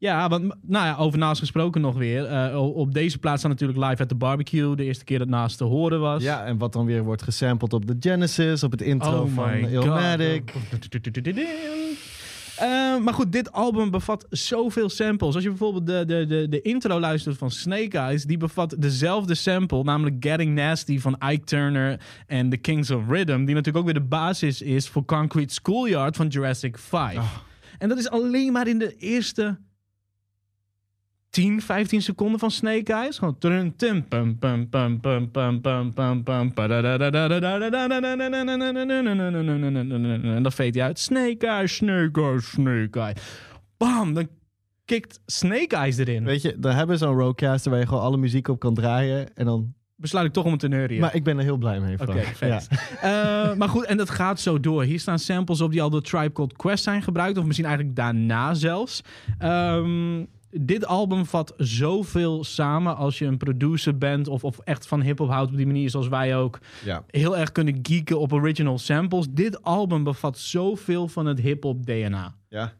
Ja, 0.00 0.28
want 0.28 0.42
nou 0.62 0.86
ja, 0.86 0.96
over 0.96 1.18
Naast 1.18 1.40
gesproken 1.40 1.80
nog 1.80 1.96
weer. 1.96 2.24
Eh, 2.24 2.76
op 2.76 2.94
deze 2.94 3.18
plaats 3.18 3.38
staat 3.38 3.50
natuurlijk 3.50 3.78
Live 3.78 4.02
at 4.02 4.08
the 4.08 4.14
Barbecue. 4.14 4.76
De 4.76 4.84
eerste 4.84 5.04
keer 5.04 5.18
dat 5.18 5.28
Naast 5.28 5.58
te 5.58 5.64
horen 5.64 6.00
was. 6.00 6.22
Ja, 6.22 6.44
en 6.44 6.58
wat 6.58 6.72
dan 6.72 6.86
weer 6.86 7.02
wordt 7.02 7.22
gesampled 7.22 7.72
op 7.72 7.86
de 7.86 7.96
Genesis, 8.00 8.62
op 8.62 8.70
het 8.70 8.82
intro 8.82 9.22
Oh 9.22 9.30
van 9.34 9.54
Illmatic. 9.54 10.52
Eh, 12.58 12.98
maar 12.98 13.14
goed, 13.14 13.32
dit 13.32 13.52
album 13.52 13.90
bevat 13.90 14.26
zoveel 14.30 14.88
samples. 14.88 15.34
Als 15.34 15.42
je 15.42 15.48
bijvoorbeeld 15.48 15.86
de, 15.86 16.04
de, 16.04 16.26
de, 16.26 16.48
de 16.48 16.62
intro 16.62 17.00
luistert 17.00 17.36
van 17.36 17.50
Snake 17.50 17.98
Eyes, 17.98 18.24
die 18.24 18.36
bevat 18.36 18.74
dezelfde 18.78 19.34
sample, 19.34 19.82
namelijk 19.82 20.16
Getting 20.20 20.54
Nasty 20.54 20.98
van 20.98 21.16
Ike 21.28 21.44
Turner 21.44 22.00
en 22.26 22.48
The 22.48 22.56
Kings 22.56 22.90
of 22.90 23.02
Rhythm, 23.08 23.44
die 23.44 23.54
natuurlijk 23.54 23.76
ook 23.76 23.84
weer 23.84 24.02
de 24.02 24.08
basis 24.08 24.62
is 24.62 24.88
voor 24.88 25.04
Concrete 25.04 25.54
Schoolyard 25.54 26.16
van 26.16 26.26
Jurassic 26.26 26.78
5. 26.78 27.18
En 27.78 27.88
dat 27.88 27.98
is 27.98 28.10
alleen 28.10 28.52
maar 28.52 28.68
in 28.68 28.78
de 28.78 28.96
eerste 28.96 29.58
10, 31.30 31.62
15 31.62 32.02
seconden 32.02 32.38
van 32.38 32.50
Snake 32.50 32.92
Eyes. 32.92 33.18
Gewoon 33.18 33.38
trun, 33.38 33.76
tum, 33.76 34.06
en 34.08 34.38
dan 40.42 40.52
veet 40.52 40.74
hij 40.74 40.84
uit. 40.84 40.98
Snake 40.98 41.46
Eyes, 41.46 41.74
Snake 41.74 42.20
Eyes, 42.20 42.50
Snake 42.50 43.00
Eyes. 43.00 43.16
Bam, 43.76 44.14
dan 44.14 44.28
kikt 44.84 45.20
Snake 45.26 45.76
Eyes 45.76 45.96
erin. 45.96 46.24
Weet 46.24 46.42
je, 46.42 46.56
dan 46.58 46.74
hebben 46.74 46.98
zo'n 46.98 47.18
roadcaster 47.18 47.70
waar 47.70 47.80
je 47.80 47.86
gewoon 47.86 48.02
alle 48.02 48.16
muziek 48.16 48.48
op 48.48 48.58
kan 48.58 48.74
draaien. 48.74 49.34
En 49.34 49.44
dan... 49.44 49.76
Besluit 50.00 50.26
ik 50.26 50.32
toch 50.32 50.44
om 50.44 50.50
het 50.50 50.60
te 50.60 50.68
neurien. 50.68 51.00
Maar 51.00 51.14
ik 51.14 51.24
ben 51.24 51.38
er 51.38 51.44
heel 51.44 51.56
blij 51.56 51.80
mee. 51.80 52.00
Oké. 52.00 52.22
Eh, 53.00 53.54
maar 53.54 53.68
goed, 53.68 53.84
en 53.84 53.96
dat 53.96 54.10
gaat 54.10 54.40
zo 54.40 54.60
door. 54.60 54.82
Hier 54.82 55.00
staan 55.00 55.18
samples 55.18 55.60
op 55.60 55.70
die 55.70 55.82
al 55.82 55.90
door 55.90 56.02
Tribe 56.02 56.32
Called 56.32 56.56
Quest 56.56 56.84
zijn 56.84 57.02
gebruikt. 57.02 57.38
Of 57.38 57.44
misschien 57.44 57.66
eigenlijk 57.66 57.96
daarna 57.96 58.54
zelfs. 58.54 59.00
Ehm, 59.38 60.24
dit 60.50 60.86
album 60.86 61.26
vat 61.26 61.54
zoveel 61.56 62.44
samen 62.44 62.96
als 62.96 63.18
je 63.18 63.24
een 63.24 63.36
producer 63.36 63.98
bent... 63.98 64.28
of, 64.28 64.44
of 64.44 64.58
echt 64.58 64.86
van 64.86 65.02
hip-hop 65.02 65.28
houdt 65.28 65.50
op 65.50 65.56
die 65.56 65.66
manier 65.66 65.90
zoals 65.90 66.08
wij 66.08 66.36
ook... 66.36 66.58
Ja. 66.84 67.04
heel 67.06 67.36
erg 67.36 67.52
kunnen 67.52 67.78
geeken 67.82 68.18
op 68.18 68.32
original 68.32 68.78
samples. 68.78 69.26
Dit 69.30 69.62
album 69.62 70.04
bevat 70.04 70.38
zoveel 70.38 71.08
van 71.08 71.26
het 71.26 71.40
hip-hop 71.40 71.86
DNA. 71.86 72.34
Ja. 72.48 72.72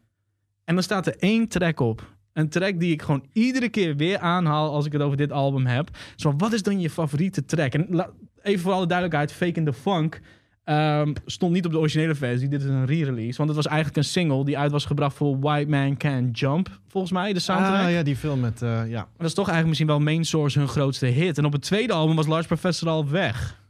En 0.63 0.73
dan 0.73 0.83
staat 0.83 1.07
er 1.07 1.15
één 1.17 1.47
track 1.47 1.79
op. 1.79 2.17
Een 2.33 2.49
track 2.49 2.79
die 2.79 2.91
ik 2.91 3.01
gewoon 3.01 3.25
iedere 3.33 3.69
keer 3.69 3.95
weer 3.95 4.17
aanhaal 4.17 4.73
als 4.73 4.85
ik 4.85 4.91
het 4.91 5.01
over 5.01 5.17
dit 5.17 5.31
album 5.31 5.65
heb. 5.65 5.89
Zo, 6.15 6.33
wat 6.37 6.53
is 6.53 6.63
dan 6.63 6.79
je 6.79 6.89
favoriete 6.89 7.45
track? 7.45 7.73
En 7.73 8.05
even 8.41 8.61
voor 8.61 8.73
alle 8.73 8.87
duidelijkheid, 8.87 9.31
Fake 9.31 9.59
in 9.59 9.65
the 9.65 9.73
Funk 9.73 10.21
ehm, 10.69 11.13
stond 11.25 11.53
niet 11.53 11.65
op 11.65 11.71
de 11.71 11.77
originele 11.79 12.15
versie. 12.15 12.47
Dit 12.47 12.61
is 12.61 12.67
een 12.67 12.85
re-release. 12.85 13.37
Want 13.37 13.49
het 13.49 13.57
was 13.57 13.67
eigenlijk 13.67 13.97
een 13.97 14.03
single 14.03 14.45
die 14.45 14.57
uit 14.57 14.71
was 14.71 14.85
gebracht 14.85 15.15
voor 15.15 15.39
White 15.39 15.69
Man 15.69 15.97
Can 15.97 16.29
Jump. 16.31 16.79
Volgens 16.87 17.13
mij, 17.13 17.33
de 17.33 17.39
soundtrack. 17.39 17.85
Ah, 17.85 17.91
ja, 17.91 18.03
die 18.03 18.15
film 18.15 18.39
met... 18.39 18.61
eh, 18.61 18.89
ja. 18.89 19.07
Dat 19.17 19.27
is 19.27 19.33
toch 19.33 19.47
eigenlijk 19.47 19.67
misschien 19.67 19.87
wel 19.87 19.99
Main 19.99 20.25
Source 20.25 20.59
hun 20.59 20.67
grootste 20.67 21.05
hit. 21.05 21.37
En 21.37 21.45
op 21.45 21.51
het 21.51 21.61
tweede 21.61 21.93
album 21.93 22.15
was 22.15 22.27
Large 22.27 22.47
Professor 22.47 22.89
al 22.89 23.09
weg. 23.09 23.61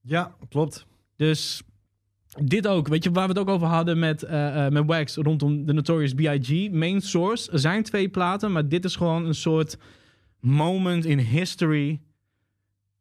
ja, 0.00 0.34
klopt. 0.48 0.86
Dus 1.16 1.62
dit 2.40 2.66
ook, 2.66 2.88
weet 2.88 3.04
je, 3.04 3.10
waar 3.10 3.26
we 3.26 3.32
het 3.32 3.40
ook 3.40 3.48
over 3.48 3.66
hadden 3.66 3.98
met, 3.98 4.22
eh, 4.22 4.66
eh, 4.66 4.72
met 4.72 4.86
Wax 4.86 5.16
rondom 5.16 5.66
de 5.66 5.72
Notorious 5.72 6.14
B.I.G. 6.14 6.70
Main 6.70 7.00
Source 7.00 7.52
er 7.52 7.58
zijn 7.58 7.82
twee 7.82 8.08
platen, 8.08 8.52
maar 8.52 8.68
dit 8.68 8.84
is 8.84 8.96
gewoon 8.96 9.26
een 9.26 9.34
soort 9.34 9.76
moment 10.40 11.04
in 11.04 11.18
history. 11.18 12.00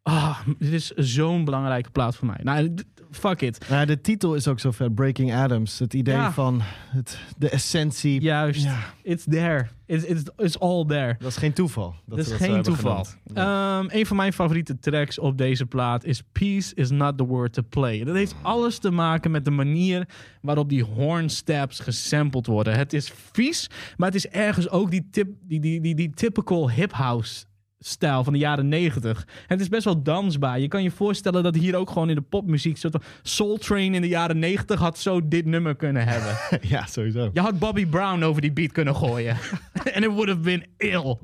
Ah, 0.04 0.40
dit 0.60 0.72
is 0.74 0.90
zo'n 0.90 1.46
belangrijke 1.46 1.90
plaat 1.92 2.16
voor 2.16 2.28
mij. 2.28 2.40
Nou, 2.44 2.74
fuck 3.12 3.42
it. 3.42 3.70
Nou, 3.70 3.86
de 3.86 4.02
titel 4.02 4.36
is 4.36 4.48
ook 4.48 4.60
zo 4.60 4.72
vet. 4.72 4.96
Breaking 4.96 5.34
Adams. 5.34 5.80
Het 5.80 5.94
idee 5.94 6.16
Ja. 6.16 6.32
van 6.32 6.62
het, 6.64 7.20
de 7.38 7.50
essentie. 7.50 8.22
Juist, 8.22 8.64
Ja. 8.64 8.78
it's 9.04 9.24
there. 9.30 9.68
It's, 9.86 10.04
it's, 10.04 10.24
it's 10.38 10.58
all 10.60 10.86
there. 10.86 11.16
Dat 11.20 11.28
is 11.30 11.38
geen 11.38 11.54
toeval. 11.54 11.96
Dat, 12.06 12.18
is 12.20 12.32
geen 12.32 12.62
toeval. 12.62 13.06
Ja. 13.34 13.80
Ehm, 13.80 13.86
een 13.98 14.06
van 14.06 14.16
mijn 14.18 14.34
favoriete 14.34 14.80
tracks 14.80 15.20
op 15.20 15.38
deze 15.38 15.66
plaat 15.66 16.04
is 16.04 16.22
Peace 16.32 16.76
is 16.76 16.90
not 16.90 17.18
the 17.18 17.26
word 17.26 17.54
to 17.54 17.62
play. 17.70 18.04
Dat 18.04 18.16
heeft 18.16 18.36
alles 18.42 18.78
te 18.78 18.92
maken 18.92 19.32
met 19.32 19.46
de 19.46 19.52
manier 19.52 20.08
waarop 20.42 20.70
die 20.70 20.84
hornstabs 20.84 21.80
gesampled 21.80 22.46
worden. 22.46 22.78
Het 22.78 22.94
is 22.94 23.12
vies, 23.32 23.70
maar 23.98 24.08
het 24.08 24.16
is 24.16 24.28
ergens 24.28 24.70
ook 24.70 24.92
die, 24.92 25.08
tip, 25.12 25.28
die, 25.42 25.60
die, 25.60 25.82
die, 25.82 25.96
die 25.96 26.10
typical 26.10 26.72
hip-house 26.72 27.46
stijl 27.84 28.24
van 28.24 28.34
de 28.34 28.40
jaren 28.40 28.68
90. 28.68 29.28
Het 29.48 29.60
is 29.60 29.70
best 29.70 29.84
wel 29.84 30.04
dansbaar. 30.04 30.60
Je 30.60 30.68
kan 30.68 30.84
je 30.84 30.92
voorstellen 30.92 31.44
dat 31.44 31.56
hier 31.56 31.76
ook 31.76 31.90
gewoon 31.90 32.10
in 32.10 32.16
de 32.16 32.22
popmuziek... 32.22 32.78
soort 32.78 32.94
van 32.94 33.04
Soul 33.22 33.58
Train 33.58 33.94
in 33.94 34.02
de 34.02 34.08
jaren 34.08 34.40
90 34.40 34.80
had 34.80 34.98
zo 34.98 35.28
dit 35.28 35.46
nummer 35.46 35.76
kunnen 35.76 36.08
hebben. 36.08 36.38
ja, 36.70 36.86
sowieso. 36.86 37.30
Je 37.34 37.40
had 37.40 37.60
Bobby 37.60 37.86
Brown 37.86 38.24
over 38.24 38.42
die 38.42 38.52
beat 38.52 38.72
kunnen 38.72 38.96
gooien. 38.96 39.38
En 39.94 40.04
it 40.04 40.10
would 40.10 40.28
have 40.28 40.40
been 40.40 40.66
ill. 40.78 41.18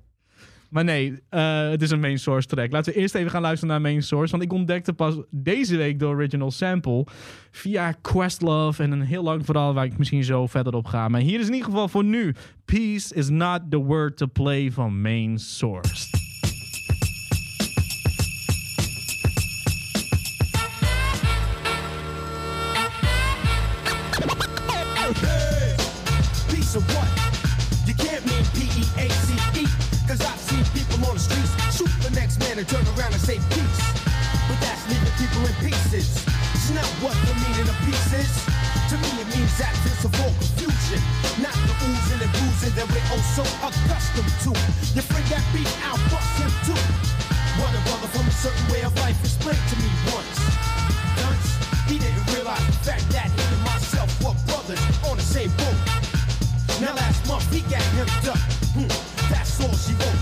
Maar 0.70 0.84
nee, 0.84 1.20
eh, 1.30 1.70
het 1.70 1.82
is 1.82 1.92
een 1.92 2.00
main 2.00 2.20
source 2.20 2.48
track. 2.48 2.72
Laten 2.72 2.94
we 2.94 3.00
eerst 3.00 3.16
even 3.16 3.32
gaan 3.32 3.42
luisteren 3.42 3.74
naar 3.74 3.92
main 3.92 4.04
source. 4.04 4.32
Want 4.32 4.44
ik 4.44 4.54
ontdekte 4.54 4.94
pas 4.94 5.16
deze 5.30 5.78
week 5.78 6.00
de 6.00 6.06
original 6.06 6.52
sample 6.52 7.06
via 7.52 7.92
Questlove 7.92 8.84
en 8.84 8.92
een 8.92 9.02
heel 9.02 9.24
lang 9.24 9.46
verhaal 9.46 9.74
waar 9.74 9.86
ik 9.86 9.98
misschien 9.98 10.24
zo 10.24 10.48
verder 10.48 10.74
op 10.74 10.86
ga. 10.86 11.08
Maar 11.08 11.22
hier 11.22 11.40
is 11.40 11.48
in 11.48 11.54
ieder 11.54 11.70
geval 11.70 11.88
voor 11.88 12.04
nu 12.04 12.36
Peace 12.66 13.16
is 13.16 13.30
not 13.30 13.62
the 13.70 13.78
word 13.78 14.18
to 14.18 14.28
play 14.34 14.72
van 14.72 15.02
main 15.02 15.40
source. 15.40 16.27
The 32.58 32.66
and 32.66 32.70
turn 32.74 32.86
around 32.98 33.14
and 33.14 33.22
say 33.22 33.38
peace. 33.54 33.82
But 34.50 34.58
that's 34.66 34.82
leaving 34.90 35.14
people 35.22 35.46
in 35.46 35.54
pieces. 35.62 36.26
It's 36.58 36.74
not 36.74 36.90
what 37.06 37.14
the 37.30 37.36
meaning 37.38 37.70
of 37.70 37.78
peace 37.86 38.10
is. 38.18 38.34
To 38.90 38.96
me 38.98 39.10
it 39.22 39.30
means 39.30 39.54
absence 39.62 40.02
of 40.02 40.14
all 40.18 40.34
confusion. 40.42 41.02
Not 41.38 41.54
the 41.54 41.76
oozing 41.86 42.18
and 42.18 42.32
bruising 42.34 42.74
that 42.74 42.88
we're 42.90 43.10
oh 43.14 43.22
so 43.38 43.46
accustomed 43.62 44.34
to. 44.50 44.52
Your 44.98 45.06
friend 45.06 45.26
got 45.30 45.46
beat 45.54 45.70
out, 45.86 46.02
bust 46.10 46.34
him 46.42 46.50
too. 46.66 46.82
What 47.62 47.78
a 47.78 47.82
brother 47.86 48.10
from 48.10 48.26
a 48.26 48.34
certain 48.34 48.66
way 48.74 48.82
of 48.82 48.94
life 49.06 49.20
explained 49.22 49.62
to 49.62 49.76
me 49.78 49.90
once. 50.10 50.38
Dunce, 51.22 51.50
he 51.86 52.02
didn't 52.02 52.26
realize 52.34 52.66
the 52.66 52.78
fact 52.82 53.06
that 53.14 53.30
he 53.30 53.42
and 53.54 53.62
myself 53.70 54.10
were 54.26 54.34
brothers 54.50 54.82
on 55.06 55.18
the 55.18 55.26
same 55.26 55.54
boat. 55.62 55.78
Now 56.82 56.98
last 56.98 57.22
month 57.30 57.46
he 57.54 57.62
got 57.70 57.86
hemmed 57.94 58.34
up. 58.34 58.42
Hmm, 58.74 58.90
that's 59.30 59.62
all 59.62 59.74
she 59.78 59.94
wrote. 60.02 60.17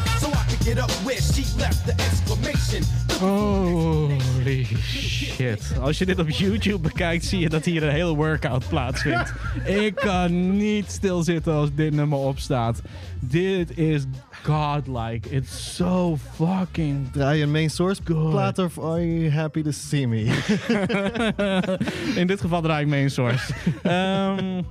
Get 0.66 0.80
up 0.80 0.89
where 1.03 1.22
she 1.22 1.45
left 1.59 1.86
the 1.86 1.91
exclamation. 1.91 2.84
Holy 3.20 4.63
shit. 4.63 5.74
Als 5.82 5.97
je 5.97 6.05
dit 6.05 6.20
op 6.20 6.30
YouTube 6.30 6.80
bekijkt, 6.80 7.26
zie 7.26 7.39
je 7.39 7.49
dat 7.49 7.66
hier 7.66 7.84
een 7.84 7.91
hele 7.91 8.16
workout 8.16 8.68
plaatsvindt. 8.68 9.34
ik 9.86 9.95
kan 9.95 10.57
niet 10.57 10.91
stilzitten 10.91 11.53
als 11.53 11.70
dit 11.76 11.93
nummer 11.93 12.18
opstaat. 12.18 12.82
Dit 13.20 13.78
is 13.78 14.03
godlike. 14.43 15.30
It's 15.30 15.76
so 15.76 16.18
fucking 16.34 17.11
Draai 17.11 17.38
je 17.38 17.43
een 17.43 17.51
main 17.51 17.70
source 17.70 18.01
plaat 18.01 18.59
of 18.59 18.80
are 18.80 19.20
you 19.20 19.32
happy 19.32 19.61
to 19.61 19.72
see 19.72 20.07
me? 20.07 20.24
In 22.22 22.28
dit 22.28 22.41
geval 22.41 22.61
draai 22.61 22.84
ik 22.84 22.89
main 22.89 23.09
source. 23.09 23.53
Ehm, 23.84 24.61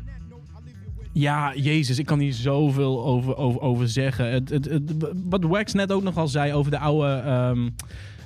ja, 1.14 1.52
jezus, 1.56 1.98
ik 1.98 2.06
kan 2.06 2.18
hier 2.18 2.32
zoveel 2.32 3.04
over, 3.04 3.36
over, 3.36 3.60
over 3.60 3.88
zeggen. 3.88 4.30
Het, 4.32 4.48
het, 4.50 4.64
het- 4.64 4.92
wat 5.28 5.42
Wax 5.44 5.72
net 5.72 5.92
ook 5.92 6.02
nog 6.02 6.16
al 6.16 6.28
zei 6.28 6.52
over 6.52 6.70
de 6.70 6.78
oude 6.78 7.06
ehm, 7.14 7.68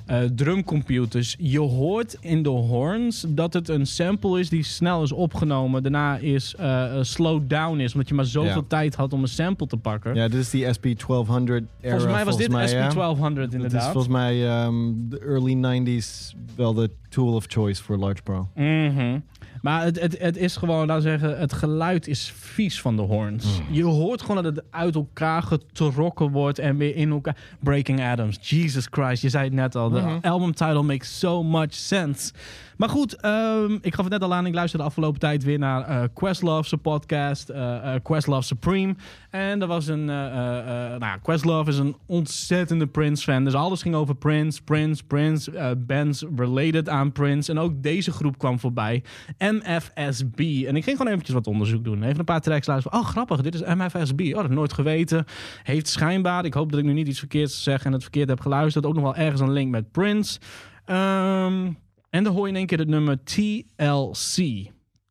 eh, 0.05 0.19
drumcomputers. 0.35 1.35
Je 1.39 1.59
hoort 1.59 2.17
in 2.21 2.43
de 2.43 2.49
horns 2.49 3.25
dat 3.27 3.53
het 3.53 3.69
een 3.69 3.85
sample 3.85 4.39
is 4.39 4.49
die 4.49 4.63
snel 4.63 5.03
is 5.03 5.11
opgenomen. 5.11 5.83
Daarna 5.83 6.17
is 6.17 6.55
eh, 6.55 6.93
slowed 7.01 7.49
down 7.49 7.79
is, 7.79 7.93
omdat 7.93 8.07
je 8.09 8.15
maar 8.15 8.25
zoveel 8.25 8.51
Ja. 8.61 8.65
tijd 8.67 8.95
had 8.95 9.13
om 9.13 9.21
een 9.21 9.27
sample 9.27 9.67
te 9.67 9.77
pakken. 9.77 10.15
ja, 10.15 10.27
dit 10.27 10.39
is 10.39 10.49
die 10.49 10.65
SP1200 10.65 10.69
era. 11.01 11.65
volgens 11.81 12.05
mij 12.11 12.25
was 12.25 12.37
dit 12.37 12.47
volgens 12.51 12.71
ja. 12.71 12.89
SP1200 12.91 12.93
Dat 13.33 13.47
is 13.47 13.53
inderdaad. 13.53 13.83
volgens 13.91 14.13
mij 14.13 14.47
ehm, 14.49 14.75
de 15.09 15.19
early 15.19 15.53
90s 15.53 16.35
wel 16.55 16.73
de 16.73 16.89
tool 17.09 17.33
of 17.33 17.45
choice 17.47 17.83
voor 17.83 17.97
Large 17.97 18.21
Pro. 18.23 18.47
Mhm. 18.55 19.19
Maar 19.69 19.83
het, 19.83 19.99
het, 19.99 20.19
het 20.19 20.37
is 20.37 20.55
gewoon, 20.57 20.87
laten 20.87 21.03
we 21.03 21.09
zeggen, 21.09 21.39
het 21.39 21.53
geluid 21.53 22.07
is 22.07 22.33
vies 22.35 22.81
van 22.81 22.95
de 22.95 23.01
horns. 23.01 23.45
Je 23.71 23.83
hoort 23.83 24.21
gewoon 24.21 24.43
dat 24.43 24.55
het 24.55 24.65
uit 24.69 24.95
elkaar 24.95 25.43
getrokken 25.43 26.31
wordt 26.31 26.59
en 26.59 26.77
weer 26.77 26.95
in 26.95 27.09
elkaar. 27.09 27.37
Breaking 27.59 28.01
Adams, 28.01 28.37
Jesus 28.41 28.87
Christ, 28.91 29.21
je 29.21 29.29
zei 29.29 29.43
het 29.43 29.53
net 29.53 29.75
al. 29.75 29.89
De 29.89 30.17
album 30.21 30.53
title 30.53 30.81
makes 30.83 31.19
so 31.19 31.43
much 31.43 31.73
sense. 31.73 32.31
Maar 32.79 32.89
goed, 32.89 33.15
ehm, 33.15 33.77
ik 33.81 33.95
gaf 33.95 34.03
het 34.03 34.13
net 34.13 34.23
al 34.23 34.33
aan. 34.33 34.45
Ik 34.45 34.53
luisterde 34.53 34.83
de 34.83 34.89
afgelopen 34.89 35.19
tijd 35.19 35.43
weer 35.43 35.59
naar 35.59 35.81
eh 35.81 36.03
Questlove's 36.13 36.73
podcast, 36.81 37.49
eh 37.49 37.93
eh, 37.95 38.01
Questlove 38.03 38.45
Supreme. 38.45 38.95
En 39.29 39.61
er 39.61 39.67
was 39.67 39.87
een, 39.87 40.05
nou 40.05 41.19
Questlove 41.21 41.69
is 41.69 41.77
een 41.77 41.95
ontzettende 42.05 42.87
Prince-fan. 42.87 43.43
Dus 43.43 43.53
alles 43.53 43.81
ging 43.81 43.95
over 43.95 44.15
Prince, 44.15 44.63
Prince, 44.63 45.03
Prince, 45.03 45.75
bands 45.77 46.25
related 46.35 46.89
aan 46.89 47.11
Prince. 47.11 47.51
En 47.51 47.59
ook 47.59 47.83
deze 47.83 48.11
groep 48.11 48.37
kwam 48.37 48.59
voorbij, 48.59 49.03
MFSB. 49.37 50.39
En 50.39 50.75
ik 50.75 50.83
ging 50.83 50.97
gewoon 50.97 51.07
eventjes 51.07 51.35
wat 51.35 51.47
onderzoek 51.47 51.83
doen. 51.83 52.03
Even 52.03 52.19
een 52.19 52.25
paar 52.25 52.41
tracks 52.41 52.67
luisteren. 52.67 52.99
Oh, 52.99 53.05
grappig, 53.05 53.41
dit 53.41 53.53
is 53.53 53.61
MFSB. 53.61 54.19
Oh, 54.21 54.31
dat 54.31 54.41
heb 54.41 54.51
ik 54.51 54.57
nooit 54.57 54.73
geweten. 54.73 55.25
Heeft 55.63 55.87
schijnbaar, 55.87 56.45
ik 56.45 56.53
hoop 56.53 56.69
dat 56.71 56.79
ik 56.79 56.85
nu 56.85 56.93
niet 56.93 57.07
iets 57.07 57.19
verkeerds 57.19 57.63
zeg 57.63 57.85
en 57.85 57.93
het 57.93 58.01
verkeerd 58.01 58.29
heb 58.29 58.39
geluisterd, 58.39 58.85
ook 58.85 58.93
nog 58.93 59.03
wel 59.03 59.15
ergens 59.15 59.41
een 59.41 59.51
link 59.51 59.71
met 59.71 59.91
Prince. 59.91 60.39
Ehm, 60.85 61.67
en 62.09 62.23
dan 62.23 62.33
hoor 62.33 62.43
je 62.43 62.49
in 62.49 62.55
één 62.55 62.65
keer 62.67 62.79
het 62.79 62.87
nummer 62.87 63.23
TLC. 63.23 64.67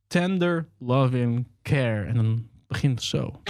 Tender 0.07 0.69
Loving 0.79 1.47
Care. 1.63 2.05
En 2.05 2.15
dan 2.15 2.49
begint 2.67 2.99
het 2.99 3.09
zo. 3.09 3.41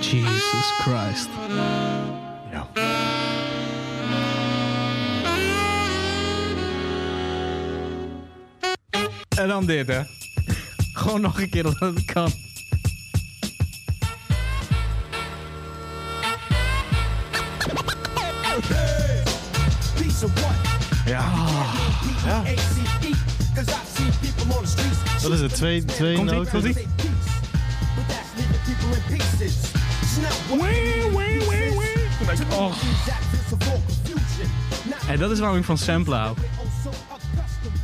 Jesus 0.00 0.70
Christ. 0.78 1.28
Ja. 2.74 3.06
En 9.36 9.48
dan 9.48 9.66
dit, 9.66 9.86
hè. 9.86 10.00
Gewoon 10.92 11.20
nog 11.20 11.40
een 11.40 11.48
keer 11.48 11.62
dat 11.62 11.78
het 11.78 12.04
kan. 12.04 12.30
Ja. 21.06 22.42
Streets. 24.64 25.22
Wat 25.22 25.32
is 25.32 25.40
het? 25.40 25.54
Twee, 25.54 25.84
twee 25.84 26.22
noten? 26.22 26.50
komt-ie. 26.50 26.74
Say 26.74 26.86
peace, 26.96 27.36
but 30.48 31.35
Oh. 32.50 32.72
En 35.08 35.18
dat 35.18 35.30
is 35.30 35.38
waarom 35.38 35.58
ik 35.58 35.64
van 35.64 35.78
samplen 35.78 36.18
hou. 36.18 36.36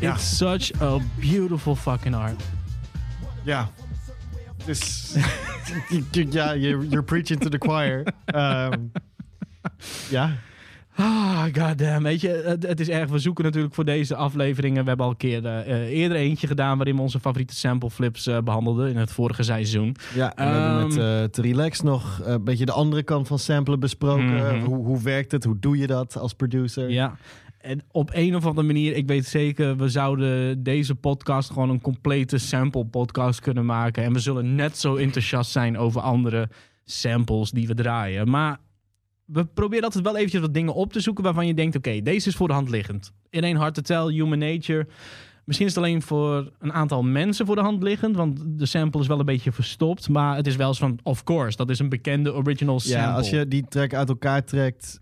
Ja. 0.01 0.15
It's 0.15 0.37
such 0.37 0.81
a 0.81 0.99
beautiful 1.21 1.77
fucking 1.77 2.15
art. 2.15 2.43
Ja. 3.43 3.71
Dus, 4.65 5.13
ja, 6.11 6.55
you're, 6.55 6.87
you're 6.87 7.03
preaching 7.03 7.41
to 7.41 7.49
the 7.49 7.59
choir. 7.59 8.05
Ehm, 8.25 8.73
ja. 10.09 10.31
Ah, 10.95 11.45
goddamn. 11.53 12.03
Weet 12.03 12.21
je, 12.21 12.29
het, 12.29 12.67
het 12.67 12.81
is 12.81 12.89
erg. 12.89 13.11
We 13.11 13.19
zoeken 13.19 13.45
natuurlijk 13.45 13.75
voor 13.75 13.85
deze 13.85 14.17
afleveringen. 14.17 14.83
We 14.83 14.89
hebben 14.89 15.07
al 15.07 15.13
een 15.13 15.19
keer 15.19 15.47
eh, 15.47 15.61
eh, 15.61 15.89
eerder 15.89 16.17
eentje 16.17 16.47
gedaan 16.47 16.77
waarin 16.77 16.97
we 16.97 17.03
onze 17.03 17.21
favoriete 17.21 17.55
sample 17.55 17.91
flips 17.91 18.27
eh, 18.27 18.39
behandelden 18.39 18.91
in 18.91 18.97
het 18.97 19.13
vorige 19.13 19.43
seizoen. 19.43 19.97
Ja, 20.15 20.35
en 20.37 20.47
we 20.47 20.59
hebben 20.59 20.85
met 20.85 21.33
te 21.33 21.43
relax 21.43 21.81
nog 21.81 22.21
een 22.25 22.45
beetje 22.45 22.65
de 22.65 22.73
andere 22.73 23.03
kant 23.03 23.27
van 23.27 23.39
samplen 23.39 23.81
besproken. 23.81 24.35
Mhm. 24.37 24.65
hoe, 24.65 24.85
hoe 24.85 25.03
werkt 25.03 25.33
het? 25.33 25.45
Hoe 25.45 25.59
doe 25.59 25.79
je 25.79 25.87
dat 25.87 26.17
als 26.17 26.33
producer? 26.33 26.91
Ja. 26.91 27.17
En 27.61 27.83
op 27.91 28.11
een 28.13 28.37
of 28.37 28.47
andere 28.47 28.67
manier, 28.67 28.97
ik 28.97 29.07
weet 29.07 29.27
zeker, 29.27 29.77
we 29.77 29.89
zouden 29.89 30.63
deze 30.63 30.95
podcast 30.95 31.51
gewoon 31.51 31.71
een 31.71 31.81
complete 31.81 32.39
sample 32.39 32.85
podcast 32.85 33.41
kunnen 33.41 33.67
maken. 33.67 34.05
En 34.05 34.13
we 34.13 34.19
zullen 34.19 34.55
net 34.55 34.79
zo 34.79 34.97
enthousiast 34.97 35.51
zijn 35.51 35.79
over 35.79 36.01
andere 36.01 36.49
samples 36.85 37.51
die 37.51 37.67
we 37.67 37.75
draaien. 37.75 38.31
Maar 38.31 38.59
we 39.33 39.45
proberen 39.45 39.85
altijd 39.85 40.05
wel 40.05 40.17
eventjes 40.17 40.41
wat 40.41 40.55
dingen 40.55 40.75
op 40.75 40.93
te 40.93 41.01
zoeken 41.01 41.25
waarvan 41.25 41.47
je 41.47 41.55
denkt, 41.55 41.77
oké, 41.77 42.03
deze 42.03 42.29
is 42.29 42.37
voor 42.37 42.49
de 42.49 42.55
hand 42.55 42.69
liggend. 42.69 43.13
In 43.31 43.45
één 43.45 43.57
hard 43.57 43.75
to 43.75 43.83
tell, 43.83 44.15
human 44.15 44.39
nature. 44.39 44.87
Misschien 45.45 45.67
is 45.67 45.75
het 45.75 45.85
alleen 45.85 46.03
voor 46.03 46.53
een 46.59 46.73
aantal 46.73 47.03
mensen 47.03 47.47
voor 47.47 47.55
de 47.55 47.63
hand 47.63 47.83
liggend, 47.83 48.17
want 48.17 48.41
de 48.47 48.67
sample 48.67 49.01
is 49.01 49.07
wel 49.07 49.19
een 49.19 49.25
beetje 49.25 49.53
verstopt. 49.53 50.09
Maar 50.09 50.37
het 50.37 50.47
is 50.47 50.57
wel 50.57 50.69
eens 50.69 50.79
van, 50.79 50.99
of 51.03 51.25
course, 51.25 51.57
dat 51.57 51.71
is 51.71 51.79
een 51.79 51.89
bekende 51.89 52.35
original 52.35 52.81
sample. 52.81 53.09
Ja, 53.09 53.15
als 53.15 53.31
je 53.31 53.49
die 53.49 53.65
track 53.69 53.95
uit 53.95 54.09
elkaar 54.09 54.45
trekt, 54.45 55.01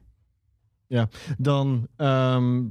ja, 0.87 1.09
dan 1.39 1.87
ehm, 1.97 2.63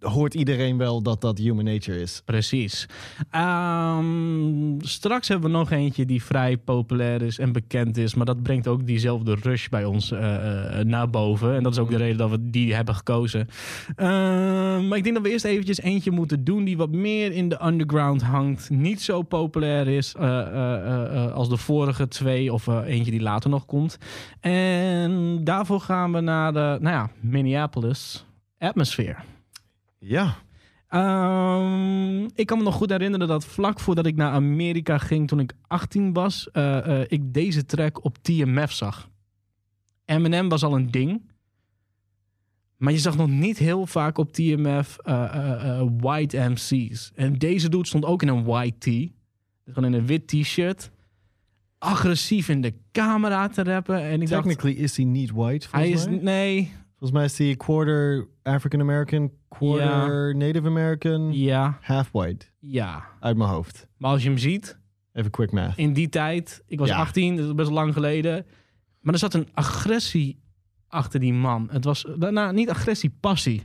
hoort 0.00 0.34
iedereen 0.34 0.76
wel 0.76 1.02
dat 1.02 1.20
dat 1.20 1.38
human 1.38 1.64
nature 1.64 2.00
is. 2.00 2.22
Precies. 2.24 2.86
Ehm, 3.30 4.80
straks 4.80 5.28
hebben 5.28 5.50
we 5.50 5.56
nog 5.56 5.70
eentje 5.70 6.04
die 6.04 6.22
vrij 6.22 6.56
populair 6.56 7.22
is 7.22 7.38
en 7.38 7.52
bekend 7.52 7.96
is. 7.96 8.14
Maar 8.14 8.26
dat 8.26 8.42
brengt 8.42 8.68
ook 8.68 8.86
diezelfde 8.86 9.34
rush 9.42 9.68
bij 9.68 9.84
ons 9.84 10.10
eh, 10.10 10.80
eh, 10.80 10.86
naar 10.86 11.10
boven. 11.10 11.54
En 11.54 11.62
dat 11.62 11.72
is 11.72 11.78
ook 11.78 11.90
de 11.90 11.96
reden 11.96 12.16
dat 12.16 12.30
we 12.30 12.50
die 12.50 12.74
hebben 12.74 12.94
gekozen. 12.94 13.48
Ehm, 13.96 14.88
maar 14.88 14.98
ik 14.98 15.04
denk 15.04 15.14
dat 15.14 15.24
we 15.24 15.30
eerst 15.30 15.44
eventjes 15.44 15.80
eentje 15.80 16.10
moeten 16.10 16.44
doen 16.44 16.64
die 16.64 16.76
wat 16.76 16.90
meer 16.90 17.32
in 17.32 17.48
de 17.48 17.64
underground 17.64 18.22
hangt. 18.22 18.70
Niet 18.70 19.02
zo 19.02 19.22
populair 19.22 19.88
is 19.88 20.14
eh, 20.14 20.40
eh, 20.40 20.74
eh, 20.74 21.24
eh, 21.24 21.32
als 21.32 21.48
de 21.48 21.56
vorige 21.56 22.08
twee. 22.08 22.52
Of 22.52 22.68
eh, 22.68 22.80
eentje 22.86 23.10
die 23.10 23.22
later 23.22 23.50
nog 23.50 23.66
komt. 23.66 23.98
En 24.40 25.40
daarvoor 25.44 25.80
gaan 25.80 26.12
we 26.12 26.20
naar 26.20 26.52
de, 26.52 26.78
nou 26.80 26.94
ja, 26.94 27.10
Minneapolis 27.20 28.24
Atmosphere. 28.58 29.16
Ja, 29.98 30.36
Ehm, 30.88 32.24
ik 32.34 32.46
kan 32.46 32.58
me 32.58 32.64
nog 32.64 32.74
goed 32.74 32.90
herinneren 32.90 33.28
dat 33.28 33.44
vlak 33.44 33.80
voordat 33.80 34.06
ik 34.06 34.16
naar 34.16 34.32
Amerika 34.32 34.98
ging 34.98 35.28
toen 35.28 35.40
ik 35.40 35.52
18 35.66 36.12
was, 36.12 36.50
eh, 36.50 37.00
eh, 37.00 37.06
ik 37.08 37.34
deze 37.34 37.64
track 37.64 38.04
op 38.04 38.18
TMF 38.22 38.72
zag. 38.72 39.10
Eminem 40.04 40.48
was 40.48 40.62
al 40.64 40.74
een 40.74 40.90
ding. 40.90 41.22
Maar 42.76 42.92
je 42.92 42.98
zag 42.98 43.16
nog 43.16 43.28
niet 43.28 43.58
heel 43.58 43.86
vaak 43.86 44.18
op 44.18 44.32
TMF 44.32 44.98
eh, 44.98 45.78
eh, 45.80 45.88
white 46.00 46.38
MC's. 46.38 47.12
En 47.14 47.34
deze 47.34 47.68
dude 47.68 47.86
stond 47.86 48.04
ook 48.04 48.22
in 48.22 48.28
een 48.28 48.44
white 48.44 48.78
tee. 48.78 49.14
Gewoon 49.64 49.94
in 49.94 50.00
een 50.00 50.06
wit 50.06 50.26
t-shirt. 50.28 50.90
Agressief 51.78 52.48
in 52.48 52.60
de 52.60 52.74
camera 52.92 53.48
te 53.48 53.62
rappen. 53.62 54.02
En 54.02 54.22
ik 54.22 54.28
dacht, 54.28 54.42
technically 54.42 54.74
is 54.74 54.96
hij 54.96 55.06
niet 55.06 55.30
white, 55.30 55.66
hij 55.70 55.82
volgens 55.82 56.06
is... 56.06 56.10
mij. 56.10 56.22
Nee, 56.22 56.72
Volgens 56.98 57.18
mij 57.18 57.24
is 57.24 57.38
hij 57.38 57.56
quarter 57.56 58.28
African 58.42 58.80
American, 58.80 59.30
quarter 59.58 60.36
Native 60.36 60.66
American, 60.66 61.32
ja, 61.32 61.78
half 61.80 62.10
white. 62.12 62.46
ja. 62.60 63.04
Uit 63.20 63.36
mijn 63.36 63.50
hoofd. 63.50 63.86
Maar 63.96 64.10
als 64.10 64.22
je 64.22 64.28
hem 64.28 64.38
ziet, 64.38 64.78
Even 65.12 65.30
quick 65.30 65.52
math. 65.52 65.72
in 65.76 65.92
die 65.92 66.08
tijd, 66.08 66.62
ik 66.66 66.78
was 66.78 66.88
Ja. 66.88 66.96
18, 66.96 67.36
dat 67.36 67.46
is 67.46 67.54
best 67.54 67.70
lang 67.70 67.92
geleden. 67.92 68.46
Maar 69.00 69.12
er 69.14 69.20
zat 69.20 69.34
een 69.34 69.48
agressie 69.54 70.40
achter 70.88 71.20
die 71.20 71.32
man. 71.32 71.68
Het 71.70 71.84
was 71.84 72.06
nou, 72.18 72.52
niet 72.52 72.70
agressie, 72.70 73.16
passie. 73.20 73.62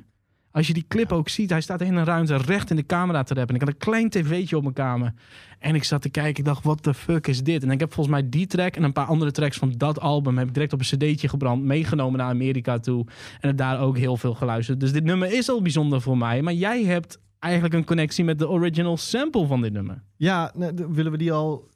Als 0.52 0.68
je 0.68 0.74
die 0.74 0.86
clip 0.88 1.12
ook 1.12 1.30
ziet, 1.30 1.50
hij 1.50 1.62
staat 1.62 1.82
in 1.82 1.96
een 1.96 2.06
ruimte 2.06 2.36
recht 2.36 2.70
in 2.70 2.76
de 2.76 2.86
camera 2.86 3.24
te 3.24 3.34
rappen. 3.34 3.56
Ik 3.56 3.62
had 3.62 3.70
een 3.70 3.78
klein 3.78 4.10
tv'tje 4.10 4.56
op 4.56 4.62
mijn 4.62 4.74
kamer. 4.74 5.14
En 5.60 5.76
ik 5.76 5.84
zat 5.84 6.02
te 6.02 6.10
kijken, 6.10 6.40
ik 6.40 6.46
dacht, 6.46 6.64
what 6.64 6.84
the 6.84 6.94
fuck 6.94 7.28
is 7.28 7.44
dit? 7.44 7.64
En 7.64 7.72
ik 7.72 7.80
heb 7.80 7.94
volgens 7.94 8.16
mij 8.16 8.30
die 8.30 8.48
track 8.48 8.76
en 8.76 8.84
een 8.84 8.94
paar 8.94 9.06
andere 9.06 9.32
tracks 9.32 9.58
van 9.58 9.74
dat 9.78 10.00
album... 10.00 10.38
heb 10.38 10.48
ik 10.48 10.54
direct 10.54 10.74
op 10.74 10.80
een 10.80 10.86
cd'tje 10.86 11.30
gebrand, 11.30 11.64
meegenomen 11.64 12.20
naar 12.20 12.30
Amerika 12.30 12.80
toe. 12.80 13.06
En 13.40 13.48
heb 13.48 13.58
daar 13.58 13.80
ook 13.80 13.98
heel 13.98 14.18
veel 14.18 14.34
geluisterd. 14.34 14.80
Dus 14.80 14.92
dit 14.92 15.04
nummer 15.04 15.34
is 15.34 15.50
al 15.50 15.62
bijzonder 15.62 16.02
voor 16.02 16.18
mij. 16.18 16.42
Maar 16.42 16.54
jij 16.54 16.84
hebt 16.84 17.20
eigenlijk 17.40 17.74
een 17.74 17.86
connectie 17.86 18.24
met 18.24 18.40
de 18.40 18.50
original 18.50 18.98
sample 18.98 19.48
van 19.48 19.62
dit 19.62 19.74
nummer. 19.74 20.04
Ja, 20.18 20.52
willen 20.90 21.12
we 21.12 21.18
die 21.18 21.32
al 21.32 21.70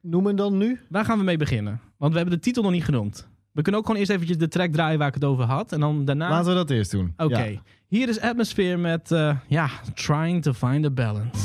noemen 0.00 0.36
dan 0.36 0.56
nu? 0.56 0.80
Waar 0.88 1.04
gaan 1.04 1.18
we 1.18 1.24
mee 1.24 1.36
beginnen? 1.36 1.80
Want 1.96 2.12
we 2.12 2.18
hebben 2.18 2.36
de 2.36 2.42
titel 2.42 2.62
nog 2.62 2.72
niet 2.72 2.84
genoemd. 2.84 3.28
We 3.54 3.62
kunnen 3.62 3.80
ook 3.80 3.86
gewoon 3.86 4.00
eerst 4.00 4.12
eventjes 4.12 4.38
de 4.38 4.48
track 4.48 4.72
draaien 4.72 4.98
waar 4.98 5.08
ik 5.08 5.14
het 5.14 5.24
over 5.24 5.44
had. 5.44 5.72
En 5.72 5.80
dan 5.80 6.04
daarna... 6.04 6.28
Laten 6.28 6.48
we 6.48 6.54
dat 6.54 6.70
eerst 6.70 6.90
doen. 6.90 7.14
Oké. 7.16 7.42
Ja. 7.42 7.60
Hier 7.88 8.08
is 8.08 8.20
Atmosphere 8.20 8.76
met, 8.76 9.10
eh, 9.12 9.36
ja, 9.46 9.68
Trying 9.94 10.42
to 10.42 10.52
Find 10.52 10.84
a 10.86 10.90
Balance. 10.90 11.38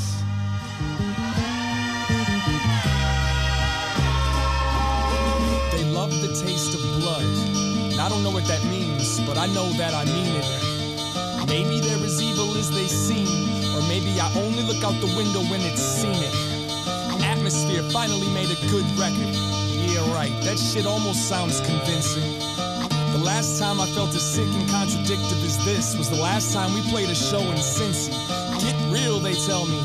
They 5.70 5.84
love 5.92 6.20
the 6.20 6.42
taste 6.44 6.76
of 6.76 6.82
blood. 7.00 7.30
I 8.04 8.08
don't 8.08 8.22
know 8.22 8.32
what 8.32 8.46
that 8.46 8.62
means, 8.64 9.20
but 9.26 9.36
I 9.36 9.46
know 9.52 9.68
that 9.76 9.92
I 9.92 10.04
mean 10.12 10.34
it. 10.40 10.48
Maybe 11.46 11.80
they're 11.80 12.04
as 12.04 12.20
evil 12.20 12.56
as 12.58 12.70
they 12.70 12.88
seem, 12.88 13.28
or 13.74 13.82
maybe 13.88 14.10
I 14.18 14.28
only 14.44 14.62
look 14.62 14.82
out 14.84 15.00
the 15.00 15.12
window 15.16 15.42
when 15.50 15.60
it's 15.60 15.82
scenic. 15.82 16.34
Atmosphere 17.22 17.82
finally 17.90 18.28
made 18.34 18.50
a 18.50 18.58
good 18.70 18.86
record. 18.98 19.59
Right, 20.20 20.42
that 20.44 20.58
shit 20.58 20.84
almost 20.84 21.30
sounds 21.30 21.62
convincing. 21.62 22.28
The 23.16 23.22
last 23.24 23.58
time 23.58 23.80
I 23.80 23.86
felt 23.86 24.14
as 24.14 24.20
sick 24.20 24.44
and 24.44 24.68
contradictive 24.68 25.42
as 25.42 25.56
this 25.64 25.96
was 25.96 26.10
the 26.10 26.20
last 26.20 26.52
time 26.52 26.74
we 26.74 26.82
played 26.92 27.08
a 27.08 27.14
show 27.14 27.40
in 27.40 27.56
Cincy. 27.56 28.12
Get 28.60 28.76
real, 28.92 29.18
they 29.18 29.32
tell 29.32 29.64
me. 29.64 29.80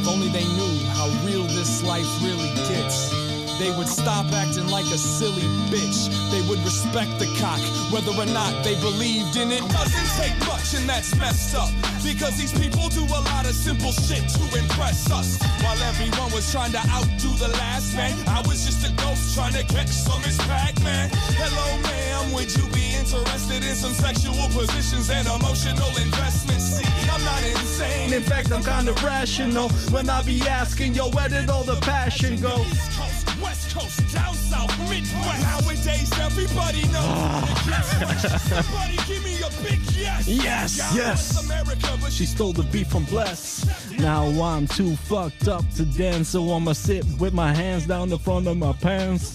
If 0.00 0.08
only 0.08 0.28
they 0.28 0.48
knew 0.56 0.74
how 0.96 1.12
real 1.28 1.42
this 1.42 1.84
life 1.84 2.08
really 2.24 2.48
gets. 2.64 3.12
They 3.58 3.76
would 3.76 3.86
stop 3.86 4.24
acting 4.32 4.68
like 4.68 4.86
a 4.86 4.96
silly 4.96 5.44
bitch. 5.68 6.08
They 6.32 6.40
would 6.48 6.64
respect 6.64 7.18
the 7.18 7.28
cock, 7.36 7.60
whether 7.92 8.12
or 8.16 8.24
not 8.32 8.64
they 8.64 8.80
believed 8.80 9.36
in 9.36 9.52
it. 9.52 9.60
Doesn't 9.68 10.10
take 10.16 10.38
much, 10.48 10.72
and 10.72 10.88
that's 10.88 11.14
messed 11.16 11.54
up. 11.54 11.93
Because 12.04 12.36
these 12.36 12.52
people 12.52 12.88
do 12.90 13.02
a 13.04 13.20
lot 13.32 13.46
of 13.46 13.54
simple 13.54 13.90
shit 13.90 14.28
to 14.28 14.42
impress 14.58 15.10
us. 15.10 15.40
While 15.64 15.80
everyone 15.82 16.30
was 16.32 16.50
trying 16.52 16.72
to 16.72 16.82
outdo 16.92 17.32
the 17.40 17.48
last 17.48 17.96
man, 17.96 18.12
I 18.28 18.42
was 18.46 18.64
just 18.64 18.86
a 18.86 18.92
ghost 18.92 19.34
trying 19.34 19.54
to 19.54 19.64
catch 19.64 19.88
some 19.88 20.20
Miss 20.20 20.36
Pac-Man. 20.46 21.08
Hello, 21.40 21.66
ma'am, 21.82 22.32
would 22.34 22.54
you 22.54 22.66
be 22.76 22.94
interested 22.94 23.64
in 23.64 23.74
some 23.74 23.94
sexual 23.94 24.46
positions 24.52 25.08
and 25.08 25.26
emotional 25.26 25.88
investments? 25.96 26.76
See, 26.76 27.10
I'm 27.10 27.24
not 27.24 27.42
insane. 27.42 28.12
In 28.12 28.22
fact, 28.22 28.52
I'm 28.52 28.62
kind 28.62 28.88
of 28.88 29.02
rational 29.02 29.70
when 29.90 30.10
I 30.10 30.22
be 30.22 30.40
asking, 30.42 30.94
yo, 30.94 31.08
where 31.10 31.28
did 31.28 31.48
all 31.48 31.64
the 31.64 31.80
passion 31.80 32.38
go? 32.40 32.60
East 32.68 32.92
Coast, 33.00 33.40
West 33.40 33.74
Coast, 33.74 34.14
down 34.14 34.34
south, 34.34 34.78
Midwest. 34.90 35.40
Nowadays, 35.40 36.12
everybody 36.20 36.84
knows. 36.92 37.48
Somebody 38.44 38.96
give 39.08 39.24
me 39.24 39.40
a 39.40 39.50
big 39.62 39.80
yes. 39.96 40.28
Yes, 40.28 40.92
yes. 40.94 41.44
America, 41.44 41.93
but 42.00 42.12
She 42.12 42.26
stole 42.26 42.52
the 42.52 42.64
beat 42.70 42.86
from 42.86 43.04
Bless. 43.04 43.64
Now 43.98 44.56
I'm 44.56 44.66
too 44.66 44.94
fucked 44.96 45.48
up 45.48 45.64
to 45.76 45.84
dance, 45.96 46.30
so 46.30 46.54
I'ma 46.56 46.72
sit 46.72 47.04
with 47.18 47.32
my 47.32 47.54
hands 47.54 47.86
down 47.86 48.08
the 48.08 48.18
front 48.18 48.46
of 48.46 48.56
my 48.56 48.72
pants. 48.80 49.32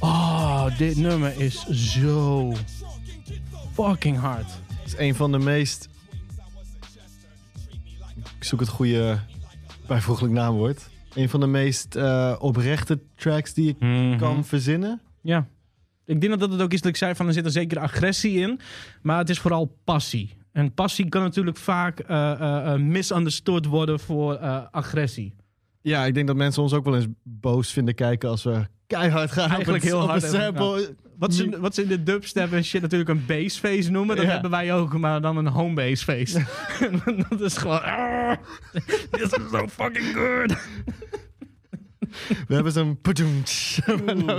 Oh, 0.00 0.66
dit 0.78 0.96
nummer 0.96 1.40
is 1.40 1.64
zo 1.68 2.52
fucking 3.74 4.16
hard. 4.18 4.46
Het 4.78 4.86
is 4.86 4.96
een 4.98 5.14
van 5.14 5.32
de 5.32 5.38
meest... 5.38 5.88
Ik 8.38 8.44
zoek 8.48 8.60
het 8.60 8.68
goede 8.68 9.18
bijvoeglijk 9.86 10.32
naamwoord. 10.32 10.88
Een 11.14 11.28
van 11.28 11.40
de 11.40 11.46
meest 11.46 11.94
eh, 11.96 12.34
oprechte 12.38 13.00
tracks 13.16 13.52
die 13.54 13.68
ik 13.68 13.80
Mhm. 13.80 14.18
kan 14.18 14.44
verzinnen. 14.44 15.00
Ja. 15.20 15.46
Ik 16.06 16.20
denk 16.20 16.32
dat 16.32 16.40
dat 16.40 16.50
het 16.52 16.60
ook 16.60 16.72
is 16.72 16.80
dat 16.80 16.90
ik 16.90 16.96
zei 16.96 17.14
van 17.14 17.26
er 17.26 17.32
zit 17.32 17.44
een 17.44 17.50
zekere 17.50 17.80
agressie 17.80 18.40
in. 18.40 18.60
Maar 19.02 19.18
het 19.18 19.30
is 19.30 19.38
vooral 19.38 19.76
passie. 19.84 20.36
En 20.52 20.74
passie 20.74 21.08
kan 21.08 21.22
natuurlijk 21.22 21.56
vaak 21.56 21.98
eh 22.00 22.30
eh, 22.32 22.72
eh, 22.72 22.80
misunderstood 22.80 23.66
worden 23.66 24.00
voor 24.00 24.38
agressie. 24.70 25.34
Ja, 25.80 26.04
ik 26.04 26.14
denk 26.14 26.26
dat 26.26 26.36
mensen 26.36 26.62
ons 26.62 26.72
ook 26.72 26.84
wel 26.84 26.94
eens 26.96 27.06
boos 27.22 27.72
vinden 27.72 27.94
kijken 27.94 28.28
als 28.28 28.42
we 28.42 28.66
keihard 28.86 29.32
gaan 29.32 29.50
Eigenlijk 29.50 29.84
heel 29.84 30.06
hard 30.08 30.22
sample. 30.22 30.94
Wat 31.18 31.34
ze, 31.34 31.60
wat 31.60 31.74
ze 31.74 31.82
in 31.82 31.88
de 31.88 32.02
dubstep 32.02 32.52
en 32.52 32.64
shit 32.64 32.80
natuurlijk 32.82 33.10
een 33.10 33.26
bassface 33.26 33.90
noemen, 33.90 34.16
dat 34.16 34.24
hebben 34.24 34.50
wij 34.50 34.74
ook, 34.74 34.98
maar 34.98 35.20
dan 35.20 35.36
een 35.36 35.46
home 35.46 35.74
bassface. 35.74 36.44
dat 37.28 37.40
is 37.40 37.56
gewoon. 37.56 37.82
"Ah, 37.82 38.36
This 39.10 39.22
is 39.22 39.30
so 39.50 39.68
fucking 39.68 40.14
good. 40.14 40.56
We 42.48 42.54
hebben 42.54 42.72
zo'n... 42.72 42.98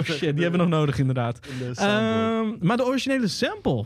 shit, 0.04 0.20
die 0.20 0.28
hebben 0.28 0.52
we 0.52 0.58
nog 0.58 0.68
nodig 0.68 1.00
inderdaad. 1.00 1.40
Ehm, 1.76 2.48
maar 2.60 2.78
de 2.78 2.86
originele 2.86 3.28
sample. 3.28 3.86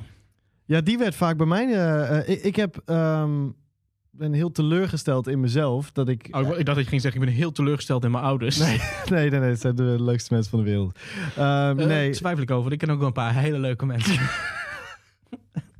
Ja, 0.67 0.81
die 0.81 0.97
werd 0.97 1.15
vaak 1.15 1.37
bij 1.37 1.45
mij... 1.47 1.65
eh, 1.73 2.17
eh, 2.19 2.29
ik, 2.29 2.43
ik 2.43 2.55
heb... 2.55 2.81
ehm, 2.85 3.31
ben 4.11 4.33
heel 4.33 4.51
teleurgesteld 4.51 5.27
in 5.27 5.39
mezelf 5.39 5.91
dat 5.91 6.09
ik... 6.09 6.27
Oh, 6.31 6.41
ik 6.41 6.47
dacht 6.65 6.65
dat 6.65 6.77
je 6.77 6.85
ging 6.89 7.01
zeggen, 7.01 7.21
ik 7.21 7.27
ben 7.27 7.35
heel 7.35 7.51
teleurgesteld 7.51 8.03
in 8.03 8.11
mijn 8.11 8.23
ouders. 8.23 8.57
Nee, 8.57 8.77
nee, 9.09 9.29
nee, 9.29 9.39
nee, 9.39 9.49
het 9.49 9.61
zijn 9.61 9.75
de 9.75 9.95
leukste 10.03 10.33
mensen 10.33 10.51
van 10.51 10.59
de 10.59 10.65
wereld. 10.65 10.99
Eh, 11.35 11.71
nee, 11.71 12.09
twijfel 12.11 12.41
ik 12.43 12.51
over. 12.51 12.71
Ik 12.71 12.77
ken 12.77 12.89
ook 12.89 12.97
wel 12.97 13.07
een 13.07 13.13
paar 13.13 13.33
hele 13.35 13.59
leuke 13.59 13.85
mensen. 13.85 14.19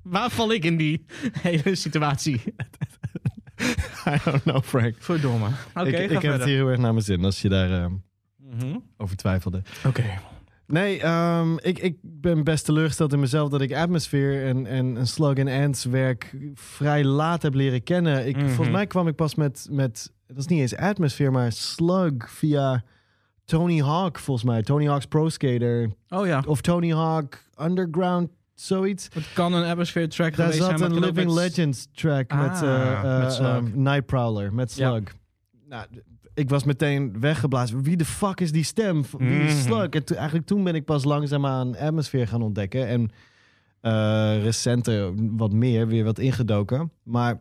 Waar 0.04 0.30
val 0.30 0.52
ik 0.54 0.64
in 0.66 0.78
die 0.78 1.06
hele 1.42 1.76
situatie? 1.76 2.42
I 4.08 4.18
don't 4.24 4.42
know, 4.44 4.64
Frank. 4.64 4.96
Verdomme. 5.00 5.48
Oké, 5.74 5.88
ik 5.88 5.96
ga 5.96 6.16
ik 6.16 6.22
heb 6.22 6.34
het 6.34 6.44
hier 6.44 6.56
heel 6.56 6.68
erg 6.68 6.80
naar 6.80 6.94
mijn 6.94 7.06
zin 7.06 7.24
als 7.26 7.42
je 7.42 7.50
daar 7.50 7.72
ehm, 7.72 7.92
Mhm. 8.38 8.78
over 8.98 9.16
twijfelde. 9.16 9.62
Oké. 9.86 10.04
Nee, 10.68 11.02
ehm, 11.02 11.58
ik, 11.58 11.80
ik 11.80 11.98
ben 12.02 12.44
best 12.44 12.66
teleurgesteld 12.66 13.14
in 13.14 13.20
mezelf 13.20 13.50
dat 13.50 13.62
ik 13.62 13.74
Atmosphere 13.74 14.42
en, 14.46 14.66
en, 14.66 14.98
en 14.98 15.08
Slug 15.08 15.38
and 15.40 15.50
Ants 15.50 15.86
werk 15.86 16.36
vrij 16.54 17.04
laat 17.04 17.42
heb 17.42 17.54
leren 17.54 17.84
kennen. 17.84 18.28
Ik, 18.28 18.36
Mhm. 18.36 18.46
Volgens 18.48 18.70
mij 18.76 18.88
kwam 18.88 19.08
ik 19.08 19.16
pas 19.16 19.36
met, 19.36 19.68
met, 19.72 20.12
dat 20.28 20.38
is 20.38 20.48
niet 20.48 20.60
eens 20.60 20.76
Atmosphere, 20.76 21.32
maar 21.32 21.52
Slug 21.52 22.14
via 22.32 22.84
Tony 23.46 23.80
Hawk 23.82 24.20
volgens 24.20 24.46
mij. 24.50 24.62
Tony 24.62 24.86
Hawk's 24.88 25.06
Pro 25.06 25.30
Skater 25.30 25.90
Oh 26.10 26.26
ja. 26.26 26.44
of 26.48 26.62
Tony 26.62 26.92
Hawk 26.94 27.44
Underground, 27.62 28.30
zoiets. 28.54 29.08
Het 29.14 29.34
kan 29.34 29.54
een 29.54 29.70
atmosphere 29.70 30.08
track 30.08 30.36
Daar 30.36 30.46
geweest 30.46 30.66
zijn. 30.66 30.78
zat 30.78 30.88
maar 30.90 30.98
een 30.98 31.04
Living 31.04 31.34
met- 31.34 31.44
Legends 31.44 31.88
track 31.94 32.34
met, 32.34 32.50
Ah, 32.50 32.62
eh, 32.62 32.92
eh, 33.16 33.20
met 33.24 33.34
Slug. 33.34 33.48
ehm, 33.48 33.82
Nightprowler, 33.82 34.54
met 34.54 34.76
Ja. 34.76 34.90
Slug. 34.90 35.16
Nou, 35.70 35.86
d- 35.92 36.02
ik 36.38 36.50
was 36.50 36.64
meteen 36.64 37.20
weggeblazen. 37.20 37.84
Wie 37.84 37.98
de 37.98 38.06
fuck 38.06 38.40
is 38.40 38.52
die 38.52 38.64
stem? 38.64 39.04
Wie 39.18 39.40
is 39.44 39.54
Mhm. 39.54 39.62
Slug? 39.64 39.90
En 39.90 40.04
to- 40.06 40.16
eigenlijk 40.16 40.48
toen 40.48 40.64
ben 40.64 40.76
ik 40.76 40.86
pas 40.86 41.04
langzaam 41.04 41.46
aan 41.46 41.78
Atmosphere 41.78 42.28
gaan 42.28 42.42
ontdekken. 42.42 42.88
En 42.88 43.10
eh, 43.82 44.42
recenter 44.44 45.12
wat 45.16 45.52
meer, 45.52 45.88
weer 45.88 46.04
wat 46.04 46.20
ingedoken. 46.20 46.92
Maar 47.04 47.40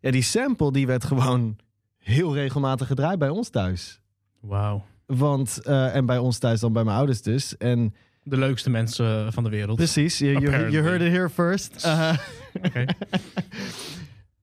ja, 0.00 0.10
die 0.10 0.22
sample 0.22 0.72
die 0.72 0.86
werd 0.86 1.04
gewoon 1.04 1.56
heel 1.98 2.34
regelmatig 2.34 2.86
gedraaid 2.86 3.18
bij 3.18 3.28
ons 3.28 3.48
thuis. 3.48 4.00
Wauw. 4.40 4.84
Want, 5.06 5.60
eh, 5.64 5.94
en 5.96 6.06
bij 6.06 6.18
ons 6.18 6.38
thuis 6.38 6.60
dan 6.60 6.72
bij 6.72 6.84
mijn 6.84 6.96
ouders 6.96 7.22
dus. 7.22 7.56
En 7.56 7.94
De 8.22 8.36
leukste 8.36 8.70
mensen 8.70 9.32
van 9.32 9.44
de 9.44 9.50
wereld. 9.50 9.76
precies, 9.76 10.18
je 10.18 10.26
you, 10.32 10.70
you 10.70 10.84
heard 10.84 11.00
it 11.00 11.08
here 11.12 11.28
first. 11.30 11.84
Eh, 11.84 12.18
Oké. 12.62 12.84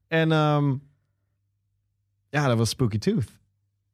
En 0.07 0.31
ehm, 0.31 0.75
ja, 2.30 2.47
dat 2.47 2.57
was 2.57 2.69
Spooky 2.69 2.97
Tooth. 2.97 3.39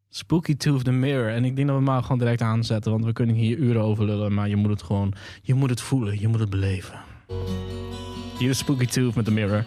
Spooky 0.10 0.56
Tooth 0.56 0.84
the 0.84 0.92
Mirror. 0.92 1.30
En 1.30 1.46
ik 1.46 1.56
denk 1.56 1.68
dat 1.68 1.78
we 1.78 1.84
maar 1.84 2.02
gewoon 2.02 2.18
direct 2.18 2.42
aanzetten. 2.42 2.92
Want 2.92 3.06
we 3.06 3.14
kunnen 3.14 3.36
hier 3.36 3.58
uren 3.58 3.82
over 3.82 4.06
lullen. 4.06 4.34
Maar 4.34 4.50
je 4.50 4.56
moet 4.56 4.70
het 4.70 4.84
gewoon... 4.84 5.14
Je 5.42 5.54
moet 5.54 5.70
het 5.70 5.82
voelen. 5.82 6.20
Je 6.20 6.28
moet 6.28 6.40
het 6.40 6.50
beleven. 6.50 7.00
Hier 8.38 8.50
is 8.50 8.58
Spooky 8.58 8.86
Tooth 8.86 9.16
met 9.16 9.26
The 9.26 9.32
Mirror. 9.32 9.66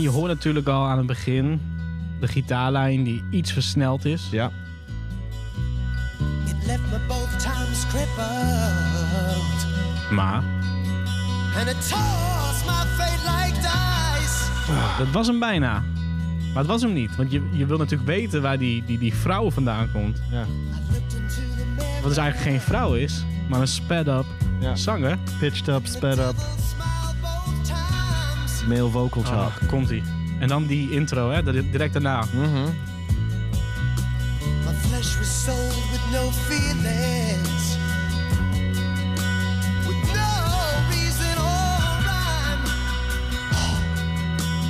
En 0.00 0.06
je 0.06 0.12
hoort 0.12 0.28
natuurlijk 0.28 0.68
al 0.68 0.86
aan 0.86 0.98
het 0.98 1.06
begin... 1.06 1.60
De 2.20 2.28
gitaarlijn 2.28 3.02
die 3.04 3.24
iets 3.30 3.52
versneld 3.52 4.04
is. 4.04 4.28
Ja. 4.30 4.50
It 6.46 6.66
left 6.66 6.80
me 6.90 6.98
both 7.08 7.28
times 7.38 7.86
crippled 7.88 9.66
Maar 10.10 10.42
and 11.58 11.68
it 11.68 11.76
tossed 11.88 12.66
my 12.66 12.84
fate 12.96 13.44
like 13.44 13.60
dice. 13.60 14.50
dat 14.98 15.10
was 15.12 15.26
hem 15.26 15.38
bijna. 15.38 15.72
Maar 16.48 16.58
het 16.62 16.66
was 16.66 16.82
hem 16.82 16.92
niet. 16.92 17.16
Want 17.16 17.32
je, 17.32 17.48
je 17.52 17.66
wil 17.66 17.78
natuurlijk 17.78 18.08
weten 18.10 18.42
waar 18.42 18.58
die, 18.58 18.84
die, 18.84 18.98
die 18.98 19.14
vrouw 19.14 19.50
vandaan 19.50 19.90
komt. 19.92 20.22
Ja. 20.30 20.44
Wat 22.00 22.08
dus 22.08 22.16
eigenlijk 22.16 22.50
geen 22.50 22.60
vrouw 22.60 22.94
is. 22.94 23.24
Maar 23.48 23.60
een 23.60 23.68
sped-up 23.68 24.24
Ja. 24.60 24.76
zanger. 24.76 25.18
Pitched 25.38 25.68
up, 25.68 25.86
sped 25.86 26.18
up. 26.18 26.34
Male 28.70 28.88
vocal 28.90 29.22
chop. 29.22 29.34
Ah, 29.34 29.68
komt 29.68 29.90
ie. 29.90 30.02
En 30.38 30.48
dan 30.48 30.66
die 30.66 30.90
intro, 30.90 31.30
hè? 31.30 31.42
dat- 31.42 31.54
Direct 31.70 31.92
daarna. 31.92 32.24
Mhm. 32.32 32.62
My 34.64 34.74
flesh 34.88 35.18
was 35.18 35.42
sold 35.44 35.74
with 35.90 36.00
no 36.12 36.30
feelings. 36.30 37.76
With 39.86 40.02
no 40.14 40.32
reason 40.90 41.34
or 41.38 41.78
rhyme. 42.06 42.64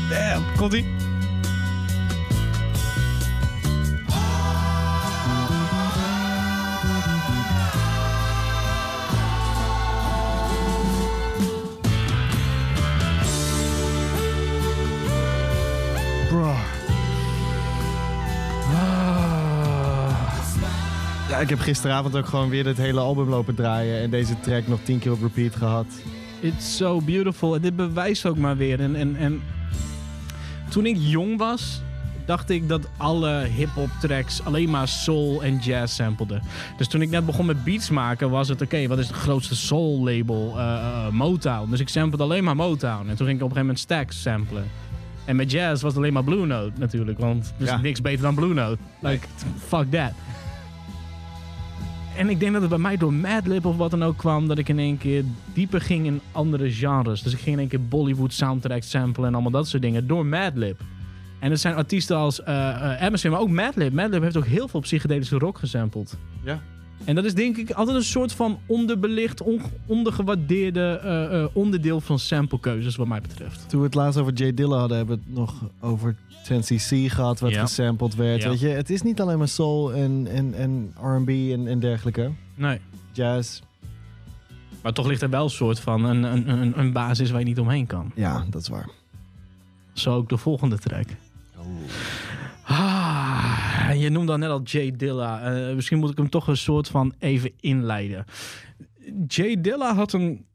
Damn. 0.09 0.45
Komt 0.57 0.73
ie. 0.73 0.85
Ik 21.41 21.49
heb 21.49 21.59
gisteravond 21.59 22.16
ook 22.16 22.26
gewoon 22.26 22.49
weer 22.49 22.66
het 22.66 22.76
hele 22.76 23.01
album 23.01 23.28
lopen 23.28 23.55
draaien. 23.55 24.01
En 24.03 24.11
deze 24.11 24.41
track 24.41 24.66
nog 24.66 24.78
tien 24.82 24.99
keer 24.99 25.12
op 25.12 25.22
repeat 25.22 25.57
gehad. 25.57 25.86
It's 26.41 26.76
so 26.76 27.01
beautiful. 27.01 27.55
En 27.55 27.61
dit 27.61 27.76
bewijst 27.76 28.26
ook 28.26 28.36
maar 28.36 28.57
weer. 28.57 28.80
En, 28.80 28.97
en, 28.97 29.16
en 29.16 29.43
toen 30.68 30.86
ik 30.86 30.97
jong 30.99 31.38
was, 31.38 31.82
dacht 32.26 32.51
ik 32.51 32.68
dat 32.68 32.88
alle 32.97 33.47
hip-hop 33.57 33.88
tracks 34.01 34.45
alleen 34.45 34.70
maar 34.70 34.88
soul 34.88 35.43
en 35.43 35.59
jazz 35.59 35.95
sampleden. 35.95 36.43
Dus 36.76 36.88
toen 36.88 37.03
ik 37.03 37.11
net 37.11 37.26
begon 37.26 37.47
met 37.47 37.64
beats 37.64 37.91
maken, 37.91 38.30
was 38.30 38.49
het 38.49 38.62
oké, 38.62 38.86
wat 38.86 38.99
is 38.99 39.07
het 39.07 39.16
grootste 39.16 39.57
soul 39.57 40.05
label? 40.05 40.55
Eh, 40.59 40.74
eh, 40.74 41.09
Motown. 41.12 41.70
Dus 41.70 41.80
ik 41.80 41.88
samplede 41.88 42.22
alleen 42.24 42.45
maar 42.45 42.57
Motown. 42.57 43.09
En 43.09 43.16
toen 43.16 43.26
ging 43.26 43.38
ik 43.38 43.45
op 43.45 43.51
een 43.51 43.57
gegeven 43.57 43.61
moment 43.61 43.78
Stax 43.78 44.22
samplen. 44.22 44.64
En 45.24 45.36
met 45.36 45.51
jazz 45.51 45.82
was 45.82 45.93
het 45.93 45.97
alleen 45.97 46.12
maar 46.12 46.24
Blue 46.24 46.47
Note 46.47 46.72
natuurlijk. 46.78 47.18
Want 47.18 47.53
er 47.57 47.62
is 47.64 47.68
Ja. 47.70 47.76
niks 47.80 48.01
beter 48.01 48.22
dan 48.22 48.34
Blue 48.34 48.55
Note. 48.55 48.78
Like, 49.01 49.26
fuck 49.66 49.91
that. 49.91 50.12
En 52.21 52.29
ik 52.29 52.41
denk 52.41 52.53
dat 52.53 52.61
het 52.61 52.71
bij 52.71 52.79
mij 52.79 52.97
door 52.97 53.12
Madlib 53.12 53.64
of 53.64 53.77
wat 53.77 53.91
dan 53.91 54.05
ook 54.05 54.16
kwam, 54.16 54.49
dat 54.49 54.59
ik 54.59 54.68
in 54.68 54.79
één 54.79 54.99
keer 54.99 55.25
dieper 55.53 55.81
ging 55.81 56.07
in 56.07 56.21
andere 56.33 56.73
genres. 56.73 57.23
Dus 57.23 57.33
ik 57.33 57.39
ging 57.39 57.53
in 57.53 57.59
één 57.59 57.68
keer 57.68 57.89
Bollywood 57.89 58.33
soundtracks 58.33 58.91
samplen 58.91 59.27
en 59.27 59.33
allemaal 59.33 59.51
dat 59.51 59.68
soort 59.68 59.83
dingen 59.83 60.07
door 60.07 60.27
Madlib. 60.27 60.81
En 61.39 61.51
het 61.51 61.61
zijn 61.61 61.75
artiesten 61.75 62.16
als 62.16 62.42
eh, 62.42 62.92
Emerson, 63.01 63.30
maar 63.30 63.41
ook 63.41 63.49
Madlib. 63.49 63.92
Madlib 63.92 64.22
heeft 64.22 64.37
ook 64.37 64.47
heel 64.47 64.68
veel 64.68 64.80
psychedelische 64.80 65.38
rock 65.38 65.59
gesampled. 65.59 66.17
Ja. 66.42 66.63
En 67.05 67.14
dat 67.14 67.25
is 67.25 67.35
denk 67.35 67.57
ik 67.57 67.71
altijd 67.71 67.97
een 67.97 68.03
soort 68.05 68.33
van 68.33 68.59
onderbelicht, 68.67 69.43
on- 69.43 69.61
ondergewaardeerde 69.87 71.01
eh, 71.03 71.43
eh, 71.43 71.49
onderdeel 71.53 72.01
van 72.01 72.18
samplekeuzes 72.18 72.97
wat 72.97 73.07
mij 73.07 73.21
betreft. 73.21 73.68
Toen 73.68 73.81
we 73.81 73.87
het 73.87 73.95
laatst 73.95 74.18
over 74.18 74.33
Jay 74.33 74.55
Dilla 74.55 74.79
hadden, 74.79 74.97
hebben 74.97 75.17
we 75.17 75.22
het 75.27 75.35
nog 75.39 75.55
over 75.81 76.17
10cc 76.45 76.97
gehad, 77.13 77.41
wat 77.41 77.51
Ja. 77.51 77.61
gesampled 77.61 78.14
werd. 78.14 78.43
Ja. 78.43 78.49
Weet 78.49 78.61
je, 78.61 78.68
het 78.68 78.91
is 78.91 79.03
niet 79.03 79.21
alleen 79.21 79.39
maar 79.39 79.49
soul 79.49 79.93
en, 79.93 80.27
en, 80.31 80.55
en 80.55 80.95
R&B 81.03 81.29
en, 81.29 81.67
en 81.68 81.81
dergelijke. 81.81 82.31
Nee. 82.55 82.79
Jazz, 83.13 83.61
Maar 84.83 84.93
toch 84.93 85.07
ligt 85.07 85.22
er 85.22 85.31
wel 85.31 85.45
een 85.45 85.51
soort 85.51 85.81
van 85.81 86.05
een, 86.05 86.22
een, 86.22 86.49
een, 86.49 86.79
een 86.79 86.93
basis 86.93 87.31
waar 87.31 87.41
je 87.41 87.47
niet 87.47 87.59
omheen 87.61 87.87
kan. 87.87 88.13
ja, 88.14 88.45
dat 88.51 88.63
is 88.63 88.68
waar. 88.68 88.89
Zo 89.93 90.14
ook 90.14 90.29
de 90.29 90.37
volgende 90.37 90.79
track. 90.79 91.07
Ah, 92.64 93.00
je 93.99 94.11
noemde 94.11 94.33
al 94.33 94.38
net 94.38 94.50
al 94.50 94.62
Jay 94.62 94.91
Dilla. 94.96 95.42
Eh, 95.42 95.75
misschien 95.75 95.99
moet 95.99 96.11
ik 96.11 96.17
hem 96.17 96.30
toch 96.30 96.46
een 96.49 96.57
soort 96.57 96.88
van 96.88 97.14
even 97.18 97.53
inleiden. 97.61 98.25
Jay 99.26 99.61
Dilla 99.61 99.95
had 99.95 100.12
een 100.12 100.46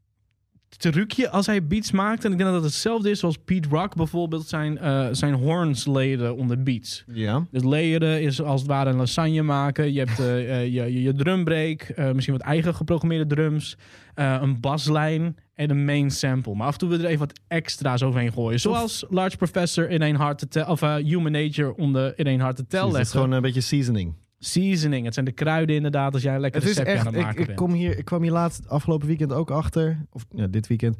trucje 0.68 1.30
als 1.30 1.46
hij 1.46 1.66
beats 1.66 1.90
maakt. 1.90 2.24
En 2.24 2.32
ik 2.32 2.38
denk 2.38 2.50
dat 2.50 2.62
het 2.62 2.70
hetzelfde 2.70 3.10
is 3.10 3.18
zoals 3.18 3.38
Pete 3.44 3.68
Rock 3.68 3.94
bijvoorbeeld 3.94 4.48
zijn, 4.48 4.78
eh, 4.78 5.06
zijn 5.10 5.34
horns 5.34 5.86
leren 5.86 6.36
onder 6.36 6.62
beats. 6.62 7.04
Ja. 7.12 7.46
Dus 7.50 7.62
layeren 7.62 8.22
is 8.22 8.42
als 8.42 8.60
het 8.60 8.70
ware 8.70 8.90
een 8.90 8.96
lasagne 8.96 9.42
maken. 9.42 9.92
Je 9.92 9.98
hebt 9.98 10.20
eh, 10.20 10.60
eh, 10.60 10.74
je, 10.74 10.92
je, 10.92 11.02
je 11.02 11.14
drumbreak, 11.14 11.92
misschien 12.12 12.36
wat 12.36 12.46
eigen 12.46 12.74
geprogrammeerde 12.74 13.34
drums, 13.34 13.76
een 14.14 14.60
baslijn 14.60 15.36
en 15.54 15.70
een 15.70 15.84
main 15.84 16.10
sample. 16.10 16.54
Maar 16.54 16.66
af 16.66 16.72
en 16.72 16.78
toe 16.78 16.88
wil 16.88 16.98
je 16.98 17.04
er 17.04 17.10
even 17.10 17.26
wat 17.26 17.40
extra's 17.48 18.02
overheen 18.02 18.32
gooien. 18.32 18.60
Zoals 18.60 19.04
Large 19.08 19.36
Professor 19.36 19.90
in 19.90 20.02
een 20.02 20.16
hard 20.16 20.38
to 20.38 20.46
tell, 20.48 20.64
of 20.64 20.80
Human 20.80 21.32
Nature 21.32 21.76
onder 21.76 22.18
in 22.18 22.26
een 22.26 22.40
hard 22.40 22.56
to 22.56 22.64
tell 22.68 22.86
Het 22.86 22.96
is 22.96 23.10
gewoon 23.10 23.30
een 23.30 23.42
beetje 23.42 23.60
seasoning. 23.60 24.14
Seasoning. 24.46 25.04
Het 25.04 25.14
zijn 25.14 25.26
de 25.26 25.32
kruiden 25.32 25.76
inderdaad 25.76 26.12
als 26.12 26.22
jij 26.22 26.40
lekker 26.40 26.62
recept 26.62 26.88
aan 26.88 27.06
het 27.06 27.16
maken 27.16 27.42
ik. 27.42 27.48
Ik, 27.48 27.56
kom 27.56 27.72
hier, 27.72 27.98
ik 27.98 28.04
kwam 28.04 28.22
hier 28.22 28.32
laatst 28.32 28.68
afgelopen 28.68 29.06
weekend 29.06 29.32
ook 29.32 29.50
achter. 29.50 30.06
Of 30.10 30.24
ja, 30.30 30.46
dit 30.46 30.66
weekend 30.66 30.96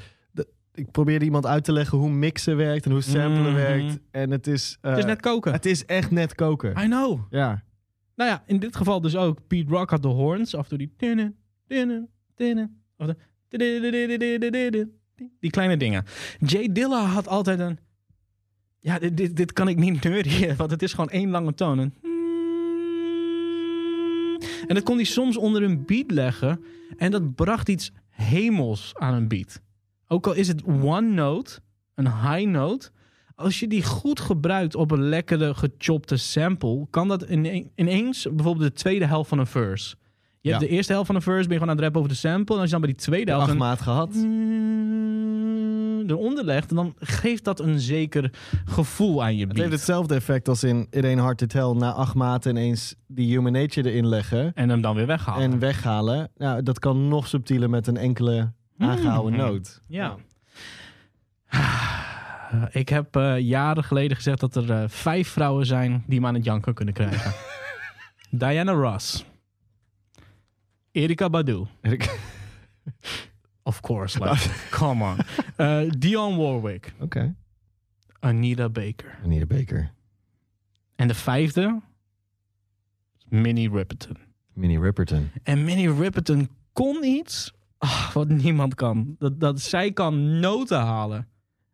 ik 0.77 0.90
probeerde 0.90 1.24
iemand 1.24 1.47
uit 1.47 1.64
te 1.64 1.73
leggen 1.73 1.98
hoe 1.98 2.10
mixen 2.10 2.56
werkt 2.56 2.85
en 2.85 2.90
hoe 2.90 3.01
samplen 3.01 3.43
mhm. 3.43 3.55
werkt. 3.55 3.98
En 4.10 4.31
het 4.31 4.47
is... 4.47 4.78
Eh, 4.81 4.90
het 4.90 4.98
is 4.98 5.05
net 5.05 5.20
koken. 5.20 5.52
Het 5.52 5.66
is 5.66 5.85
echt 5.85 6.10
net 6.10 6.35
koken. 6.35 6.70
I 6.70 6.85
know. 6.85 7.20
Ja. 7.31 7.64
Nou 8.14 8.31
ja, 8.31 8.43
in 8.47 8.59
dit 8.59 8.77
geval 8.77 9.01
dus 9.01 9.16
ook. 9.16 9.47
Pete 9.47 9.70
Rock 9.70 9.90
had 9.90 10.02
de 10.02 10.09
horns. 10.09 10.55
Af 10.55 10.62
en 10.62 10.68
toe 10.68 10.78
die... 10.78 10.94
Tinnen, 10.97 11.36
tinnen, 11.66 12.09
tinnen. 12.35 12.82
Of 12.97 13.06
de... 13.06 14.89
Die 15.40 15.51
kleine 15.51 15.77
dingen. 15.77 16.05
Jay 16.39 16.73
Dilla 16.73 17.05
had 17.05 17.28
altijd 17.28 17.59
een... 17.59 17.78
Ja, 18.78 18.98
dit, 18.98 19.16
dit, 19.16 19.36
dit 19.36 19.52
kan 19.52 19.68
ik 19.68 19.77
niet 19.77 20.05
neuriën, 20.05 20.56
want 20.62 20.70
het 20.70 20.82
is 20.82 20.90
gewoon 20.90 21.10
één 21.10 21.31
lange 21.31 21.55
toon 21.55 21.93
en 24.66 24.74
dat 24.74 24.82
kon 24.85 24.97
hij 24.97 25.05
soms 25.05 25.36
onder 25.36 25.62
een 25.62 25.85
beat 25.86 26.10
leggen. 26.10 26.64
En 26.97 27.10
dat 27.10 27.35
bracht 27.35 27.68
iets 27.68 27.93
hemels 28.09 28.93
aan 28.94 29.14
een 29.14 29.28
beat. 29.28 29.60
Ook 30.09 30.27
al 30.27 30.32
is 30.35 30.48
het 30.48 30.62
one 30.64 31.09
note, 31.12 31.59
een 31.94 32.06
high 32.06 32.47
note. 32.48 32.90
Als 33.35 33.60
je 33.60 33.68
die 33.68 33.85
goed 33.85 34.20
gebruikt 34.20 34.74
op 34.74 34.90
een 34.90 35.02
lekkere 35.09 35.55
gechopte 35.55 36.16
sample, 36.16 36.86
kan 36.90 37.09
dat 37.09 37.23
ine- 37.23 37.66
ineens 37.74 38.27
bijvoorbeeld 38.35 38.66
de 38.68 38.73
tweede 38.81 39.06
helft 39.06 39.28
van 39.28 39.39
een 39.39 39.47
verse. 39.47 39.97
Je 40.40 40.51
hebt 40.51 40.62
Ja. 40.62 40.68
de 40.68 40.74
eerste 40.74 40.93
helft 40.93 41.06
van 41.06 41.16
een 41.16 41.23
verse, 41.23 41.48
ben 41.48 41.52
je 41.52 41.62
gewoon 41.62 41.68
aan 41.68 41.74
het 41.77 41.85
rappen 41.85 42.01
over 42.01 42.12
de 42.12 42.18
sample. 42.28 42.55
En 42.55 42.60
als 42.60 42.70
je 42.70 42.77
dan 42.77 42.85
bij 42.86 42.94
die 42.94 43.02
tweede 43.05 43.24
De 43.24 43.31
helft 43.31 43.48
acht 43.48 43.59
maat 43.59 43.81
gehad. 43.81 44.14
mm, 44.14 45.85
eronder 46.06 46.44
legt, 46.44 46.74
dan 46.74 46.94
geeft 46.98 47.44
dat 47.44 47.60
een 47.60 47.81
zeker 47.81 48.32
gevoel 48.64 49.23
aan 49.23 49.35
je 49.36 49.39
Het 49.40 49.48
beat. 49.48 49.60
heeft 49.60 49.73
hetzelfde 49.73 50.14
effect 50.14 50.48
als 50.48 50.62
in 50.64 50.89
Ain't 50.90 51.20
Hard 51.20 51.39
To 51.39 51.47
Tell. 51.47 51.73
Na 51.73 51.93
acht 51.93 52.14
maten 52.14 52.51
ineens 52.51 52.94
die 53.06 53.28
human 53.28 53.52
nature 53.52 53.90
erin 53.90 54.06
leggen. 54.06 54.52
En 54.55 54.68
hem 54.68 54.81
dan 54.81 54.94
weer 54.94 55.06
weghalen. 55.06 55.43
En 55.52 55.59
weghalen. 55.59 56.31
Nou, 56.36 56.62
dat 56.62 56.78
kan 56.78 57.09
nog 57.09 57.27
subtieler 57.28 57.70
met 57.70 57.86
een 57.86 57.97
enkele 57.97 58.52
aangehouden 58.78 59.35
Hmm. 59.40 59.48
noot. 59.51 59.81
Ja. 59.89 60.16
Ik 62.70 62.89
heb 62.89 63.16
eh, 63.16 63.39
jaren 63.39 63.85
geleden 63.85 64.16
gezegd 64.16 64.40
dat 64.40 64.56
er 64.56 64.70
eh, 64.70 64.85
vijf 64.89 65.28
vrouwen 65.28 65.66
zijn 65.66 66.05
die 66.06 66.20
me 66.20 66.27
aan 66.27 66.35
het 66.35 66.44
janken 66.44 66.74
kunnen 66.74 66.94
krijgen. 66.94 67.32
Diana 68.31 68.73
Ross. 68.73 69.24
Erika 70.93 71.31
Badu. 71.31 71.66
Of 73.66 73.80
course, 73.80 74.18
like, 74.18 74.51
come 74.70 75.02
on. 75.02 75.18
Eh, 75.56 75.90
Dionne 75.98 76.36
Warwick. 76.36 76.94
Oké. 77.01 77.34
Anita 78.20 78.68
Baker. 78.68 79.18
Anita 79.24 79.47
Baker. 79.47 79.93
En 80.97 81.09
de 81.09 81.14
vijfde? 81.14 81.80
Minnie 83.28 83.70
Riperton. 83.70 84.16
Minnie 84.52 84.80
Ripperton. 84.80 85.30
En 85.43 85.64
Minnie 85.64 85.93
Riperton 85.94 86.48
kon 86.72 87.05
iets 87.05 87.52
wat 88.12 88.28
niemand 88.28 88.74
kan. 88.74 89.16
Dat, 89.18 89.40
dat 89.40 89.60
zij 89.60 89.93
kan 89.93 90.40
noten 90.40 90.78
halen. 90.80 91.28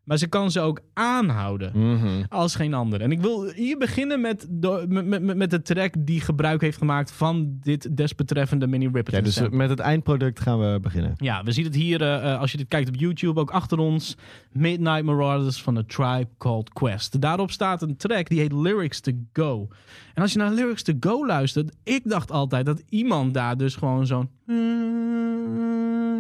Maar 0.05 0.19
ze 0.19 0.27
kan 0.27 0.51
ze 0.51 0.61
ook 0.61 0.81
aanhouden. 0.93 1.73
Mhm. 1.75 2.23
Als 2.29 2.55
geen 2.55 2.75
ander. 2.75 3.01
En 3.01 3.13
ik 3.13 3.21
wil 3.21 3.51
hier 3.51 3.79
beginnen 3.79 4.21
met 4.21 4.47
de, 4.51 4.85
met, 4.89 5.23
met, 5.23 5.37
met 5.37 5.51
de 5.51 5.63
track 5.63 5.95
die 5.99 6.21
gebruik 6.21 6.61
heeft 6.61 6.79
gemaakt 6.79 7.13
van 7.13 7.57
dit 7.61 7.97
desbetreffende 7.97 8.67
Minnie 8.67 8.89
Riperton. 8.89 9.19
Ja, 9.19 9.25
dus 9.25 9.35
sample. 9.35 9.57
met 9.57 9.71
het 9.71 9.79
eindproduct 9.79 10.41
gaan 10.41 10.59
we 10.59 10.79
beginnen. 10.81 11.15
Ja, 11.17 11.43
we 11.43 11.53
zien 11.53 11.65
het 11.65 11.75
hier, 11.75 12.03
eh, 12.03 12.33
eh, 12.33 12.41
als 12.41 12.51
je 12.51 12.57
dit 12.57 12.69
kijkt 12.69 12.89
op 12.89 12.97
YouTube, 12.97 13.41
ook 13.41 13.51
achter 13.51 13.79
ons. 13.79 14.17
Midnight 14.53 15.03
Marauders 15.03 15.63
van 15.63 15.75
The 15.75 15.87
Tribe 15.87 16.29
Called 16.39 16.73
Quest. 16.73 17.21
Daarop 17.21 17.51
staat 17.51 17.83
een 17.83 17.97
track 17.97 18.29
die 18.29 18.41
heet 18.41 18.53
Lyrics 18.53 19.01
to 19.01 19.13
Go. 19.33 19.69
En 20.15 20.23
als 20.23 20.33
je 20.33 20.39
naar 20.39 20.53
Lyrics 20.53 20.83
to 20.83 20.93
Go 21.01 21.27
luistert, 21.27 21.77
ik 21.83 22.01
dacht 22.05 22.31
altijd 22.31 22.67
dat 22.67 22.83
iemand 22.89 23.35
daar 23.35 23.57
dus 23.57 23.77
gewoon 23.77 24.07
zo'n 24.07 24.31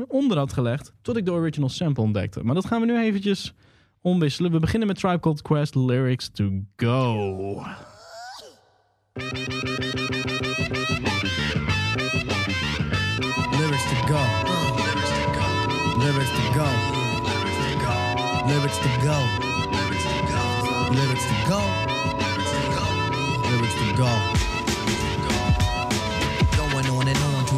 onder 0.09 0.39
had 0.39 0.53
gelegd. 0.53 0.93
Tot 1.03 1.17
ik 1.17 1.25
de 1.25 1.33
original 1.33 1.69
sample 1.69 2.03
ontdekte. 2.03 2.45
Maar 2.45 2.55
dat 2.55 2.67
gaan 2.67 2.81
we 2.81 2.87
nu 2.87 2.99
eventjes 2.99 3.55
omwisselen. 4.03 4.53
We 4.53 4.59
beginnen 4.59 4.89
met 4.89 4.99
Tribe 4.99 5.21
Called 5.21 5.43
Quest, 5.43 5.75
Lyrics 5.75 6.29
to 6.29 6.65
Go. 6.77 7.65
Lyrics 13.51 13.85
to 13.85 13.97
go. 14.07 14.23
Lyrics 14.77 15.11
to 15.11 15.25
go. 15.35 15.47
Lyrics 15.99 16.31
to 16.37 16.53
go. 16.59 17.97
Lyrics 18.47 18.79
to 18.79 18.89
go. 19.03 19.17
Lyrics 19.71 20.05
to 20.05 20.17
go. 20.29 20.31
Lyrics 20.95 21.25
to 21.25 21.47
go. 21.47 21.93
Going 23.97 24.42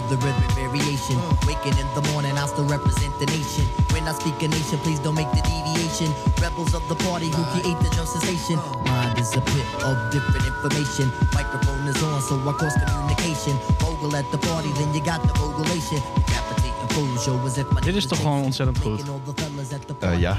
the 0.09 0.17
rhythmic 0.25 0.51
variation. 0.53 1.17
Waking 1.47 1.77
in 1.79 1.89
the 1.95 2.05
morning, 2.13 2.37
I 2.37 2.47
still 2.47 2.67
represent 2.67 3.13
the 3.19 3.27
nation. 3.27 3.65
When 3.93 4.05
I 4.09 4.13
speak 4.13 4.41
a 4.43 4.49
nation, 4.49 4.79
please 4.85 4.99
don't 5.01 5.15
make 5.15 5.31
the 5.33 5.43
deviation. 5.43 6.09
Rebels 6.41 6.75
of 6.75 6.87
the 6.89 6.97
party 7.07 7.29
who 7.29 7.43
create 7.55 7.79
the 7.85 7.91
drum 7.95 8.07
sensation. 8.07 8.57
Mind 8.85 9.19
is 9.19 9.33
a 9.37 9.41
pit 9.41 9.67
of 9.85 9.97
different 10.11 10.45
information. 10.47 11.11
Microphone 11.35 11.87
is 11.89 12.03
on, 12.03 12.21
so 12.23 12.35
I 12.49 12.53
cross 12.53 12.75
communication. 12.77 13.55
Vocal 13.81 14.15
at 14.17 14.27
the 14.33 14.39
party, 14.39 14.71
then 14.79 14.93
you 14.95 15.03
got 15.05 15.23
the 15.23 15.35
vocalation. 15.39 16.01
Decapitating 16.27 16.89
full 16.95 17.17
show 17.19 17.39
as 17.47 17.59
if 17.59 17.71
my 17.73 17.81
Dit 17.81 17.95
is 17.95 18.07
toch 18.07 18.19
gewoon 18.19 18.43
ontzettend 18.43 18.79
goed. 18.79 19.03
Eh, 19.99 20.21
ja. 20.21 20.39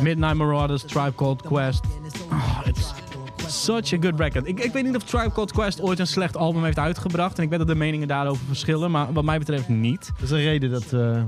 Midnight 0.00 0.36
Marauders, 0.36 0.82
Tribe 0.82 1.14
Called 1.14 1.42
Quest. 1.42 1.84
Oh, 2.32 2.60
it's 2.64 3.09
such 3.50 3.92
a 3.92 3.96
good 4.00 4.18
record. 4.20 4.46
Ik, 4.46 4.60
ik 4.60 4.72
weet 4.72 4.84
niet 4.84 4.96
of 4.96 5.02
Tribe 5.02 5.32
Called 5.32 5.52
Quest 5.52 5.80
ooit 5.80 5.98
een 5.98 6.06
slecht 6.06 6.36
album 6.36 6.64
heeft 6.64 6.78
uitgebracht. 6.78 7.36
En 7.38 7.42
ik 7.44 7.48
weet 7.50 7.58
dat 7.58 7.68
de 7.68 7.74
meningen 7.74 8.08
daarover 8.08 8.44
verschillen. 8.46 8.90
Maar 8.90 9.12
wat 9.12 9.24
mij 9.24 9.38
betreft 9.38 9.68
niet. 9.68 10.10
Dat 10.14 10.22
is 10.24 10.30
een 10.30 10.42
reden 10.42 10.70
dat... 10.70 10.92
eh, 10.92 11.22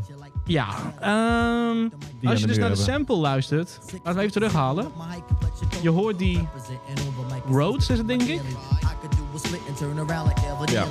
Ja. 0.44 0.66
ehm, 1.00 1.88
als 2.24 2.40
je 2.40 2.46
dus 2.46 2.58
naar 2.58 2.68
de 2.68 2.76
sample 2.76 3.16
luistert. 3.16 3.78
Laten 3.92 4.14
we 4.14 4.20
even 4.20 4.32
terughalen. 4.32 4.84
Je 5.82 5.90
hoort 5.90 6.18
die 6.18 6.48
Rhodes 7.50 7.90
is 7.90 7.98
het 7.98 8.08
denk 8.08 8.22
ik. 8.22 8.40
Ja. 10.70 10.84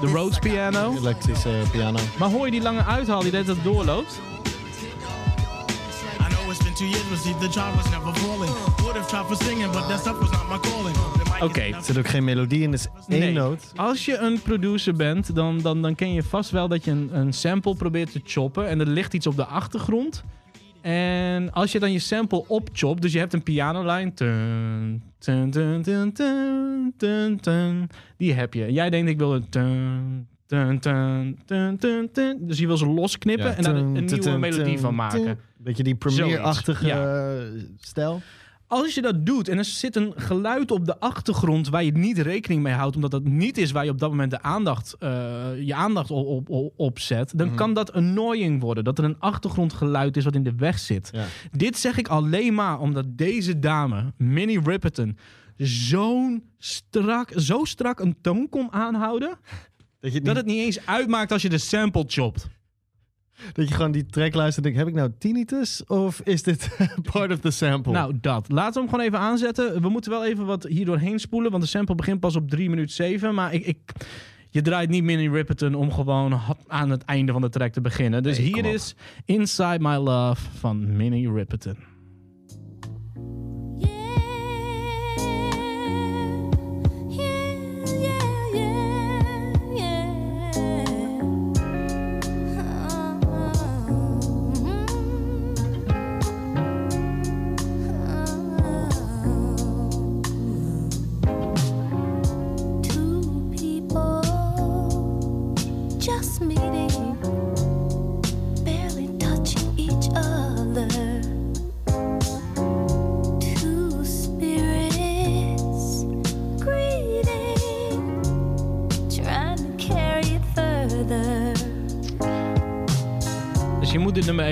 De 0.00 0.06
Rhodes 0.06 0.38
piano. 0.38 0.94
elektrische 0.96 1.50
piano. 1.72 1.98
Maar 2.18 2.30
hoor 2.30 2.44
je 2.44 2.50
die 2.50 2.62
lange 2.62 2.84
uithaal 2.84 3.22
die 3.22 3.30
dat 3.44 3.56
doorloopt? 3.62 4.20
I 6.50 6.52
know 6.52 6.66
it's 6.68 6.78
been 6.80 6.88
two 6.88 6.98
years, 6.98 7.08
but 7.08 7.18
see, 7.18 7.34
the 7.38 7.48
job 7.48 7.76
was 7.76 7.90
never 7.90 8.12
falling. 8.14 8.50
Would 8.82 8.96
have 8.96 9.08
tried 9.08 9.26
for 9.26 9.36
singing, 9.36 9.72
but 9.72 9.88
that 9.88 10.00
stuff 10.00 10.18
was 10.18 10.30
not 10.30 10.48
my 10.48 10.58
calling. 10.58 10.94
The 10.94 11.24
mic 11.24 11.36
is 11.36 11.42
Oké. 11.42 11.60
Er 11.76 11.82
zit 11.82 11.98
ook 11.98 12.08
geen 12.08 12.24
melodie 12.24 12.62
in, 12.62 12.72
het 12.72 12.80
is 12.80 12.88
één 13.14 13.20
Nee. 13.20 13.32
noot. 13.32 13.72
Als 13.76 14.04
je 14.04 14.18
een 14.18 14.42
producer 14.42 14.94
bent, 14.94 15.34
dan, 15.34 15.58
dan, 15.58 15.82
dan 15.82 15.94
ken 15.94 16.12
je 16.12 16.22
vast 16.22 16.50
wel 16.50 16.68
dat 16.68 16.84
je 16.84 16.90
een, 16.90 17.08
een 17.12 17.32
sample 17.32 17.74
probeert 17.74 18.12
te 18.12 18.20
choppen. 18.24 18.68
En 18.68 18.80
er 18.80 18.86
ligt 18.86 19.14
iets 19.14 19.26
op 19.26 19.36
de 19.36 19.44
achtergrond. 19.44 20.24
En 20.80 21.52
als 21.52 21.72
je 21.72 21.78
dan 21.78 21.92
je 21.92 21.98
sample 21.98 22.44
opchopt, 22.48 23.02
dus 23.02 23.12
je 23.12 23.18
hebt 23.18 23.32
een 23.32 23.42
pianolijn. 23.42 24.14
Tun, 24.14 25.02
tun, 25.18 25.50
tun, 25.50 25.82
tun, 25.82 26.12
tun, 26.12 26.94
tun, 26.96 27.40
tun, 27.40 27.88
die 28.16 28.32
heb 28.32 28.54
je. 28.54 28.64
En 28.64 28.72
jij 28.72 28.90
denkt, 28.90 29.10
ik 29.10 29.18
wil 29.18 29.34
een. 29.34 29.48
Tun, 29.48 30.26
tun, 30.46 30.80
tun, 30.80 31.38
tun, 31.46 31.78
tun, 31.78 32.08
tun. 32.12 32.38
Dus 32.40 32.58
je 32.58 32.66
wil 32.66 32.76
ze 32.76 32.86
losknippen 32.86 33.46
Ja. 33.46 33.56
en 33.56 33.62
daar 33.62 33.74
een, 33.74 33.92
nieuwe 33.92 34.38
melodie 34.38 34.78
van 34.78 34.94
maken. 34.94 35.38
Beetje 35.62 35.82
die 35.82 35.94
Premiere-achtige 35.94 36.88
Zoiets, 36.88 37.62
eh, 37.64 37.70
stijl. 37.80 38.20
Als 38.66 38.94
je 38.94 39.02
dat 39.02 39.26
doet 39.26 39.48
en 39.48 39.58
er 39.58 39.64
zit 39.64 39.96
een 39.96 40.12
geluid 40.16 40.70
op 40.70 40.84
de 40.84 40.98
achtergrond 41.00 41.68
waar 41.68 41.84
je 41.84 41.92
niet 41.92 42.18
rekening 42.18 42.62
mee 42.62 42.72
houdt, 42.72 42.96
omdat 42.96 43.10
dat 43.10 43.24
niet 43.24 43.58
is 43.58 43.70
waar 43.70 43.84
je 43.84 43.90
op 43.90 43.98
dat 43.98 44.10
moment 44.10 44.30
de 44.30 44.42
aandacht, 44.42 44.96
eh, 44.98 45.10
je 45.62 45.74
aandacht 45.74 46.10
op, 46.10 46.48
op, 46.76 46.98
zet, 46.98 47.32
dan 47.38 47.54
kan 47.54 47.74
dat 47.74 47.92
annoying 47.92 48.60
worden. 48.60 48.84
Dat 48.84 48.98
er 48.98 49.04
een 49.04 49.18
achtergrondgeluid 49.18 50.16
is 50.16 50.24
wat 50.24 50.34
in 50.34 50.42
de 50.42 50.54
weg 50.56 50.78
zit. 50.78 51.10
Ja. 51.12 51.24
Dit 51.52 51.78
zeg 51.78 51.98
ik 51.98 52.08
alleen 52.08 52.54
maar 52.54 52.80
omdat 52.80 53.04
deze 53.08 53.58
dame, 53.58 54.12
Minnie 54.16 54.60
Riperton, 54.64 55.16
zo'n 55.56 56.44
strak, 56.58 57.32
zo 57.36 57.64
strak 57.64 58.00
een 58.00 58.16
toon 58.20 58.48
kon 58.48 58.72
aanhouden, 58.72 59.28
Dat 60.00 60.12
je, 60.12 60.16
het 60.16 60.24
dat 60.24 60.34
niet- 60.34 60.36
het 60.36 60.46
niet 60.54 60.64
eens 60.64 60.86
uitmaakt 60.86 61.32
als 61.32 61.42
je 61.42 61.48
de 61.48 61.58
sample 61.58 62.04
chopt. 62.06 62.48
Dat 63.52 63.68
je 63.68 63.74
gewoon 63.74 63.92
die 63.92 64.06
track 64.06 64.34
luistert 64.34 64.66
en 64.66 64.72
denkt, 64.72 64.78
heb 64.78 64.88
ik 64.88 64.94
nou 64.94 65.10
tinnitus? 65.18 65.84
Of 65.86 66.20
is 66.24 66.42
dit 66.42 66.76
part 67.12 67.32
of 67.32 67.38
the 67.38 67.50
sample? 67.50 67.92
Nou, 67.92 68.14
dat. 68.20 68.48
Laten 68.48 68.72
we 68.74 68.80
hem 68.80 68.88
gewoon 68.88 69.04
even 69.04 69.18
aanzetten. 69.18 69.82
We 69.82 69.88
moeten 69.88 70.10
wel 70.10 70.24
even 70.24 70.46
wat 70.46 70.62
hier 70.62 70.84
doorheen 70.84 71.18
spoelen, 71.18 71.50
want 71.50 71.62
de 71.62 71.68
sample 71.68 71.94
begint 71.94 72.20
pas 72.20 72.36
op 72.36 72.50
3 72.50 72.70
minuten 72.70 72.94
7. 72.94 73.34
Maar 73.34 73.54
ik, 73.54 73.66
ik, 73.66 73.78
je 74.50 74.62
draait 74.62 74.88
niet 74.88 75.02
Minnie 75.02 75.30
Riperton 75.30 75.74
om 75.74 75.92
gewoon 75.92 76.40
aan 76.66 76.90
het 76.90 77.02
einde 77.02 77.32
van 77.32 77.40
de 77.40 77.48
track 77.48 77.72
te 77.72 77.80
beginnen. 77.80 78.22
Dus 78.22 78.38
Nee, 78.38 78.52
hier 78.52 78.64
is 78.64 78.94
Inside 79.24 79.78
My 79.80 79.96
Love 79.96 80.42
van 80.58 80.96
Minnie 80.96 81.32
Riperton. 81.32 81.89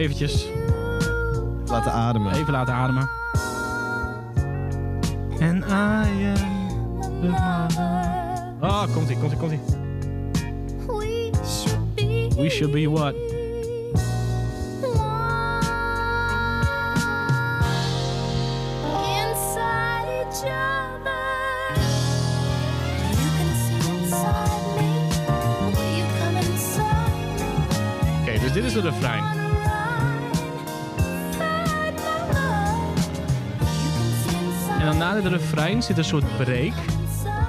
Eventjes 0.08 0.46
Laten 1.66 1.92
ademen. 1.92 2.32
even 2.34 2.52
laten 2.52 2.74
ademen. 2.74 3.08
En 5.38 5.56
I 5.56 6.26
am 6.26 7.00
the 7.20 7.28
mother. 7.28 8.52
Ah, 8.60 8.92
komt 8.94 9.10
ie, 9.10 9.16
komt 9.18 9.32
ie, 9.32 9.38
komt 9.38 9.52
ie. 9.52 9.60
We 10.86 11.30
should 11.44 11.94
be 11.94 12.28
We 12.36 12.48
should 12.50 12.72
be 12.72 12.86
what? 12.88 13.14
inside 18.78 20.08
each 20.20 20.42
other. 20.44 21.24
You 23.18 23.28
can 23.36 23.50
see 23.64 23.82
inside 23.98 24.64
me. 24.76 24.90
Will 25.76 25.92
you 25.98 26.06
come 26.18 26.36
inside 26.36 27.32
me? 27.38 27.50
Oké, 28.22 28.38
dus 28.40 28.52
dit 28.52 28.64
is 28.64 28.72
de 28.72 28.80
refrein. 28.80 29.37
Dan 34.88 34.98
na 34.98 35.20
de 35.20 35.28
refrein 35.28 35.82
zit 35.82 35.98
een 35.98 36.04
soort 36.04 36.36
break. 36.36 36.72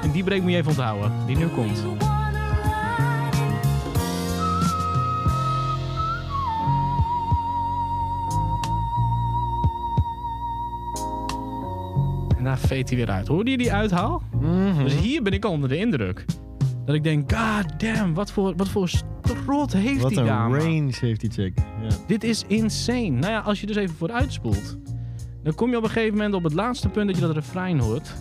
En 0.01 0.11
die 0.11 0.23
break 0.23 0.41
moet 0.41 0.51
je 0.51 0.57
even 0.57 0.69
onthouden, 0.69 1.11
die 1.25 1.37
nu 1.37 1.47
komt. 1.47 1.83
En 12.37 12.43
daar 12.43 12.57
veet 12.57 12.89
hij 12.89 12.97
weer 12.97 13.09
uit. 13.09 13.27
Hoorde 13.27 13.51
je 13.51 13.57
die 13.57 13.73
uithaal? 13.73 14.21
Dus 14.83 14.95
hier 14.95 15.23
ben 15.23 15.33
ik 15.33 15.45
al 15.45 15.51
onder 15.51 15.69
de 15.69 15.77
indruk. 15.77 16.25
Dat 16.85 16.95
ik 16.95 17.03
denk, 17.03 17.33
god 17.33 17.79
damn, 17.79 18.13
wat 18.13 18.31
voor, 18.31 18.55
wat 18.55 18.69
voor 18.69 18.89
strot 18.89 19.73
heeft 19.73 20.01
Wat 20.01 20.09
die 20.09 20.19
een 20.19 20.25
dame. 20.25 20.57
range 20.57 20.93
heeft 20.99 21.21
die 21.21 21.31
chick. 21.31 21.57
Ja. 21.57 21.95
Dit 22.07 22.23
is 22.23 22.43
insane. 22.47 23.09
Nou 23.09 23.31
ja, 23.31 23.39
als 23.39 23.61
je 23.61 23.67
dus 23.67 23.75
even 23.75 23.95
vooruit 23.95 24.33
spoelt, 24.33 24.77
dan 25.43 25.55
kom 25.55 25.69
je 25.69 25.77
op 25.77 25.83
een 25.83 25.89
gegeven 25.89 26.17
moment 26.17 26.33
op 26.33 26.43
het 26.43 26.53
laatste 26.53 26.89
punt 26.89 27.07
dat 27.07 27.15
je 27.15 27.21
dat 27.21 27.35
refrein 27.35 27.79
hoort. 27.79 28.13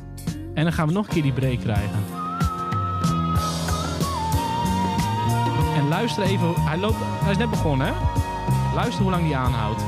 En 0.55 0.65
dan 0.65 0.73
gaan 0.73 0.87
we 0.87 0.93
nog 0.93 1.07
een 1.07 1.13
keer 1.13 1.23
die 1.23 1.33
break 1.33 1.59
krijgen. 1.61 1.99
En 5.77 5.89
luister 5.89 6.23
even, 6.23 6.55
hij, 6.55 6.79
loopt, 6.79 6.97
hij 7.01 7.31
is 7.31 7.37
net 7.37 7.51
begonnen 7.51 7.87
hè? 7.87 7.93
Luister 8.75 9.03
hoe 9.03 9.11
lang 9.11 9.25
die 9.25 9.37
aanhoudt. 9.37 9.83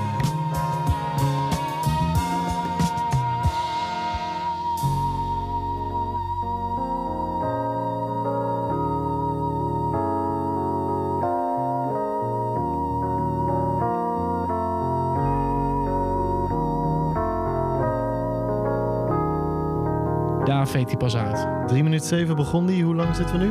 Veet 20.71 20.89
hij 20.89 20.97
pas 20.97 21.17
uit. 21.17 21.69
3 21.69 21.83
minuten 21.83 22.07
7 22.07 22.37
begon 22.37 22.67
die. 22.67 22.85
Hoe 22.85 22.95
lang 22.95 23.17
zitten 23.17 23.39
we 23.39 23.45
nu? 23.45 23.51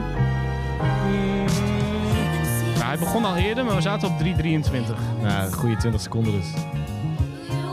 Nou, 2.74 2.84
hij 2.84 2.98
begon 2.98 3.26
al 3.26 3.36
eerder, 3.36 3.66
maar 3.66 3.76
we 3.76 3.82
zaten 3.82 4.08
op 4.08 4.20
3.23. 4.24 4.24
Nou, 5.22 5.52
goede 5.52 5.76
20 5.76 6.02
seconden 6.02 6.32
dus. 6.32 6.54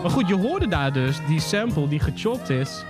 Maar 0.02 0.10
goed, 0.10 0.28
je 0.28 0.36
hoorde 0.36 0.68
daar 0.68 0.92
dus 0.92 1.18
die 1.26 1.40
sample 1.40 1.88
die 1.88 2.00
gechopt 2.00 2.50
is. 2.50 2.84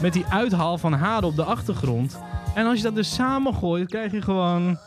Met 0.00 0.12
die 0.12 0.24
uithaal 0.28 0.78
van 0.78 0.92
haar 0.92 1.24
op 1.24 1.36
de 1.36 1.44
achtergrond. 1.44 2.18
En 2.54 2.66
als 2.66 2.76
je 2.76 2.82
dat 2.82 2.94
dus 2.94 3.14
samengooit, 3.14 3.88
krijg 3.88 4.12
je 4.12 4.22
gewoon. 4.22 4.78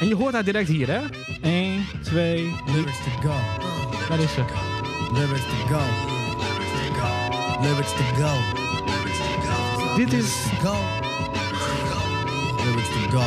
En 0.00 0.08
je 0.08 0.16
hoort 0.16 0.34
haar 0.34 0.44
direct 0.44 0.68
hier, 0.68 0.88
hè? 0.88 1.00
1, 1.42 1.84
2, 2.02 2.54
Lyrics 2.66 2.98
to 3.04 3.28
go. 3.28 3.34
Waar 4.08 4.18
is 4.18 4.32
ze? 4.32 4.44
Lyrics 5.12 5.42
to 5.42 5.74
go. 5.74 6.17
Lyrics 7.62 7.92
to 7.92 8.02
go. 8.16 8.32
Dit 9.96 10.12
is. 10.12 10.46
Go. 10.62 10.74
Lyrics 12.64 12.88
to 12.88 13.10
go. 13.10 13.22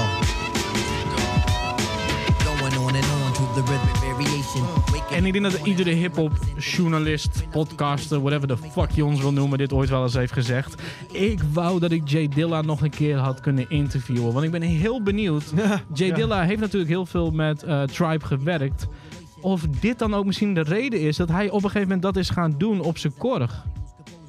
Going 2.44 2.78
on 2.78 2.96
and 2.96 3.06
on 3.06 3.34
to 3.34 3.44
the 3.54 3.64
rhythm 3.66 4.16
variation. 4.16 4.66
En 5.12 5.26
ik 5.26 5.34
denk 5.34 5.52
dat 5.52 5.66
iedere 5.66 5.90
hip-hop 5.90 6.32
journalist, 6.58 7.44
podcaster, 7.50 8.22
whatever 8.22 8.48
the 8.48 8.58
fuck 8.58 8.92
je 8.92 9.06
ons 9.06 9.22
wil 9.22 9.34
noemen, 9.34 9.58
dit 9.58 9.74
ooit 9.74 9.90
wel 9.90 10.04
eens 10.04 10.14
heeft 10.14 10.34
gezegd. 10.34 10.82
Ik 11.12 11.40
wou 11.54 11.80
dat 11.80 11.92
ik 11.92 12.10
Jay 12.10 12.28
Dilla 12.28 12.62
nog 12.62 12.82
een 12.82 12.90
keer 12.90 13.18
had 13.18 13.40
kunnen 13.40 13.70
interviewen. 13.70 14.34
Want 14.34 14.46
ik 14.46 14.52
ben 14.52 14.62
heel 14.62 15.04
benieuwd. 15.04 15.44
Jay 15.94 16.08
ja. 16.08 16.16
Dilla 16.16 16.44
heeft 16.44 16.62
natuurlijk 16.62 16.92
heel 16.92 17.06
veel 17.06 17.32
met 17.32 17.64
eh, 17.64 17.84
Tribe 17.84 18.26
gewerkt. 18.26 18.88
Of 19.42 19.62
dit 19.80 20.00
dan 20.00 20.14
ook 20.14 20.26
misschien 20.26 20.54
de 20.54 20.64
reden 20.64 21.02
is 21.02 21.18
dat 21.18 21.30
hij 21.30 21.50
op 21.50 21.54
een 21.54 21.62
gegeven 21.70 21.82
moment 21.82 22.02
dat 22.02 22.18
is 22.18 22.30
gaan 22.30 22.56
doen 22.58 22.80
op 22.80 22.98
zijn 22.98 23.14
korg. 23.18 23.66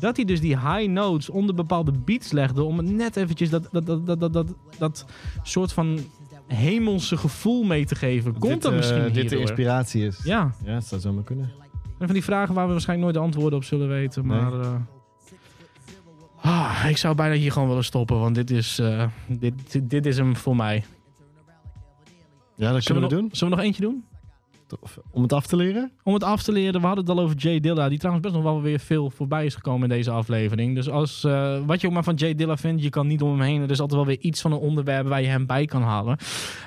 Dat 0.02 0.16
hij 0.16 0.24
dus 0.24 0.40
die 0.40 0.58
high 0.58 0.88
notes 0.88 1.30
onder 1.30 1.54
bepaalde 1.54 1.92
beats 1.92 2.32
legde 2.32 2.62
om 2.62 2.76
het 2.76 2.90
net 2.90 3.16
eventjes 3.16 3.50
dat, 3.50 3.68
dat, 3.70 3.86
dat, 3.86 4.06
dat, 4.06 4.20
dat, 4.20 4.32
dat, 4.32 4.54
dat 4.78 5.06
soort 5.42 5.72
van 5.72 5.98
hemelse 6.46 7.16
gevoel 7.16 7.62
mee 7.62 7.84
te 7.84 7.94
geven. 7.94 8.38
Komt 8.38 8.52
dit, 8.52 8.62
dat 8.62 8.70
eh, 8.70 8.76
misschien 8.76 9.12
dit 9.12 9.28
de 9.28 9.38
inspiratie 9.38 10.06
is. 10.06 10.20
Ja. 10.24 10.54
Ja, 10.64 10.74
dat 10.74 10.84
zou 10.84 11.00
zomaar 11.00 11.24
kunnen. 11.24 11.50
En 11.98 12.06
van 12.06 12.14
die 12.14 12.24
vragen 12.24 12.54
waar 12.54 12.66
we 12.66 12.72
waarschijnlijk 12.72 13.12
nooit 13.12 13.24
de 13.24 13.30
antwoorden 13.30 13.58
op 13.58 13.64
zullen 13.64 13.88
weten. 13.88 14.26
Maar 14.26 14.60
eh, 14.60 14.74
ah, 16.40 16.86
ik 16.88 16.96
zou 16.96 17.14
bijna 17.14 17.34
hier 17.34 17.52
gewoon 17.52 17.68
willen 17.68 17.84
stoppen. 17.84 18.20
Want 18.20 18.34
dit 18.34 18.50
is, 18.50 18.78
eh, 18.78 19.06
dit, 19.26 19.72
dit, 19.72 19.90
dit 19.90 20.06
is 20.06 20.16
hem 20.16 20.36
voor 20.36 20.56
mij. 20.56 20.84
Ja, 22.54 22.72
dat 22.72 22.82
Zullen 22.82 22.84
kunnen 22.84 23.02
we 23.02 23.14
nog, 23.14 23.20
doen. 23.20 23.28
Zullen 23.32 23.52
we 23.52 23.56
nog 23.56 23.66
eentje 23.66 23.82
doen? 23.82 24.04
Om 25.10 25.22
het 25.22 25.32
af 25.32 25.46
te 25.46 25.56
leren? 25.56 25.92
Om 26.02 26.14
het 26.14 26.24
af 26.24 26.42
te 26.42 26.52
leren, 26.52 26.80
we 26.80 26.86
hadden 26.86 27.04
het 27.04 27.16
al 27.16 27.22
over 27.24 27.36
Jay 27.36 27.60
Dilla. 27.60 27.88
Die 27.88 27.98
trouwens 27.98 28.26
best 28.26 28.42
nog 28.42 28.52
wel 28.52 28.62
weer 28.62 28.78
veel 28.78 29.10
voorbij 29.10 29.44
is 29.44 29.54
gekomen 29.54 29.82
in 29.90 29.96
deze 29.96 30.10
aflevering. 30.10 30.74
Dus 30.74 30.88
als, 30.88 31.24
eh, 31.24 31.58
wat 31.66 31.80
je 31.80 31.86
ook 31.86 31.92
maar 31.92 32.04
van 32.04 32.14
Jay 32.14 32.34
Dilla 32.34 32.56
vindt, 32.56 32.82
je 32.82 32.90
kan 32.90 33.06
niet 33.06 33.22
om 33.22 33.30
hem 33.30 33.40
heen. 33.40 33.62
Er 33.62 33.70
is 33.70 33.80
altijd 33.80 34.00
wel 34.00 34.08
weer 34.08 34.20
iets 34.20 34.40
van 34.40 34.52
een 34.52 34.58
onderwerp 34.58 35.06
waar 35.06 35.22
je 35.22 35.28
hem 35.28 35.46
bij 35.46 35.64
kan 35.64 35.82
halen. 35.82 36.16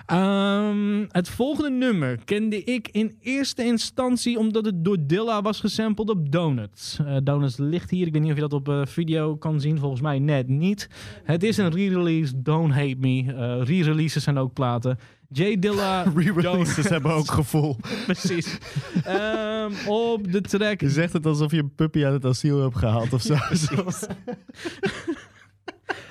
Ehm, 0.05 1.05
het 1.09 1.29
volgende 1.29 1.69
nummer 1.69 2.19
kende 2.25 2.63
ik 2.63 2.89
in 2.91 3.17
eerste 3.21 3.63
instantie 3.63 4.39
omdat 4.39 4.65
het 4.65 4.85
door 4.85 4.97
Dilla 4.99 5.41
was 5.41 5.59
gesampled 5.59 6.09
op 6.09 6.31
Donuts. 6.31 6.99
Eh, 6.99 7.17
Donuts 7.23 7.57
ligt 7.57 7.89
hier. 7.89 8.07
Ik 8.07 8.13
weet 8.13 8.21
niet 8.21 8.31
of 8.31 8.37
je 8.37 8.47
dat 8.47 8.53
op 8.53 8.69
eh, 8.69 8.81
video 8.85 9.35
kan 9.35 9.59
zien. 9.59 9.79
Volgens 9.79 10.01
mij 10.01 10.19
net 10.19 10.47
niet. 10.47 10.89
Het 11.23 11.43
is 11.43 11.57
een 11.57 11.71
re-release. 11.71 12.41
Don't 12.41 12.73
Hate 12.73 12.95
Me. 12.99 13.23
Eh, 13.27 13.65
re-releases 13.67 14.23
zijn 14.23 14.37
ook 14.37 14.53
platen. 14.53 14.97
Jay 15.35 15.59
Dilla. 15.59 16.03
Re-releases 16.15 16.89
hebben 16.95 17.11
ook 17.13 17.31
gevoel. 17.31 17.77
Precies. 18.05 18.57
Ehm, 19.03 19.71
op 19.87 20.31
de 20.31 20.41
track. 20.41 20.81
Je 20.81 20.89
zegt 20.89 21.13
het 21.13 21.25
alsof 21.25 21.51
je 21.51 21.57
een 21.57 21.75
puppy 21.75 22.03
uit 22.03 22.13
het 22.13 22.25
asiel 22.25 22.61
hebt 22.61 22.77
gehaald 22.77 23.13
of 23.13 23.21
zo. 23.21 23.35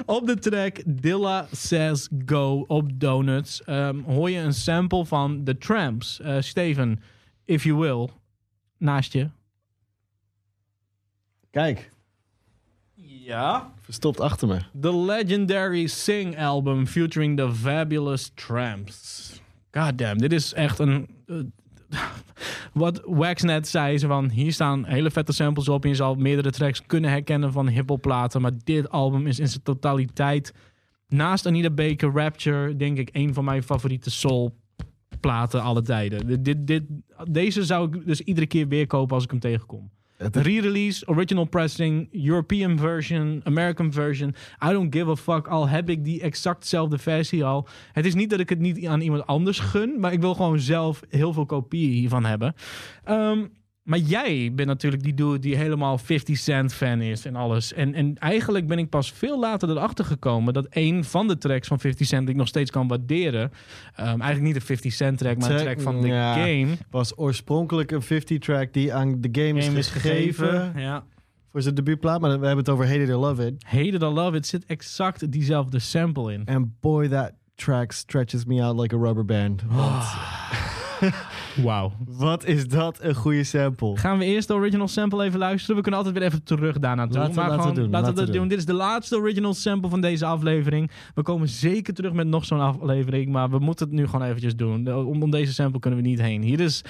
Op 0.07 0.27
de 0.27 0.39
track 0.39 0.83
Dilla 0.87 1.47
Says 1.53 2.09
Go 2.27 2.65
op 2.67 3.01
Donuts 3.01 3.63
ehm, 3.63 3.99
hoor 4.01 4.31
je 4.31 4.39
een 4.39 4.55
sample 4.55 5.05
van 5.07 5.45
The 5.45 5.59
Tramps. 5.59 6.21
Eh, 6.21 6.41
Steven, 6.41 7.01
if 7.45 7.65
you 7.65 7.77
will, 7.79 8.09
naast 8.79 9.13
je. 9.13 9.31
Kijk, 11.51 11.91
Ja. 12.95 13.74
Verstopt 13.85 14.21
achter 14.21 14.49
me. 14.49 14.59
The 14.81 14.97
legendary 14.97 15.87
Sing 15.87 16.39
album 16.39 16.87
featuring 16.87 17.37
the 17.37 17.51
fabulous 17.53 18.31
Tramps. 18.35 19.33
God 19.71 19.99
damn, 19.99 20.19
dit 20.19 20.33
is 20.33 20.53
echt 20.53 20.79
een... 20.79 21.09
eh, 21.27 21.37
wat 22.73 23.03
Wax 23.05 23.43
net 23.43 23.69
zei, 23.69 23.99
ze 23.99 24.07
van 24.07 24.31
hier 24.31 24.53
staan 24.53 24.85
hele 24.85 25.11
vette 25.11 25.33
samples 25.33 25.69
op 25.69 25.83
en 25.83 25.89
je 25.89 25.95
zal 25.95 26.15
meerdere 26.15 26.51
tracks 26.51 26.87
kunnen 26.87 27.11
herkennen 27.11 27.53
van 27.53 27.69
hiphop 27.69 28.01
platen, 28.01 28.41
maar 28.41 28.53
dit 28.65 28.91
album 28.91 29.27
is 29.27 29.39
in 29.39 29.49
zijn 29.49 29.63
totaliteit 29.63 30.53
naast 31.09 31.47
Anita 31.47 31.71
Baker, 31.71 32.13
Rapture, 32.13 32.77
denk 32.77 32.99
ik 32.99 33.09
een 33.13 33.35
van 33.35 33.45
mijn 33.45 33.63
favoriete 33.63 34.11
soul 34.11 34.57
platen 35.21 35.63
alle 35.63 35.83
tijden. 35.83 36.43
Dit, 36.43 36.67
dit, 36.67 36.83
deze 37.31 37.65
zou 37.65 37.97
ik 37.97 38.07
dus 38.07 38.21
iedere 38.21 38.47
keer 38.47 38.69
weer 38.69 38.87
kopen 38.87 39.15
als 39.15 39.25
ik 39.25 39.31
hem 39.31 39.41
tegenkom. 39.41 39.91
Re-release, 40.17 41.09
original 41.09 41.45
pressing, 41.45 42.09
European 42.13 42.79
version, 42.79 43.41
American 43.45 43.93
version. 43.93 44.35
I 44.63 44.73
don't 44.73 44.95
give 44.95 45.11
a 45.11 45.17
fuck. 45.17 45.49
Al 45.49 45.69
heb 45.69 45.91
ik 45.91 46.05
die 46.05 46.21
exactzelfde 46.21 46.99
versie 46.99 47.45
al. 47.45 47.67
Het 47.93 48.07
is 48.07 48.15
niet 48.15 48.31
dat 48.31 48.41
ik 48.41 48.49
het 48.49 48.59
niet 48.59 48.87
aan 48.87 49.01
iemand 49.01 49.27
anders 49.27 49.59
gun, 49.59 50.01
maar 50.01 50.13
ik 50.13 50.21
wil 50.21 50.35
gewoon 50.35 50.61
zelf 50.61 51.03
heel 51.09 51.33
veel 51.33 51.47
kopieën 51.47 51.93
hiervan 51.93 52.25
hebben. 52.25 52.55
Ehm, 53.05 53.47
maar 53.85 53.99
jij 53.99 54.53
bent 54.55 54.69
natuurlijk 54.69 55.03
die 55.03 55.15
dude 55.15 55.39
die 55.39 55.57
helemaal 55.57 55.99
50 55.99 56.39
Cent 56.39 56.75
fan 56.75 57.01
is 57.01 57.25
en 57.25 57.37
alles. 57.37 57.73
En, 57.73 57.95
en 57.95 58.19
eigenlijk 58.19 58.67
ben 58.67 58.79
ik 58.79 58.89
pas 58.89 59.13
veel 59.13 59.39
later 59.41 59.71
erachter 59.71 60.05
gekomen 60.05 60.55
dat 60.55 60.67
een 60.71 61.05
van 61.05 61.29
de 61.29 61.39
tracks 61.39 61.69
van 61.69 61.81
50 61.81 62.07
Cent 62.07 62.21
die 62.23 62.31
ik 62.31 62.37
nog 62.37 62.49
steeds 62.49 62.71
kan 62.71 62.89
waarderen. 62.89 63.51
ehm, 63.95 64.07
eigenlijk 64.07 64.43
niet 64.43 64.55
de 64.55 64.61
50 64.61 64.93
Cent 64.93 65.19
track, 65.19 65.39
maar 65.39 65.51
een 65.51 65.57
track 65.59 65.81
van 65.81 66.01
de 66.01 66.07
Ja, 66.09 66.33
game. 66.35 66.67
Was 66.91 67.19
oorspronkelijk 67.19 67.91
een 67.91 68.03
50-track 68.03 68.73
die 68.73 68.95
aan 68.95 69.21
de 69.21 69.29
game, 69.33 69.63
Game 69.63 69.79
is 69.79 69.89
gegeven. 69.89 70.73
Ja. 70.77 71.05
Voor 71.51 71.63
zijn 71.63 71.75
debuutplaat, 71.75 72.21
maar 72.21 72.31
we 72.31 72.47
hebben 72.47 72.65
het 72.65 72.69
over 72.69 72.87
Hate 72.87 73.03
It 73.03 73.11
or 73.11 73.17
Love 73.17 73.47
It. 73.47 73.65
Hate 73.67 73.85
It 73.87 74.03
or 74.03 74.13
Love 74.13 74.37
It 74.37 74.47
zit 74.47 74.65
exact 74.67 75.33
diezelfde 75.33 75.79
sample 75.79 76.33
in. 76.33 76.43
And 76.45 76.81
boy, 76.81 77.09
that 77.09 77.33
track 77.55 77.93
stretches 77.93 78.45
me 78.45 78.63
out 78.63 78.81
like 78.81 78.95
a 78.95 78.99
rubber 78.99 79.25
band. 79.25 79.63
Want 79.69 80.05
Wauw. 81.65 81.93
wat 82.07 82.45
is 82.45 82.69
dat 82.69 82.99
een 83.03 83.15
goede 83.15 83.45
sample. 83.45 83.97
Gaan 83.99 84.19
we 84.19 84.25
eerst 84.25 84.49
de 84.49 84.55
original 84.55 84.89
sample 84.89 85.25
even 85.25 85.39
luisteren? 85.39 85.77
We 85.77 85.83
kunnen 85.83 86.01
altijd 86.01 86.19
weer 86.19 86.29
even 86.29 86.43
terug 86.45 86.79
daarna 86.79 87.07
toe. 87.07 87.17
Laten 87.19 87.35
we- 87.35 87.41
maar 87.41 87.49
laten 87.49 87.63
we 87.65 87.69
gewoon, 87.69 87.83
doen, 87.83 87.93
laten 87.93 88.09
we 88.11 88.15
dat 88.17 88.25
we 88.27 88.31
doen. 88.31 88.41
doen. 88.41 88.49
Dit 88.49 88.59
is 88.59 88.65
de 88.65 88.73
laatste 88.73 89.17
original 89.17 89.55
sample 89.55 89.91
van 89.91 90.01
deze 90.01 90.25
aflevering. 90.27 90.91
We 91.15 91.23
komen 91.23 91.49
zeker 91.49 91.95
terug 91.95 92.13
met 92.13 92.27
nog 92.27 92.45
zo'n 92.45 92.61
aflevering. 92.61 93.29
Maar 93.33 93.51
we 93.51 93.59
moeten 93.59 93.87
het 93.87 93.95
nu 93.95 94.07
gewoon 94.07 94.27
eventjes 94.27 94.57
doen. 94.57 94.95
Om, 94.95 95.23
om 95.23 95.31
deze 95.31 95.53
sample 95.53 95.81
kunnen 95.81 96.03
we 96.03 96.09
niet 96.09 96.21
heen. 96.21 96.43
Hier 96.43 96.61
is... 96.61 96.83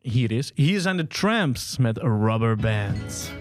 Hier 0.00 0.30
is... 0.32 0.50
Hier 0.54 0.80
zijn 0.80 0.96
de 0.96 1.06
Tramps 1.06 1.78
met 1.78 1.98
Rubber 1.98 2.56
Band. 2.56 3.32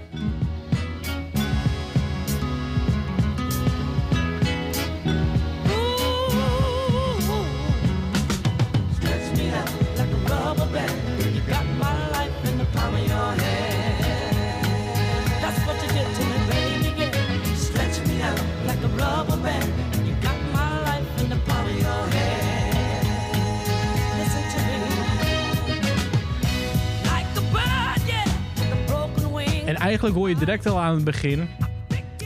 Eigenlijk 29.85 30.15
hoor 30.15 30.29
je 30.29 30.35
direct 30.35 30.67
al 30.67 30.79
aan 30.79 30.95
het 30.95 31.03
begin 31.03 31.47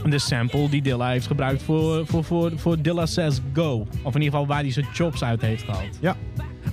de 0.05 0.19
sample 0.19 0.69
die 0.69 0.81
Dilla 0.81 1.09
heeft 1.09 1.27
gebruikt 1.27 1.61
voor, 1.61 2.05
voor, 2.05 2.23
voor, 2.23 2.51
voor 2.55 2.81
Dilla 2.81 3.05
Says 3.05 3.41
Go. 3.53 3.87
Of 4.03 4.15
in 4.15 4.21
ieder 4.21 4.21
geval 4.21 4.47
waar 4.47 4.61
hij 4.61 4.71
zijn 4.71 4.85
chops 4.93 5.23
uit 5.23 5.41
heeft 5.41 5.63
gehaald. 5.63 5.97
Ja. 6.01 6.15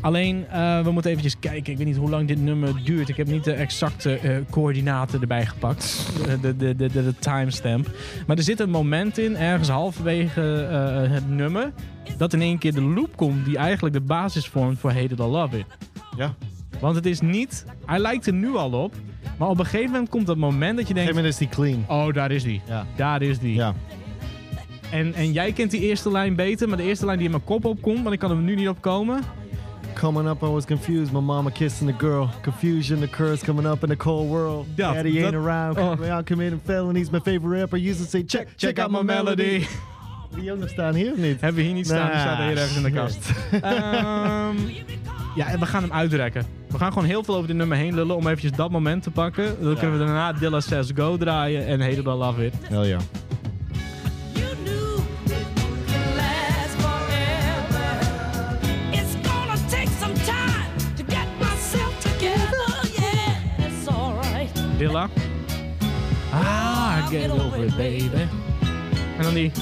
Alleen, 0.00 0.46
eh, 0.48 0.82
we 0.82 0.90
moeten 0.90 1.10
eventjes 1.10 1.38
kijken. 1.38 1.72
Ik 1.72 1.78
weet 1.78 1.86
niet 1.86 1.96
hoe 1.96 2.10
lang 2.10 2.28
dit 2.28 2.40
nummer 2.40 2.84
duurt. 2.84 3.08
Ik 3.08 3.16
heb 3.16 3.26
niet 3.26 3.44
de 3.44 3.52
exacte 3.52 4.18
eh, 4.18 4.36
coördinaten 4.50 5.20
erbij 5.20 5.46
gepakt. 5.46 6.06
De, 6.40 6.56
de, 6.56 6.76
de, 6.76 6.76
de, 6.76 6.88
de 6.88 7.14
timestamp. 7.18 7.90
Maar 8.26 8.36
er 8.36 8.42
zit 8.42 8.60
een 8.60 8.70
moment 8.70 9.18
in, 9.18 9.36
ergens 9.36 9.68
halverwege 9.68 10.66
eh, 10.70 11.10
het 11.12 11.28
nummer... 11.28 11.72
dat 12.16 12.32
in 12.32 12.40
één 12.40 12.58
keer 12.58 12.74
de 12.74 12.82
loop 12.82 13.16
komt 13.16 13.44
die 13.44 13.56
eigenlijk 13.56 13.94
de 13.94 14.00
basis 14.00 14.46
vormt 14.46 14.78
voor 14.78 14.92
Hate 14.92 15.12
It 15.12 15.20
or 15.20 15.28
Love 15.28 15.58
It. 15.58 15.66
Ja. 16.16 16.34
Want 16.80 16.94
het 16.96 17.06
is 17.06 17.20
niet... 17.20 17.64
Hij 17.86 17.98
lijkt 17.98 18.26
er 18.26 18.32
nu 18.32 18.54
al 18.56 18.70
op. 18.70 18.94
Maar 19.38 19.48
op 19.48 19.58
een 19.58 19.64
gegeven 19.64 19.90
moment 19.90 20.08
komt 20.08 20.26
dat 20.26 20.36
moment 20.36 20.76
dat 20.76 20.88
je 20.88 20.92
Op 20.94 20.98
een 20.98 21.04
denkt... 21.04 21.16
gegeven 21.28 21.48
moment 21.48 21.58
is 21.58 21.74
die 21.74 21.84
clean. 21.86 22.06
Oh, 22.06 22.14
daar 22.14 22.30
is 22.30 22.42
die. 22.42 22.62
Ja. 22.66 22.86
Daar 22.96 23.22
is 23.22 23.38
die. 23.38 23.54
Ja. 23.54 23.74
En, 24.90 25.14
en 25.14 25.32
jij 25.32 25.52
kent 25.52 25.70
die 25.70 25.80
eerste 25.80 26.10
lijn 26.10 26.34
beter, 26.34 26.68
maar 26.68 26.76
de 26.76 26.82
eerste 26.82 27.04
lijn 27.04 27.16
die 27.16 27.26
in 27.26 27.32
mijn 27.32 27.44
kop 27.44 27.64
opkomt, 27.64 28.02
want 28.02 28.12
ik 28.12 28.18
kan 28.18 28.30
er 28.30 28.36
nu 28.36 28.54
niet 28.54 28.68
op 28.68 28.80
komen. 28.80 29.20
Coming 29.94 30.28
up, 30.28 30.42
I 30.42 30.46
was 30.46 30.64
confused. 30.64 31.12
My 31.12 31.20
mama 31.20 31.50
kissing 31.50 31.90
the 31.90 32.06
girl. 32.06 32.28
Confusion, 32.42 33.00
the 33.00 33.08
curse 33.08 33.44
coming 33.44 33.66
up 33.66 33.82
in 33.82 33.88
the 33.88 33.96
cold 33.96 34.28
world. 34.28 34.66
Ja, 34.74 34.92
Daddy 34.92 35.22
ain't 35.22 35.34
around. 35.34 35.78
oh. 35.78 36.10
Out 36.10 36.24
committing 36.26 36.60
felonies. 36.64 37.10
My 37.10 37.18
favorite 37.20 37.58
rapper 37.60 37.78
used 37.78 37.98
to 37.98 38.04
say, 38.08 38.22
check, 38.26 38.48
check, 38.56 38.78
out 38.78 38.90
my 38.90 39.02
melody. 39.02 39.64
Die 40.36 40.52
nog 40.54 40.68
staan 40.68 40.94
hier 40.94 41.12
of 41.12 41.16
niet? 41.18 41.40
Hebben 41.40 41.54
we 41.60 41.66
hier 41.66 41.74
niet 41.74 41.86
staan, 41.86 42.10
die 42.10 42.20
staat 42.20 42.38
hier 42.38 42.50
ergens 42.56 42.76
in 42.76 42.82
de 42.82 42.90
kast. 42.90 43.30
Ehm, 43.60 44.56
ja, 45.36 45.46
en 45.46 45.60
we 45.60 45.66
gaan 45.66 45.82
hem 45.82 45.92
uitrekken. 45.92 46.46
We 46.68 46.78
gaan 46.78 46.92
gewoon 46.92 47.08
heel 47.08 47.24
veel 47.24 47.34
over 47.34 47.46
dit 47.46 47.56
nummer 47.56 47.76
heen 47.76 47.94
lullen 47.94 48.16
om 48.16 48.26
eventjes 48.26 48.52
dat 48.52 48.70
moment 48.70 49.02
te 49.02 49.10
pakken. 49.10 49.62
Dan 49.62 49.76
kunnen 49.76 49.98
we 49.98 50.04
daarna 50.04 50.32
Dilla 50.32 50.60
Says 50.60 50.90
Go 50.94 51.16
draaien 51.16 51.66
en 51.66 52.06
or 52.06 52.14
Love 52.14 52.46
It. 52.46 52.54
Hell 52.62 52.86
ja. 52.86 52.98
last 56.16 56.74
forever. 56.80 57.98
It's 58.92 59.14
gonna 59.28 59.56
take 59.68 59.88
some 60.00 60.14
time 60.14 60.94
to 60.96 61.04
get 61.04 61.28
myself 61.38 62.00
together. 62.00 62.88
Yeah, 63.00 63.66
it's 63.66 63.88
alright. 63.88 64.78
Dilla. 64.78 65.08
Ah, 66.32 67.08
get 67.10 67.30
over 67.30 67.64
it, 67.64 67.76
baby. 67.76 68.28
En 69.18 69.22
dan 69.22 69.34
die... 69.34 69.52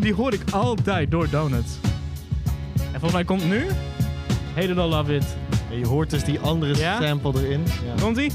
Die 0.00 0.14
hoor 0.14 0.32
ik 0.32 0.42
altijd 0.50 1.10
door 1.10 1.30
Donuts. 1.30 1.78
En 2.94 3.00
volgens 3.00 3.12
mij 3.12 3.24
komt 3.24 3.48
nu... 3.48 3.66
Or 4.56 4.84
Love 4.84 5.14
It. 5.14 5.36
En 5.70 5.78
je 5.78 5.86
hoort 5.86 6.10
dus 6.10 6.24
die 6.24 6.38
andere 6.40 6.76
Ja? 6.76 7.00
sample 7.02 7.44
erin. 7.44 7.62
Ja. 7.84 8.02
Komt 8.02 8.16
ie? 8.16 8.32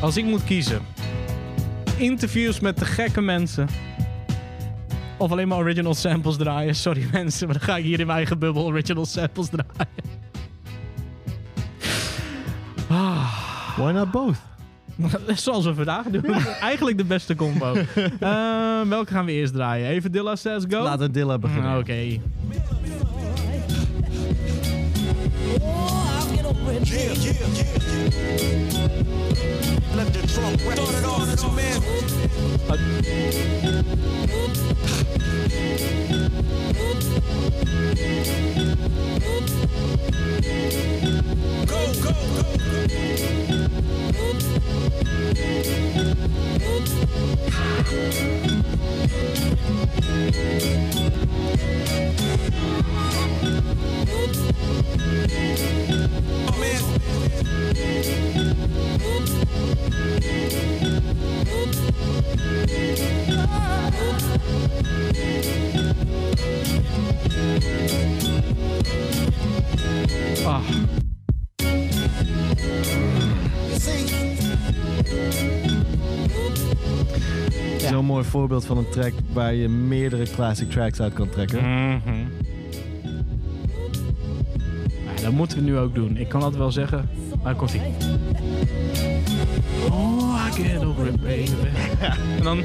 Als 0.00 0.16
ik 0.16 0.24
moet 0.24 0.44
kiezen. 0.44 0.97
Interviews 1.98 2.60
met 2.60 2.78
de 2.78 2.84
gekke 2.84 3.20
mensen. 3.20 3.68
Of 5.16 5.30
alleen 5.30 5.48
maar 5.48 5.58
original 5.58 5.94
samples 5.94 6.36
draaien. 6.36 6.74
Sorry 6.74 7.06
mensen, 7.12 7.46
maar 7.48 7.58
dan 7.58 7.66
ga 7.68 7.76
ik 7.76 7.84
hier 7.84 8.00
in 8.00 8.06
mijn 8.06 8.18
eigen 8.18 8.38
bubbel 8.38 8.64
original 8.64 9.06
samples 9.06 9.48
draaien. 9.48 9.96
Why 13.76 13.90
not 13.92 14.10
both? 14.10 14.36
Zoals 15.44 15.64
we 15.64 15.74
vandaag 15.74 16.06
doen. 16.06 16.34
Eigenlijk 16.60 16.96
de 16.98 17.04
beste 17.04 17.34
combo. 17.34 17.74
Eh, 18.20 18.80
welke 18.88 19.12
gaan 19.12 19.24
we 19.24 19.32
eerst 19.32 19.52
draaien? 19.52 19.88
Even 19.88 20.12
Dilla 20.12 20.36
Says 20.36 20.64
Go? 20.68 20.82
Laten 20.82 21.06
we 21.06 21.12
Dilla 21.12 21.38
beginnen. 21.38 21.70
Ah, 21.70 21.78
Oké. 21.78 22.20
Oh, 25.60 26.16
yeah, 26.84 27.14
yeah, 27.14 27.34
yeah. 29.32 29.67
Let 29.98 30.12
the 30.14 30.22
trunk 30.28 30.64
rap. 30.64 30.78
Start 30.78 30.94
it 30.94 31.42
off, 31.42 31.56
man. 31.56 31.80
Go, 41.02 41.17
go, 41.68 41.92
go, 42.02 42.12
go. 42.12 42.48
Ah. 70.50 71.07
Zo'n 77.90 78.04
mooi 78.04 78.24
voorbeeld 78.24 78.64
van 78.64 78.78
een 78.78 78.90
track 78.90 79.12
waar 79.32 79.54
je 79.54 79.68
meerdere 79.68 80.24
classic 80.34 80.70
tracks 80.70 81.00
uit 81.00 81.12
kan 81.12 81.28
trekken. 81.28 81.62
Maar 85.04 85.22
dat 85.22 85.32
moeten 85.32 85.58
we 85.58 85.64
nu 85.64 85.76
ook 85.78 85.94
doen. 85.94 86.16
Ik 86.16 86.28
kan 86.28 86.40
dat 86.40 86.56
wel 86.56 86.72
zeggen, 86.72 87.08
maar 87.42 87.54
komt 87.54 87.74
ie. 87.74 87.80
Oh, 89.90 90.46
I 90.48 90.62
get 90.62 90.84
over 90.84 91.06
it, 91.06 91.22
baby. 91.22 91.50
en 92.38 92.42
dan... 92.42 92.58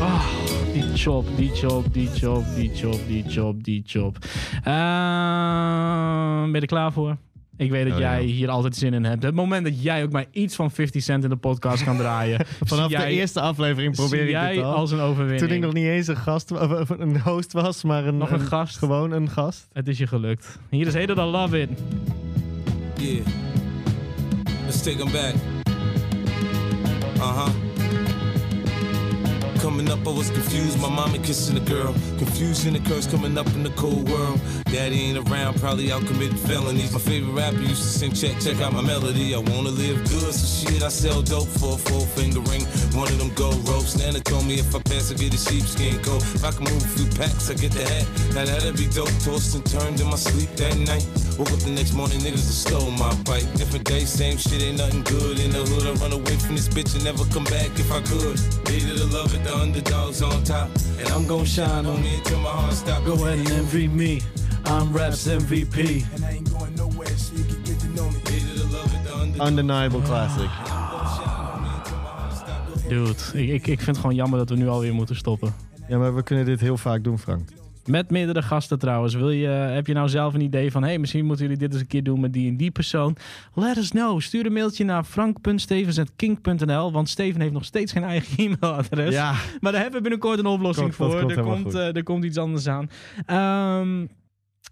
Oh, 0.00 0.24
die 0.72 0.84
chop, 0.94 1.26
die 1.36 1.50
chop, 1.54 1.92
die 1.92 2.08
chop, 2.14 2.44
die 2.54 2.70
chop, 2.74 3.00
die 3.06 3.24
chop, 3.28 3.64
die 3.64 3.82
chop. 3.86 4.16
Ehm, 4.64 6.42
ben 6.42 6.54
je 6.54 6.60
er 6.60 6.66
klaar 6.66 6.92
voor? 6.92 7.16
Ik 7.58 7.70
weet 7.70 7.84
dat 7.84 7.92
Oh, 7.94 8.00
ja. 8.00 8.14
jij 8.14 8.24
hier 8.24 8.48
altijd 8.48 8.76
zin 8.76 8.94
in 8.94 9.04
hebt. 9.04 9.22
Het 9.22 9.34
moment 9.34 9.64
dat 9.64 9.82
jij 9.82 10.02
ook 10.02 10.10
maar 10.12 10.24
iets 10.30 10.54
van 10.54 10.70
50 10.70 11.02
cent 11.02 11.24
in 11.24 11.30
de 11.30 11.36
podcast 11.36 11.84
kan 11.84 11.96
draaien. 11.96 12.46
Vanaf 12.60 12.90
de 12.90 13.04
eerste 13.06 13.40
aflevering 13.40 13.96
zie 13.96 14.04
probeer 14.06 14.24
ik 14.24 14.30
jij 14.30 14.54
dit 14.54 14.64
al. 14.64 14.74
als 14.74 14.90
een 14.90 15.00
overwinning. 15.00 15.40
Toen 15.46 15.56
ik 15.56 15.60
nog 15.62 15.72
niet 15.72 15.84
eens 15.84 16.06
een 16.06 16.16
gast, 16.16 16.50
of, 16.52 16.88
een 16.90 17.20
host 17.20 17.52
was, 17.52 17.82
maar 17.82 18.06
een, 18.06 18.16
Nog 18.16 18.30
een 18.30 18.40
gast. 18.40 18.76
Gewoon 18.78 19.10
een 19.10 19.30
gast. 19.30 19.68
Het 19.72 19.88
is 19.88 19.98
je 19.98 20.06
gelukt. 20.06 20.58
Hier 20.70 20.86
is 20.86 20.94
Heder 20.94 21.16
dan 21.16 21.28
Love 21.28 21.60
It. 21.60 21.68
Yeah. 22.96 23.26
Let's 24.64 24.82
take 24.82 24.96
them 24.96 25.12
back. 25.12 25.34
Uh 27.16 27.44
huh. 27.44 27.67
Coming 29.60 29.90
up, 29.90 30.06
I 30.06 30.10
was 30.10 30.30
confused. 30.30 30.80
My 30.80 30.88
mommy 30.88 31.18
kissing 31.18 31.56
a 31.56 31.60
girl. 31.60 31.92
Confusion 32.16 32.76
occurs 32.76 33.06
coming 33.06 33.36
up 33.36 33.46
in 33.48 33.64
the 33.64 33.70
cold 33.70 34.08
world. 34.08 34.40
Daddy 34.66 35.00
ain't 35.00 35.18
around, 35.28 35.60
probably 35.60 35.90
out 35.90 36.06
committing 36.06 36.36
felonies. 36.36 36.92
My 36.92 37.00
favorite 37.00 37.32
rapper 37.32 37.58
used 37.58 37.82
to 37.82 37.88
sing, 37.88 38.12
check, 38.12 38.40
check 38.40 38.60
out 38.60 38.72
my 38.72 38.82
melody. 38.82 39.34
I 39.34 39.38
wanna 39.38 39.70
live 39.70 39.98
good, 40.08 40.32
so 40.32 40.46
shit, 40.70 40.82
I 40.82 40.88
sell 40.88 41.22
dope 41.22 41.48
for 41.48 41.74
a 41.74 41.78
four 41.78 42.06
finger 42.14 42.40
ring. 42.40 42.64
One 42.94 43.08
of 43.08 43.18
them 43.18 43.34
gold 43.34 43.66
ropes. 43.68 43.98
Nana 43.98 44.20
told 44.20 44.46
me 44.46 44.60
if 44.60 44.74
I 44.74 44.80
pass, 44.80 45.10
I 45.10 45.14
get 45.14 45.34
a 45.34 45.38
sheepskin 45.38 45.98
coat. 46.02 46.22
If 46.22 46.44
I 46.44 46.52
can 46.52 46.64
move 46.64 46.84
a 46.84 46.88
few 46.94 47.06
packs, 47.18 47.50
I 47.50 47.54
get 47.54 47.72
the 47.72 47.82
hat. 47.82 48.06
Now 48.34 48.44
that'd 48.44 48.76
be 48.76 48.86
dope. 48.86 49.10
Tossed 49.24 49.56
and 49.56 49.66
turned 49.66 50.00
in 50.00 50.06
my 50.06 50.16
sleep 50.16 50.50
that 50.56 50.76
night. 50.78 51.06
Woke 51.38 51.50
up 51.52 51.60
the 51.60 51.70
next 51.70 51.94
morning, 51.94 52.20
niggas 52.20 52.46
stole 52.46 52.90
my 52.92 53.14
bike. 53.24 53.46
Different 53.54 53.84
day, 53.84 54.04
same 54.04 54.36
shit, 54.36 54.62
ain't 54.62 54.78
nothing 54.78 55.02
good 55.02 55.40
in 55.40 55.50
the 55.50 55.62
hood. 55.66 55.86
I 55.86 55.92
run 55.98 56.12
away 56.12 56.36
from 56.36 56.54
this 56.54 56.68
bitch 56.68 56.94
and 56.94 57.04
never 57.04 57.24
come 57.34 57.44
back 57.44 57.70
if 57.78 57.90
I 57.90 58.00
could. 58.02 58.38
Hated 58.68 58.98
to 58.98 59.06
love 59.06 59.34
it, 59.34 59.47
the 59.48 59.56
underdogs 59.56 60.22
on 60.22 60.42
top. 60.44 60.68
And 60.98 61.08
I'm 61.08 61.26
gon' 61.26 61.44
shine 61.44 61.86
on 61.86 62.02
me 62.02 62.16
until 62.16 62.40
my 62.40 62.50
heart 62.50 62.74
stop. 62.74 63.04
Go 63.04 63.14
ahead 63.14 63.38
and 63.38 63.50
envy 63.50 63.88
me. 63.88 64.20
I'm 64.64 64.92
Raps 64.92 65.26
MVP. 65.26 66.04
And 66.14 66.24
I 66.24 66.30
ain't 66.36 66.50
going 66.50 66.74
nowhere, 66.76 67.16
so 67.16 67.34
you 67.34 67.44
can 67.44 67.62
get 67.62 67.78
to 67.80 67.88
know 67.88 68.10
me. 68.10 68.18
Hated 68.18 68.56
to 68.56 68.66
love 68.76 68.94
it, 68.94 69.04
the 69.04 69.14
underdogs 69.14 69.40
Undeniable 69.40 70.00
classic. 70.02 70.50
Dude, 72.88 73.14
ik, 73.32 73.48
ik, 73.48 73.66
ik 73.66 73.80
vind 73.80 73.86
het 73.86 73.98
gewoon 73.98 74.14
jammer 74.14 74.38
dat 74.38 74.48
we 74.48 74.56
nu 74.56 74.68
alweer 74.68 74.94
moeten 74.94 75.16
stoppen. 75.16 75.54
Ja, 75.88 75.98
maar 75.98 76.14
we 76.14 76.22
kunnen 76.22 76.44
dit 76.44 76.60
heel 76.60 76.76
vaak 76.76 77.04
doen, 77.04 77.18
Frank. 77.18 77.48
Met 77.86 78.10
meerdere 78.10 78.42
gasten 78.42 78.78
trouwens. 78.78 79.14
Wil 79.14 79.30
je, 79.30 79.46
heb 79.46 79.86
je 79.86 79.92
nou 79.94 80.08
zelf 80.08 80.34
een 80.34 80.40
idee 80.40 80.70
van... 80.70 80.82
hey, 80.82 80.98
misschien 80.98 81.24
moeten 81.24 81.44
jullie 81.44 81.60
dit 81.60 81.72
eens 81.72 81.80
een 81.80 81.86
keer 81.86 82.02
doen 82.02 82.20
met 82.20 82.32
die 82.32 82.48
en 82.50 82.56
die 82.56 82.70
persoon? 82.70 83.16
Let 83.54 83.76
us 83.76 83.90
know. 83.90 84.20
Stuur 84.20 84.46
een 84.46 84.52
mailtje 84.52 84.84
naar 84.84 85.04
frank.stevens.kink.nl. 85.04 86.92
Want 86.92 87.08
Steven 87.08 87.40
heeft 87.40 87.52
nog 87.52 87.64
steeds 87.64 87.92
geen 87.92 88.04
eigen 88.04 88.36
e-mailadres. 88.44 89.14
Ja. 89.14 89.34
Maar 89.60 89.72
daar 89.72 89.80
hebben 89.80 90.02
we 90.02 90.08
binnenkort 90.08 90.38
een 90.38 90.46
oplossing 90.46 90.96
Komt- 90.96 91.10
voor. 91.12 91.20
komt 91.20 91.36
er, 91.36 91.42
komt, 91.42 91.74
eh, 91.74 91.96
er 91.96 92.02
komt 92.02 92.24
iets 92.24 92.38
anders 92.38 92.68
aan. 92.68 92.90
Ehm, 93.26 94.06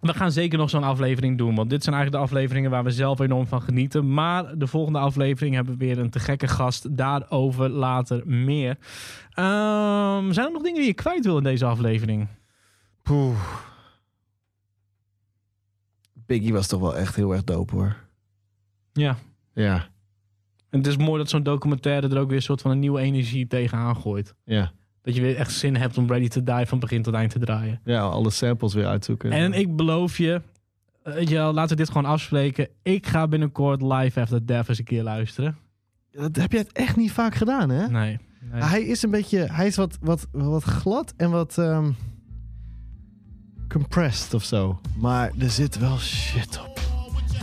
we 0.00 0.14
gaan 0.14 0.32
zeker 0.32 0.58
nog 0.58 0.70
zo'n 0.70 0.82
aflevering 0.82 1.38
doen. 1.38 1.54
Want 1.54 1.70
dit 1.70 1.82
zijn 1.82 1.94
eigenlijk 1.94 2.24
de 2.24 2.30
afleveringen 2.30 2.70
waar 2.70 2.84
we 2.84 2.90
zelf 2.90 3.18
enorm 3.18 3.46
van 3.46 3.62
genieten. 3.62 4.14
Maar 4.14 4.58
de 4.58 4.66
volgende 4.66 4.98
aflevering 4.98 5.54
hebben 5.54 5.78
we 5.78 5.84
weer 5.84 5.98
een 5.98 6.10
te 6.10 6.18
gekke 6.20 6.48
gast. 6.48 6.96
Daarover 6.96 7.68
later 7.68 8.22
meer. 8.24 8.76
Ehm, 9.30 10.32
zijn 10.32 10.46
er 10.46 10.52
nog 10.52 10.62
dingen 10.62 10.78
die 10.78 10.86
je 10.86 10.94
kwijt 10.94 11.24
wil 11.24 11.36
in 11.36 11.42
deze 11.42 11.64
aflevering? 11.64 12.26
Poeh. 13.06 13.36
Biggie 16.12 16.52
was 16.52 16.66
toch 16.66 16.80
wel 16.80 16.96
echt 16.96 17.16
heel 17.16 17.32
erg 17.32 17.44
dope, 17.44 17.74
hoor. 17.74 17.96
Ja. 18.92 19.16
Ja, 19.54 19.88
En 20.70 20.78
het 20.78 20.86
is 20.86 20.96
mooi 20.96 21.18
dat 21.18 21.30
zo'n 21.30 21.42
documentaire 21.42 22.08
er 22.08 22.18
ook 22.18 22.28
weer 22.28 22.36
een 22.36 22.42
soort 22.42 22.60
van 22.60 22.70
een 22.70 22.78
nieuwe 22.78 23.00
energie 23.00 23.46
tegenaan 23.46 23.96
gooit. 23.96 24.34
ja. 24.44 24.72
Dat 25.02 25.14
je 25.14 25.20
weer 25.20 25.36
echt 25.36 25.52
zin 25.52 25.76
hebt 25.76 25.98
om 25.98 26.06
Ready 26.06 26.28
to 26.28 26.42
Die 26.42 26.66
van 26.66 26.78
begin 26.78 27.02
tot 27.02 27.14
eind 27.14 27.30
te 27.30 27.38
draaien. 27.38 27.80
Ja, 27.84 28.00
alle 28.00 28.30
samples 28.30 28.74
weer 28.74 28.86
uitzoeken. 28.86 29.32
En 29.32 29.52
ik 29.52 29.76
beloof 29.76 30.18
je, 30.18 30.42
weet 31.02 31.28
je 31.28 31.34
wel, 31.34 31.52
laten 31.52 31.76
we 31.76 31.82
dit 31.82 31.92
gewoon 31.92 32.10
afspreken. 32.10 32.68
Ik 32.82 33.06
ga 33.06 33.28
binnenkort 33.28 33.82
live 33.82 34.20
After 34.20 34.46
Death 34.46 34.68
eens 34.68 34.78
een 34.78 34.84
keer 34.84 35.02
luisteren. 35.02 35.58
Dat 36.10 36.36
heb 36.36 36.52
je 36.52 36.58
het 36.58 36.72
echt 36.72 36.96
niet 36.96 37.12
vaak 37.12 37.34
gedaan, 37.34 37.68
hè? 37.70 37.88
Nee. 37.88 38.18
nee. 38.40 38.62
Hij 38.62 38.82
is 38.82 39.02
een 39.02 39.10
beetje, 39.10 39.38
hij 39.38 39.66
is 39.66 39.76
wat, 39.76 39.98
wat, 40.00 40.26
wat 40.32 40.62
glad 40.62 41.14
en 41.16 41.30
wat 41.30 41.58
ehm, 41.58 41.90
compressed 43.68 44.34
of 44.34 44.44
zo. 44.44 44.80
Maar 44.96 45.30
er 45.38 45.50
zit 45.50 45.78
wel 45.78 45.98
shit 45.98 46.60
op. 46.68 46.76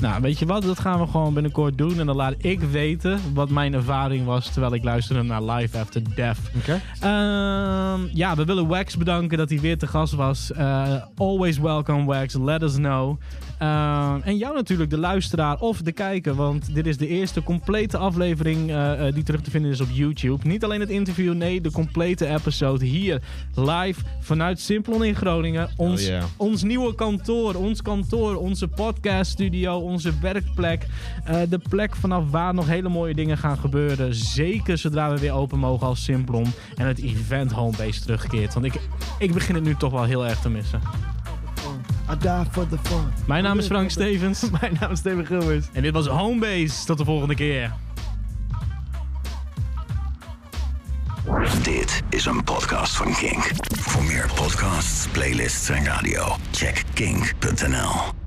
Nou, 0.02 0.22
weet 0.22 0.40
je 0.40 0.46
wat? 0.46 0.64
Dat 0.64 0.80
gaan 0.80 1.00
we 1.00 1.08
gewoon 1.08 1.34
binnenkort 1.34 1.78
doen. 1.78 2.00
En 2.00 2.06
dan 2.06 2.16
laat 2.16 2.34
ik 2.38 2.60
weten 2.60 3.20
wat 3.34 3.50
mijn 3.50 3.74
ervaring 3.74 4.26
was 4.26 4.50
terwijl 4.52 4.74
ik 4.74 4.84
luisterde 4.84 5.24
naar 5.24 5.44
Live 5.44 5.78
After 5.80 6.16
Death. 6.16 6.38
Oké. 6.56 6.82
Ehm, 7.00 8.02
ja, 8.14 8.36
we 8.36 8.46
willen 8.46 8.68
Wax 8.68 8.98
bedanken 8.98 9.38
dat 9.38 9.50
hij 9.50 9.60
weer 9.60 9.78
te 9.78 9.88
gast 9.88 10.14
was. 10.14 10.52
Eh, 10.52 10.94
always 11.16 11.58
welcome, 11.58 12.06
Wax. 12.06 12.34
Let 12.34 12.62
us 12.62 12.74
know. 12.74 13.20
Ehm, 13.64 14.20
en 14.24 14.38
jou 14.38 14.56
natuurlijk, 14.56 14.90
de 14.90 14.98
luisteraar 14.98 15.60
of 15.60 15.82
de 15.82 15.92
kijker. 15.92 16.36
Want 16.36 16.76
dit 16.76 16.88
is 16.88 16.98
de 16.98 17.08
eerste 17.08 17.44
complete 17.44 17.98
aflevering 17.98 18.70
eh, 18.70 19.08
eh, 19.08 19.14
die 19.14 19.24
terug 19.24 19.42
te 19.42 19.50
vinden 19.52 19.72
is 19.72 19.82
op 19.82 19.88
YouTube. 19.92 20.48
Niet 20.48 20.64
alleen 20.64 20.80
het 20.80 20.90
interview, 20.90 21.34
nee, 21.34 21.62
de 21.62 21.72
complete 21.72 22.28
episode 22.28 22.86
hier 22.86 23.22
live 23.56 24.02
vanuit 24.20 24.60
Simplon 24.60 25.04
in 25.04 25.16
Groningen. 25.16 25.70
Ons, 25.78 26.02
Oh, 26.02 26.08
yeah. 26.08 26.24
ons 26.38 26.64
nieuwe 26.64 26.96
kantoor, 26.96 27.56
ons 27.56 27.82
kantoor, 27.82 28.36
onze 28.36 28.68
podcaststudio, 28.68 29.78
onze 29.78 30.12
werkplek. 30.22 30.86
Eh, 31.24 31.42
de 31.50 31.60
plek 31.70 31.96
vanaf 31.96 32.32
waar 32.32 32.54
nog 32.54 32.68
hele 32.68 32.90
mooie 32.90 33.14
dingen 33.14 33.38
gaan 33.38 33.58
gebeuren. 33.58 34.16
Zeker 34.16 34.78
zodra 34.78 35.14
we 35.14 35.20
weer 35.20 35.34
open 35.34 35.60
mogen 35.60 35.88
als 35.88 36.04
Simplon 36.04 36.48
en 36.76 36.88
het 36.88 37.00
event 37.00 37.52
homebase 37.52 38.02
terugkeert. 38.02 38.54
Want 38.54 38.66
ik, 38.66 38.74
ik 39.20 39.34
begin 39.34 39.56
het 39.56 39.64
nu 39.64 39.76
toch 39.76 39.92
wel 39.92 40.04
heel 40.04 40.28
erg 40.28 40.40
te 40.40 40.50
missen. 40.50 40.82
I 42.14 42.18
die 42.18 42.46
for 42.52 42.68
the 42.68 42.78
fun. 42.82 43.14
Mijn 43.28 43.44
naam 43.44 43.60
is 43.60 43.66
Frank 43.66 43.90
Stevens. 43.90 44.50
Mijn 44.62 44.78
naam 44.80 44.92
is 44.92 45.00
Steven 45.00 45.26
Gilbers. 45.26 45.66
En 45.72 45.82
dit 45.82 45.94
was 45.94 46.08
Homebase. 46.08 46.86
Tot 46.86 46.98
de 46.98 47.06
volgende 47.06 47.36
keer. 47.36 47.74
Dit 51.64 52.04
is 52.10 52.26
een 52.26 52.44
podcast 52.44 52.96
van 52.96 53.14
Kink. 53.14 53.52
Voor 53.80 54.04
meer 54.04 54.32
podcasts, 54.36 55.08
playlists 55.12 55.70
en 55.70 55.86
radio, 55.86 56.36
check 56.52 56.84
kink.nl. 56.94 58.23